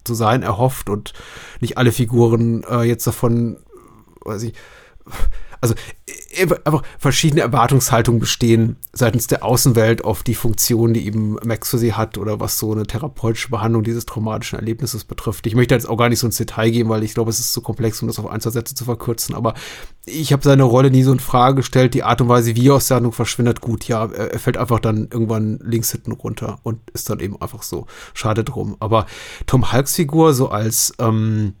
zu 0.04 0.14
sein 0.14 0.42
erhofft 0.42 0.88
und 0.88 1.12
nicht 1.60 1.78
alle 1.78 1.92
Figuren 1.92 2.64
äh, 2.64 2.82
jetzt 2.82 3.06
davon, 3.06 3.58
weiß 4.24 4.42
ich, 4.44 4.54
also 5.62 5.74
äh, 6.06 6.42
einfach 6.64 6.82
verschiedene 6.98 7.40
Erwartungshaltungen 7.40 8.20
bestehen 8.20 8.76
seitens 8.92 9.28
der 9.28 9.44
Außenwelt 9.44 10.04
auf 10.04 10.22
die 10.22 10.34
Funktion, 10.34 10.92
die 10.92 11.06
eben 11.06 11.36
Max 11.44 11.70
für 11.70 11.78
sie 11.78 11.94
hat 11.94 12.18
oder 12.18 12.40
was 12.40 12.58
so 12.58 12.72
eine 12.72 12.86
therapeutische 12.86 13.48
Behandlung 13.48 13.84
dieses 13.84 14.04
traumatischen 14.04 14.58
Erlebnisses 14.58 15.04
betrifft. 15.04 15.46
Ich 15.46 15.54
möchte 15.54 15.74
jetzt 15.74 15.88
auch 15.88 15.96
gar 15.96 16.08
nicht 16.08 16.18
so 16.18 16.26
ins 16.26 16.36
Detail 16.36 16.70
gehen, 16.70 16.88
weil 16.88 17.04
ich 17.04 17.14
glaube, 17.14 17.30
es 17.30 17.38
ist 17.38 17.52
zu 17.52 17.62
komplex, 17.62 18.02
um 18.02 18.08
das 18.08 18.18
auf 18.18 18.26
ein, 18.26 18.40
zwei 18.40 18.50
Sätze 18.50 18.74
zu 18.74 18.84
verkürzen, 18.84 19.34
aber 19.34 19.54
ich 20.04 20.32
habe 20.32 20.42
seine 20.42 20.64
Rolle 20.64 20.90
nie 20.90 21.04
so 21.04 21.12
in 21.12 21.20
Frage 21.20 21.56
gestellt, 21.56 21.94
die 21.94 22.02
Art 22.02 22.20
und 22.20 22.28
Weise, 22.28 22.56
wie 22.56 22.68
er 22.68 22.74
aus 22.74 22.88
der 22.88 22.96
Handlung 22.96 23.12
verschwindet, 23.12 23.60
gut, 23.60 23.86
ja, 23.86 24.06
er, 24.06 24.32
er 24.32 24.38
fällt 24.40 24.56
einfach 24.56 24.80
dann 24.80 25.08
irgendwann 25.12 25.60
links 25.62 25.92
hinten 25.92 26.12
runter 26.12 26.58
und 26.64 26.80
ist 26.92 27.08
dann 27.08 27.20
eben 27.20 27.40
einfach 27.40 27.62
so. 27.62 27.86
Schade 28.14 28.42
drum. 28.42 28.76
Aber 28.80 29.06
Tom 29.46 29.72
Hulks 29.72 29.94
Figur 29.94 30.34
so 30.34 30.48
als 30.48 30.92
ähm, 30.98 31.54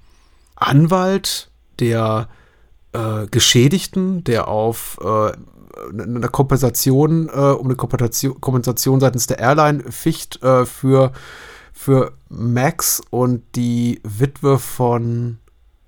Anwalt, 0.56 1.50
der 1.78 2.28
äh, 2.92 3.26
Geschädigten, 3.30 4.24
der 4.24 4.48
auf 4.48 4.98
äh, 5.02 5.32
eine 5.90 6.28
Kompensation, 6.28 7.28
äh, 7.28 7.32
um 7.32 7.66
eine 7.66 7.76
Kompensation, 7.76 8.40
Kompensation 8.40 9.00
seitens 9.00 9.26
der 9.26 9.38
Airline 9.38 9.90
ficht 9.90 10.42
äh, 10.42 10.66
für, 10.66 11.12
für 11.72 12.12
Max 12.28 13.00
und 13.10 13.42
die 13.56 14.00
Witwe 14.04 14.58
von 14.58 15.38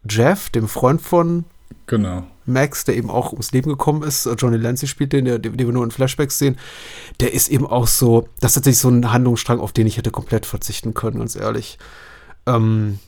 Jeff, 0.09 0.51
dem 0.51 0.69
Freund 0.69 1.01
von 1.03 1.45
Genau. 1.87 2.25
Max, 2.47 2.85
der 2.85 2.97
eben 2.97 3.11
auch 3.11 3.33
ums 3.33 3.53
Leben 3.53 3.69
gekommen 3.71 4.03
ist, 4.03 4.25
äh, 4.25 4.33
Johnny 4.39 4.57
Lancy 4.57 4.87
spielt 4.87 5.13
den, 5.13 5.27
der, 5.27 5.39
den 5.39 5.59
wir 5.59 5.67
nur 5.67 5.85
in 5.85 5.91
Flashbacks 5.91 6.39
sehen, 6.39 6.57
der 7.21 7.35
ist 7.35 7.49
eben 7.49 7.67
auch 7.67 7.87
so, 7.87 8.29
das 8.41 8.53
ist 8.53 8.55
tatsächlich 8.55 8.79
so 8.81 8.89
ein 8.89 9.13
Handlungsstrang, 9.13 9.61
auf 9.61 9.73
den 9.73 9.87
ich 9.87 9.99
hätte 9.99 10.11
komplett 10.11 10.47
verzichten 10.47 10.95
können, 10.95 11.19
ganz 11.19 11.37
ehrlich. 11.37 11.79
Ähm, 12.47 12.99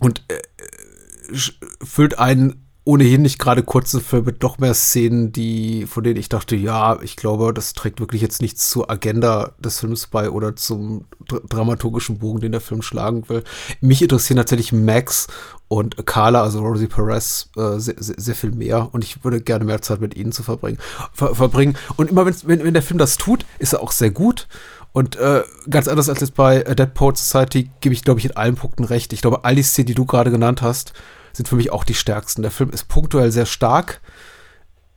und 0.00 0.24
äh, 0.28 1.32
sch- 1.32 1.54
füllt 1.84 2.18
einen 2.18 2.59
ohnehin 2.84 3.22
nicht 3.22 3.38
gerade 3.38 3.62
kurzen 3.62 4.00
Film 4.00 4.24
mit 4.24 4.42
doch 4.42 4.58
mehr 4.58 4.74
Szenen, 4.74 5.32
die, 5.32 5.86
von 5.86 6.02
denen 6.02 6.18
ich 6.18 6.28
dachte, 6.28 6.56
ja, 6.56 6.98
ich 7.02 7.16
glaube, 7.16 7.52
das 7.52 7.74
trägt 7.74 8.00
wirklich 8.00 8.22
jetzt 8.22 8.40
nichts 8.40 8.70
zur 8.70 8.90
Agenda 8.90 9.52
des 9.58 9.80
Films 9.80 10.06
bei 10.06 10.30
oder 10.30 10.56
zum 10.56 11.04
dr 11.26 11.40
dramaturgischen 11.48 12.18
Bogen, 12.18 12.40
den 12.40 12.52
der 12.52 12.60
Film 12.60 12.82
schlagen 12.82 13.28
will. 13.28 13.44
Mich 13.80 14.02
interessieren 14.02 14.38
tatsächlich 14.38 14.72
Max 14.72 15.26
und 15.68 16.06
Carla, 16.06 16.42
also 16.42 16.60
Rosie 16.60 16.86
Perez, 16.86 17.50
äh, 17.56 17.78
sehr, 17.78 17.94
sehr, 17.98 18.34
viel 18.34 18.50
mehr 18.50 18.88
und 18.92 19.04
ich 19.04 19.22
würde 19.24 19.40
gerne 19.40 19.64
mehr 19.64 19.82
Zeit 19.82 20.00
mit 20.00 20.16
ihnen 20.16 20.32
zu 20.32 20.42
verbringen. 20.42 20.78
Ver 21.12 21.34
verbringen. 21.34 21.76
Und 21.96 22.10
immer 22.10 22.24
wenn, 22.26 22.64
wenn 22.64 22.74
der 22.74 22.82
Film 22.82 22.98
das 22.98 23.18
tut, 23.18 23.44
ist 23.58 23.74
er 23.74 23.82
auch 23.82 23.92
sehr 23.92 24.10
gut. 24.10 24.48
Und 24.92 25.16
äh, 25.16 25.44
ganz 25.68 25.86
anders 25.86 26.08
als 26.08 26.20
jetzt 26.20 26.34
bei 26.34 26.64
Dead 26.64 26.92
Poet 26.92 27.16
Society 27.16 27.70
gebe 27.80 27.94
ich, 27.94 28.02
glaube 28.02 28.18
ich, 28.18 28.26
in 28.26 28.36
allen 28.36 28.56
Punkten 28.56 28.84
recht. 28.84 29.12
Ich 29.12 29.20
glaube, 29.20 29.44
all 29.44 29.54
die 29.54 29.62
Szenen, 29.62 29.86
die 29.86 29.94
du 29.94 30.06
gerade 30.06 30.30
genannt 30.30 30.62
hast, 30.62 30.92
sind 31.32 31.48
für 31.48 31.56
mich 31.56 31.72
auch 31.72 31.84
die 31.84 31.94
stärksten. 31.94 32.42
Der 32.42 32.50
Film 32.50 32.70
ist 32.70 32.88
punktuell 32.88 33.30
sehr 33.32 33.46
stark. 33.46 34.00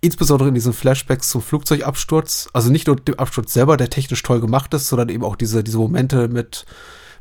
Insbesondere 0.01 0.49
in 0.49 0.55
diesen 0.55 0.73
Flashbacks 0.73 1.29
zum 1.29 1.41
Flugzeugabsturz. 1.41 2.49
Also 2.53 2.69
nicht 2.69 2.87
nur 2.87 2.97
dem 2.97 3.19
Absturz 3.19 3.53
selber, 3.53 3.77
der 3.77 3.89
technisch 3.89 4.21
toll 4.23 4.41
gemacht 4.41 4.73
ist, 4.73 4.87
sondern 4.87 5.09
eben 5.09 5.23
auch 5.23 5.35
diese, 5.35 5.63
diese 5.63 5.77
Momente 5.77 6.27
mit, 6.27 6.65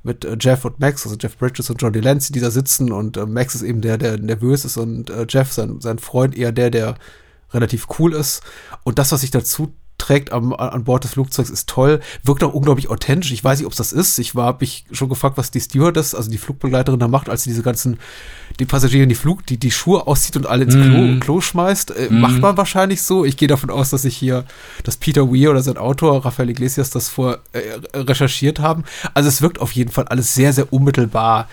mit 0.02 0.24
äh, 0.24 0.36
Jeff 0.40 0.64
und 0.64 0.80
Max, 0.80 1.04
also 1.04 1.16
Jeff 1.16 1.36
Bridges 1.36 1.70
und 1.70 1.80
John 1.80 1.92
Delancey, 1.92 2.32
die 2.32 2.40
da 2.40 2.50
sitzen. 2.50 2.90
Und 2.90 3.16
äh, 3.16 3.26
Max 3.26 3.54
ist 3.54 3.62
eben 3.62 3.80
der, 3.82 3.98
der 3.98 4.18
nervös 4.18 4.64
ist 4.64 4.76
und 4.76 5.10
äh, 5.10 5.26
Jeff, 5.28 5.52
sein, 5.52 5.80
sein 5.80 5.98
Freund, 5.98 6.36
eher 6.36 6.52
der, 6.52 6.70
der 6.70 6.96
relativ 7.52 7.86
cool 7.98 8.14
ist. 8.14 8.42
Und 8.82 8.98
das, 8.98 9.12
was 9.12 9.20
sich 9.20 9.30
dazu 9.30 9.74
trägt 10.02 10.32
am, 10.32 10.52
an 10.52 10.82
Bord 10.84 11.04
des 11.04 11.12
Flugzeugs, 11.12 11.48
ist 11.48 11.68
toll. 11.68 12.00
Wirkt 12.24 12.42
auch 12.42 12.52
unglaublich 12.52 12.90
authentisch. 12.90 13.30
Ich 13.30 13.44
weiß 13.44 13.58
nicht, 13.60 13.66
ob 13.66 13.72
es 13.72 13.78
das 13.78 13.92
ist. 13.92 14.18
Ich 14.18 14.34
war, 14.34 14.46
habe 14.46 14.58
mich 14.60 14.84
schon 14.90 15.08
gefragt, 15.08 15.36
was 15.38 15.52
die 15.52 15.60
Stewardess, 15.60 16.14
also 16.14 16.28
die 16.28 16.38
Flugbegleiterin 16.38 16.98
da 16.98 17.06
macht, 17.06 17.28
als 17.28 17.44
sie 17.44 17.50
diese 17.50 17.62
ganzen, 17.62 17.98
die 18.58 18.64
Passagiere 18.64 19.04
in 19.04 19.08
die 19.08 19.14
Flug, 19.14 19.46
die, 19.46 19.58
die 19.58 19.70
Schuhe 19.70 20.06
auszieht 20.08 20.36
und 20.36 20.46
alle 20.46 20.64
ins 20.64 20.74
Klo, 20.74 20.82
Mhm. 21.02 21.20
Klo 21.20 21.40
schmeißt. 21.40 21.92
Äh, 21.92 22.08
Mhm. 22.10 22.20
Macht 22.20 22.40
man 22.40 22.56
wahrscheinlich 22.56 23.02
so. 23.02 23.24
Ich 23.24 23.36
gehe 23.36 23.46
davon 23.48 23.70
aus, 23.70 23.90
dass 23.90 24.02
sich 24.02 24.16
hier, 24.16 24.44
dass 24.82 24.96
Peter 24.96 25.32
Weir 25.32 25.50
oder 25.52 25.62
sein 25.62 25.76
Autor, 25.78 26.24
Rafael 26.24 26.50
Iglesias, 26.50 26.90
das 26.90 27.08
vor 27.08 27.38
äh, 27.52 27.60
recherchiert 27.98 28.58
haben. 28.58 28.82
Also 29.14 29.28
es 29.28 29.40
wirkt 29.40 29.60
auf 29.60 29.70
jeden 29.72 29.90
Fall 29.92 30.08
alles 30.08 30.34
sehr, 30.34 30.52
sehr 30.52 30.72
unmittelbar 30.72 31.48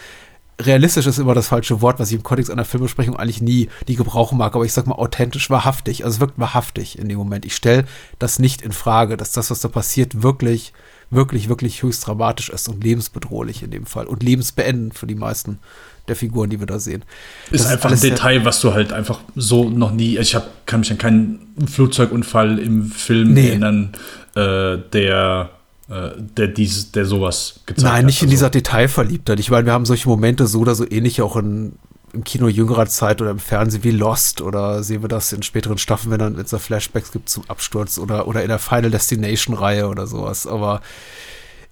realistisch 0.60 1.06
ist 1.08 1.18
immer 1.20 1.34
das 1.34 1.48
falsche 1.48 1.82
Wort, 1.82 2.00
was 2.00 2.10
ich 2.12 2.18
im 2.18 2.24
Kontext 2.24 2.52
einer 2.52 2.66
Filmbesprechung 2.66 3.16
eigentlich 3.18 3.42
nie, 3.42 3.70
nie 3.88 3.96
gebrauchen 3.96 4.38
mag, 4.38 4.56
aber 4.56 4.66
ich 4.66 4.74
sag 4.74 4.88
mal 4.88 4.96
authentisch, 4.96 5.50
wahrhaftig. 5.50 6.04
Also 6.04 6.16
es 6.16 6.20
wirkt 6.20 6.38
wahrhaftig 6.40 7.00
in 7.00 7.08
dem 7.10 7.18
Moment. 7.18 7.46
Ich 7.46 7.56
stelle 7.56 7.86
das 8.20 8.40
nicht 8.40 8.62
in 8.62 8.72
Frage, 8.72 9.18
dass 9.18 9.32
das, 9.32 9.50
was 9.52 9.62
da 9.62 9.68
passiert, 9.70 10.22
wirklich, 10.22 10.74
wirklich, 11.10 11.50
wirklich 11.50 11.82
höchst 11.82 12.06
dramatisch 12.06 12.50
ist 12.50 12.68
und 12.70 12.84
lebensbedrohlich 12.84 13.64
in 13.64 13.72
dem 13.72 13.86
Fall 13.86 14.06
und 14.06 14.22
lebensbeendend 14.22 14.94
für 14.98 15.08
die 15.08 15.16
meisten 15.16 15.60
der 16.08 16.16
Figuren, 16.16 16.50
die 16.50 16.60
wir 16.60 16.68
da 16.68 16.80
sehen. 16.80 17.04
Ist 17.52 17.64
Das 17.66 17.72
einfach 17.72 17.86
ein 17.86 17.92
alles 17.92 18.02
sehr- 18.02 18.10
Detail, 18.12 18.44
was 18.46 18.60
du 18.62 18.74
halt 18.74 18.92
einfach 18.92 19.20
so 19.36 19.70
noch 19.70 19.92
nie. 19.92 20.18
Ich 20.18 20.36
hab, 20.36 20.66
kann 20.66 20.80
mich 20.82 20.92
an 20.92 20.98
keinen 20.98 21.54
Flugzeugunfall 21.68 22.60
im 22.60 22.86
Film 22.92 23.34
Nee. 23.34 23.50
erinnern, 23.50 23.92
äh, 24.36 24.78
der, 24.92 25.52
der, 25.90 26.48
dies, 26.48 26.92
der 26.92 27.06
sowas 27.06 27.62
gezeigt 27.66 27.86
hat. 27.86 27.94
Nein, 27.94 28.06
nicht 28.06 28.22
in 28.22 28.28
Also, 28.28 28.32
dieser 28.32 28.50
Detailverliebtheit. 28.50 29.40
Ich 29.40 29.50
meine, 29.50 29.66
wir 29.66 29.74
haben 29.74 29.86
solche 29.86 30.08
Momente 30.08 30.46
so 30.48 30.60
oder 30.60 30.76
so 30.76 30.86
ähnlich 30.90 31.22
auch 31.22 31.36
in 31.36 31.74
im 32.14 32.24
Kino 32.24 32.48
jüngerer 32.48 32.88
Zeit 32.88 33.22
oder 33.22 33.32
im 33.32 33.40
Fernsehen 33.40 33.84
wie 33.84 33.92
Lost 33.92 34.42
oder 34.42 34.84
sehen 34.84 35.02
wir 35.02 35.10
das 35.10 35.32
in 35.34 35.44
späteren 35.44 35.78
Staffeln, 35.78 36.12
wenn 36.12 36.20
dann 36.20 36.38
jetzt 36.38 36.56
Flashbacks 36.56 37.12
gibt 37.12 37.30
zum 37.30 37.44
Absturz 37.48 37.98
oder, 37.98 38.28
oder 38.28 38.42
in 38.42 38.50
der 38.50 38.60
Final 38.60 38.92
Destination 38.92 39.56
Reihe 39.56 39.88
oder 39.88 40.08
sowas. 40.08 40.48
Aber 40.48 40.82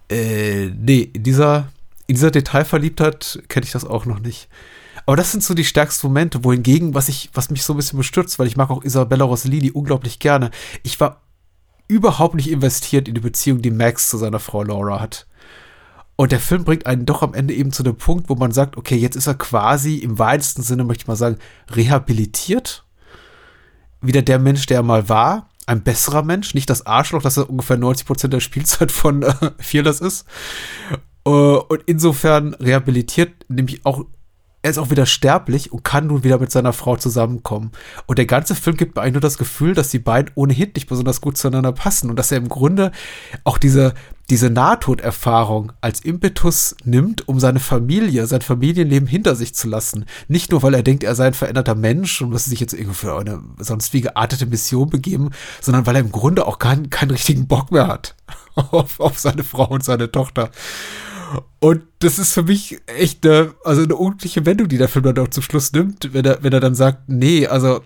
äh, 0.10 0.68
nee, 0.68 1.10
in 1.14 1.23
dieser, 1.23 1.69
in 2.07 2.15
dieser 2.15 2.31
Detailverliebtheit 2.31 3.44
kenne 3.48 3.65
ich 3.65 3.72
das 3.72 3.85
auch 3.85 4.06
noch 4.06 4.19
nicht. 4.19 4.48
Aber 5.06 5.15
das 5.15 5.31
sind 5.31 5.44
so 5.44 5.53
die 5.53 5.65
stärksten 5.65 6.07
Momente, 6.07 6.44
wohingegen, 6.44 6.94
was 6.94 7.07
ich, 7.07 7.30
was 7.34 7.49
mich 7.49 7.64
so 7.64 7.73
ein 7.73 7.77
bisschen 7.77 7.98
bestürzt, 7.98 8.39
weil 8.39 8.48
ich 8.48 8.57
mag 8.57 8.69
auch 8.69 8.84
Isabella 8.84 9.23
Rossellini 9.23 9.72
unglaublich 9.72 10.19
gerne. 10.19 10.52
Ich 10.84 10.99
war 10.99 11.22
überhaupt 11.88 12.35
nicht 12.35 12.49
investiert 12.49 13.07
in 13.07 13.15
die 13.15 13.22
Beziehung, 13.22 13.61
die 13.61 13.72
Max 13.72 14.09
zu 14.09 14.18
seiner 14.18 14.39
Frau 14.39 14.64
Laura 14.64 14.99
hat. 14.99 15.27
Und 16.15 16.31
der 16.31 16.39
Film 16.39 16.64
bringt 16.64 16.88
einen 16.88 17.05
doch 17.05 17.22
am 17.22 17.35
Ende 17.35 17.53
eben 17.53 17.72
zu 17.72 17.84
dem 17.84 17.95
Punkt, 17.95 18.27
wo 18.30 18.35
man 18.35 18.51
sagt, 18.51 18.76
okay, 18.76 18.95
jetzt 18.95 19.15
ist 19.15 19.27
er 19.27 19.35
quasi 19.35 19.97
im 19.97 20.18
weitesten 20.18 20.64
Sinne, 20.64 20.84
möchte 20.84 21.03
ich 21.03 21.07
mal 21.07 21.15
sagen, 21.15 21.38
rehabilitiert. 21.69 22.85
Wieder 24.01 24.23
der 24.23 24.39
Mensch, 24.39 24.65
der 24.65 24.77
er 24.77 24.84
mal 24.84 25.09
war. 25.09 25.49
Ein 25.68 25.84
besserer 25.84 26.23
Mensch, 26.23 26.53
nicht 26.53 26.69
das 26.69 26.85
Arschloch, 26.85 27.22
das 27.22 27.38
er 27.38 27.49
ungefähr 27.49 27.77
90 27.77 28.07
Prozent 28.07 28.34
der 28.34 28.39
Spielzeit 28.39 28.91
von 28.91 29.22
äh, 29.23 29.34
Fearless 29.59 29.99
ist. 29.99 30.26
Äh, 31.23 31.30
und 31.30 31.84
insofern 31.85 32.55
rehabilitiert, 32.55 33.45
nämlich 33.47 33.85
auch 33.85 34.03
er 34.63 34.71
ist 34.71 34.79
auch 34.79 34.89
wieder 34.89 35.05
sterblich 35.05 35.71
und 35.71 35.84
kann 35.84 36.07
nun 36.07 36.23
wieder 36.23 36.39
mit 36.39 36.51
seiner 36.51 36.73
Frau 36.73 36.95
zusammenkommen. 36.97 37.71
Und 38.07 38.17
der 38.17 38.25
ganze 38.25 38.55
Film 38.55 38.75
gibt 38.75 38.95
mir 38.95 39.01
eigentlich 39.01 39.13
nur 39.13 39.21
das 39.21 39.38
Gefühl, 39.38 39.73
dass 39.73 39.89
die 39.89 39.99
beiden 39.99 40.31
ohnehin 40.35 40.71
nicht 40.75 40.89
besonders 40.89 41.21
gut 41.21 41.38
zueinander 41.38 41.71
passen 41.71 42.09
und 42.09 42.17
dass 42.17 42.31
er 42.31 42.39
im 42.39 42.49
Grunde 42.49 42.91
auch 43.43 43.59
diese, 43.59 43.93
diese 44.31 44.49
Nahtoderfahrung 44.49 45.73
als 45.79 46.01
Impetus 46.01 46.75
nimmt, 46.84 47.27
um 47.27 47.39
seine 47.39 47.59
Familie, 47.59 48.25
sein 48.25 48.41
Familienleben 48.41 49.07
hinter 49.07 49.35
sich 49.35 49.53
zu 49.53 49.69
lassen. 49.69 50.05
Nicht 50.27 50.51
nur, 50.51 50.63
weil 50.63 50.73
er 50.73 50.84
denkt, 50.84 51.03
er 51.03 51.15
sei 51.15 51.27
ein 51.27 51.34
veränderter 51.35 51.75
Mensch 51.75 52.21
und 52.21 52.29
müsse 52.29 52.49
sich 52.49 52.59
jetzt 52.59 52.73
irgendwie 52.73 52.95
für 52.95 53.17
eine 53.17 53.41
sonst 53.59 53.93
wie 53.93 54.01
geartete 54.01 54.47
Mission 54.47 54.89
begeben, 54.89 55.29
sondern 55.61 55.85
weil 55.85 55.95
er 55.95 56.01
im 56.01 56.11
Grunde 56.11 56.47
auch 56.47 56.57
keinen, 56.57 56.89
keinen 56.89 57.11
richtigen 57.11 57.47
Bock 57.47 57.71
mehr 57.71 57.88
hat 57.88 58.15
auf, 58.55 58.99
auf 58.99 59.19
seine 59.19 59.43
Frau 59.43 59.67
und 59.67 59.84
seine 59.84 60.11
Tochter. 60.11 60.49
Und 61.59 61.83
das 61.99 62.19
ist 62.19 62.33
für 62.33 62.43
mich 62.43 62.79
echt 62.85 63.25
eine, 63.25 63.53
also 63.63 63.83
eine 63.83 63.95
unglückliche 63.95 64.45
Wendung, 64.45 64.67
die 64.67 64.77
der 64.77 64.87
Film 64.87 65.03
dann 65.03 65.19
auch 65.19 65.29
zum 65.29 65.43
Schluss 65.43 65.71
nimmt, 65.71 66.13
wenn 66.13 66.25
er, 66.25 66.43
wenn 66.43 66.53
er 66.53 66.59
dann 66.59 66.75
sagt, 66.75 67.09
nee, 67.09 67.47
also 67.47 67.81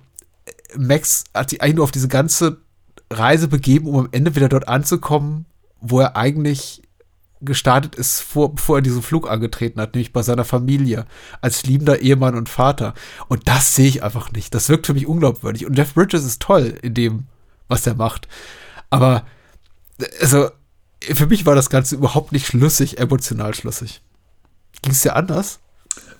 Max 0.77 1.23
hat 1.33 1.49
sich 1.49 1.61
eigentlich 1.61 1.75
nur 1.75 1.83
auf 1.83 1.91
diese 1.91 2.07
ganze 2.07 2.57
Reise 3.09 3.47
begeben, 3.47 3.87
um 3.87 3.97
am 3.97 4.09
Ende 4.11 4.35
wieder 4.35 4.49
dort 4.49 4.67
anzukommen, 4.67 5.45
wo 5.79 5.99
er 5.99 6.15
eigentlich 6.15 6.81
gestartet 7.41 7.95
ist, 7.95 8.21
vor, 8.21 8.55
bevor 8.55 8.77
er 8.77 8.81
diesen 8.81 9.01
Flug 9.01 9.29
angetreten 9.29 9.81
hat, 9.81 9.95
nämlich 9.95 10.13
bei 10.13 10.21
seiner 10.21 10.45
Familie, 10.45 11.05
als 11.41 11.65
liebender 11.65 11.99
Ehemann 11.99 12.35
und 12.35 12.49
Vater. 12.49 12.93
Und 13.27 13.47
das 13.47 13.75
sehe 13.75 13.87
ich 13.87 14.03
einfach 14.03 14.31
nicht. 14.31 14.53
Das 14.53 14.69
wirkt 14.69 14.85
für 14.85 14.93
mich 14.93 15.07
unglaubwürdig. 15.07 15.65
Und 15.65 15.77
Jeff 15.77 15.93
Bridges 15.93 16.23
ist 16.23 16.41
toll 16.41 16.77
in 16.81 16.93
dem, 16.93 17.25
was 17.67 17.87
er 17.87 17.95
macht. 17.95 18.27
Aber, 18.89 19.25
also, 20.19 20.49
für 21.01 21.27
mich 21.27 21.45
war 21.45 21.55
das 21.55 21.69
Ganze 21.69 21.95
überhaupt 21.95 22.31
nicht 22.31 22.47
schlüssig, 22.47 22.99
emotional 22.99 23.53
schlüssig. 23.53 24.01
Ging 24.81 24.91
es 24.91 25.01
dir 25.01 25.15
anders? 25.15 25.59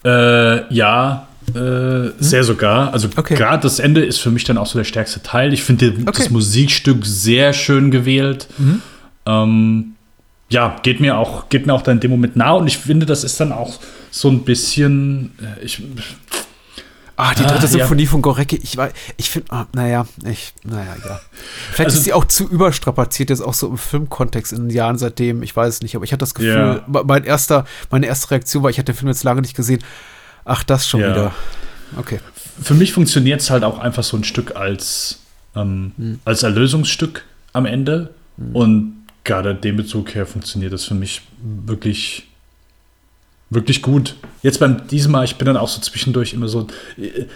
Äh, 0.04 0.74
ja, 0.74 1.28
äh, 1.50 1.58
hm? 1.58 2.14
sehr 2.20 2.44
sogar. 2.44 2.94
Also 2.94 3.10
okay. 3.16 3.36
gerade 3.36 3.64
das 3.64 3.80
Ende 3.80 4.04
ist 4.04 4.20
für 4.20 4.32
mich 4.32 4.44
dann 4.44 4.58
auch 4.58 4.68
so 4.68 4.78
der 4.78 4.86
stärkste 4.86 5.22
Teil. 5.22 5.54
Ich 5.54 5.64
finde 5.64 5.94
okay. 6.02 6.12
das 6.18 6.30
Musikstück 6.30 7.06
sehr 7.06 7.54
schön 7.54 7.92
gewählt. 7.92 8.48
Mhm. 8.58 8.82
Ähm, 9.26 9.96
ja, 10.50 10.76
geht 10.84 11.00
mir 11.00 11.18
auch, 11.18 11.50
geht 11.50 11.66
mir 11.66 11.74
auch 11.74 11.82
dann 11.82 11.98
in 11.98 12.02
dem 12.02 12.12
Moment 12.12 12.36
nah 12.36 12.52
und 12.52 12.68
ich 12.68 12.78
finde, 12.78 13.06
das 13.06 13.24
ist 13.24 13.40
dann 13.40 13.52
auch 13.52 13.80
so 14.12 14.30
ein 14.30 14.44
bisschen, 14.44 15.32
äh, 15.42 15.64
ich, 15.64 15.82
Ah, 17.18 17.34
die 17.36 17.44
dritte 17.44 17.66
ah, 17.66 17.68
Symphonie 17.68 18.04
ja. 18.04 18.10
von 18.10 18.22
Gorecki, 18.22 18.60
ich 18.64 18.76
weiß, 18.78 18.94
ich 19.18 19.30
finde, 19.30 19.50
oh, 19.52 19.64
naja, 19.74 20.08
ich, 20.26 20.54
naja, 20.64 20.96
ja. 21.06 21.20
Vielleicht 21.72 21.90
also, 21.90 21.98
ist 21.98 22.04
sie 22.06 22.14
auch 22.14 22.26
zu 22.26 22.48
überstrapaziert, 22.48 23.30
jetzt 23.30 23.42
auch 23.42 23.54
so 23.54 23.68
im 23.68 23.78
Filmkontext 23.78 24.54
in 24.54 24.68
den 24.68 24.76
Jahren 24.76 24.98
seitdem, 24.98 25.44
ich 25.44 25.56
weiß 25.56 25.76
es 25.76 25.82
nicht, 25.82 25.96
aber 25.96 26.06
ich 26.06 26.14
hatte 26.14 26.22
das 26.22 26.34
Gefühl, 26.34 26.82
ja. 26.92 27.04
mein 27.04 27.24
erster, 27.24 27.66
meine 27.92 28.08
erste 28.08 28.32
Reaktion 28.32 28.64
war, 28.64 28.70
ich 28.70 28.78
hatte 28.80 28.94
den 28.94 28.98
Film 28.98 29.10
jetzt 29.10 29.24
lange 29.24 29.42
nicht 29.42 29.56
gesehen, 29.56 29.84
ach, 30.46 30.64
das 30.64 30.88
schon 30.88 31.02
ja. 31.02 31.12
wieder. 31.12 31.32
Okay. 31.98 32.20
Für 32.62 32.74
mich 32.74 32.94
funktioniert 32.94 33.42
es 33.42 33.50
halt 33.50 33.64
auch 33.64 33.80
einfach 33.80 34.04
so 34.04 34.18
ein 34.18 34.24
Stück 34.24 34.56
als, 34.56 35.20
ähm, 35.56 35.92
hm. 35.98 36.20
als 36.26 36.44
Erlösungsstück 36.44 37.26
am 37.54 37.66
Ende 37.66 38.14
hm. 38.38 38.56
und 38.56 39.02
gerade 39.24 39.54
dem 39.54 39.78
Bezug 39.78 40.16
her 40.16 40.26
funktioniert 40.26 40.74
das 40.74 40.86
für 40.86 40.96
mich 40.96 41.22
wirklich 41.44 42.31
wirklich 43.52 43.82
gut. 43.82 44.16
Jetzt 44.42 44.60
beim 44.60 44.88
diesem 44.88 45.12
Mal, 45.12 45.26
ich 45.26 45.36
bin 45.36 45.46
dann 45.46 45.58
auch 45.58 45.68
so 45.68 45.80
zwischendurch 45.82 46.34
immer 46.34 46.48
so, 46.48 46.66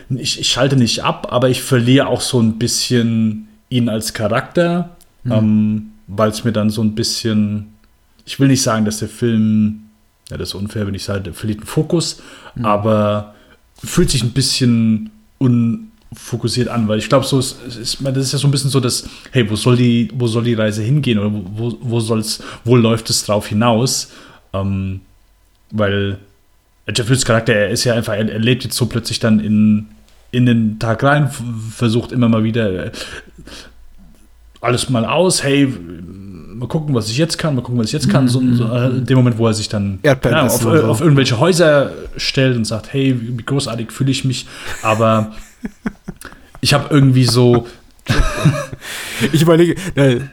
ich, 0.09 0.39
ich 0.39 0.47
schalte 0.47 0.77
nicht 0.77 1.03
ab, 1.03 1.27
aber 1.29 1.49
ich 1.49 1.61
verliere 1.61 2.07
auch 2.07 2.21
so 2.21 2.39
ein 2.39 2.57
bisschen 2.57 3.47
ihn 3.69 3.89
als 3.89 4.13
Charakter, 4.13 4.95
mhm. 5.23 5.31
ähm, 5.31 5.85
weil 6.07 6.29
es 6.29 6.43
mir 6.43 6.53
dann 6.53 6.69
so 6.71 6.81
ein 6.81 6.95
bisschen, 6.95 7.67
ich 8.25 8.39
will 8.39 8.47
nicht 8.47 8.63
sagen, 8.63 8.85
dass 8.85 8.99
der 8.99 9.09
Film, 9.09 9.83
ja, 10.31 10.37
das 10.37 10.49
ist 10.49 10.55
unfair, 10.55 10.87
wenn 10.87 10.95
ich 10.95 11.03
sage, 11.03 11.21
der 11.21 11.33
verliert 11.33 11.59
den 11.59 11.67
Fokus, 11.67 12.21
mhm. 12.55 12.65
aber 12.65 13.35
fühlt 13.83 14.09
sich 14.09 14.23
ein 14.23 14.31
bisschen 14.31 15.11
unfokussiert 15.37 16.69
an, 16.69 16.87
weil 16.87 16.97
ich 16.97 17.09
glaube, 17.09 17.25
so 17.25 17.39
ist, 17.39 17.61
ist, 17.67 17.97
das 18.01 18.17
ist 18.17 18.31
ja 18.31 18.39
so 18.39 18.47
ein 18.47 18.51
bisschen 18.51 18.69
so, 18.69 18.79
dass, 18.79 19.09
hey, 19.31 19.49
wo 19.49 19.57
soll 19.57 19.75
die, 19.75 20.09
wo 20.15 20.27
soll 20.27 20.45
die 20.45 20.53
Reise 20.53 20.81
hingehen 20.81 21.19
oder 21.19 21.31
wo, 21.33 21.77
wo 21.81 21.99
soll's, 21.99 22.41
wo 22.63 22.77
läuft 22.77 23.09
es 23.09 23.25
drauf 23.25 23.47
hinaus? 23.47 24.11
Ähm, 24.53 25.01
weil 25.75 26.17
Jeff 26.87 27.07
Bridges 27.07 27.25
Charakter, 27.25 27.53
er 27.53 27.69
ist 27.69 27.83
ja 27.83 27.93
einfach, 27.93 28.13
er, 28.13 28.29
er, 28.29 28.39
lebt 28.39 28.63
jetzt 28.63 28.75
so 28.75 28.85
plötzlich 28.85 29.19
dann 29.19 29.39
in, 29.39 29.87
in 30.31 30.45
den 30.45 30.79
Tag 30.79 31.03
rein, 31.03 31.29
versucht 31.71 32.11
immer 32.11 32.29
mal 32.29 32.43
wieder 32.43 32.85
äh, 32.85 32.91
alles 34.61 34.89
mal 34.89 35.05
aus, 35.05 35.43
hey, 35.43 35.71
mal 36.55 36.67
gucken, 36.67 36.95
was 36.95 37.09
ich 37.09 37.17
jetzt 37.17 37.37
kann, 37.37 37.55
mal 37.55 37.61
gucken, 37.61 37.79
was 37.79 37.87
ich 37.87 37.93
jetzt 37.93 38.09
kann. 38.09 38.27
So, 38.27 38.41
so 38.53 38.71
äh, 38.71 38.87
in 38.87 39.05
dem 39.05 39.17
Moment, 39.17 39.37
wo 39.37 39.47
er 39.47 39.53
sich 39.53 39.69
dann 39.69 39.99
ja, 40.03 40.15
auf, 40.45 40.61
so. 40.61 40.71
auf, 40.71 41.01
irgendwelche 41.01 41.39
Häuser 41.39 41.91
stellt 42.17 42.55
und 42.55 42.65
sagt, 42.65 42.93
hey, 42.93 43.15
wie 43.19 43.43
großartig 43.43 43.91
fühle 43.91 44.11
ich 44.11 44.25
mich. 44.25 44.47
Aber 44.81 45.33
ich 46.61 46.73
habe 46.73 46.93
irgendwie 46.93 47.25
so. 47.25 47.67
ich 49.31 49.41
überlege, 49.41 49.75
ne, 49.95 50.29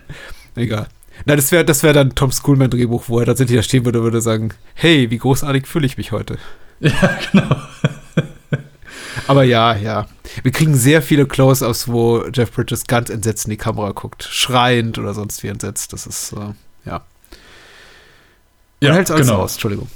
egal. 0.57 0.87
Na, 1.25 1.37
das 1.37 1.53
wäre 1.53 1.65
das 1.65 1.83
wär 1.83 1.93
dann 1.93 2.15
Tom 2.15 2.33
Schoolman-Drehbuch, 2.33 3.05
wo 3.09 3.21
er 3.21 3.27
tatsächlich 3.27 3.57
da 3.57 3.63
stehen 3.63 3.85
würde 3.85 3.99
und 3.99 4.05
würde 4.05 4.21
sagen, 4.21 4.55
hey, 4.75 5.11
wie 5.11 5.19
großartig 5.19 5.67
fühle 5.67 5.87
ich 5.87 5.97
mich 5.97 6.13
heute. 6.13 6.39
Ja, 6.81 7.17
genau. 7.31 7.57
Aber 9.29 9.45
ja, 9.45 9.77
ja. 9.77 10.09
Wir 10.43 10.51
kriegen 10.51 10.75
sehr 10.75 11.01
viele 11.01 11.27
Close-Ups, 11.27 11.87
wo 11.87 12.25
Jeff 12.27 12.51
Bridges 12.51 12.89
ganz 12.89 13.09
entsetzt 13.09 13.45
in 13.45 13.51
die 13.51 13.57
Kamera 13.57 13.93
guckt, 13.93 14.25
schreiend 14.25 14.99
oder 14.99 15.15
sonst 15.15 15.45
wie 15.45 15.49
entsetzt. 15.49 15.93
Das 15.93 16.09
ist, 16.09 16.33
äh, 16.33 16.55
ja. 16.87 16.97
Und 16.97 18.89
ja, 18.89 18.95
hält's 18.95 19.13
alles 19.13 19.29
genau. 19.29 19.43
aus, 19.43 19.53
Entschuldigung. 19.53 19.89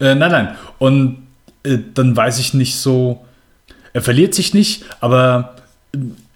Äh, 0.00 0.16
nein, 0.16 0.32
nein. 0.32 0.56
Und 0.78 1.28
äh, 1.62 1.78
dann 1.94 2.16
weiß 2.16 2.40
ich 2.40 2.54
nicht 2.54 2.76
so, 2.76 3.24
er 3.92 4.02
verliert 4.02 4.34
sich 4.34 4.52
nicht, 4.52 4.84
aber 5.00 5.56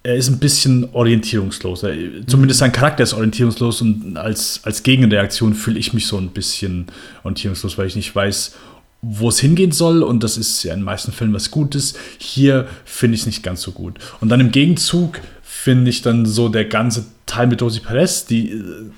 er 0.03 0.17
ist 0.17 0.29
ein 0.29 0.39
bisschen 0.39 0.89
orientierungslos. 0.93 1.85
Zumindest 2.27 2.61
sein 2.61 2.73
Charakter 2.73 3.03
ist 3.03 3.13
orientierungslos 3.13 3.83
und 3.83 4.17
als, 4.17 4.61
als 4.65 4.83
Gegenreaktion 4.83 5.55
fühle 5.55 5.79
ich 5.79 5.93
mich 5.93 6.07
so 6.07 6.17
ein 6.17 6.31
bisschen 6.31 6.87
orientierungslos, 7.23 7.77
weil 7.77 7.87
ich 7.87 7.97
nicht 7.97 8.15
weiß, 8.15 8.55
wo 9.03 9.29
es 9.29 9.41
hingehen 9.41 9.73
soll 9.73 10.03
und 10.03 10.23
das 10.23 10.37
ist 10.37 10.63
ja 10.63 10.73
in 10.73 10.81
den 10.81 10.85
meisten 10.85 11.13
Fällen 11.13 11.35
was 11.35 11.51
Gutes. 11.51 11.95
Hier 12.19 12.67
finde 12.85 13.15
ich 13.15 13.23
es 13.23 13.27
nicht 13.27 13.43
ganz 13.43 13.61
so 13.63 13.73
gut. 13.73 13.99
Und 14.21 14.31
dann 14.31 14.41
im 14.41 14.51
Gegenzug 14.51 15.21
finde 15.43 15.91
ich 15.91 16.03
dann 16.03 16.25
so 16.25 16.49
der 16.49 16.65
ganze 16.65 17.05
Teil 17.27 17.47
mit 17.47 17.61
Rosie 17.61 17.81
Perez, 17.81 18.25
die 18.25 18.51
äh, 18.51 18.91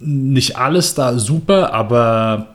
nicht 0.00 0.56
alles 0.56 0.94
da 0.94 1.18
super, 1.18 1.72
aber 1.74 2.54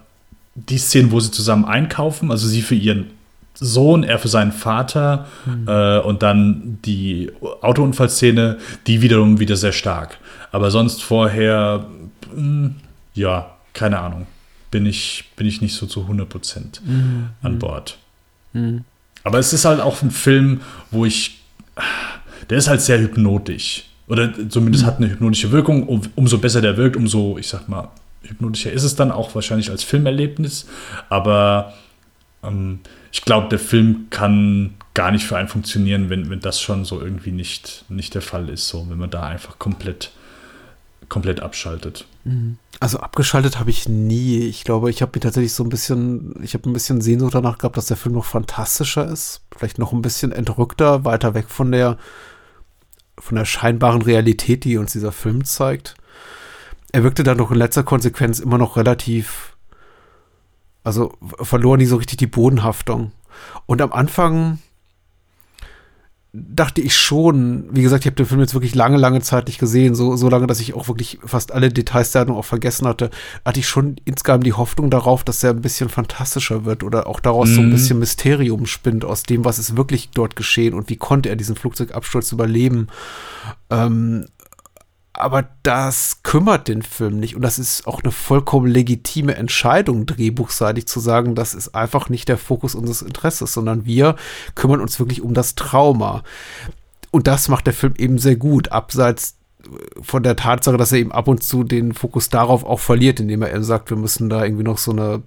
die 0.55 0.77
Szenen, 0.77 1.11
wo 1.11 1.19
sie 1.19 1.31
zusammen 1.31 1.65
einkaufen, 1.65 2.31
also 2.31 2.47
sie 2.47 2.61
für 2.61 2.75
ihren 2.75 3.11
Sohn, 3.55 4.03
er 4.03 4.19
für 4.19 4.27
seinen 4.27 4.51
Vater 4.51 5.27
mhm. 5.45 5.67
äh, 5.67 5.99
und 5.99 6.23
dann 6.23 6.79
die 6.85 7.31
Autounfallszene, 7.61 8.57
die 8.87 9.01
wiederum 9.01 9.39
wieder 9.39 9.55
sehr 9.55 9.71
stark. 9.71 10.17
Aber 10.51 10.71
sonst 10.71 11.03
vorher, 11.03 11.85
mh, 12.35 12.35
hm, 12.35 12.75
ja, 13.13 13.55
keine 13.73 13.99
Ahnung, 13.99 14.27
bin 14.71 14.85
ich, 14.85 15.25
bin 15.35 15.47
ich 15.47 15.61
nicht 15.61 15.75
so 15.75 15.85
zu 15.85 16.01
100% 16.01 16.81
mhm. 16.83 17.29
an 17.41 17.59
Bord. 17.59 17.97
Mhm. 18.53 18.83
Aber 19.23 19.39
es 19.39 19.53
ist 19.53 19.65
halt 19.65 19.79
auch 19.79 20.01
ein 20.01 20.11
Film, 20.11 20.61
wo 20.91 21.05
ich, 21.05 21.43
der 22.49 22.57
ist 22.57 22.67
halt 22.67 22.81
sehr 22.81 22.99
hypnotisch. 22.99 23.85
Oder 24.07 24.31
zumindest 24.49 24.85
hat 24.85 24.97
eine 24.97 25.09
hypnotische 25.09 25.51
Wirkung. 25.51 25.87
Um, 25.87 26.01
umso 26.15 26.37
besser 26.37 26.61
der 26.61 26.75
wirkt, 26.75 26.97
umso, 26.97 27.37
ich 27.37 27.47
sag 27.47 27.69
mal, 27.69 27.89
hypnotischer 28.23 28.71
ist 28.71 28.83
es 28.83 28.95
dann 28.95 29.11
auch 29.11 29.33
wahrscheinlich 29.33 29.69
als 29.69 29.83
Filmerlebnis. 29.83 30.67
Aber 31.09 31.73
ähm, 32.43 32.79
ich 33.13 33.21
glaube, 33.21 33.47
der 33.47 33.59
Film 33.59 34.07
kann 34.09 34.73
gar 34.93 35.11
nicht 35.11 35.25
für 35.25 35.37
einen 35.37 35.47
funktionieren, 35.47 36.09
wenn, 36.09 36.29
wenn 36.29 36.41
das 36.41 36.59
schon 36.59 36.83
so 36.83 36.99
irgendwie 36.99 37.31
nicht, 37.31 37.85
nicht 37.87 38.13
der 38.13 38.21
Fall 38.21 38.49
ist. 38.49 38.67
So, 38.67 38.89
wenn 38.89 38.97
man 38.97 39.09
da 39.09 39.23
einfach 39.23 39.57
komplett 39.57 40.11
komplett 41.13 41.41
abschaltet. 41.41 42.07
Also 42.79 42.99
abgeschaltet 42.99 43.59
habe 43.59 43.69
ich 43.69 43.87
nie. 43.87 44.39
Ich 44.39 44.63
glaube, 44.63 44.89
ich 44.89 45.03
habe 45.03 45.11
mir 45.13 45.19
tatsächlich 45.19 45.53
so 45.53 45.63
ein 45.63 45.69
bisschen, 45.69 46.33
ich 46.41 46.55
habe 46.55 46.67
ein 46.67 46.73
bisschen 46.73 47.01
Sehnsucht 47.01 47.35
danach 47.35 47.59
gehabt, 47.59 47.77
dass 47.77 47.85
der 47.85 47.97
Film 47.97 48.15
noch 48.15 48.25
fantastischer 48.25 49.07
ist. 49.07 49.41
Vielleicht 49.55 49.77
noch 49.77 49.93
ein 49.93 50.01
bisschen 50.01 50.31
entrückter, 50.31 51.05
weiter 51.05 51.35
weg 51.35 51.49
von 51.49 51.71
der, 51.71 51.97
von 53.19 53.35
der 53.35 53.45
scheinbaren 53.45 54.01
Realität, 54.01 54.63
die 54.63 54.77
uns 54.77 54.93
dieser 54.93 55.11
Film 55.11 55.45
zeigt. 55.45 55.93
Er 56.91 57.03
wirkte 57.03 57.23
dann 57.23 57.37
doch 57.37 57.51
in 57.51 57.57
letzter 57.57 57.83
Konsequenz 57.83 58.39
immer 58.39 58.57
noch 58.57 58.75
relativ, 58.75 59.52
also 60.83 61.13
verlor 61.41 61.77
nie 61.77 61.85
so 61.85 61.95
richtig 61.97 62.17
die 62.17 62.27
Bodenhaftung. 62.27 63.11
Und 63.65 63.81
am 63.81 63.91
Anfang 63.93 64.59
dachte 66.35 66.81
ich 66.81 66.95
schon, 66.97 67.65
wie 67.71 67.83
gesagt, 67.83 68.03
ich 68.03 68.07
habe 68.07 68.15
den 68.15 68.25
Film 68.25 68.39
jetzt 68.41 68.55
wirklich 68.55 68.73
lange, 68.73 68.97
lange 68.97 69.21
Zeit 69.21 69.45
nicht 69.45 69.59
gesehen, 69.59 69.93
so, 69.93 70.15
so 70.15 70.29
lange, 70.29 70.47
dass 70.47 70.59
ich 70.59 70.73
auch 70.73 70.87
wirklich 70.87 71.19
fast 71.23 71.51
alle 71.51 71.69
Details 71.69 72.11
der 72.11 72.21
Handlung 72.21 72.39
auch 72.39 72.45
vergessen 72.45 72.87
hatte, 72.87 73.11
hatte 73.45 73.59
ich 73.59 73.67
schon 73.67 73.97
insgesamt 74.05 74.43
die 74.43 74.53
Hoffnung 74.53 74.89
darauf, 74.89 75.23
dass 75.23 75.43
er 75.43 75.51
ein 75.51 75.61
bisschen 75.61 75.89
fantastischer 75.89 76.65
wird 76.65 76.83
oder 76.83 77.05
auch 77.05 77.19
daraus 77.19 77.49
so 77.53 77.61
ein 77.61 77.67
Mhm. 77.67 77.71
bisschen 77.73 77.99
Mysterium 77.99 78.65
spinnt 78.65 79.05
aus 79.05 79.21
dem, 79.21 79.45
was 79.45 79.59
ist 79.59 79.77
wirklich 79.77 80.09
dort 80.09 80.35
geschehen 80.35 80.73
und 80.73 80.89
wie 80.89 80.97
konnte 80.97 81.29
er 81.29 81.35
diesen 81.35 81.55
Flugzeugabsturz 81.55 82.31
überleben. 82.31 82.87
Ähm, 83.69 84.25
aber 85.13 85.47
das 85.61 86.23
kümmert 86.23 86.67
den 86.67 86.81
Film 86.81 87.19
nicht. 87.19 87.35
Und 87.35 87.43
das 87.43 87.59
ist 87.59 87.85
auch 87.85 88.01
eine 88.03 88.11
vollkommen 88.11 88.67
legitime 88.67 89.35
Entscheidung, 89.35 90.07
drehbuchseitig 90.07 90.87
zu 90.87 90.99
sagen, 90.99 91.35
das 91.35 91.53
ist 91.53 91.75
einfach 91.75 92.09
nicht 92.09 92.27
der 92.29 92.39
Fokus 92.39 92.73
unseres 92.73 93.03
Interesses, 93.03 93.53
sondern 93.53 93.85
wir 93.85 94.15
kümmern 94.55 94.81
uns 94.81 94.99
wirklich 94.99 95.21
um 95.21 95.35
das 95.35 95.53
Trauma. 95.53 96.23
Und 97.11 97.27
das 97.27 97.47
macht 97.47 97.67
der 97.67 97.75
Film 97.75 97.93
eben 97.97 98.17
sehr 98.17 98.35
gut, 98.35 98.71
abseits 98.71 99.37
von 100.01 100.23
der 100.23 100.35
Tatsache, 100.35 100.77
dass 100.77 100.91
er 100.91 100.99
eben 100.99 101.11
ab 101.11 101.27
und 101.27 101.41
zu 101.41 101.63
den 101.63 101.93
Fokus 101.93 102.29
darauf 102.29 102.65
auch 102.65 102.79
verliert, 102.79 103.19
indem 103.19 103.41
er 103.41 103.53
eben 103.53 103.63
sagt, 103.63 103.89
wir 103.89 103.97
müssen 103.97 104.29
da 104.29 104.43
irgendwie 104.43 104.63
noch 104.63 104.77
so 104.77 104.91
eine 104.91 105.23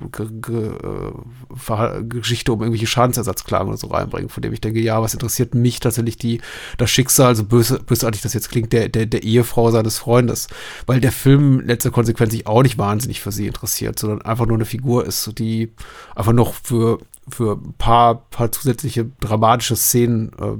äh, 0.00 2.02
Geschichte 2.04 2.52
um 2.52 2.60
irgendwelche 2.60 2.86
Schadensersatzklagen 2.86 3.68
oder 3.68 3.78
so 3.78 3.86
reinbringen, 3.86 4.28
von 4.28 4.42
dem 4.42 4.52
ich 4.52 4.60
denke, 4.60 4.80
ja, 4.80 5.00
was 5.00 5.14
interessiert 5.14 5.54
mich 5.54 5.80
tatsächlich 5.80 6.18
die, 6.18 6.40
das 6.76 6.90
Schicksal, 6.90 7.34
so 7.34 7.44
böse, 7.44 7.80
bösartig 7.80 8.20
das 8.20 8.34
jetzt 8.34 8.50
klingt, 8.50 8.72
der, 8.74 8.90
der, 8.90 9.06
der 9.06 9.22
Ehefrau 9.22 9.70
seines 9.70 9.98
Freundes, 9.98 10.48
weil 10.86 11.00
der 11.00 11.12
Film 11.12 11.60
letzter 11.60 11.90
Konsequenz 11.90 12.32
sich 12.32 12.46
auch 12.46 12.62
nicht 12.62 12.76
wahnsinnig 12.76 13.20
für 13.20 13.32
sie 13.32 13.46
interessiert, 13.46 13.98
sondern 13.98 14.22
einfach 14.22 14.46
nur 14.46 14.56
eine 14.56 14.66
Figur 14.66 15.06
ist, 15.06 15.38
die 15.38 15.72
einfach 16.14 16.32
noch 16.32 16.52
für, 16.52 16.98
für 17.26 17.56
ein 17.56 17.74
paar, 17.78 18.26
paar 18.30 18.52
zusätzliche 18.52 19.10
dramatische 19.20 19.76
Szenen 19.76 20.32
äh, 20.38 20.58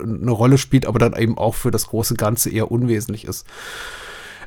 eine 0.00 0.30
Rolle 0.30 0.58
spielt, 0.58 0.86
aber 0.86 0.98
dann 0.98 1.14
eben 1.14 1.38
auch 1.38 1.54
für 1.54 1.70
das 1.70 1.88
große 1.88 2.14
Ganze 2.14 2.50
eher 2.50 2.70
unwesentlich 2.70 3.24
ist. 3.24 3.46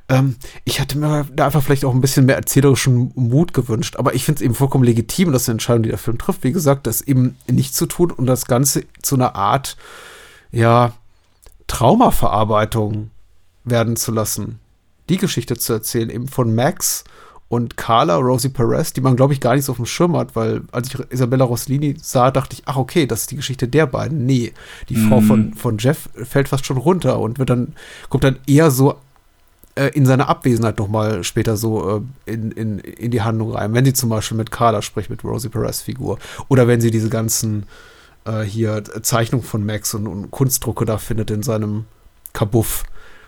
Ähm, 0.10 0.36
ich 0.66 0.80
hatte 0.80 0.98
mir 0.98 1.28
da 1.34 1.46
einfach 1.46 1.64
vielleicht 1.64 1.86
auch 1.86 1.94
ein 1.94 2.02
bisschen 2.02 2.26
mehr 2.26 2.36
erzählerischen 2.36 3.12
Mut 3.16 3.54
gewünscht, 3.54 3.96
aber 3.98 4.16
ich 4.16 4.26
finde 4.26 4.40
es 4.40 4.42
eben 4.46 4.56
vollkommen 4.56 4.84
legitim, 4.84 5.32
dass 5.32 5.46
die 5.46 5.52
Entscheidung, 5.52 5.84
die 5.84 5.90
der 5.90 5.98
Film 5.98 6.18
trifft, 6.18 6.44
wie 6.44 6.52
gesagt, 6.52 6.88
das 6.88 7.02
eben 7.02 7.38
nicht 7.48 7.76
zu 7.76 7.86
tun 7.86 8.12
und 8.12 8.26
das 8.26 8.46
Ganze 8.46 8.84
zu 9.02 9.16
einer 9.16 9.36
Art, 9.36 9.78
ja, 10.52 10.94
Traumaverarbeitung 11.68 13.12
werden 13.64 13.96
zu 13.96 14.12
lassen. 14.12 14.60
Die 15.10 15.18
Geschichte 15.18 15.56
zu 15.58 15.74
erzählen, 15.74 16.10
eben 16.10 16.28
von 16.28 16.54
Max 16.56 17.04
und 17.50 17.78
Carla, 17.78 18.16
Rosie 18.18 18.50
Perez, 18.50 18.94
die 18.94 19.02
man, 19.02 19.16
glaube 19.16 19.34
ich, 19.34 19.42
gar 19.42 19.56
nicht 19.56 19.66
so 19.66 19.72
auf 19.72 19.78
dem 19.78 19.88
Schirm 19.88 20.16
hat, 20.16 20.36
weil 20.36 20.62
als 20.72 20.88
ich 20.88 21.00
Isabella 21.10 21.46
Rossellini 21.46 21.98
sah, 22.00 22.30
dachte 22.30 22.54
ich, 22.54 22.62
ach 22.66 22.78
okay, 22.78 23.08
das 23.08 23.22
ist 23.22 23.32
die 23.32 23.36
Geschichte 23.36 23.68
der 23.68 23.88
beiden. 23.88 24.26
Nee, 24.26 24.54
die 24.88 24.96
Frau 24.96 25.20
von, 25.20 25.56
von 25.56 25.80
Jeff 25.80 26.10
fällt 26.14 26.48
fast 26.48 26.68
schon 26.68 26.78
runter 26.78 27.20
und 27.20 27.40
wird 27.40 27.50
dann, 27.50 27.74
kommt 28.10 28.24
dann 28.24 28.38
eher 28.46 28.70
so 28.70 28.96
äh, 29.74 29.88
in 29.96 30.06
seiner 30.06 30.30
Abwesenheit 30.30 30.78
nochmal 30.78 31.24
später 31.24 31.58
so 31.58 32.04
äh, 32.28 32.32
in, 32.32 32.52
in, 32.52 32.80
in 32.80 33.10
die 33.10 33.22
Handlung 33.22 33.54
rein. 33.54 33.74
Wenn 33.74 33.86
sie 33.86 33.94
zum 33.94 34.10
Beispiel 34.10 34.38
mit 34.38 34.52
Carla 34.52 34.84
spricht, 34.84 35.10
mit 35.10 35.24
Rosie 35.24 35.50
Perez 35.50 35.82
Figur. 35.82 36.20
Oder 36.50 36.68
wenn 36.68 36.82
sie 36.82 36.92
diese 36.92 37.10
ganzen 37.10 37.66
äh, 38.26 38.42
hier 38.42 38.84
Zeichnungen 39.02 39.46
von 39.46 39.66
Max 39.66 39.94
und, 39.94 40.06
und 40.08 40.30
Kunstdrucke 40.30 40.86
da 40.86 40.98
findet 40.98 41.32
in 41.32 41.42
seinem 41.44 41.86
Kabuff. 42.34 42.84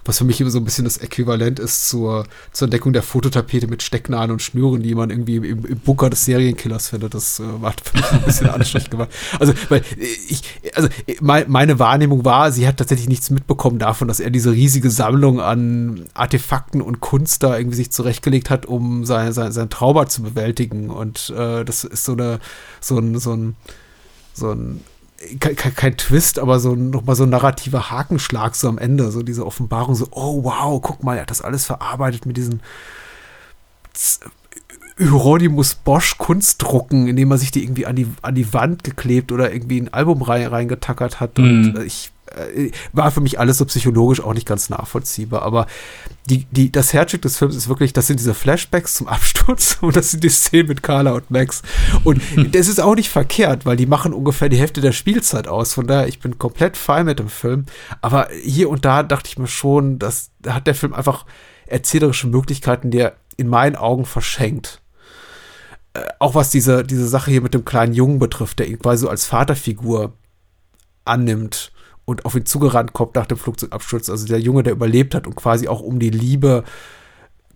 Was 0.05 0.17
für 0.17 0.23
mich 0.23 0.41
immer 0.41 0.49
so 0.49 0.59
ein 0.59 0.65
bisschen 0.65 0.85
das 0.85 0.97
Äquivalent 0.97 1.59
ist 1.59 1.87
zur, 1.89 2.25
zur 2.51 2.65
Entdeckung 2.65 2.93
der 2.93 3.03
Fototapete 3.03 3.67
mit 3.67 3.83
Stecknadeln 3.83 4.31
und 4.31 4.41
Schnüren, 4.41 4.81
die 4.81 4.95
man 4.95 5.09
irgendwie 5.09 5.35
im, 5.35 5.65
im 5.65 5.79
Bunker 5.79 6.09
des 6.09 6.25
Serienkillers 6.25 6.89
findet. 6.89 7.13
Das 7.13 7.39
äh, 7.39 7.43
war 7.61 7.73
für 7.83 7.97
mich 7.97 8.11
ein 8.11 8.21
bisschen 8.23 8.49
anstrengend 8.49 8.91
gemacht. 8.91 9.09
Also, 9.39 9.53
weil 9.69 9.83
ich, 9.97 10.43
also 10.75 10.89
mein, 11.21 11.45
meine 11.49 11.79
Wahrnehmung 11.79 12.25
war, 12.25 12.51
sie 12.51 12.67
hat 12.67 12.77
tatsächlich 12.77 13.09
nichts 13.09 13.29
mitbekommen 13.29 13.79
davon, 13.79 14.07
dass 14.07 14.19
er 14.19 14.31
diese 14.31 14.51
riesige 14.51 14.89
Sammlung 14.89 15.39
an 15.39 16.05
Artefakten 16.13 16.81
und 16.81 16.99
Kunst 16.99 17.43
da 17.43 17.57
irgendwie 17.57 17.77
sich 17.77 17.91
zurechtgelegt 17.91 18.49
hat, 18.49 18.65
um 18.65 19.05
sein, 19.05 19.33
sein, 19.33 19.51
sein 19.51 19.69
Trauma 19.69 20.07
zu 20.07 20.23
bewältigen. 20.23 20.89
Und 20.89 21.31
äh, 21.35 21.63
das 21.63 21.83
ist 21.83 22.05
so 22.05 22.13
eine, 22.13 22.39
so 22.79 22.97
ein, 22.97 23.19
so 23.19 23.33
ein, 23.33 23.55
so 24.33 24.51
ein 24.51 24.81
kein, 25.39 25.55
kein, 25.55 25.97
Twist, 25.97 26.39
aber 26.39 26.59
so 26.59 26.75
nochmal 26.75 27.15
so 27.15 27.23
ein 27.23 27.29
narrativer 27.29 27.91
Hakenschlag 27.91 28.55
so 28.55 28.67
am 28.69 28.77
Ende, 28.77 29.11
so 29.11 29.21
diese 29.23 29.45
Offenbarung, 29.45 29.95
so, 29.95 30.07
oh 30.11 30.43
wow, 30.43 30.81
guck 30.81 31.03
mal, 31.03 31.15
er 31.15 31.21
hat 31.21 31.31
das 31.31 31.41
alles 31.41 31.65
verarbeitet 31.65 32.25
mit 32.25 32.37
diesen 32.37 32.61
Hieronymus 34.97 35.75
Bosch 35.75 36.17
Kunstdrucken, 36.17 37.07
indem 37.07 37.31
er 37.31 37.37
sich 37.37 37.51
die 37.51 37.63
irgendwie 37.63 37.85
an 37.85 37.95
die, 37.95 38.07
an 38.21 38.35
die 38.35 38.53
Wand 38.53 38.83
geklebt 38.83 39.31
oder 39.31 39.51
irgendwie 39.51 39.79
ein 39.81 39.93
Album 39.93 40.21
rein, 40.21 40.45
reingetackert 40.47 41.19
hat. 41.19 41.39
Und 41.39 41.73
Mhm. 41.73 41.81
ich 41.81 42.11
äh, 42.35 42.71
war 42.93 43.11
für 43.11 43.21
mich 43.21 43.39
alles 43.39 43.57
so 43.57 43.65
psychologisch 43.65 44.21
auch 44.21 44.33
nicht 44.33 44.47
ganz 44.47 44.69
nachvollziehbar. 44.69 45.41
Aber 45.41 45.67
die, 46.29 46.45
die, 46.51 46.71
das 46.71 46.93
Herzstück 46.93 47.21
des 47.21 47.37
Films 47.37 47.55
ist 47.55 47.67
wirklich, 47.67 47.93
das 47.93 48.07
sind 48.07 48.19
diese 48.19 48.33
Flashbacks 48.33 48.95
zum 48.95 49.07
Absturz 49.07 49.77
und 49.81 49.95
das 49.95 50.11
sind 50.11 50.23
die 50.23 50.29
Szenen 50.29 50.67
mit 50.67 50.83
Carla 50.83 51.11
und 51.11 51.31
Max. 51.31 51.61
Und 52.03 52.21
das 52.55 52.67
ist 52.67 52.79
auch 52.79 52.95
nicht 52.95 53.09
verkehrt, 53.09 53.65
weil 53.65 53.77
die 53.77 53.85
machen 53.85 54.13
ungefähr 54.13 54.49
die 54.49 54.57
Hälfte 54.57 54.81
der 54.81 54.91
Spielzeit 54.91 55.47
aus. 55.47 55.73
Von 55.73 55.87
daher, 55.87 56.07
ich 56.07 56.19
bin 56.19 56.37
komplett 56.37 56.77
fein 56.77 57.05
mit 57.05 57.19
dem 57.19 57.29
Film. 57.29 57.65
Aber 58.01 58.29
hier 58.43 58.69
und 58.69 58.85
da 58.85 59.03
dachte 59.03 59.29
ich 59.29 59.37
mir 59.37 59.47
schon, 59.47 59.99
dass 59.99 60.31
da 60.39 60.55
hat 60.55 60.67
der 60.67 60.75
Film 60.75 60.93
einfach 60.93 61.25
erzählerische 61.65 62.27
Möglichkeiten, 62.27 62.91
die 62.91 62.99
er 62.99 63.13
in 63.37 63.47
meinen 63.47 63.75
Augen 63.75 64.05
verschenkt. 64.05 64.81
Äh, 65.93 66.03
auch 66.19 66.35
was 66.35 66.49
diese, 66.49 66.83
diese 66.83 67.07
Sache 67.07 67.31
hier 67.31 67.41
mit 67.41 67.53
dem 67.53 67.65
kleinen 67.65 67.93
Jungen 67.93 68.19
betrifft, 68.19 68.59
der 68.59 68.67
ihn 68.67 68.79
quasi 68.79 69.01
so 69.01 69.09
als 69.09 69.25
Vaterfigur 69.25 70.13
annimmt 71.05 71.71
und 72.11 72.25
auf 72.25 72.35
ihn 72.35 72.45
zugerannt 72.45 72.91
kommt 72.91 73.15
nach 73.15 73.25
dem 73.25 73.37
Flugzeugabsturz. 73.37 74.09
Also 74.09 74.27
der 74.27 74.39
Junge, 74.41 74.63
der 74.63 74.73
überlebt 74.73 75.15
hat 75.15 75.27
und 75.27 75.35
quasi 75.35 75.69
auch 75.69 75.79
um 75.79 75.97
die 75.97 76.09
Liebe 76.09 76.65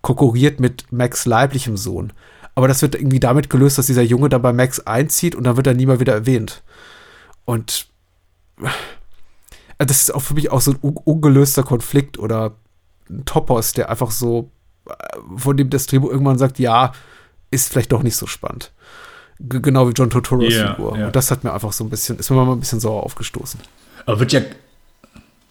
konkurriert 0.00 0.60
mit 0.60 0.90
Max 0.90 1.26
leiblichem 1.26 1.76
Sohn. 1.76 2.12
Aber 2.54 2.66
das 2.66 2.80
wird 2.80 2.94
irgendwie 2.94 3.20
damit 3.20 3.50
gelöst, 3.50 3.76
dass 3.76 3.86
dieser 3.86 4.02
Junge 4.02 4.30
dann 4.30 4.40
bei 4.40 4.54
Max 4.54 4.80
einzieht 4.80 5.34
und 5.34 5.44
dann 5.44 5.58
wird 5.58 5.66
er 5.66 5.74
nie 5.74 5.84
mal 5.84 6.00
wieder 6.00 6.14
erwähnt. 6.14 6.62
Und 7.44 7.86
äh, 8.62 9.84
das 9.84 10.00
ist 10.00 10.14
auch 10.14 10.20
für 10.22 10.32
mich 10.32 10.50
auch 10.50 10.62
so 10.62 10.70
ein 10.70 10.78
un 10.82 10.96
ungelöster 10.96 11.62
Konflikt 11.62 12.18
oder 12.18 12.54
ein 13.10 13.26
Topos, 13.26 13.74
der 13.74 13.90
einfach 13.90 14.10
so, 14.10 14.50
äh, 14.88 14.94
von 15.36 15.58
dem 15.58 15.68
das 15.68 15.86
Drehbuch 15.86 16.10
irgendwann 16.10 16.38
sagt, 16.38 16.58
ja, 16.58 16.92
ist 17.50 17.68
vielleicht 17.70 17.92
doch 17.92 18.02
nicht 18.02 18.16
so 18.16 18.26
spannend. 18.26 18.72
G 19.38 19.60
genau 19.60 19.86
wie 19.86 19.92
John 19.92 20.08
Totoros 20.08 20.54
Ja, 20.54 20.74
Figur. 20.74 20.96
ja. 20.96 21.06
Und 21.08 21.14
das 21.16 21.30
hat 21.30 21.44
mir 21.44 21.52
einfach 21.52 21.72
so 21.74 21.84
ein 21.84 21.90
bisschen, 21.90 22.18
ist 22.18 22.30
mir 22.30 22.36
mal 22.42 22.50
ein 22.52 22.60
bisschen 22.60 22.80
sauer 22.80 23.02
aufgestoßen. 23.02 23.60
Aber 24.06 24.20
wird 24.20 24.32
ja. 24.32 24.40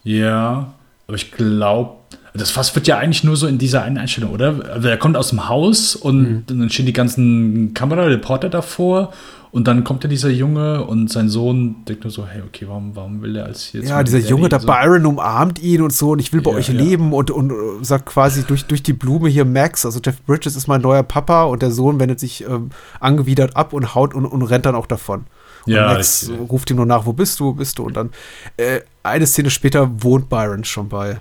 Ja, 0.03 0.73
aber 1.07 1.15
ich 1.15 1.31
glaube, 1.31 1.95
das 2.33 2.51
Fass 2.51 2.75
wird 2.75 2.87
ja 2.87 2.97
eigentlich 2.97 3.23
nur 3.23 3.35
so 3.37 3.47
in 3.47 3.57
dieser 3.57 3.83
einen 3.83 3.97
Einstellung, 3.97 4.31
oder? 4.31 4.55
Also 4.71 4.87
er 4.87 4.97
kommt 4.97 5.17
aus 5.17 5.29
dem 5.29 5.47
Haus 5.47 5.95
und 5.95 6.45
dann 6.47 6.69
stehen 6.69 6.85
die 6.85 6.93
ganzen 6.93 7.73
Kamerareporter 7.73 8.49
davor 8.49 9.13
und 9.51 9.67
dann 9.67 9.85
kommt 9.85 10.03
ja 10.03 10.09
dieser 10.09 10.29
Junge 10.29 10.83
und 10.83 11.09
sein 11.09 11.29
Sohn 11.29 11.77
denkt 11.87 12.03
nur 12.03 12.11
so, 12.11 12.27
hey, 12.27 12.41
okay, 12.45 12.65
warum, 12.67 12.93
warum 12.95 13.21
will 13.21 13.37
er 13.37 13.45
als 13.45 13.71
jetzt 13.71 13.87
Ja, 13.87 14.03
dieser 14.03 14.19
Daddy 14.19 14.29
Junge 14.29 14.49
da, 14.49 14.59
so? 14.59 14.67
Byron 14.67 15.05
umarmt 15.05 15.59
ihn 15.61 15.81
und 15.81 15.93
so 15.93 16.11
und 16.11 16.19
ich 16.19 16.33
will 16.33 16.41
bei 16.41 16.51
Ja, 16.51 16.57
euch 16.57 16.67
ja. 16.67 16.73
leben 16.73 17.13
und, 17.13 17.31
und 17.31 17.51
äh, 17.51 17.55
sagt 17.83 18.05
quasi 18.07 18.43
durch, 18.43 18.65
durch 18.65 18.83
die 18.83 18.93
Blume 18.93 19.29
hier 19.29 19.45
Max, 19.45 19.85
also 19.85 20.01
Jeff 20.03 20.21
Bridges 20.23 20.57
ist 20.57 20.67
mein 20.67 20.81
neuer 20.81 21.03
Papa 21.03 21.43
und 21.45 21.61
der 21.61 21.71
Sohn 21.71 21.99
wendet 22.01 22.19
sich 22.19 22.43
ähm, 22.43 22.69
angewidert 22.99 23.55
ab 23.55 23.71
und 23.71 23.95
haut 23.95 24.13
und, 24.13 24.25
und 24.25 24.41
rennt 24.43 24.65
dann 24.65 24.75
auch 24.75 24.87
davon. 24.87 25.23
Ja, 25.65 25.93
Max 25.93 26.29
richtig. 26.29 26.49
ruft 26.49 26.69
ihm 26.69 26.77
nur 26.77 26.85
nach, 26.85 27.05
wo 27.05 27.13
bist 27.13 27.39
du, 27.39 27.45
wo 27.45 27.53
bist 27.53 27.77
du? 27.77 27.83
Und 27.83 27.95
dann 27.95 28.11
äh, 28.57 28.81
eine 29.03 29.25
Szene 29.27 29.49
später 29.49 30.03
wohnt 30.03 30.29
Byron 30.29 30.63
schon 30.63 30.89
bei, 30.89 31.19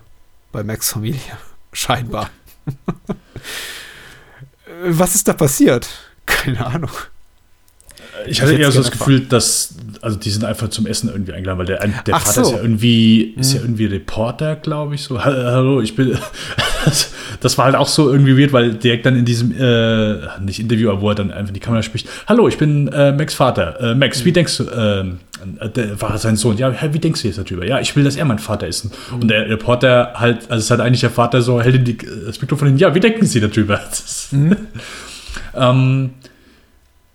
bei 0.52 0.62
Max 0.62 0.90
Familie. 0.90 1.20
Scheinbar. 1.72 2.30
Äh, 4.66 4.70
Was 4.98 5.14
ist 5.14 5.28
da 5.28 5.34
passiert? 5.34 5.88
Keine 6.26 6.64
Ahnung. 6.64 6.90
Ich 8.26 8.40
hatte 8.40 8.54
Ich 8.54 8.60
eher 8.60 8.72
so 8.72 8.82
das 8.82 8.90
Gefühl, 8.90 9.26
dass 9.26 9.74
also 10.04 10.18
die 10.18 10.30
sind 10.30 10.44
einfach 10.44 10.68
zum 10.68 10.86
Essen 10.86 11.08
irgendwie 11.08 11.32
eingeladen, 11.32 11.58
weil 11.58 11.66
der, 11.66 11.78
der 12.06 12.14
Ach 12.14 12.20
Vater 12.20 12.44
so. 12.44 12.50
ist 12.50 12.56
ja 12.56 12.62
irgendwie, 12.62 13.22
ist 13.38 13.54
ja 13.54 13.60
irgendwie 13.62 13.86
Reporter, 13.86 14.56
glaube 14.56 14.94
ich, 14.94 15.02
so. 15.02 15.18
"Ha- 15.24 15.24
Hallo, 15.52 15.80
ich 15.80 15.96
bin. 15.96 16.16
das 17.40 17.58
war 17.58 17.64
halt 17.64 17.74
auch 17.74 17.88
so 17.88 18.10
irgendwie 18.12 18.38
weird, 18.38 18.52
weil 18.52 18.74
direkt 18.74 19.06
dann 19.06 19.16
in 19.16 19.24
diesem, 19.24 19.52
äh, 19.58 20.18
nicht 20.40 20.60
Interview, 20.60 20.90
aber 20.90 21.00
wo 21.00 21.08
er 21.08 21.14
dann 21.14 21.30
einfach 21.30 21.48
in 21.48 21.54
die 21.54 21.60
Kamera 21.60 21.82
spricht, 21.82 22.08
Hallo, 22.26 22.46
ich 22.48 22.58
bin 22.58 22.88
äh, 22.88 23.12
Max 23.12 23.34
Vater. 23.34 23.80
Äh, 23.80 23.94
Max, 23.94 24.24
wie 24.24 24.32
denkst 24.32 24.58
du, 24.58 24.64
äh, 24.64 25.68
der 25.74 26.00
war 26.00 26.16
sein 26.18 26.36
Sohn, 26.36 26.56
ja, 26.58 26.74
wie 26.92 26.98
denkst 26.98 27.22
du 27.22 27.28
jetzt 27.28 27.38
darüber? 27.38 27.66
Ja, 27.66 27.80
ich 27.80 27.94
will, 27.96 28.04
dass 28.04 28.16
er 28.16 28.24
mein 28.24 28.38
Vater 28.38 28.66
ist. 28.66 28.88
Und 29.12 29.28
der 29.28 29.48
Reporter 29.48 30.12
halt, 30.14 30.50
also 30.50 30.62
es 30.62 30.70
hat 30.70 30.80
eigentlich 30.80 31.00
der 31.00 31.10
Vater 31.10 31.42
so, 31.42 31.60
hält 31.60 31.74
in 31.76 31.84
die, 31.84 31.96
das 31.96 32.40
Mikrofon 32.40 32.68
hin, 32.68 32.78
ja, 32.78 32.94
wie 32.94 33.00
denken 33.00 33.26
Sie 33.26 33.40
darüber? 33.40 33.80
Ist, 33.90 34.30
ähm, 35.54 36.10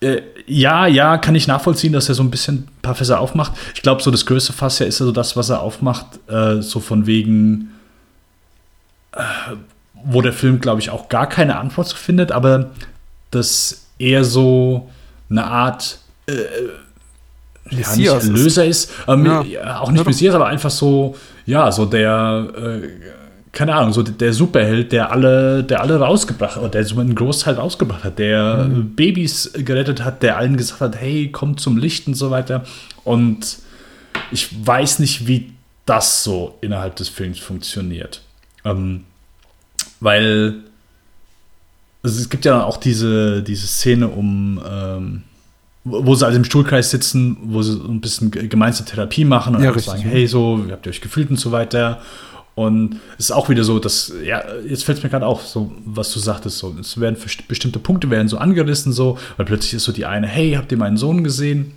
äh, 0.02 0.22
ja, 0.50 0.88
ja, 0.88 1.18
kann 1.18 1.36
ich 1.36 1.48
nachvollziehen, 1.48 1.94
dass 1.94 2.10
er 2.10 2.16
so 2.16 2.24
ein 2.24 2.32
bisschen 2.32 2.56
ein 2.56 2.82
paar 2.82 2.96
Fässer 2.96 3.20
aufmacht. 3.20 3.54
Ich 3.76 3.82
glaube, 3.82 4.02
so 4.02 4.12
das 4.12 4.26
größte 4.26 4.52
Fass 4.54 4.80
ja 4.80 4.86
ist 4.86 5.00
ja 5.00 5.06
so 5.06 5.12
das, 5.12 5.36
was 5.38 5.50
er 5.50 5.62
aufmacht, 5.62 6.06
äh, 6.28 6.62
so 6.62 6.80
von 6.80 7.06
wegen, 7.06 7.72
äh, 9.14 9.22
wo 10.04 10.22
der 10.22 10.34
Film, 10.34 10.60
glaube 10.60 10.82
ich, 10.82 10.90
auch 10.90 11.08
gar 11.10 11.28
keine 11.28 11.58
Antwort 11.58 11.88
zu 11.88 11.96
findet, 11.96 12.32
aber 12.32 12.72
das 13.32 13.86
eher 14.00 14.24
so 14.24 14.90
eine 15.30 15.46
Art 15.46 16.00
äh, 16.28 16.34
ja, 16.34 17.78
nicht 17.78 17.88
Messias 17.88 18.24
ist. 18.26 18.58
Ist, 18.58 18.92
ähm, 19.08 19.26
Ja. 19.26 19.80
auch 19.82 19.92
nicht 19.92 20.02
Ja. 20.02 20.08
Messias, 20.08 20.34
aber 20.36 20.48
einfach 20.48 20.72
so, 20.72 21.16
ja, 21.46 21.72
so 21.72 21.86
der, 21.86 22.48
äh, 22.58 22.88
keine 23.52 23.74
Ahnung, 23.76 23.94
so 23.94 24.04
der 24.04 24.32
Superheld, 24.34 24.92
der 24.92 25.12
alle, 25.12 25.64
der 25.64 25.82
alle 25.82 26.00
rausgebracht 26.00 26.56
hat, 26.58 26.74
der 26.74 26.86
so 26.86 27.00
einen 27.00 27.16
Großteil 27.16 27.56
rausgebracht 27.56 28.04
hat, 28.04 28.20
der 28.20 28.66
Mhm. 28.70 28.96
Babys 28.96 29.52
gerettet 29.54 30.04
hat, 30.04 30.22
der 30.24 30.38
allen 30.38 30.56
gesagt 30.58 30.82
hat, 30.82 30.96
hey, 30.96 31.32
kommt 31.32 31.60
zum 31.60 31.78
Licht 31.78 32.08
und 32.08 32.14
so 32.14 32.30
weiter. 32.30 32.64
Und 33.04 33.58
ich 34.32 34.50
weiß 34.66 35.00
nicht, 35.00 35.28
wie 35.28 35.52
das 35.86 36.24
so 36.24 36.58
innerhalb 36.62 36.96
des 36.98 37.10
Films 37.10 37.40
funktioniert. 37.40 38.22
Ähm, 38.64 39.06
weil 40.00 40.56
also 42.04 42.22
es 42.22 42.30
gibt 42.30 42.46
ja 42.46 42.64
auch 42.64 42.78
diese, 42.78 43.42
diese 43.44 43.68
Szene 43.68 44.08
um, 44.08 44.62
ähm, 44.70 45.24
wo 45.84 46.14
sie 46.16 46.26
also 46.26 46.38
im 46.38 46.46
Stuhlkreis 46.46 46.92
sitzen, 46.92 47.36
wo 47.44 47.62
sie 47.62 47.74
so 47.74 47.84
ein 47.88 48.00
bisschen 48.00 48.32
ge- 48.32 48.48
gemeinsame 48.48 48.88
Therapie 48.88 49.26
machen 49.26 49.56
und 49.56 49.64
Ja, 49.64 49.78
sagen, 49.80 50.02
hey, 50.04 50.28
so, 50.28 50.66
wie 50.66 50.72
habt 50.72 50.86
ihr 50.86 50.92
euch 50.92 51.02
gefühlt 51.02 51.30
und 51.30 51.38
so 51.40 51.52
weiter. 51.52 52.00
Und 52.60 53.00
es 53.18 53.28
ist 53.28 53.32
auch 53.32 53.48
wieder 53.48 53.64
so, 53.64 53.80
dass, 53.80 54.12
ja, 54.22 54.44
jetzt 54.68 54.84
fällt 54.84 54.98
es 54.98 55.04
mir 55.06 55.10
gerade 55.10 55.26
auf, 55.26 55.48
so, 55.48 55.72
was 55.86 56.12
du 56.12 56.20
sagtest, 56.20 56.58
so, 56.58 56.76
es 56.78 57.00
werden 57.00 57.16
bestimmte 57.48 57.80
Punkte 57.80 58.10
werden 58.10 58.28
so 58.28 58.38
angerissen, 58.38 58.92
so, 58.92 59.18
weil 59.38 59.46
plötzlich 59.46 59.76
ist 59.76 59.86
so 59.86 59.94
die 59.94 60.06
eine, 60.06 60.28
hey, 60.28 60.56
habt 60.58 60.70
ihr 60.74 60.78
meinen 60.78 60.98
Sohn 60.98 61.24
gesehen? 61.24 61.72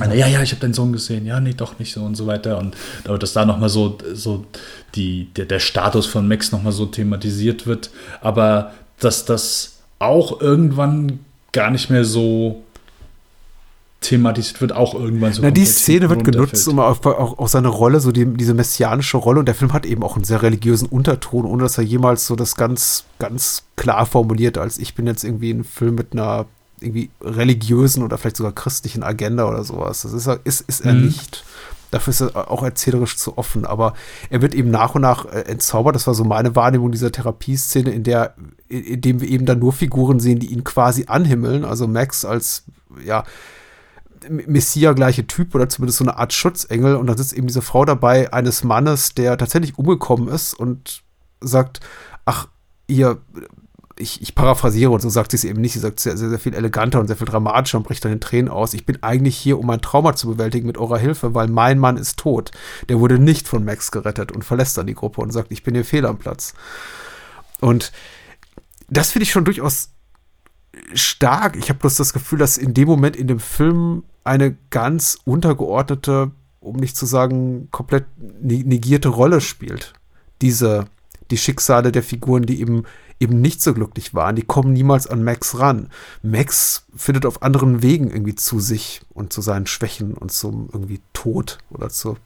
Eine, 0.00 0.16
ja, 0.16 0.26
ja, 0.26 0.40
ich 0.40 0.52
habe 0.52 0.60
deinen 0.62 0.72
Sohn 0.72 0.94
gesehen, 0.94 1.26
ja, 1.26 1.38
nee, 1.38 1.52
doch 1.52 1.78
nicht 1.78 1.92
so 1.92 2.00
und 2.00 2.14
so 2.14 2.26
weiter. 2.26 2.56
Und 2.56 2.74
aber 3.04 3.18
dass 3.18 3.34
da 3.34 3.44
nochmal 3.44 3.68
so, 3.68 3.98
so 4.14 4.46
die, 4.94 5.28
der, 5.36 5.44
der 5.44 5.60
Status 5.60 6.06
von 6.06 6.26
Max 6.26 6.50
nochmal 6.50 6.72
so 6.72 6.86
thematisiert 6.86 7.66
wird, 7.66 7.90
aber 8.22 8.72
dass 8.98 9.26
das 9.26 9.80
auch 9.98 10.40
irgendwann 10.40 11.18
gar 11.52 11.70
nicht 11.70 11.90
mehr 11.90 12.06
so 12.06 12.64
thematisiert 14.00 14.60
wird, 14.60 14.72
auch 14.72 14.94
irgendwann 14.94 15.32
so 15.32 15.42
Na, 15.42 15.50
die 15.50 15.64
Szene 15.64 16.08
wird 16.10 16.22
genutzt, 16.24 16.68
um 16.68 16.78
auf, 16.78 17.04
auch, 17.06 17.38
auch 17.38 17.48
seine 17.48 17.68
Rolle, 17.68 18.00
so 18.00 18.12
die, 18.12 18.26
diese 18.26 18.54
messianische 18.54 19.16
Rolle. 19.16 19.40
Und 19.40 19.46
der 19.46 19.54
Film 19.54 19.72
hat 19.72 19.86
eben 19.86 20.02
auch 20.02 20.16
einen 20.16 20.24
sehr 20.24 20.42
religiösen 20.42 20.86
Unterton, 20.86 21.44
ohne 21.44 21.62
dass 21.62 21.78
er 21.78 21.84
jemals 21.84 22.26
so 22.26 22.36
das 22.36 22.56
ganz, 22.56 23.04
ganz 23.18 23.64
klar 23.76 24.06
formuliert, 24.06 24.58
als 24.58 24.78
ich 24.78 24.94
bin 24.94 25.06
jetzt 25.06 25.24
irgendwie 25.24 25.50
ein 25.50 25.64
Film 25.64 25.94
mit 25.96 26.12
einer 26.12 26.46
irgendwie 26.80 27.08
religiösen 27.22 28.02
oder 28.02 28.18
vielleicht 28.18 28.36
sogar 28.36 28.52
christlichen 28.52 29.02
Agenda 29.02 29.48
oder 29.48 29.64
sowas. 29.64 30.02
Das 30.02 30.12
ist 30.12 30.26
er, 30.26 30.40
ist, 30.44 30.60
ist 30.62 30.84
er 30.84 30.92
Mhm. 30.92 31.06
nicht. 31.06 31.44
Dafür 31.90 32.10
ist 32.10 32.20
er 32.20 32.50
auch 32.50 32.62
erzählerisch 32.62 33.16
zu 33.16 33.38
offen. 33.38 33.64
Aber 33.64 33.94
er 34.28 34.42
wird 34.42 34.54
eben 34.54 34.70
nach 34.70 34.94
und 34.94 35.00
nach 35.02 35.24
äh, 35.24 35.40
entzaubert. 35.42 35.94
Das 35.94 36.06
war 36.06 36.12
so 36.14 36.24
meine 36.24 36.54
Wahrnehmung 36.54 36.92
dieser 36.92 37.12
Therapieszene, 37.12 37.90
in 37.90 38.02
der, 38.02 38.34
in, 38.68 38.82
in 38.84 39.00
dem 39.00 39.20
wir 39.22 39.28
eben 39.28 39.46
dann 39.46 39.58
nur 39.60 39.72
Figuren 39.72 40.20
sehen, 40.20 40.38
die 40.38 40.48
ihn 40.52 40.64
quasi 40.64 41.04
anhimmeln. 41.06 41.64
Also 41.64 41.86
Max 41.88 42.26
als, 42.26 42.64
ja, 43.02 43.24
Messia-gleiche 44.28 45.26
Typ 45.26 45.54
oder 45.54 45.68
zumindest 45.68 45.98
so 45.98 46.04
eine 46.04 46.16
Art 46.16 46.32
Schutzengel. 46.32 46.96
Und 46.96 47.06
dann 47.06 47.16
sitzt 47.16 47.32
eben 47.32 47.46
diese 47.46 47.62
Frau 47.62 47.84
dabei, 47.84 48.32
eines 48.32 48.64
Mannes, 48.64 49.14
der 49.14 49.36
tatsächlich 49.38 49.78
umgekommen 49.78 50.28
ist 50.28 50.54
und 50.54 51.02
sagt, 51.40 51.80
ach, 52.24 52.48
ihr, 52.86 53.18
ich, 53.98 54.20
ich 54.20 54.34
paraphrasiere 54.34 54.90
und 54.90 55.00
so 55.00 55.08
sagt 55.08 55.30
sie 55.30 55.36
es 55.36 55.44
eben 55.44 55.60
nicht. 55.60 55.72
Sie 55.72 55.78
sagt 55.78 56.00
sehr, 56.00 56.16
sehr, 56.16 56.28
sehr 56.28 56.38
viel 56.38 56.54
eleganter 56.54 57.00
und 57.00 57.06
sehr 57.06 57.16
viel 57.16 57.26
dramatischer 57.26 57.78
und 57.78 57.84
bricht 57.84 58.04
dann 58.04 58.12
in 58.12 58.20
Tränen 58.20 58.50
aus. 58.50 58.74
Ich 58.74 58.84
bin 58.84 59.02
eigentlich 59.02 59.36
hier, 59.36 59.58
um 59.58 59.66
mein 59.66 59.80
Trauma 59.80 60.14
zu 60.14 60.28
bewältigen 60.28 60.66
mit 60.66 60.78
eurer 60.78 60.98
Hilfe, 60.98 61.34
weil 61.34 61.48
mein 61.48 61.78
Mann 61.78 61.96
ist 61.96 62.18
tot. 62.18 62.50
Der 62.88 63.00
wurde 63.00 63.18
nicht 63.18 63.48
von 63.48 63.64
Max 63.64 63.90
gerettet 63.90 64.32
und 64.32 64.44
verlässt 64.44 64.76
dann 64.76 64.86
die 64.86 64.94
Gruppe 64.94 65.20
und 65.22 65.32
sagt, 65.32 65.50
ich 65.50 65.62
bin 65.62 65.74
hier 65.74 65.84
fehl 65.84 66.04
am 66.04 66.18
Platz. 66.18 66.54
Und 67.60 67.92
das 68.88 69.12
finde 69.12 69.24
ich 69.24 69.32
schon 69.32 69.44
durchaus 69.44 69.90
stark. 70.94 71.56
Ich 71.56 71.68
habe 71.68 71.78
bloß 71.78 71.96
das 71.96 72.12
Gefühl, 72.12 72.38
dass 72.38 72.56
in 72.56 72.74
dem 72.74 72.88
Moment 72.88 73.16
in 73.16 73.26
dem 73.26 73.40
Film 73.40 74.04
eine 74.24 74.56
ganz 74.70 75.18
untergeordnete, 75.24 76.30
um 76.60 76.76
nicht 76.76 76.96
zu 76.96 77.06
sagen, 77.06 77.68
komplett 77.70 78.06
ne- 78.18 78.64
negierte 78.64 79.08
Rolle 79.08 79.40
spielt. 79.40 79.92
Diese, 80.42 80.86
die 81.30 81.38
Schicksale 81.38 81.92
der 81.92 82.02
Figuren, 82.02 82.44
die 82.44 82.60
eben 82.60 82.84
eben 83.18 83.40
nicht 83.40 83.62
so 83.62 83.72
glücklich 83.72 84.14
waren, 84.14 84.36
die 84.36 84.42
kommen 84.42 84.72
niemals 84.72 85.06
an 85.06 85.24
Max 85.24 85.58
ran. 85.58 85.88
Max 86.22 86.84
findet 86.94 87.24
auf 87.24 87.42
anderen 87.42 87.82
Wegen 87.82 88.10
irgendwie 88.10 88.34
zu 88.34 88.60
sich 88.60 89.00
und 89.14 89.32
zu 89.32 89.40
seinen 89.40 89.66
Schwächen 89.66 90.14
und 90.14 90.32
zum 90.32 90.68
irgendwie 90.72 91.00
Tod 91.12 91.58
oder 91.70 91.88
zu, 91.88 92.18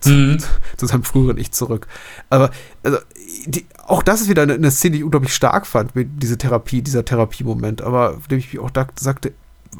zu, 0.00 0.10
Mhm. 0.10 0.38
zu 0.76 0.86
seinem 0.86 1.02
früheren 1.04 1.38
Ich 1.38 1.52
zurück. 1.52 1.86
Aber 2.30 2.50
also, 2.82 2.98
die, 3.46 3.66
auch 3.86 4.02
das 4.02 4.20
ist 4.20 4.28
wieder 4.28 4.42
eine, 4.42 4.54
eine 4.54 4.70
Szene, 4.70 4.92
die 4.92 4.98
ich 4.98 5.04
unglaublich 5.04 5.34
stark 5.34 5.66
fand, 5.66 5.92
diese 5.94 6.38
Therapie, 6.38 6.82
dieser 6.82 7.04
Therapiemoment. 7.04 7.82
Aber 7.82 8.18
dem 8.30 8.38
ich 8.38 8.52
mich 8.52 8.62
auch 8.62 8.70
da, 8.70 8.86
sagte, 8.98 9.32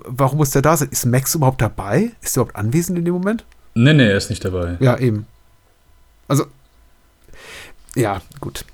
warum 0.05 0.39
muss 0.39 0.51
der 0.51 0.63
da 0.63 0.77
sein? 0.77 0.89
Ist 0.91 1.07
Max 1.07 1.35
überhaupt 1.35 1.61
dabei? 1.61 2.13
Ist 2.21 2.37
er 2.37 2.43
überhaupt 2.43 2.57
anwesend 2.57 2.99
in 2.99 3.05
dem 3.05 3.15
Moment? 3.15 3.45
Nee, 3.75 3.95
nee, 3.95 4.09
er 4.09 4.17
ist 4.17 4.31
nicht 4.31 4.45
dabei. 4.45 4.77
Ja, 4.81 4.99
eben. 4.99 5.27
Also, 6.27 6.47
ja, 7.95 8.21
gut. 8.41 8.65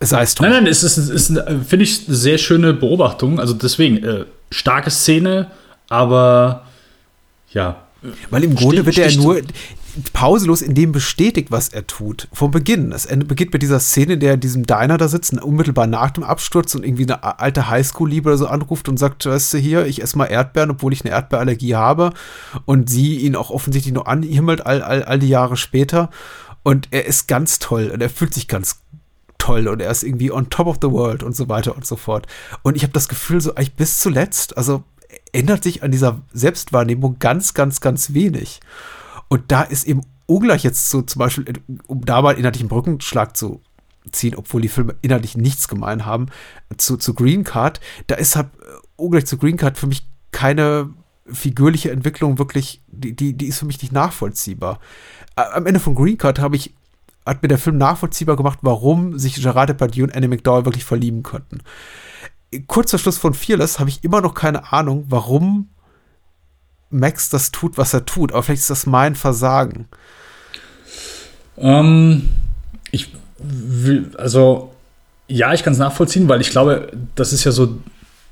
Sei 0.00 0.22
es 0.22 0.34
drum. 0.34 0.48
Nein, 0.48 0.64
nein, 0.64 0.72
es 0.72 0.82
ist, 0.82 0.96
ist 0.96 1.26
finde 1.26 1.82
ich, 1.82 2.06
eine 2.06 2.16
sehr 2.16 2.38
schöne 2.38 2.72
Beobachtung. 2.72 3.38
Also 3.38 3.54
deswegen, 3.54 4.02
äh, 4.02 4.24
starke 4.50 4.90
Szene, 4.90 5.50
aber 5.88 6.64
ja. 7.50 7.82
Weil 8.30 8.44
im 8.44 8.54
Grunde 8.54 8.82
Stich- 8.82 8.96
wird 8.96 9.12
er 9.12 9.22
nur 9.22 9.40
pauselos 10.12 10.62
in 10.62 10.74
dem 10.74 10.92
bestätigt, 10.92 11.50
was 11.50 11.68
er 11.68 11.86
tut. 11.86 12.28
Vom 12.32 12.50
Beginn. 12.50 12.92
Es 12.92 13.06
beginnt 13.06 13.52
mit 13.52 13.62
dieser 13.62 13.80
Szene, 13.80 14.14
in 14.14 14.20
der 14.20 14.30
er 14.30 14.34
in 14.34 14.40
diesem 14.40 14.64
Diner 14.64 14.98
da 14.98 15.08
sitzt, 15.08 15.32
unmittelbar 15.42 15.86
nach 15.86 16.10
dem 16.10 16.22
Absturz 16.22 16.74
und 16.74 16.84
irgendwie 16.84 17.04
eine 17.04 17.40
alte 17.40 17.68
Highschool-Liebe 17.68 18.28
oder 18.28 18.38
so 18.38 18.46
anruft 18.46 18.88
und 18.88 18.98
sagt, 18.98 19.26
weißt 19.26 19.54
du 19.54 19.58
hier, 19.58 19.86
ich 19.86 20.00
esse 20.02 20.16
mal 20.16 20.26
Erdbeeren, 20.26 20.70
obwohl 20.70 20.92
ich 20.92 21.04
eine 21.04 21.12
Erdbeerallergie 21.12 21.74
habe. 21.74 22.12
Und 22.66 22.88
sie 22.88 23.16
ihn 23.18 23.36
auch 23.36 23.50
offensichtlich 23.50 23.92
noch 23.92 24.06
anhimmelt, 24.06 24.64
all, 24.64 24.82
all, 24.82 25.02
all 25.02 25.18
die 25.18 25.28
Jahre 25.28 25.56
später. 25.56 26.10
Und 26.62 26.88
er 26.92 27.06
ist 27.06 27.26
ganz 27.26 27.58
toll 27.58 27.90
und 27.92 28.00
er 28.00 28.10
fühlt 28.10 28.34
sich 28.34 28.46
ganz 28.46 28.82
toll 29.38 29.68
und 29.68 29.80
er 29.80 29.90
ist 29.90 30.02
irgendwie 30.02 30.30
on 30.30 30.50
top 30.50 30.66
of 30.66 30.76
the 30.82 30.90
world 30.90 31.22
und 31.22 31.34
so 31.34 31.48
weiter 31.48 31.74
und 31.74 31.86
so 31.86 31.96
fort. 31.96 32.26
Und 32.62 32.76
ich 32.76 32.82
habe 32.82 32.92
das 32.92 33.08
Gefühl, 33.08 33.40
so 33.40 33.54
eigentlich 33.54 33.74
bis 33.74 33.98
zuletzt, 33.98 34.56
also 34.56 34.84
ändert 35.32 35.62
sich 35.62 35.82
an 35.82 35.90
dieser 35.90 36.22
Selbstwahrnehmung 36.32 37.18
ganz, 37.18 37.54
ganz, 37.54 37.80
ganz 37.80 38.14
wenig. 38.14 38.60
Und 39.28 39.44
da 39.52 39.62
ist 39.62 39.86
eben 39.86 40.02
ungleich 40.26 40.64
jetzt 40.64 40.90
so 40.90 41.02
zum 41.02 41.18
Beispiel, 41.18 41.44
um 41.86 42.04
da 42.04 42.22
mal 42.22 42.32
inhaltlich 42.32 42.62
einen 42.62 42.68
Brückenschlag 42.68 43.36
zu 43.36 43.60
ziehen, 44.12 44.34
obwohl 44.34 44.62
die 44.62 44.68
Filme 44.68 44.96
inhaltlich 45.02 45.36
nichts 45.36 45.68
gemein 45.68 46.06
haben, 46.06 46.26
zu, 46.76 46.96
zu 46.96 47.14
Green 47.14 47.44
Card, 47.44 47.80
da 48.06 48.14
ist 48.14 48.36
halt 48.36 48.48
äh, 48.60 48.66
ungleich 48.96 49.26
zu 49.26 49.36
Green 49.36 49.56
Card 49.56 49.78
für 49.78 49.86
mich 49.86 50.06
keine 50.32 50.90
figürliche 51.26 51.90
Entwicklung 51.90 52.38
wirklich, 52.38 52.82
die, 52.88 53.14
die, 53.14 53.34
die 53.34 53.46
ist 53.46 53.58
für 53.58 53.66
mich 53.66 53.80
nicht 53.82 53.92
nachvollziehbar. 53.92 54.80
Am 55.36 55.66
Ende 55.66 55.80
von 55.80 55.94
Green 55.94 56.18
Card 56.18 56.38
habe 56.38 56.56
ich, 56.56 56.74
hat 57.24 57.42
mir 57.42 57.48
der 57.48 57.58
Film 57.58 57.78
nachvollziehbar 57.78 58.36
gemacht, 58.36 58.60
warum 58.62 59.18
sich 59.18 59.36
Gerard 59.36 59.68
Depardieu 59.68 60.04
und 60.04 60.14
Annie 60.14 60.28
McDowell 60.28 60.64
wirklich 60.64 60.84
verlieben 60.84 61.22
könnten. 61.22 61.60
Kurz 62.66 62.90
vor 62.90 62.98
Schluss 62.98 63.18
von 63.18 63.34
Fearless 63.34 63.78
habe 63.78 63.90
ich 63.90 64.02
immer 64.02 64.20
noch 64.20 64.34
keine 64.34 64.72
Ahnung, 64.72 65.04
warum 65.08 65.68
Max 66.90 67.30
das 67.30 67.52
tut, 67.52 67.78
was 67.78 67.94
er 67.94 68.04
tut. 68.04 68.32
Aber 68.32 68.42
vielleicht 68.42 68.62
ist 68.62 68.70
das 68.70 68.86
mein 68.86 69.14
Versagen. 69.14 69.86
Ähm, 71.56 72.28
ich 72.90 73.12
will, 73.38 74.10
also, 74.18 74.72
ja, 75.28 75.54
ich 75.54 75.62
kann 75.62 75.72
es 75.72 75.78
nachvollziehen, 75.78 76.28
weil 76.28 76.40
ich 76.40 76.50
glaube, 76.50 76.92
das 77.14 77.32
ist 77.32 77.44
ja 77.44 77.52
so 77.52 77.78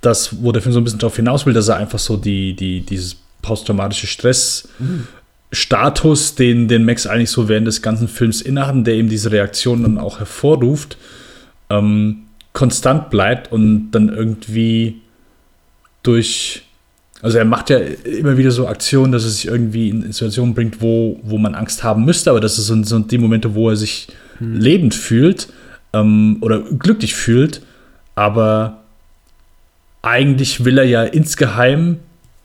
das, 0.01 0.43
wo 0.43 0.53
der 0.53 0.62
Film 0.62 0.73
so 0.73 0.81
ein 0.81 0.85
bisschen 0.85 0.99
darauf 0.99 1.16
hinaus 1.16 1.47
will, 1.47 1.55
dass 1.55 1.69
er 1.69 1.77
einfach 1.77 1.99
so 1.99 2.16
die, 2.16 2.55
die, 2.55 2.81
dieses 2.81 3.16
posttraumatische 3.43 4.07
Stress. 4.07 4.69
Status, 5.53 6.35
den, 6.35 6.69
den 6.69 6.85
Max 6.85 7.07
eigentlich 7.07 7.31
so 7.31 7.49
während 7.49 7.66
des 7.66 7.82
ganzen 7.82 8.09
Films 8.09 8.43
innehat, 8.43 8.74
und 8.74 8.85
der 8.85 8.95
eben 8.95 9.09
diese 9.09 9.31
Reaktion 9.31 9.82
dann 9.82 9.99
auch 9.99 10.19
hervorruft, 10.19 10.99
ähm, 11.70 12.24
konstant 12.59 13.09
bleibt 13.09 13.52
und 13.52 13.93
dann 13.93 14.09
irgendwie 14.09 15.01
durch 16.02 16.62
Also 17.22 17.39
er 17.39 17.44
macht 17.44 17.70
ja 17.70 17.78
immer 17.78 18.36
wieder 18.36 18.51
so 18.51 18.66
Aktionen, 18.66 19.12
dass 19.12 19.22
er 19.22 19.30
sich 19.30 19.47
irgendwie 19.47 19.90
in 19.90 20.02
Situationen 20.10 20.55
bringt, 20.55 20.82
wo, 20.82 21.20
wo 21.22 21.39
man 21.39 21.55
Angst 21.55 21.85
haben 21.85 22.05
müsste, 22.05 22.30
aber 22.30 22.40
das 22.40 22.56
sind 22.56 22.85
so 22.85 22.98
die 22.98 23.18
Momente, 23.18 23.55
wo 23.55 23.70
er 23.70 23.76
sich 23.76 24.09
hm. 24.39 24.56
lebend 24.59 24.97
fühlt 24.97 25.52
ähm, 25.93 26.39
oder 26.40 26.59
glücklich 26.60 27.14
fühlt, 27.14 27.62
aber 28.16 28.82
eigentlich 30.02 30.64
will 30.64 30.78
er 30.78 30.85
ja 30.85 31.05
insgeheim, 31.05 32.01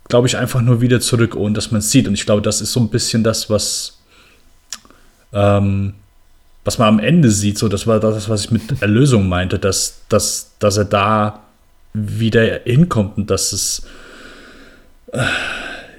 glaube 0.09 0.27
ich, 0.27 0.37
einfach 0.37 0.61
nur 0.61 0.79
wieder 0.79 1.01
zurück, 1.01 1.35
ohne 1.35 1.55
dass 1.55 1.71
man 1.71 1.79
es 1.79 1.89
sieht. 1.89 2.07
Und 2.07 2.13
ich 2.13 2.25
glaube, 2.27 2.43
das 2.43 2.61
ist 2.61 2.71
so 2.71 2.79
ein 2.81 2.89
bisschen 2.89 3.23
das, 3.23 3.49
was, 3.49 3.97
ähm, 5.33 5.95
was 6.65 6.77
man 6.77 6.87
am 6.87 6.99
Ende 6.99 7.29
sieht. 7.29 7.57
So, 7.57 7.67
das 7.67 7.87
war 7.87 7.99
das, 7.99 8.29
was 8.29 8.45
ich 8.45 8.51
mit 8.51 8.81
Erlösung 8.81 9.27
meinte, 9.27 9.59
dass, 9.59 10.01
dass, 10.09 10.51
dass 10.59 10.77
er 10.77 10.85
da 10.85 11.39
wieder 11.93 12.61
hinkommt 12.63 13.17
und 13.17 13.29
dass 13.29 13.53
es 13.53 13.85
äh, 15.11 15.23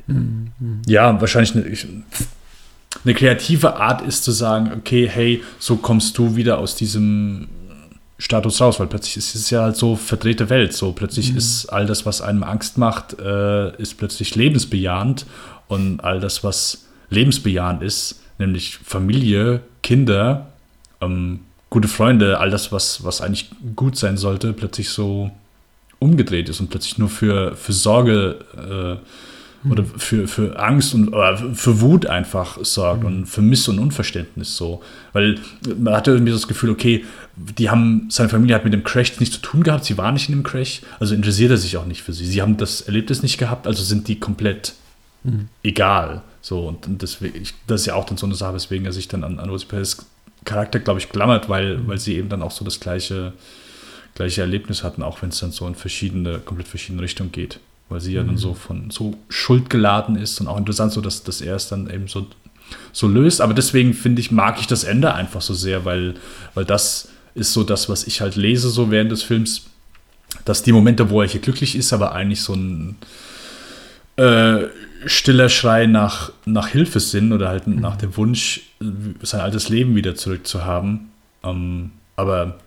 mhm. 0.07 0.83
ja 0.87 1.21
wahrscheinlich 1.21 1.55
eine, 1.55 2.05
eine 3.05 3.15
kreative 3.15 3.77
Art 3.77 4.03
ist 4.03 4.25
zu 4.25 4.33
sagen, 4.33 4.73
okay, 4.77 5.09
hey, 5.09 5.43
so 5.59 5.77
kommst 5.77 6.19
du 6.19 6.37
wieder 6.37 6.59
aus 6.59 6.75
diesem 6.75 7.49
Status 8.19 8.61
raus, 8.61 8.81
weil 8.81 8.87
plötzlich 8.87 9.17
ist 9.19 9.35
es 9.35 9.51
ja 9.51 9.63
halt 9.63 9.77
so 9.77 9.97
verdrehte 9.97 10.49
Welt. 10.49 10.73
So 10.73 10.93
plötzlich 10.93 11.33
mhm. 11.33 11.39
ist 11.39 11.67
all 11.67 11.87
das, 11.87 12.07
was 12.07 12.23
einem 12.23 12.43
Angst 12.43 12.79
macht, 12.79 13.19
äh, 13.19 13.77
ist 13.77 13.99
plötzlich 13.99 14.35
lebensbejahend 14.35 15.27
und 15.69 16.01
all 16.03 16.21
das, 16.21 16.43
was 16.43 16.87
lebensbejahend 17.11 17.83
ist, 17.83 18.21
nämlich 18.39 18.79
Familie, 18.79 19.61
Kinder, 19.83 20.54
ähm, 21.01 21.41
gute 21.71 21.89
Freunde, 21.89 22.39
all 22.39 22.51
das, 22.51 22.73
was, 22.73 23.05
was 23.05 23.21
eigentlich 23.21 23.51
gut 23.75 23.97
sein 23.97 24.17
sollte, 24.17 24.53
plötzlich 24.53 24.91
so 24.91 25.31
umgedreht 25.99 26.49
ist 26.49 26.61
und 26.61 26.71
plötzlich 26.71 26.99
nur 26.99 27.09
für, 27.09 27.57
für 27.57 27.73
Sorge 27.73 28.39
äh, 28.57 29.71
oder 29.71 29.85
für, 29.85 30.29
für 30.29 30.59
Angst 30.59 30.95
und 30.95 31.15
für 31.55 31.81
Wut 31.81 32.07
einfach 32.07 32.59
sorgt 32.63 33.01
mhm. 33.01 33.07
und 33.07 33.27
für 33.27 33.41
Miss- 33.41 33.67
und 33.69 33.79
Unverständnis 33.79 34.57
so. 34.57 34.83
Weil 35.13 35.39
man 35.79 35.95
hatte 35.95 36.11
irgendwie 36.11 36.33
das 36.33 36.47
Gefühl, 36.47 36.71
okay, 36.71 37.05
die 37.37 37.71
haben, 37.71 38.07
seine 38.11 38.29
Familie 38.29 38.55
hat 38.57 38.65
mit 38.65 38.75
dem 38.75 38.85
Crash 38.85 39.19
nichts 39.21 39.37
zu 39.37 39.43
tun 39.43 39.63
gehabt, 39.63 39.85
sie 39.85 39.97
war 39.97 40.13
nicht 40.13 40.29
in 40.29 40.35
dem 40.35 40.43
Crash, 40.43 40.83
also 41.01 41.15
interessiert 41.15 41.51
er 41.51 41.57
sich 41.57 41.77
auch 41.77 41.87
nicht 41.87 42.03
für 42.03 42.13
sie. 42.13 42.27
Sie 42.27 42.43
haben 42.43 42.57
das 42.57 42.83
Erlebnis 42.83 43.23
nicht 43.23 43.39
gehabt, 43.39 43.67
also 43.67 43.83
sind 43.83 44.07
die 44.07 44.21
komplett 44.21 44.75
mhm. 45.23 45.49
egal. 45.63 46.23
So, 46.43 46.69
und, 46.69 46.87
und 46.87 47.01
deswegen, 47.01 47.43
das 47.67 47.81
ist 47.81 47.87
ja 47.87 47.95
auch 47.95 48.05
dann 48.05 48.19
so 48.19 48.27
eine 48.27 48.35
Sache, 48.35 48.55
weswegen 48.55 48.85
er 48.85 48.93
sich 48.93 49.09
dann 49.09 49.25
an, 49.25 49.39
an 49.39 49.49
Rosie 49.49 49.67
Perez 49.67 49.97
Charakter, 50.45 50.81
glaube 50.81 51.01
ich, 51.01 51.09
klammert, 51.09 51.49
weil, 51.49 51.79
mhm. 51.79 51.89
weil 51.89 51.99
sie 51.99 52.17
eben 52.17 52.29
dann 52.29 52.43
auch 52.43 52.51
so 52.51 52.65
das 52.65 52.81
gleiche, 52.81 53.33
gleiche 54.15 54.41
Erlebnis 54.41 54.83
hatten, 54.83 55.03
auch 55.03 55.23
wenn 55.23 55.31
es 55.31 55.41
dann 55.41 55.53
so 55.53 55.67
in 55.67 55.75
verschiedene, 55.75 56.39
komplett 56.39 56.69
verschiedene 56.69 57.03
Richtungen 57.03 57.33
geht 57.33 57.61
weil 57.89 58.01
sie 58.01 58.15
ja 58.15 58.23
dann 58.23 58.37
so 58.37 58.55
von 58.55 58.91
so 58.91 59.15
schuldgeladen 59.29 60.17
ist 60.17 60.41
und 60.41 60.49
auch 60.49 60.57
interessant, 60.57 60.93
so 60.93 61.01
dass, 61.01 61.23
dass 61.23 61.41
er 61.41 61.57
es 61.57 61.69
dann 61.69 61.91
eben 61.91 62.09
so, 62.09 62.27
so 62.93 63.07
löst. 63.07 63.41
Aber 63.41 63.55
deswegen 63.55 63.95
finde 63.95 64.21
ich, 64.21 64.31
mag 64.31 64.59
ich 64.59 64.67
das 64.67 64.85
Ende 64.85 65.15
einfach 65.15 65.43
so 65.43 65.55
sehr, 65.55 65.85
weil, 65.85 66.15
weil 66.55 66.65
das 66.65 67.09
ist 67.35 67.53
so 67.53 67.63
das, 67.63 67.89
was 67.89 68.07
ich 68.07 68.21
halt 68.21 68.37
lese, 68.37 68.71
so 68.71 68.91
während 68.91 69.13
des 69.13 69.23
Films, 69.23 69.67
dass 70.45 70.63
die 70.63 70.73
Momente, 70.73 71.11
wo 71.11 71.21
er 71.21 71.29
hier 71.29 71.41
glücklich 71.41 71.77
ist, 71.77 71.93
aber 71.93 72.13
eigentlich 72.13 72.43
so 72.43 72.55
ein 72.55 72.97
äh, 74.17 74.65
stiller 75.07 75.49
Schrei 75.49 75.87
nach, 75.87 76.33
nach 76.45 76.69
Hilfe 76.69 77.01
sind 77.01 77.33
oder 77.33 77.49
halt 77.49 77.67
mhm. 77.67 77.81
nach 77.81 77.97
dem 77.97 78.17
Wunsch, 78.17 78.63
sein 79.23 79.41
altes 79.41 79.69
Leben 79.69 79.95
wieder 79.95 80.15
zurückzuhaben. 80.15 81.11
Ähm, 81.43 81.93
aber 82.17 82.59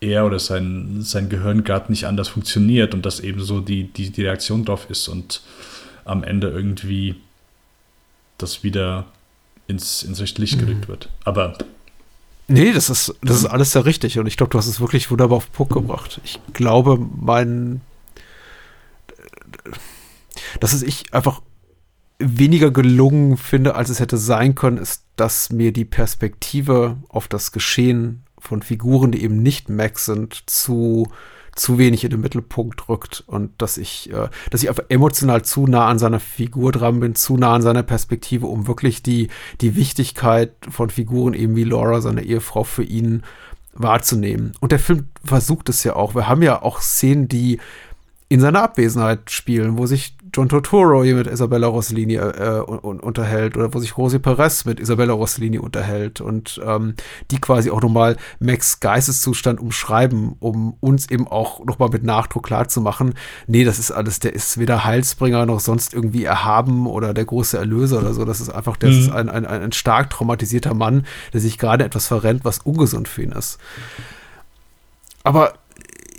er 0.00 0.24
oder 0.24 0.38
sein, 0.38 1.02
sein 1.02 1.28
Gehirn 1.28 1.64
gerade 1.64 1.92
nicht 1.92 2.06
anders 2.06 2.28
funktioniert 2.28 2.94
und 2.94 3.04
das 3.04 3.20
eben 3.20 3.40
so 3.40 3.60
die, 3.60 3.84
die, 3.84 4.10
die 4.10 4.22
Reaktion 4.22 4.64
drauf 4.64 4.88
ist 4.88 5.08
und 5.08 5.42
am 6.04 6.24
Ende 6.24 6.48
irgendwie 6.48 7.16
das 8.38 8.64
wieder 8.64 9.04
ins, 9.66 10.02
ins 10.02 10.20
rechte 10.20 10.40
Licht 10.40 10.58
gerückt 10.58 10.86
mhm. 10.86 10.88
wird. 10.88 11.08
Aber. 11.24 11.56
Nee, 12.48 12.72
das 12.72 12.90
ist, 12.90 13.14
das 13.22 13.36
ist 13.36 13.46
alles 13.46 13.72
sehr 13.72 13.84
richtig 13.84 14.18
und 14.18 14.26
ich 14.26 14.36
glaube, 14.36 14.50
du 14.50 14.58
hast 14.58 14.66
es 14.66 14.80
wirklich 14.80 15.10
wunderbar 15.10 15.36
auf 15.36 15.46
den 15.46 15.52
Punkt 15.52 15.72
gebracht. 15.72 16.20
Ich 16.24 16.40
glaube, 16.52 16.98
mein. 17.20 17.80
dass 20.58 20.72
es 20.72 20.82
ich 20.82 21.12
einfach 21.12 21.42
weniger 22.20 22.70
gelungen 22.70 23.36
finde, 23.36 23.74
als 23.74 23.90
es 23.90 24.00
hätte 24.00 24.18
sein 24.18 24.54
können, 24.54 24.78
ist, 24.78 25.04
dass 25.16 25.50
mir 25.50 25.72
die 25.72 25.84
Perspektive 25.84 26.98
auf 27.08 27.28
das 27.28 27.52
Geschehen 27.52 28.24
von 28.38 28.62
Figuren, 28.62 29.12
die 29.12 29.22
eben 29.22 29.42
nicht 29.42 29.68
Max 29.68 30.06
sind, 30.06 30.42
zu 30.46 31.08
zu 31.56 31.78
wenig 31.78 32.04
in 32.04 32.10
den 32.10 32.20
Mittelpunkt 32.20 32.88
rückt 32.88 33.24
und 33.26 33.50
dass 33.60 33.76
ich, 33.76 34.10
äh, 34.12 34.28
dass 34.50 34.62
ich 34.62 34.68
einfach 34.68 34.84
emotional 34.88 35.42
zu 35.42 35.66
nah 35.66 35.88
an 35.88 35.98
seiner 35.98 36.20
Figur 36.20 36.72
dran 36.72 37.00
bin, 37.00 37.14
zu 37.14 37.36
nah 37.36 37.54
an 37.54 37.62
seiner 37.62 37.82
Perspektive, 37.82 38.46
um 38.46 38.66
wirklich 38.66 39.02
die, 39.02 39.28
die 39.60 39.74
Wichtigkeit 39.76 40.52
von 40.68 40.90
Figuren 40.90 41.34
eben 41.34 41.56
wie 41.56 41.64
Laura, 41.64 42.00
seine 42.00 42.22
Ehefrau, 42.22 42.64
für 42.64 42.84
ihn 42.84 43.22
wahrzunehmen. 43.74 44.52
Und 44.60 44.72
der 44.72 44.78
Film 44.78 45.08
versucht 45.24 45.68
es 45.68 45.84
ja 45.84 45.96
auch. 45.96 46.14
Wir 46.14 46.28
haben 46.28 46.42
ja 46.42 46.62
auch 46.62 46.80
Szenen, 46.80 47.28
die 47.28 47.58
in 48.28 48.40
seiner 48.40 48.62
Abwesenheit 48.62 49.30
spielen, 49.30 49.76
wo 49.76 49.86
sich 49.86 50.16
John 50.32 50.48
Turturro 50.48 51.02
hier 51.02 51.14
mit 51.14 51.26
Isabella 51.26 51.66
Rossellini 51.66 52.14
äh, 52.14 52.62
un 52.66 53.00
unterhält 53.00 53.56
oder 53.56 53.72
wo 53.74 53.78
sich 53.78 53.96
Rosi 53.96 54.18
Perez 54.18 54.64
mit 54.64 54.78
Isabella 54.78 55.12
Rossellini 55.12 55.58
unterhält 55.58 56.20
und 56.20 56.60
ähm, 56.64 56.94
die 57.30 57.40
quasi 57.40 57.70
auch 57.70 57.82
nochmal 57.82 58.16
Max 58.38 58.80
Geisteszustand 58.80 59.60
umschreiben, 59.60 60.36
um 60.40 60.74
uns 60.80 61.10
eben 61.10 61.26
auch 61.26 61.64
nochmal 61.64 61.88
mit 61.88 62.04
Nachdruck 62.04 62.46
klarzumachen, 62.46 63.14
nee, 63.46 63.64
das 63.64 63.78
ist 63.78 63.90
alles, 63.90 64.20
der 64.20 64.32
ist 64.32 64.58
weder 64.58 64.84
Heilsbringer 64.84 65.46
noch 65.46 65.60
sonst 65.60 65.94
irgendwie 65.94 66.24
erhaben 66.24 66.86
oder 66.86 67.14
der 67.14 67.24
große 67.24 67.58
Erlöser 67.58 67.98
oder 67.98 68.14
so, 68.14 68.24
das 68.24 68.40
ist 68.40 68.50
einfach, 68.50 68.76
das 68.76 68.90
mhm. 68.90 68.98
ist 68.98 69.12
ein, 69.12 69.28
ein, 69.28 69.46
ein 69.46 69.72
stark 69.72 70.10
traumatisierter 70.10 70.74
Mann, 70.74 71.06
der 71.32 71.40
sich 71.40 71.58
gerade 71.58 71.84
etwas 71.84 72.06
verrennt, 72.06 72.44
was 72.44 72.58
ungesund 72.58 73.08
für 73.08 73.22
ihn 73.22 73.32
ist. 73.32 73.58
Aber 75.22 75.54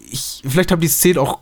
ich, 0.10 0.44
vielleicht 0.46 0.72
haben 0.72 0.82
die 0.82 0.88
Szenen 0.88 1.18
auch 1.18 1.40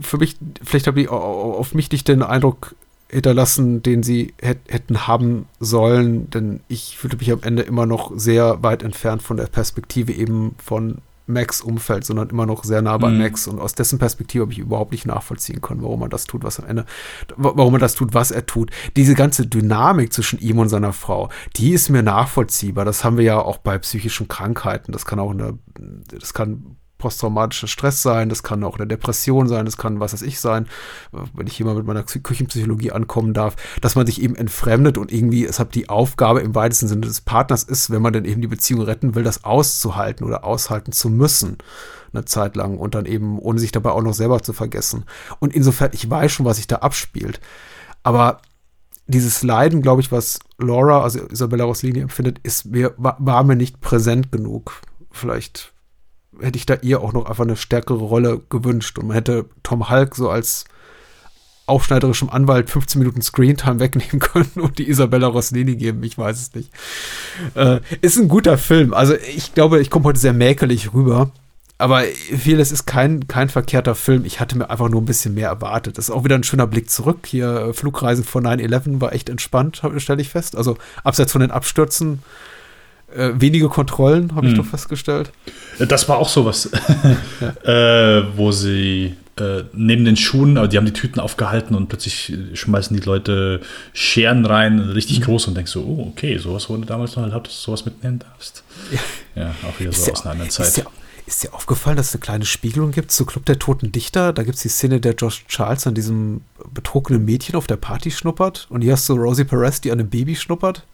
für 0.00 0.18
mich, 0.18 0.36
vielleicht 0.62 0.86
habe 0.86 1.00
ich 1.00 1.08
auf 1.08 1.74
mich 1.74 1.90
nicht 1.90 2.08
den 2.08 2.22
Eindruck 2.22 2.74
hinterlassen, 3.08 3.82
den 3.82 4.02
sie 4.02 4.34
hätten 4.40 5.06
haben 5.06 5.46
sollen, 5.60 6.30
denn 6.30 6.60
ich 6.68 6.98
fühlte 6.98 7.16
mich 7.16 7.30
am 7.30 7.42
Ende 7.42 7.62
immer 7.62 7.86
noch 7.86 8.12
sehr 8.16 8.62
weit 8.62 8.82
entfernt 8.82 9.22
von 9.22 9.36
der 9.36 9.46
Perspektive 9.46 10.12
eben 10.12 10.54
von 10.62 10.98
Max 11.26 11.60
Umfeld, 11.60 12.04
sondern 12.04 12.28
immer 12.28 12.44
noch 12.44 12.64
sehr 12.64 12.82
nah 12.82 12.98
bei 12.98 13.08
mhm. 13.08 13.18
Max 13.18 13.46
und 13.46 13.58
aus 13.58 13.74
dessen 13.74 13.98
Perspektive 13.98 14.42
habe 14.42 14.52
ich 14.52 14.58
überhaupt 14.58 14.92
nicht 14.92 15.06
nachvollziehen 15.06 15.62
können, 15.62 15.82
warum 15.82 16.00
man 16.00 16.10
das 16.10 16.24
tut, 16.24 16.44
was 16.44 16.60
am 16.60 16.66
Ende, 16.66 16.84
warum 17.36 17.72
man 17.72 17.80
das 17.80 17.94
tut, 17.94 18.12
was 18.12 18.30
er 18.30 18.44
tut. 18.46 18.70
Diese 18.96 19.14
ganze 19.14 19.46
Dynamik 19.46 20.12
zwischen 20.12 20.38
ihm 20.38 20.58
und 20.58 20.68
seiner 20.68 20.92
Frau, 20.92 21.30
die 21.56 21.72
ist 21.72 21.88
mir 21.88 22.02
nachvollziehbar. 22.02 22.84
Das 22.84 23.04
haben 23.04 23.16
wir 23.16 23.24
ja 23.24 23.38
auch 23.38 23.58
bei 23.58 23.78
psychischen 23.78 24.28
Krankheiten. 24.28 24.92
Das 24.92 25.06
kann 25.06 25.18
auch 25.18 25.30
eine, 25.30 25.58
das 26.08 26.34
kann 26.34 26.76
posttraumatischer 27.04 27.68
Stress 27.68 28.02
sein, 28.02 28.30
das 28.30 28.42
kann 28.42 28.64
auch 28.64 28.78
eine 28.78 28.86
Depression 28.86 29.46
sein, 29.46 29.66
das 29.66 29.76
kann 29.76 30.00
was 30.00 30.14
weiß 30.14 30.22
ich 30.22 30.40
sein, 30.40 30.66
wenn 31.34 31.46
ich 31.46 31.54
hier 31.54 31.66
mal 31.66 31.74
mit 31.74 31.86
meiner 31.86 32.02
Küchenpsychologie 32.02 32.92
ankommen 32.92 33.34
darf, 33.34 33.56
dass 33.82 33.94
man 33.94 34.06
sich 34.06 34.22
eben 34.22 34.34
entfremdet 34.34 34.96
und 34.96 35.12
irgendwie, 35.12 35.44
es 35.44 35.58
hat 35.58 35.74
die 35.74 35.90
Aufgabe 35.90 36.40
im 36.40 36.54
weitesten 36.54 36.88
Sinne 36.88 37.02
des 37.02 37.20
Partners 37.20 37.62
ist, 37.62 37.90
wenn 37.90 38.00
man 38.00 38.14
dann 38.14 38.24
eben 38.24 38.40
die 38.40 38.48
Beziehung 38.48 38.80
retten 38.80 39.14
will, 39.14 39.22
das 39.22 39.44
auszuhalten 39.44 40.26
oder 40.26 40.44
aushalten 40.44 40.92
zu 40.92 41.10
müssen 41.10 41.58
eine 42.14 42.24
Zeit 42.24 42.56
lang 42.56 42.78
und 42.78 42.94
dann 42.94 43.06
eben, 43.06 43.38
ohne 43.40 43.58
sich 43.58 43.72
dabei 43.72 43.90
auch 43.90 44.00
noch 44.00 44.14
selber 44.14 44.40
zu 44.40 44.52
vergessen. 44.52 45.04
Und 45.40 45.52
insofern, 45.52 45.90
ich 45.92 46.08
weiß 46.08 46.30
schon, 46.30 46.46
was 46.46 46.56
sich 46.56 46.68
da 46.68 46.76
abspielt. 46.76 47.40
Aber 48.04 48.40
dieses 49.08 49.42
Leiden, 49.42 49.82
glaube 49.82 50.00
ich, 50.00 50.12
was 50.12 50.38
Laura, 50.58 51.02
also 51.02 51.26
Isabella 51.26 51.64
Rossellini 51.64 52.00
empfindet, 52.00 52.38
ist 52.44 52.66
mir, 52.66 52.94
war, 52.96 53.16
war 53.18 53.42
mir 53.42 53.56
nicht 53.56 53.80
präsent 53.80 54.30
genug. 54.30 54.80
Vielleicht 55.10 55.73
hätte 56.40 56.58
ich 56.58 56.66
da 56.66 56.76
ihr 56.82 57.00
auch 57.00 57.12
noch 57.12 57.26
einfach 57.26 57.44
eine 57.44 57.56
stärkere 57.56 57.98
Rolle 57.98 58.40
gewünscht. 58.50 58.98
Und 58.98 59.08
man 59.08 59.14
hätte 59.14 59.46
Tom 59.62 59.90
Hulk 59.90 60.16
so 60.16 60.30
als 60.30 60.64
aufschneiderischem 61.66 62.28
Anwalt 62.28 62.68
15 62.68 62.98
Minuten 62.98 63.22
Screentime 63.22 63.80
wegnehmen 63.80 64.18
können 64.18 64.50
und 64.56 64.78
die 64.78 64.88
Isabella 64.88 65.28
Rossellini 65.28 65.76
geben. 65.76 66.02
Ich 66.02 66.18
weiß 66.18 66.40
es 66.40 66.54
nicht. 66.54 66.70
Äh, 67.54 67.80
ist 68.00 68.18
ein 68.18 68.28
guter 68.28 68.58
Film. 68.58 68.92
Also 68.92 69.14
ich 69.14 69.54
glaube, 69.54 69.80
ich 69.80 69.90
komme 69.90 70.04
heute 70.04 70.18
sehr 70.18 70.32
mäkelig 70.32 70.92
rüber. 70.92 71.30
Aber 71.76 72.02
vieles 72.02 72.70
ist 72.70 72.86
kein, 72.86 73.26
kein 73.26 73.48
verkehrter 73.48 73.96
Film. 73.96 74.24
Ich 74.24 74.38
hatte 74.38 74.56
mir 74.56 74.70
einfach 74.70 74.88
nur 74.88 75.02
ein 75.02 75.06
bisschen 75.06 75.34
mehr 75.34 75.48
erwartet. 75.48 75.98
Das 75.98 76.08
ist 76.08 76.14
auch 76.14 76.22
wieder 76.22 76.36
ein 76.36 76.44
schöner 76.44 76.68
Blick 76.68 76.88
zurück. 76.88 77.26
Hier, 77.26 77.56
äh, 77.56 77.72
Flugreisen 77.72 78.24
von 78.24 78.46
9-11 78.46 79.00
war 79.00 79.12
echt 79.12 79.28
entspannt, 79.28 79.82
stelle 79.96 80.22
ich 80.22 80.28
fest. 80.28 80.56
Also 80.56 80.76
abseits 81.02 81.32
von 81.32 81.40
den 81.40 81.50
Abstürzen 81.50 82.22
äh, 83.14 83.32
wenige 83.40 83.68
Kontrollen, 83.68 84.34
habe 84.34 84.46
ich 84.46 84.52
hm. 84.52 84.58
doch 84.58 84.66
festgestellt. 84.66 85.30
Äh, 85.78 85.86
das 85.86 86.08
war 86.08 86.18
auch 86.18 86.28
sowas, 86.28 86.70
ja. 87.64 88.18
äh, 88.18 88.24
wo 88.36 88.52
sie 88.52 89.14
äh, 89.36 89.64
neben 89.72 90.04
den 90.04 90.16
Schuhen, 90.16 90.58
aber 90.58 90.68
die 90.68 90.76
haben 90.76 90.86
die 90.86 90.92
Tüten 90.92 91.20
aufgehalten 91.20 91.74
und 91.74 91.88
plötzlich 91.88 92.32
schmeißen 92.54 92.96
die 92.96 93.04
Leute 93.04 93.60
Scheren 93.92 94.44
rein, 94.46 94.78
richtig 94.78 95.20
mhm. 95.20 95.24
groß 95.24 95.48
und 95.48 95.56
denkst 95.56 95.72
so, 95.72 95.82
oh, 95.82 96.08
okay, 96.12 96.38
sowas 96.38 96.68
wurde 96.68 96.86
damals 96.86 97.16
noch 97.16 97.24
erlaubt, 97.24 97.48
dass 97.48 97.56
du 97.56 97.62
sowas 97.62 97.84
mitnehmen 97.84 98.18
darfst. 98.18 98.62
Ja, 99.34 99.42
ja 99.42 99.54
auch 99.68 99.78
wieder 99.80 99.92
so 99.92 100.02
ist 100.02 100.12
aus 100.12 100.22
einer 100.22 100.32
anderen 100.32 100.50
Zeit. 100.50 100.68
Ist 100.68 100.76
ja, 100.76 100.84
Ist 101.26 101.42
dir 101.42 101.54
aufgefallen, 101.54 101.96
dass 101.96 102.08
es 102.08 102.14
eine 102.14 102.20
kleine 102.20 102.44
Spiegelung 102.44 102.90
gibt 102.90 103.10
zu 103.10 103.24
Club 103.24 103.44
der 103.46 103.58
Toten 103.58 103.90
Dichter? 103.92 104.32
Da 104.32 104.42
gibt 104.42 104.56
es 104.56 104.62
die 104.62 104.68
Szene, 104.68 105.00
der 105.00 105.14
Josh 105.14 105.44
Charles 105.48 105.86
an 105.86 105.94
diesem 105.94 106.42
betrunkenen 106.72 107.24
Mädchen 107.24 107.56
auf 107.56 107.66
der 107.66 107.76
Party 107.76 108.10
schnuppert. 108.10 108.66
Und 108.70 108.82
hier 108.82 108.92
hast 108.92 109.08
du 109.08 109.14
Rosie 109.14 109.44
Perez, 109.44 109.80
die 109.80 109.90
an 109.90 109.98
einem 109.98 110.10
Baby 110.10 110.36
schnuppert. 110.36 110.84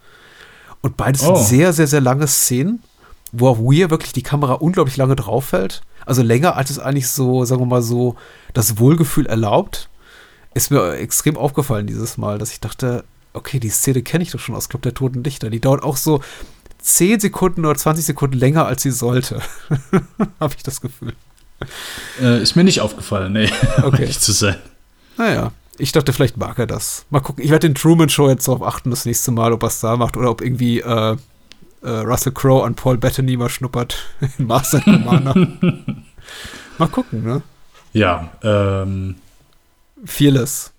Und 0.83 0.97
beides 0.97 1.23
Oh. 1.23 1.35
sind 1.37 1.47
sehr, 1.47 1.73
sehr, 1.73 1.87
sehr 1.87 2.01
lange 2.01 2.27
Szenen, 2.27 2.83
wo 3.33 3.49
auf 3.49 3.59
Weir 3.59 3.91
wirklich 3.91 4.13
die 4.13 4.23
Kamera 4.23 4.55
unglaublich 4.55 4.97
lange 4.97 5.17
drauf 5.17 5.53
hält. 5.53 5.83
Also 6.07 6.23
länger, 6.23 6.57
als 6.57 6.71
es 6.71 6.79
eigentlich 6.79 7.09
so, 7.09 7.45
sagen 7.45 7.61
wir 7.61 7.67
mal 7.67 7.83
so, 7.83 8.17
das 8.55 8.79
Wohlgefühl 8.79 9.27
erlaubt. 9.27 9.89
Ist 10.55 10.71
mir 10.71 10.95
extrem 10.95 11.37
aufgefallen 11.37 11.87
dieses 11.87 12.17
Mal, 12.17 12.39
dass 12.39 12.51
ich 12.53 12.61
dachte, 12.61 13.05
okay, 13.35 13.61
die 13.61 13.69
Szene 13.69 14.03
kenne 14.03 14.25
ich 14.25 14.31
doch 14.33 14.41
schon 14.41 14.57
aus 14.57 14.69
Club 14.69 14.83
der 14.83 14.95
Toten 14.95 15.23
Dichter. 15.23 15.51
Die 15.51 15.61
dauert 15.61 15.83
auch 15.85 15.97
so 15.97 16.23
10 16.83 17.21
Sekunden 17.21 17.65
oder 17.67 17.79
20 17.79 18.05
Sekunden 18.05 18.37
länger, 18.39 18.67
als 18.67 18.83
sie 18.83 18.91
sollte. 18.91 19.41
Habe 20.41 20.55
ich 20.57 20.63
das 20.65 20.81
Gefühl. 20.81 21.13
Äh, 22.21 22.43
ist 22.43 22.57
mir 22.57 22.65
nicht 22.65 22.81
aufgefallen, 22.81 23.35
nee, 23.35 23.51
um 23.79 23.85
Okay. 23.85 24.03
ehrlich 24.03 24.19
zu 24.19 24.33
sein. 24.33 24.57
Naja, 25.19 25.53
ich 25.81 25.93
dachte, 25.93 26.13
vielleicht 26.13 26.37
mag 26.37 26.59
er 26.59 26.67
das. 26.67 27.07
Mal 27.11 27.21
gucken. 27.21 27.45
Ich 27.45 27.51
werde 27.51 27.69
den 27.69 27.75
Truman 27.75 28.09
Show 28.09 28.29
jetzt 28.29 28.47
darauf 28.47 28.63
achten, 28.63 28.91
das 28.91 29.07
nächste 29.07 29.31
Mal, 29.31 29.53
ob 29.53 29.63
er 29.63 29.69
es 29.69 29.81
da 29.81 29.97
macht 29.97 30.17
oder 30.17 30.31
ob 30.31 30.41
irgendwie 30.41 30.81
äh, 30.81 31.17
äh, 31.83 31.89
Russell 31.89 32.33
Crowe 32.33 32.65
an 32.65 32.75
Paul 32.75 32.99
Bettany 32.99 33.37
mal 33.37 33.49
schnuppert 33.49 33.97
in 34.39 34.47
Master 34.47 34.81
Commander. 34.81 35.35
mal 36.79 36.89
gucken, 36.89 37.25
ne? 37.25 37.43
Ja, 37.93 38.31
ähm, 38.43 39.17
Fearless. 40.05 40.73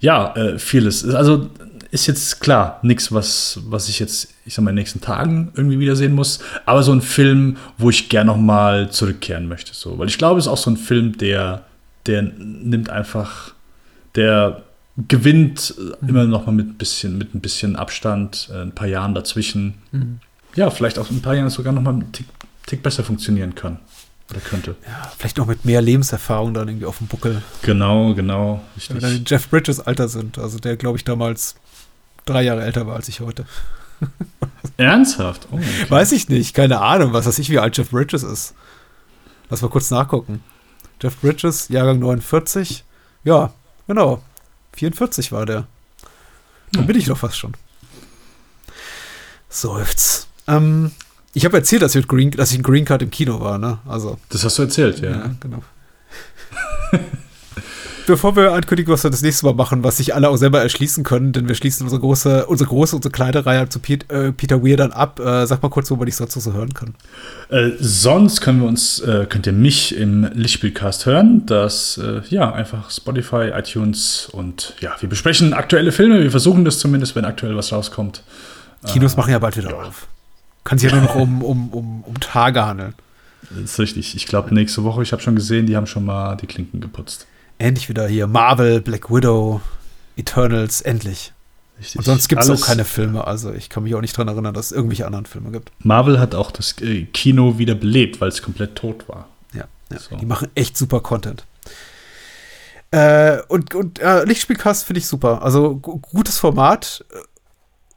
ja, 0.00 0.34
äh, 0.36 0.58
vieles. 0.58 1.04
Also 1.14 1.48
ist 1.90 2.06
jetzt 2.06 2.40
klar, 2.40 2.78
nichts, 2.82 3.10
was, 3.12 3.60
was 3.66 3.88
ich 3.88 3.98
jetzt, 3.98 4.28
ich 4.44 4.54
sag 4.54 4.62
mal, 4.62 4.70
in 4.70 4.76
den 4.76 4.82
nächsten 4.82 5.00
Tagen 5.00 5.52
irgendwie 5.56 5.80
wiedersehen 5.80 6.14
muss. 6.14 6.40
Aber 6.66 6.82
so 6.82 6.92
ein 6.92 7.02
Film, 7.02 7.56
wo 7.78 7.90
ich 7.90 8.08
gern 8.08 8.28
noch 8.28 8.36
mal 8.36 8.90
zurückkehren 8.90 9.48
möchte. 9.48 9.74
So. 9.74 9.98
Weil 9.98 10.08
ich 10.08 10.18
glaube, 10.18 10.38
es 10.38 10.46
ist 10.46 10.52
auch 10.52 10.56
so 10.56 10.70
ein 10.70 10.76
Film, 10.76 11.18
der, 11.18 11.64
der 12.06 12.22
nimmt 12.22 12.90
einfach, 12.90 13.54
der 14.14 14.62
gewinnt 15.08 15.74
äh, 15.78 16.06
immer 16.06 16.24
noch 16.24 16.46
mal 16.46 16.52
mit 16.52 16.68
ein 16.68 16.74
bisschen, 16.74 17.18
mit 17.18 17.34
ein 17.34 17.40
bisschen 17.40 17.76
Abstand, 17.76 18.50
äh, 18.52 18.62
ein 18.62 18.74
paar 18.74 18.88
Jahren 18.88 19.14
dazwischen. 19.14 19.74
Ja, 20.54 20.70
vielleicht 20.70 20.98
auch 20.98 21.10
in 21.10 21.18
ein 21.18 21.22
paar 21.22 21.34
Jahren 21.34 21.50
sogar 21.50 21.72
noch 21.72 21.82
mal 21.82 21.94
einen 21.94 22.12
Tick, 22.12 22.26
Tick 22.66 22.82
besser 22.82 23.04
funktionieren 23.04 23.54
kann. 23.54 23.78
Oder 24.30 24.40
könnte. 24.40 24.76
Ja, 24.86 25.10
vielleicht 25.18 25.38
noch 25.38 25.46
mit 25.46 25.64
mehr 25.64 25.82
Lebenserfahrung 25.82 26.54
dann 26.54 26.68
irgendwie 26.68 26.86
auf 26.86 26.98
dem 26.98 27.08
Buckel. 27.08 27.42
Genau, 27.62 28.14
genau. 28.14 28.62
Wenn 28.86 28.96
wir 28.96 29.00
dann 29.00 29.16
in 29.16 29.24
Jeff 29.26 29.48
Bridges 29.48 29.80
Alter 29.80 30.08
sind. 30.08 30.38
Also 30.38 30.58
der, 30.58 30.76
glaube 30.76 30.98
ich, 30.98 31.04
damals 31.04 31.56
drei 32.26 32.42
Jahre 32.42 32.62
älter 32.62 32.86
war 32.86 32.96
als 32.96 33.08
ich 33.08 33.20
heute. 33.20 33.44
Ernsthaft? 34.76 35.48
Oh, 35.50 35.56
okay. 35.56 35.64
Weiß 35.88 36.12
ich 36.12 36.28
nicht, 36.28 36.54
keine 36.54 36.80
Ahnung, 36.80 37.12
was 37.12 37.26
weiß 37.26 37.38
ich, 37.40 37.50
wie 37.50 37.58
alt 37.58 37.76
Jeff 37.76 37.90
Bridges 37.90 38.22
ist. 38.22 38.54
Lass 39.48 39.62
mal 39.62 39.68
kurz 39.68 39.90
nachgucken. 39.90 40.42
Jeff 41.02 41.16
Bridges, 41.20 41.68
Jahrgang 41.68 41.98
49. 41.98 42.84
Ja, 43.24 43.52
genau. 43.90 44.22
44 44.74 45.32
war 45.32 45.46
der. 45.46 45.66
Dann 46.72 46.86
bin 46.86 46.96
ich 46.96 47.06
doch 47.06 47.18
fast 47.18 47.36
schon. 47.36 47.54
Seufz. 49.48 50.28
Ähm, 50.46 50.92
ich 51.34 51.44
habe 51.44 51.56
erzählt, 51.56 51.82
dass 51.82 51.96
ich, 51.96 52.06
Green, 52.06 52.30
dass 52.30 52.52
ich 52.52 52.58
ein 52.60 52.62
Green 52.62 52.84
Card 52.84 53.02
im 53.02 53.10
Kino 53.10 53.40
war, 53.40 53.58
ne? 53.58 53.78
Also, 53.88 54.18
Das 54.28 54.44
hast 54.44 54.58
du 54.58 54.62
erzählt, 54.62 55.00
ja. 55.00 55.10
ja, 55.10 55.34
genau. 55.40 55.64
Bevor 58.10 58.34
wir 58.34 58.54
ankündigen, 58.54 58.92
was 58.92 59.04
wir 59.04 59.10
das 59.12 59.22
nächste 59.22 59.46
Mal 59.46 59.54
machen, 59.54 59.84
was 59.84 59.98
sich 59.98 60.16
alle 60.16 60.28
auch 60.30 60.36
selber 60.36 60.60
erschließen 60.60 61.04
können, 61.04 61.32
denn 61.32 61.46
wir 61.46 61.54
schließen 61.54 61.84
unsere 61.84 62.00
große, 62.00 62.44
unsere 62.46 62.68
große, 62.68 62.96
unsere 62.96 63.12
kleine 63.12 63.46
Reihe 63.46 63.68
zu 63.68 63.78
Pete, 63.78 64.12
äh, 64.12 64.32
Peter 64.32 64.64
Weir 64.64 64.76
dann 64.76 64.90
ab. 64.90 65.20
Äh, 65.20 65.46
sag 65.46 65.62
mal 65.62 65.68
kurz, 65.68 65.92
wo 65.92 65.94
man 65.94 66.06
dich 66.06 66.16
sonst 66.16 66.34
noch 66.34 66.42
so 66.42 66.52
hören 66.52 66.74
kann. 66.74 66.96
Äh, 67.50 67.70
sonst 67.78 68.40
können 68.40 68.62
wir 68.62 68.66
uns, 68.66 68.98
äh, 68.98 69.26
könnt 69.28 69.46
ihr 69.46 69.52
mich 69.52 69.96
im 69.96 70.28
Lichtspielcast 70.34 71.06
hören. 71.06 71.46
Das, 71.46 71.98
äh, 71.98 72.22
ja, 72.30 72.52
einfach 72.52 72.90
Spotify, 72.90 73.52
iTunes 73.54 74.28
und 74.32 74.74
ja, 74.80 74.96
wir 74.98 75.08
besprechen 75.08 75.54
aktuelle 75.54 75.92
Filme. 75.92 76.20
Wir 76.20 76.32
versuchen 76.32 76.64
das 76.64 76.80
zumindest, 76.80 77.14
wenn 77.14 77.24
aktuell 77.24 77.54
was 77.54 77.70
rauskommt. 77.70 78.24
Kinos 78.88 79.16
machen 79.16 79.30
ja 79.30 79.38
bald 79.38 79.56
wieder 79.56 79.72
auf. 79.86 80.08
Kann 80.64 80.78
sich 80.78 80.90
ja 80.90 80.96
nur 80.96 81.06
noch 81.06 81.14
um, 81.14 81.42
um, 81.44 81.68
um, 81.68 82.02
um 82.02 82.18
Tage 82.18 82.66
handeln. 82.66 82.94
Das 83.50 83.60
ist 83.60 83.78
richtig. 83.78 84.16
Ich 84.16 84.26
glaube, 84.26 84.52
nächste 84.52 84.82
Woche, 84.82 85.00
ich 85.04 85.12
habe 85.12 85.22
schon 85.22 85.36
gesehen, 85.36 85.66
die 85.66 85.76
haben 85.76 85.86
schon 85.86 86.04
mal 86.04 86.34
die 86.34 86.48
Klinken 86.48 86.80
geputzt. 86.80 87.28
Endlich 87.60 87.88
wieder 87.90 88.08
hier 88.08 88.26
Marvel, 88.26 88.80
Black 88.80 89.10
Widow, 89.10 89.60
Eternals, 90.16 90.80
endlich. 90.80 91.32
Richtig. 91.78 91.98
Und 91.98 92.04
sonst 92.04 92.28
gibt 92.28 92.42
es 92.42 92.48
auch 92.50 92.60
keine 92.66 92.84
Filme. 92.84 93.26
Also 93.26 93.52
ich 93.52 93.68
kann 93.68 93.82
mich 93.82 93.94
auch 93.94 94.00
nicht 94.00 94.16
dran 94.16 94.28
erinnern, 94.28 94.54
dass 94.54 94.66
es 94.66 94.72
irgendwelche 94.72 95.06
anderen 95.06 95.26
Filme 95.26 95.50
gibt. 95.50 95.70
Marvel 95.80 96.18
hat 96.18 96.34
auch 96.34 96.50
das 96.50 96.80
äh, 96.80 97.04
Kino 97.04 97.58
wieder 97.58 97.74
belebt, 97.74 98.20
weil 98.20 98.28
es 98.28 98.42
komplett 98.42 98.76
tot 98.76 99.08
war. 99.08 99.28
Ja, 99.52 99.64
ja. 99.90 99.98
So. 99.98 100.16
die 100.16 100.26
machen 100.26 100.48
echt 100.54 100.76
super 100.76 101.00
Content. 101.00 101.44
Äh, 102.92 103.38
und 103.48 103.74
und 103.74 103.98
äh, 104.00 104.24
Lichtspielcast 104.24 104.84
finde 104.84 104.98
ich 105.00 105.06
super. 105.06 105.42
Also 105.42 105.76
gu- 105.76 105.98
gutes 105.98 106.38
Format, 106.38 107.04
äh, 107.12 107.18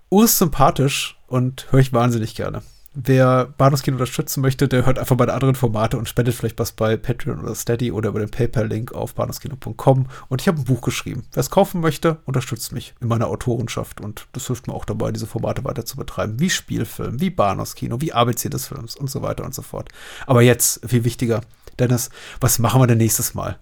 ursympathisch 0.10 1.18
und 1.28 1.68
höre 1.72 1.80
ich 1.80 1.92
wahnsinnig 1.94 2.36
gerne. 2.36 2.62
Wer 2.96 3.46
Bahnhofskino 3.58 3.96
unterstützen 3.96 4.42
möchte, 4.42 4.68
der 4.68 4.86
hört 4.86 5.00
einfach 5.00 5.16
bei 5.16 5.26
den 5.26 5.34
anderen 5.34 5.56
Formate 5.56 5.98
und 5.98 6.08
spendet 6.08 6.36
vielleicht 6.36 6.60
was 6.60 6.74
bei 6.74 6.96
Patreon 6.96 7.40
oder 7.40 7.56
Steady 7.56 7.92
oder 7.92 8.10
über 8.10 8.20
den 8.20 8.30
PayPal-Link 8.30 8.94
auf 8.94 9.16
bahnhofskino.com. 9.16 10.06
Und 10.30 10.42
ich 10.42 10.48
habe 10.48 10.60
ein 10.60 10.66
Buch 10.66 10.82
geschrieben. 10.82 11.24
Wer 11.34 11.42
es 11.42 11.50
kaufen 11.50 11.82
möchte, 11.82 12.18
unterstützt 12.26 12.72
mich 12.72 12.94
in 13.02 13.08
meiner 13.08 13.28
Autorenschaft. 13.28 14.00
Und 14.00 14.28
das 14.34 14.46
hilft 14.46 14.68
mir 14.68 14.76
auch 14.76 14.86
dabei, 14.86 15.12
diese 15.12 15.26
Formate 15.26 15.64
weiter 15.64 15.86
zu 15.86 15.98
betreiben. 15.98 16.40
Wie 16.40 16.52
Spielfilm, 16.52 17.20
wie 17.20 17.32
Bahnhofskino, 17.32 18.00
wie 18.00 18.14
ABC 18.14 18.50
des 18.50 18.68
Films 18.68 18.96
und 18.96 19.10
so 19.10 19.24
weiter 19.24 19.44
und 19.44 19.56
so 19.56 19.64
fort. 19.64 19.90
Aber 20.28 20.44
jetzt, 20.44 20.88
viel 20.88 21.04
wichtiger, 21.04 21.42
Dennis, 21.80 22.12
was 22.42 22.60
machen 22.60 22.80
wir 22.80 22.86
denn 22.86 23.00
nächstes 23.00 23.34
Mal? 23.34 23.58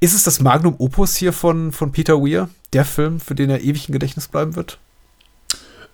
Ist 0.00 0.14
es 0.14 0.22
das 0.22 0.40
Magnum 0.40 0.76
Opus 0.78 1.16
hier 1.16 1.34
von, 1.34 1.70
von 1.72 1.92
Peter 1.92 2.14
Weir? 2.22 2.48
Der 2.72 2.86
Film, 2.86 3.20
für 3.20 3.34
den 3.34 3.50
er 3.50 3.60
ewig 3.60 3.88
im 3.88 3.92
Gedächtnis 3.92 4.28
bleiben 4.28 4.56
wird? 4.56 4.78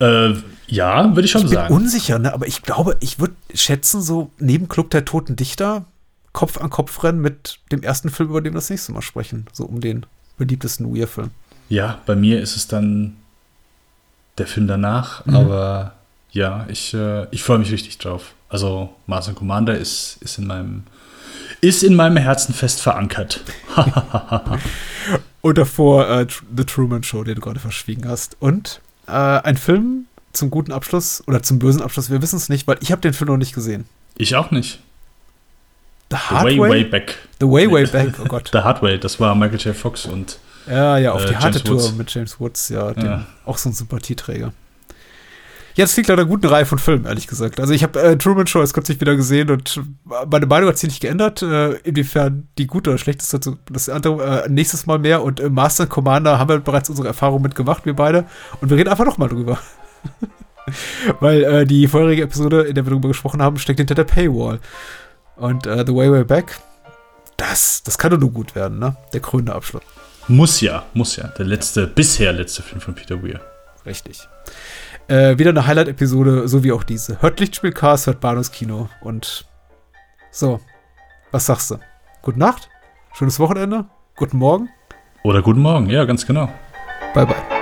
Äh, 0.01 0.35
ja, 0.67 1.15
würde 1.15 1.25
ich 1.27 1.31
schon 1.31 1.43
Ich 1.43 1.49
bin 1.49 1.57
sagen. 1.59 1.75
unsicher, 1.75 2.19
ne? 2.19 2.33
aber 2.33 2.47
ich 2.47 2.63
glaube, 2.63 2.97
ich 3.01 3.19
würde 3.19 3.35
schätzen, 3.55 4.01
so 4.03 4.31
neben 4.39 4.69
Club 4.69 4.91
der 4.91 5.05
Toten 5.05 5.37
Dichter 5.37 5.85
Kopf 6.33 6.59
an 6.61 6.69
Kopf 6.71 7.05
rennen 7.05 7.21
mit 7.21 7.59
dem 7.71 7.83
ersten 7.83 8.11
Film, 8.11 8.31
über 8.31 8.41
den 8.41 8.55
wir 8.55 8.59
das 8.59 8.71
nächste 8.71 8.91
Mal 8.93 9.03
sprechen. 9.03 9.47
So 9.53 9.65
um 9.65 9.81
den 9.81 10.05
beliebtesten 10.37 10.93
Weir-Film. 10.95 11.31
Ja, 11.69 12.01
bei 12.07 12.17
mir 12.17 12.41
ist 12.41 12.57
es 12.57 12.67
dann 12.67 13.17
der 14.39 14.47
Film 14.49 14.67
danach, 14.67 15.25
Mhm. 15.27 15.35
aber 15.37 15.95
ja, 16.33 16.67
ich, 16.69 16.93
äh, 16.95 17.29
ich 17.31 17.45
freue 17.45 17.59
mich 17.59 17.71
richtig 17.71 17.99
drauf. 17.99 18.35
Also 18.49 18.93
Mars 19.07 19.29
and 19.29 19.37
Commander 19.37 19.79
ist, 19.79 20.19
ist 20.23 20.39
in 20.39 20.47
meinem 20.49 20.83
ist 21.61 21.83
in 21.85 21.95
meinem 21.95 22.17
Herzen 22.17 22.53
fest 22.55 22.81
verankert. 22.81 23.41
Und 25.41 25.59
davor 25.59 26.09
äh, 26.09 26.27
The 26.57 26.65
Truman 26.65 27.03
Show, 27.03 27.23
den 27.25 27.37
du 27.37 27.41
gerade 27.41 27.61
verschwiegen 27.61 28.09
hast. 28.09 28.37
Und 28.41 28.81
äh, 29.07 29.11
ein 29.13 29.57
Film 29.57 30.07
zum 30.33 30.51
guten 30.51 30.73
Abschluss 30.73 31.23
oder 31.27 31.43
zum 31.43 31.59
bösen 31.59 31.81
Abschluss, 31.83 32.11
wir 32.11 32.21
wissen 32.23 32.37
es 32.37 32.49
nicht, 32.49 32.67
weil 32.67 32.79
ich 32.81 32.91
habe 32.93 33.01
den 33.03 33.13
Film 33.13 33.31
noch 33.31 33.37
nicht 33.37 33.55
gesehen. 33.55 33.87
Ich 34.17 34.35
auch 34.37 34.51
nicht. 34.51 34.81
The 36.11 36.17
The 36.17 36.17
Hard 36.17 36.45
way, 36.45 36.59
Way? 36.59 36.71
way 36.71 36.85
back. 36.85 37.19
The 37.41 37.47
Way, 37.47 37.71
Way 37.71 37.87
Back, 37.87 38.15
oh 38.21 38.25
Gott. 38.27 38.49
The 38.53 38.59
Hard 38.59 38.83
Way, 38.83 38.99
das 38.99 39.19
war 39.21 39.35
Michael 39.35 39.59
J. 39.61 39.75
Fox 39.77 40.07
und 40.07 40.39
Ja, 40.69 40.99
ja, 40.99 41.13
auf 41.13 41.25
Äh, 41.25 41.29
die 41.29 41.37
harte 41.37 41.59
James 41.59 41.63
Tour 41.65 41.77
Woods. 41.83 41.93
mit 41.95 42.15
James 42.15 42.41
Woods, 42.41 42.69
ja, 42.69 42.93
Ja. 42.93 43.27
auch 43.47 43.59
so 43.59 43.69
ein 43.71 43.73
Sympathieträger. 43.73 44.53
Ja, 45.77 45.85
das 45.85 45.97
liegt 45.97 46.09
an 46.09 46.19
einer 46.19 46.29
guten 46.29 46.47
Reihe 46.47 46.67
von 46.67 46.79
Filmen, 46.79 47.05
ehrlich 47.05 47.27
gesagt. 47.27 47.59
Also 47.59 47.73
ich 47.73 47.83
habe 47.83 48.01
äh, 48.01 48.17
Truman 48.17 48.47
Show 48.47 48.61
jetzt 48.61 48.75
kürzlich 48.75 49.01
wieder 49.01 49.17
gesehen 49.17 49.51
und 49.51 49.81
meine 50.31 50.47
Meinung 50.47 50.69
hat 50.69 50.79
sich 50.79 50.89
nicht 50.89 51.01
geändert, 51.01 51.43
äh, 51.43 51.73
inwiefern 51.79 52.47
die 52.59 52.69
gut 52.69 52.87
oder 52.87 52.97
schlecht 52.97 53.23
ist. 53.23 53.35
dazu 53.35 53.59
Das 53.71 53.89
andere 53.89 54.45
äh, 54.45 54.49
nächstes 54.49 54.87
Mal 54.87 55.01
mehr 55.01 55.23
und 55.25 55.41
äh, 55.41 55.51
Master 55.51 55.85
and 55.85 55.91
Commander 55.91 56.39
haben 56.39 56.49
wir 56.49 56.61
bereits 56.61 56.91
unsere 56.91 57.09
Erfahrung 57.09 57.43
mitgemacht, 57.43 57.87
wir 57.87 57.95
beide. 57.95 58.25
Und 58.61 58.71
wir 58.71 58.77
reden 58.77 58.89
einfach 58.89 59.05
noch 59.05 59.19
mal 59.19 59.29
drüber. 59.29 59.59
Weil 61.21 61.43
äh, 61.43 61.67
die 61.67 61.89
vorherige 61.89 62.23
Episode, 62.23 62.63
in 62.63 62.77
der 62.77 62.87
wir 62.87 62.91
darüber 62.91 63.09
gesprochen 63.09 63.43
haben, 63.43 63.59
steckt 63.59 63.81
hinter 63.81 63.97
der 63.97 64.05
Paywall. 64.05 64.61
Und 65.37 65.67
äh, 65.67 65.85
The 65.85 65.95
Way 65.95 66.13
Way 66.13 66.25
Back, 66.25 66.61
das, 67.37 67.83
das 67.83 67.99
kann 67.99 68.13
doch 68.13 68.19
nur 68.19 68.31
gut 68.31 68.55
werden, 68.55 68.79
ne? 68.79 68.97
Der 69.13 69.21
krönende 69.21 69.55
Abschluss. 69.55 69.83
muss 70.29 70.61
ja, 70.61 70.85
muss 70.95 71.17
ja. 71.17 71.27
Der 71.37 71.47
letzte, 71.47 71.89
bisher 71.89 72.33
letzte 72.33 72.63
Film 72.63 72.81
von 72.81 72.95
Peter 72.95 73.21
Weir. 73.23 73.41
Richtig. 73.85 74.29
Äh, 75.09 75.39
wieder 75.39 75.51
eine 75.51 75.67
Highlight-Episode, 75.67 76.49
so 76.49 76.65
wie 76.65 76.73
auch 76.73 76.83
diese. 76.83 77.21
Hört 77.21 77.39
Lichtspielcast, 77.41 78.07
hört 78.07 78.21
Bahnhofskino 78.21 78.89
und 79.03 79.47
so. 80.31 80.61
Was 81.31 81.47
sagst 81.47 81.71
du? 81.71 81.79
Gute 82.23 82.39
Nacht, 82.39 82.71
schönes 83.13 83.39
Wochenende, 83.39 83.85
guten 84.17 84.39
Morgen, 84.39 84.71
Oder 85.23 85.43
guten 85.43 85.61
Morgen, 85.61 85.91
ja, 85.91 86.05
ganz 86.05 86.27
genau. 86.27 86.49
bye 87.13 87.27
bye. 87.27 87.54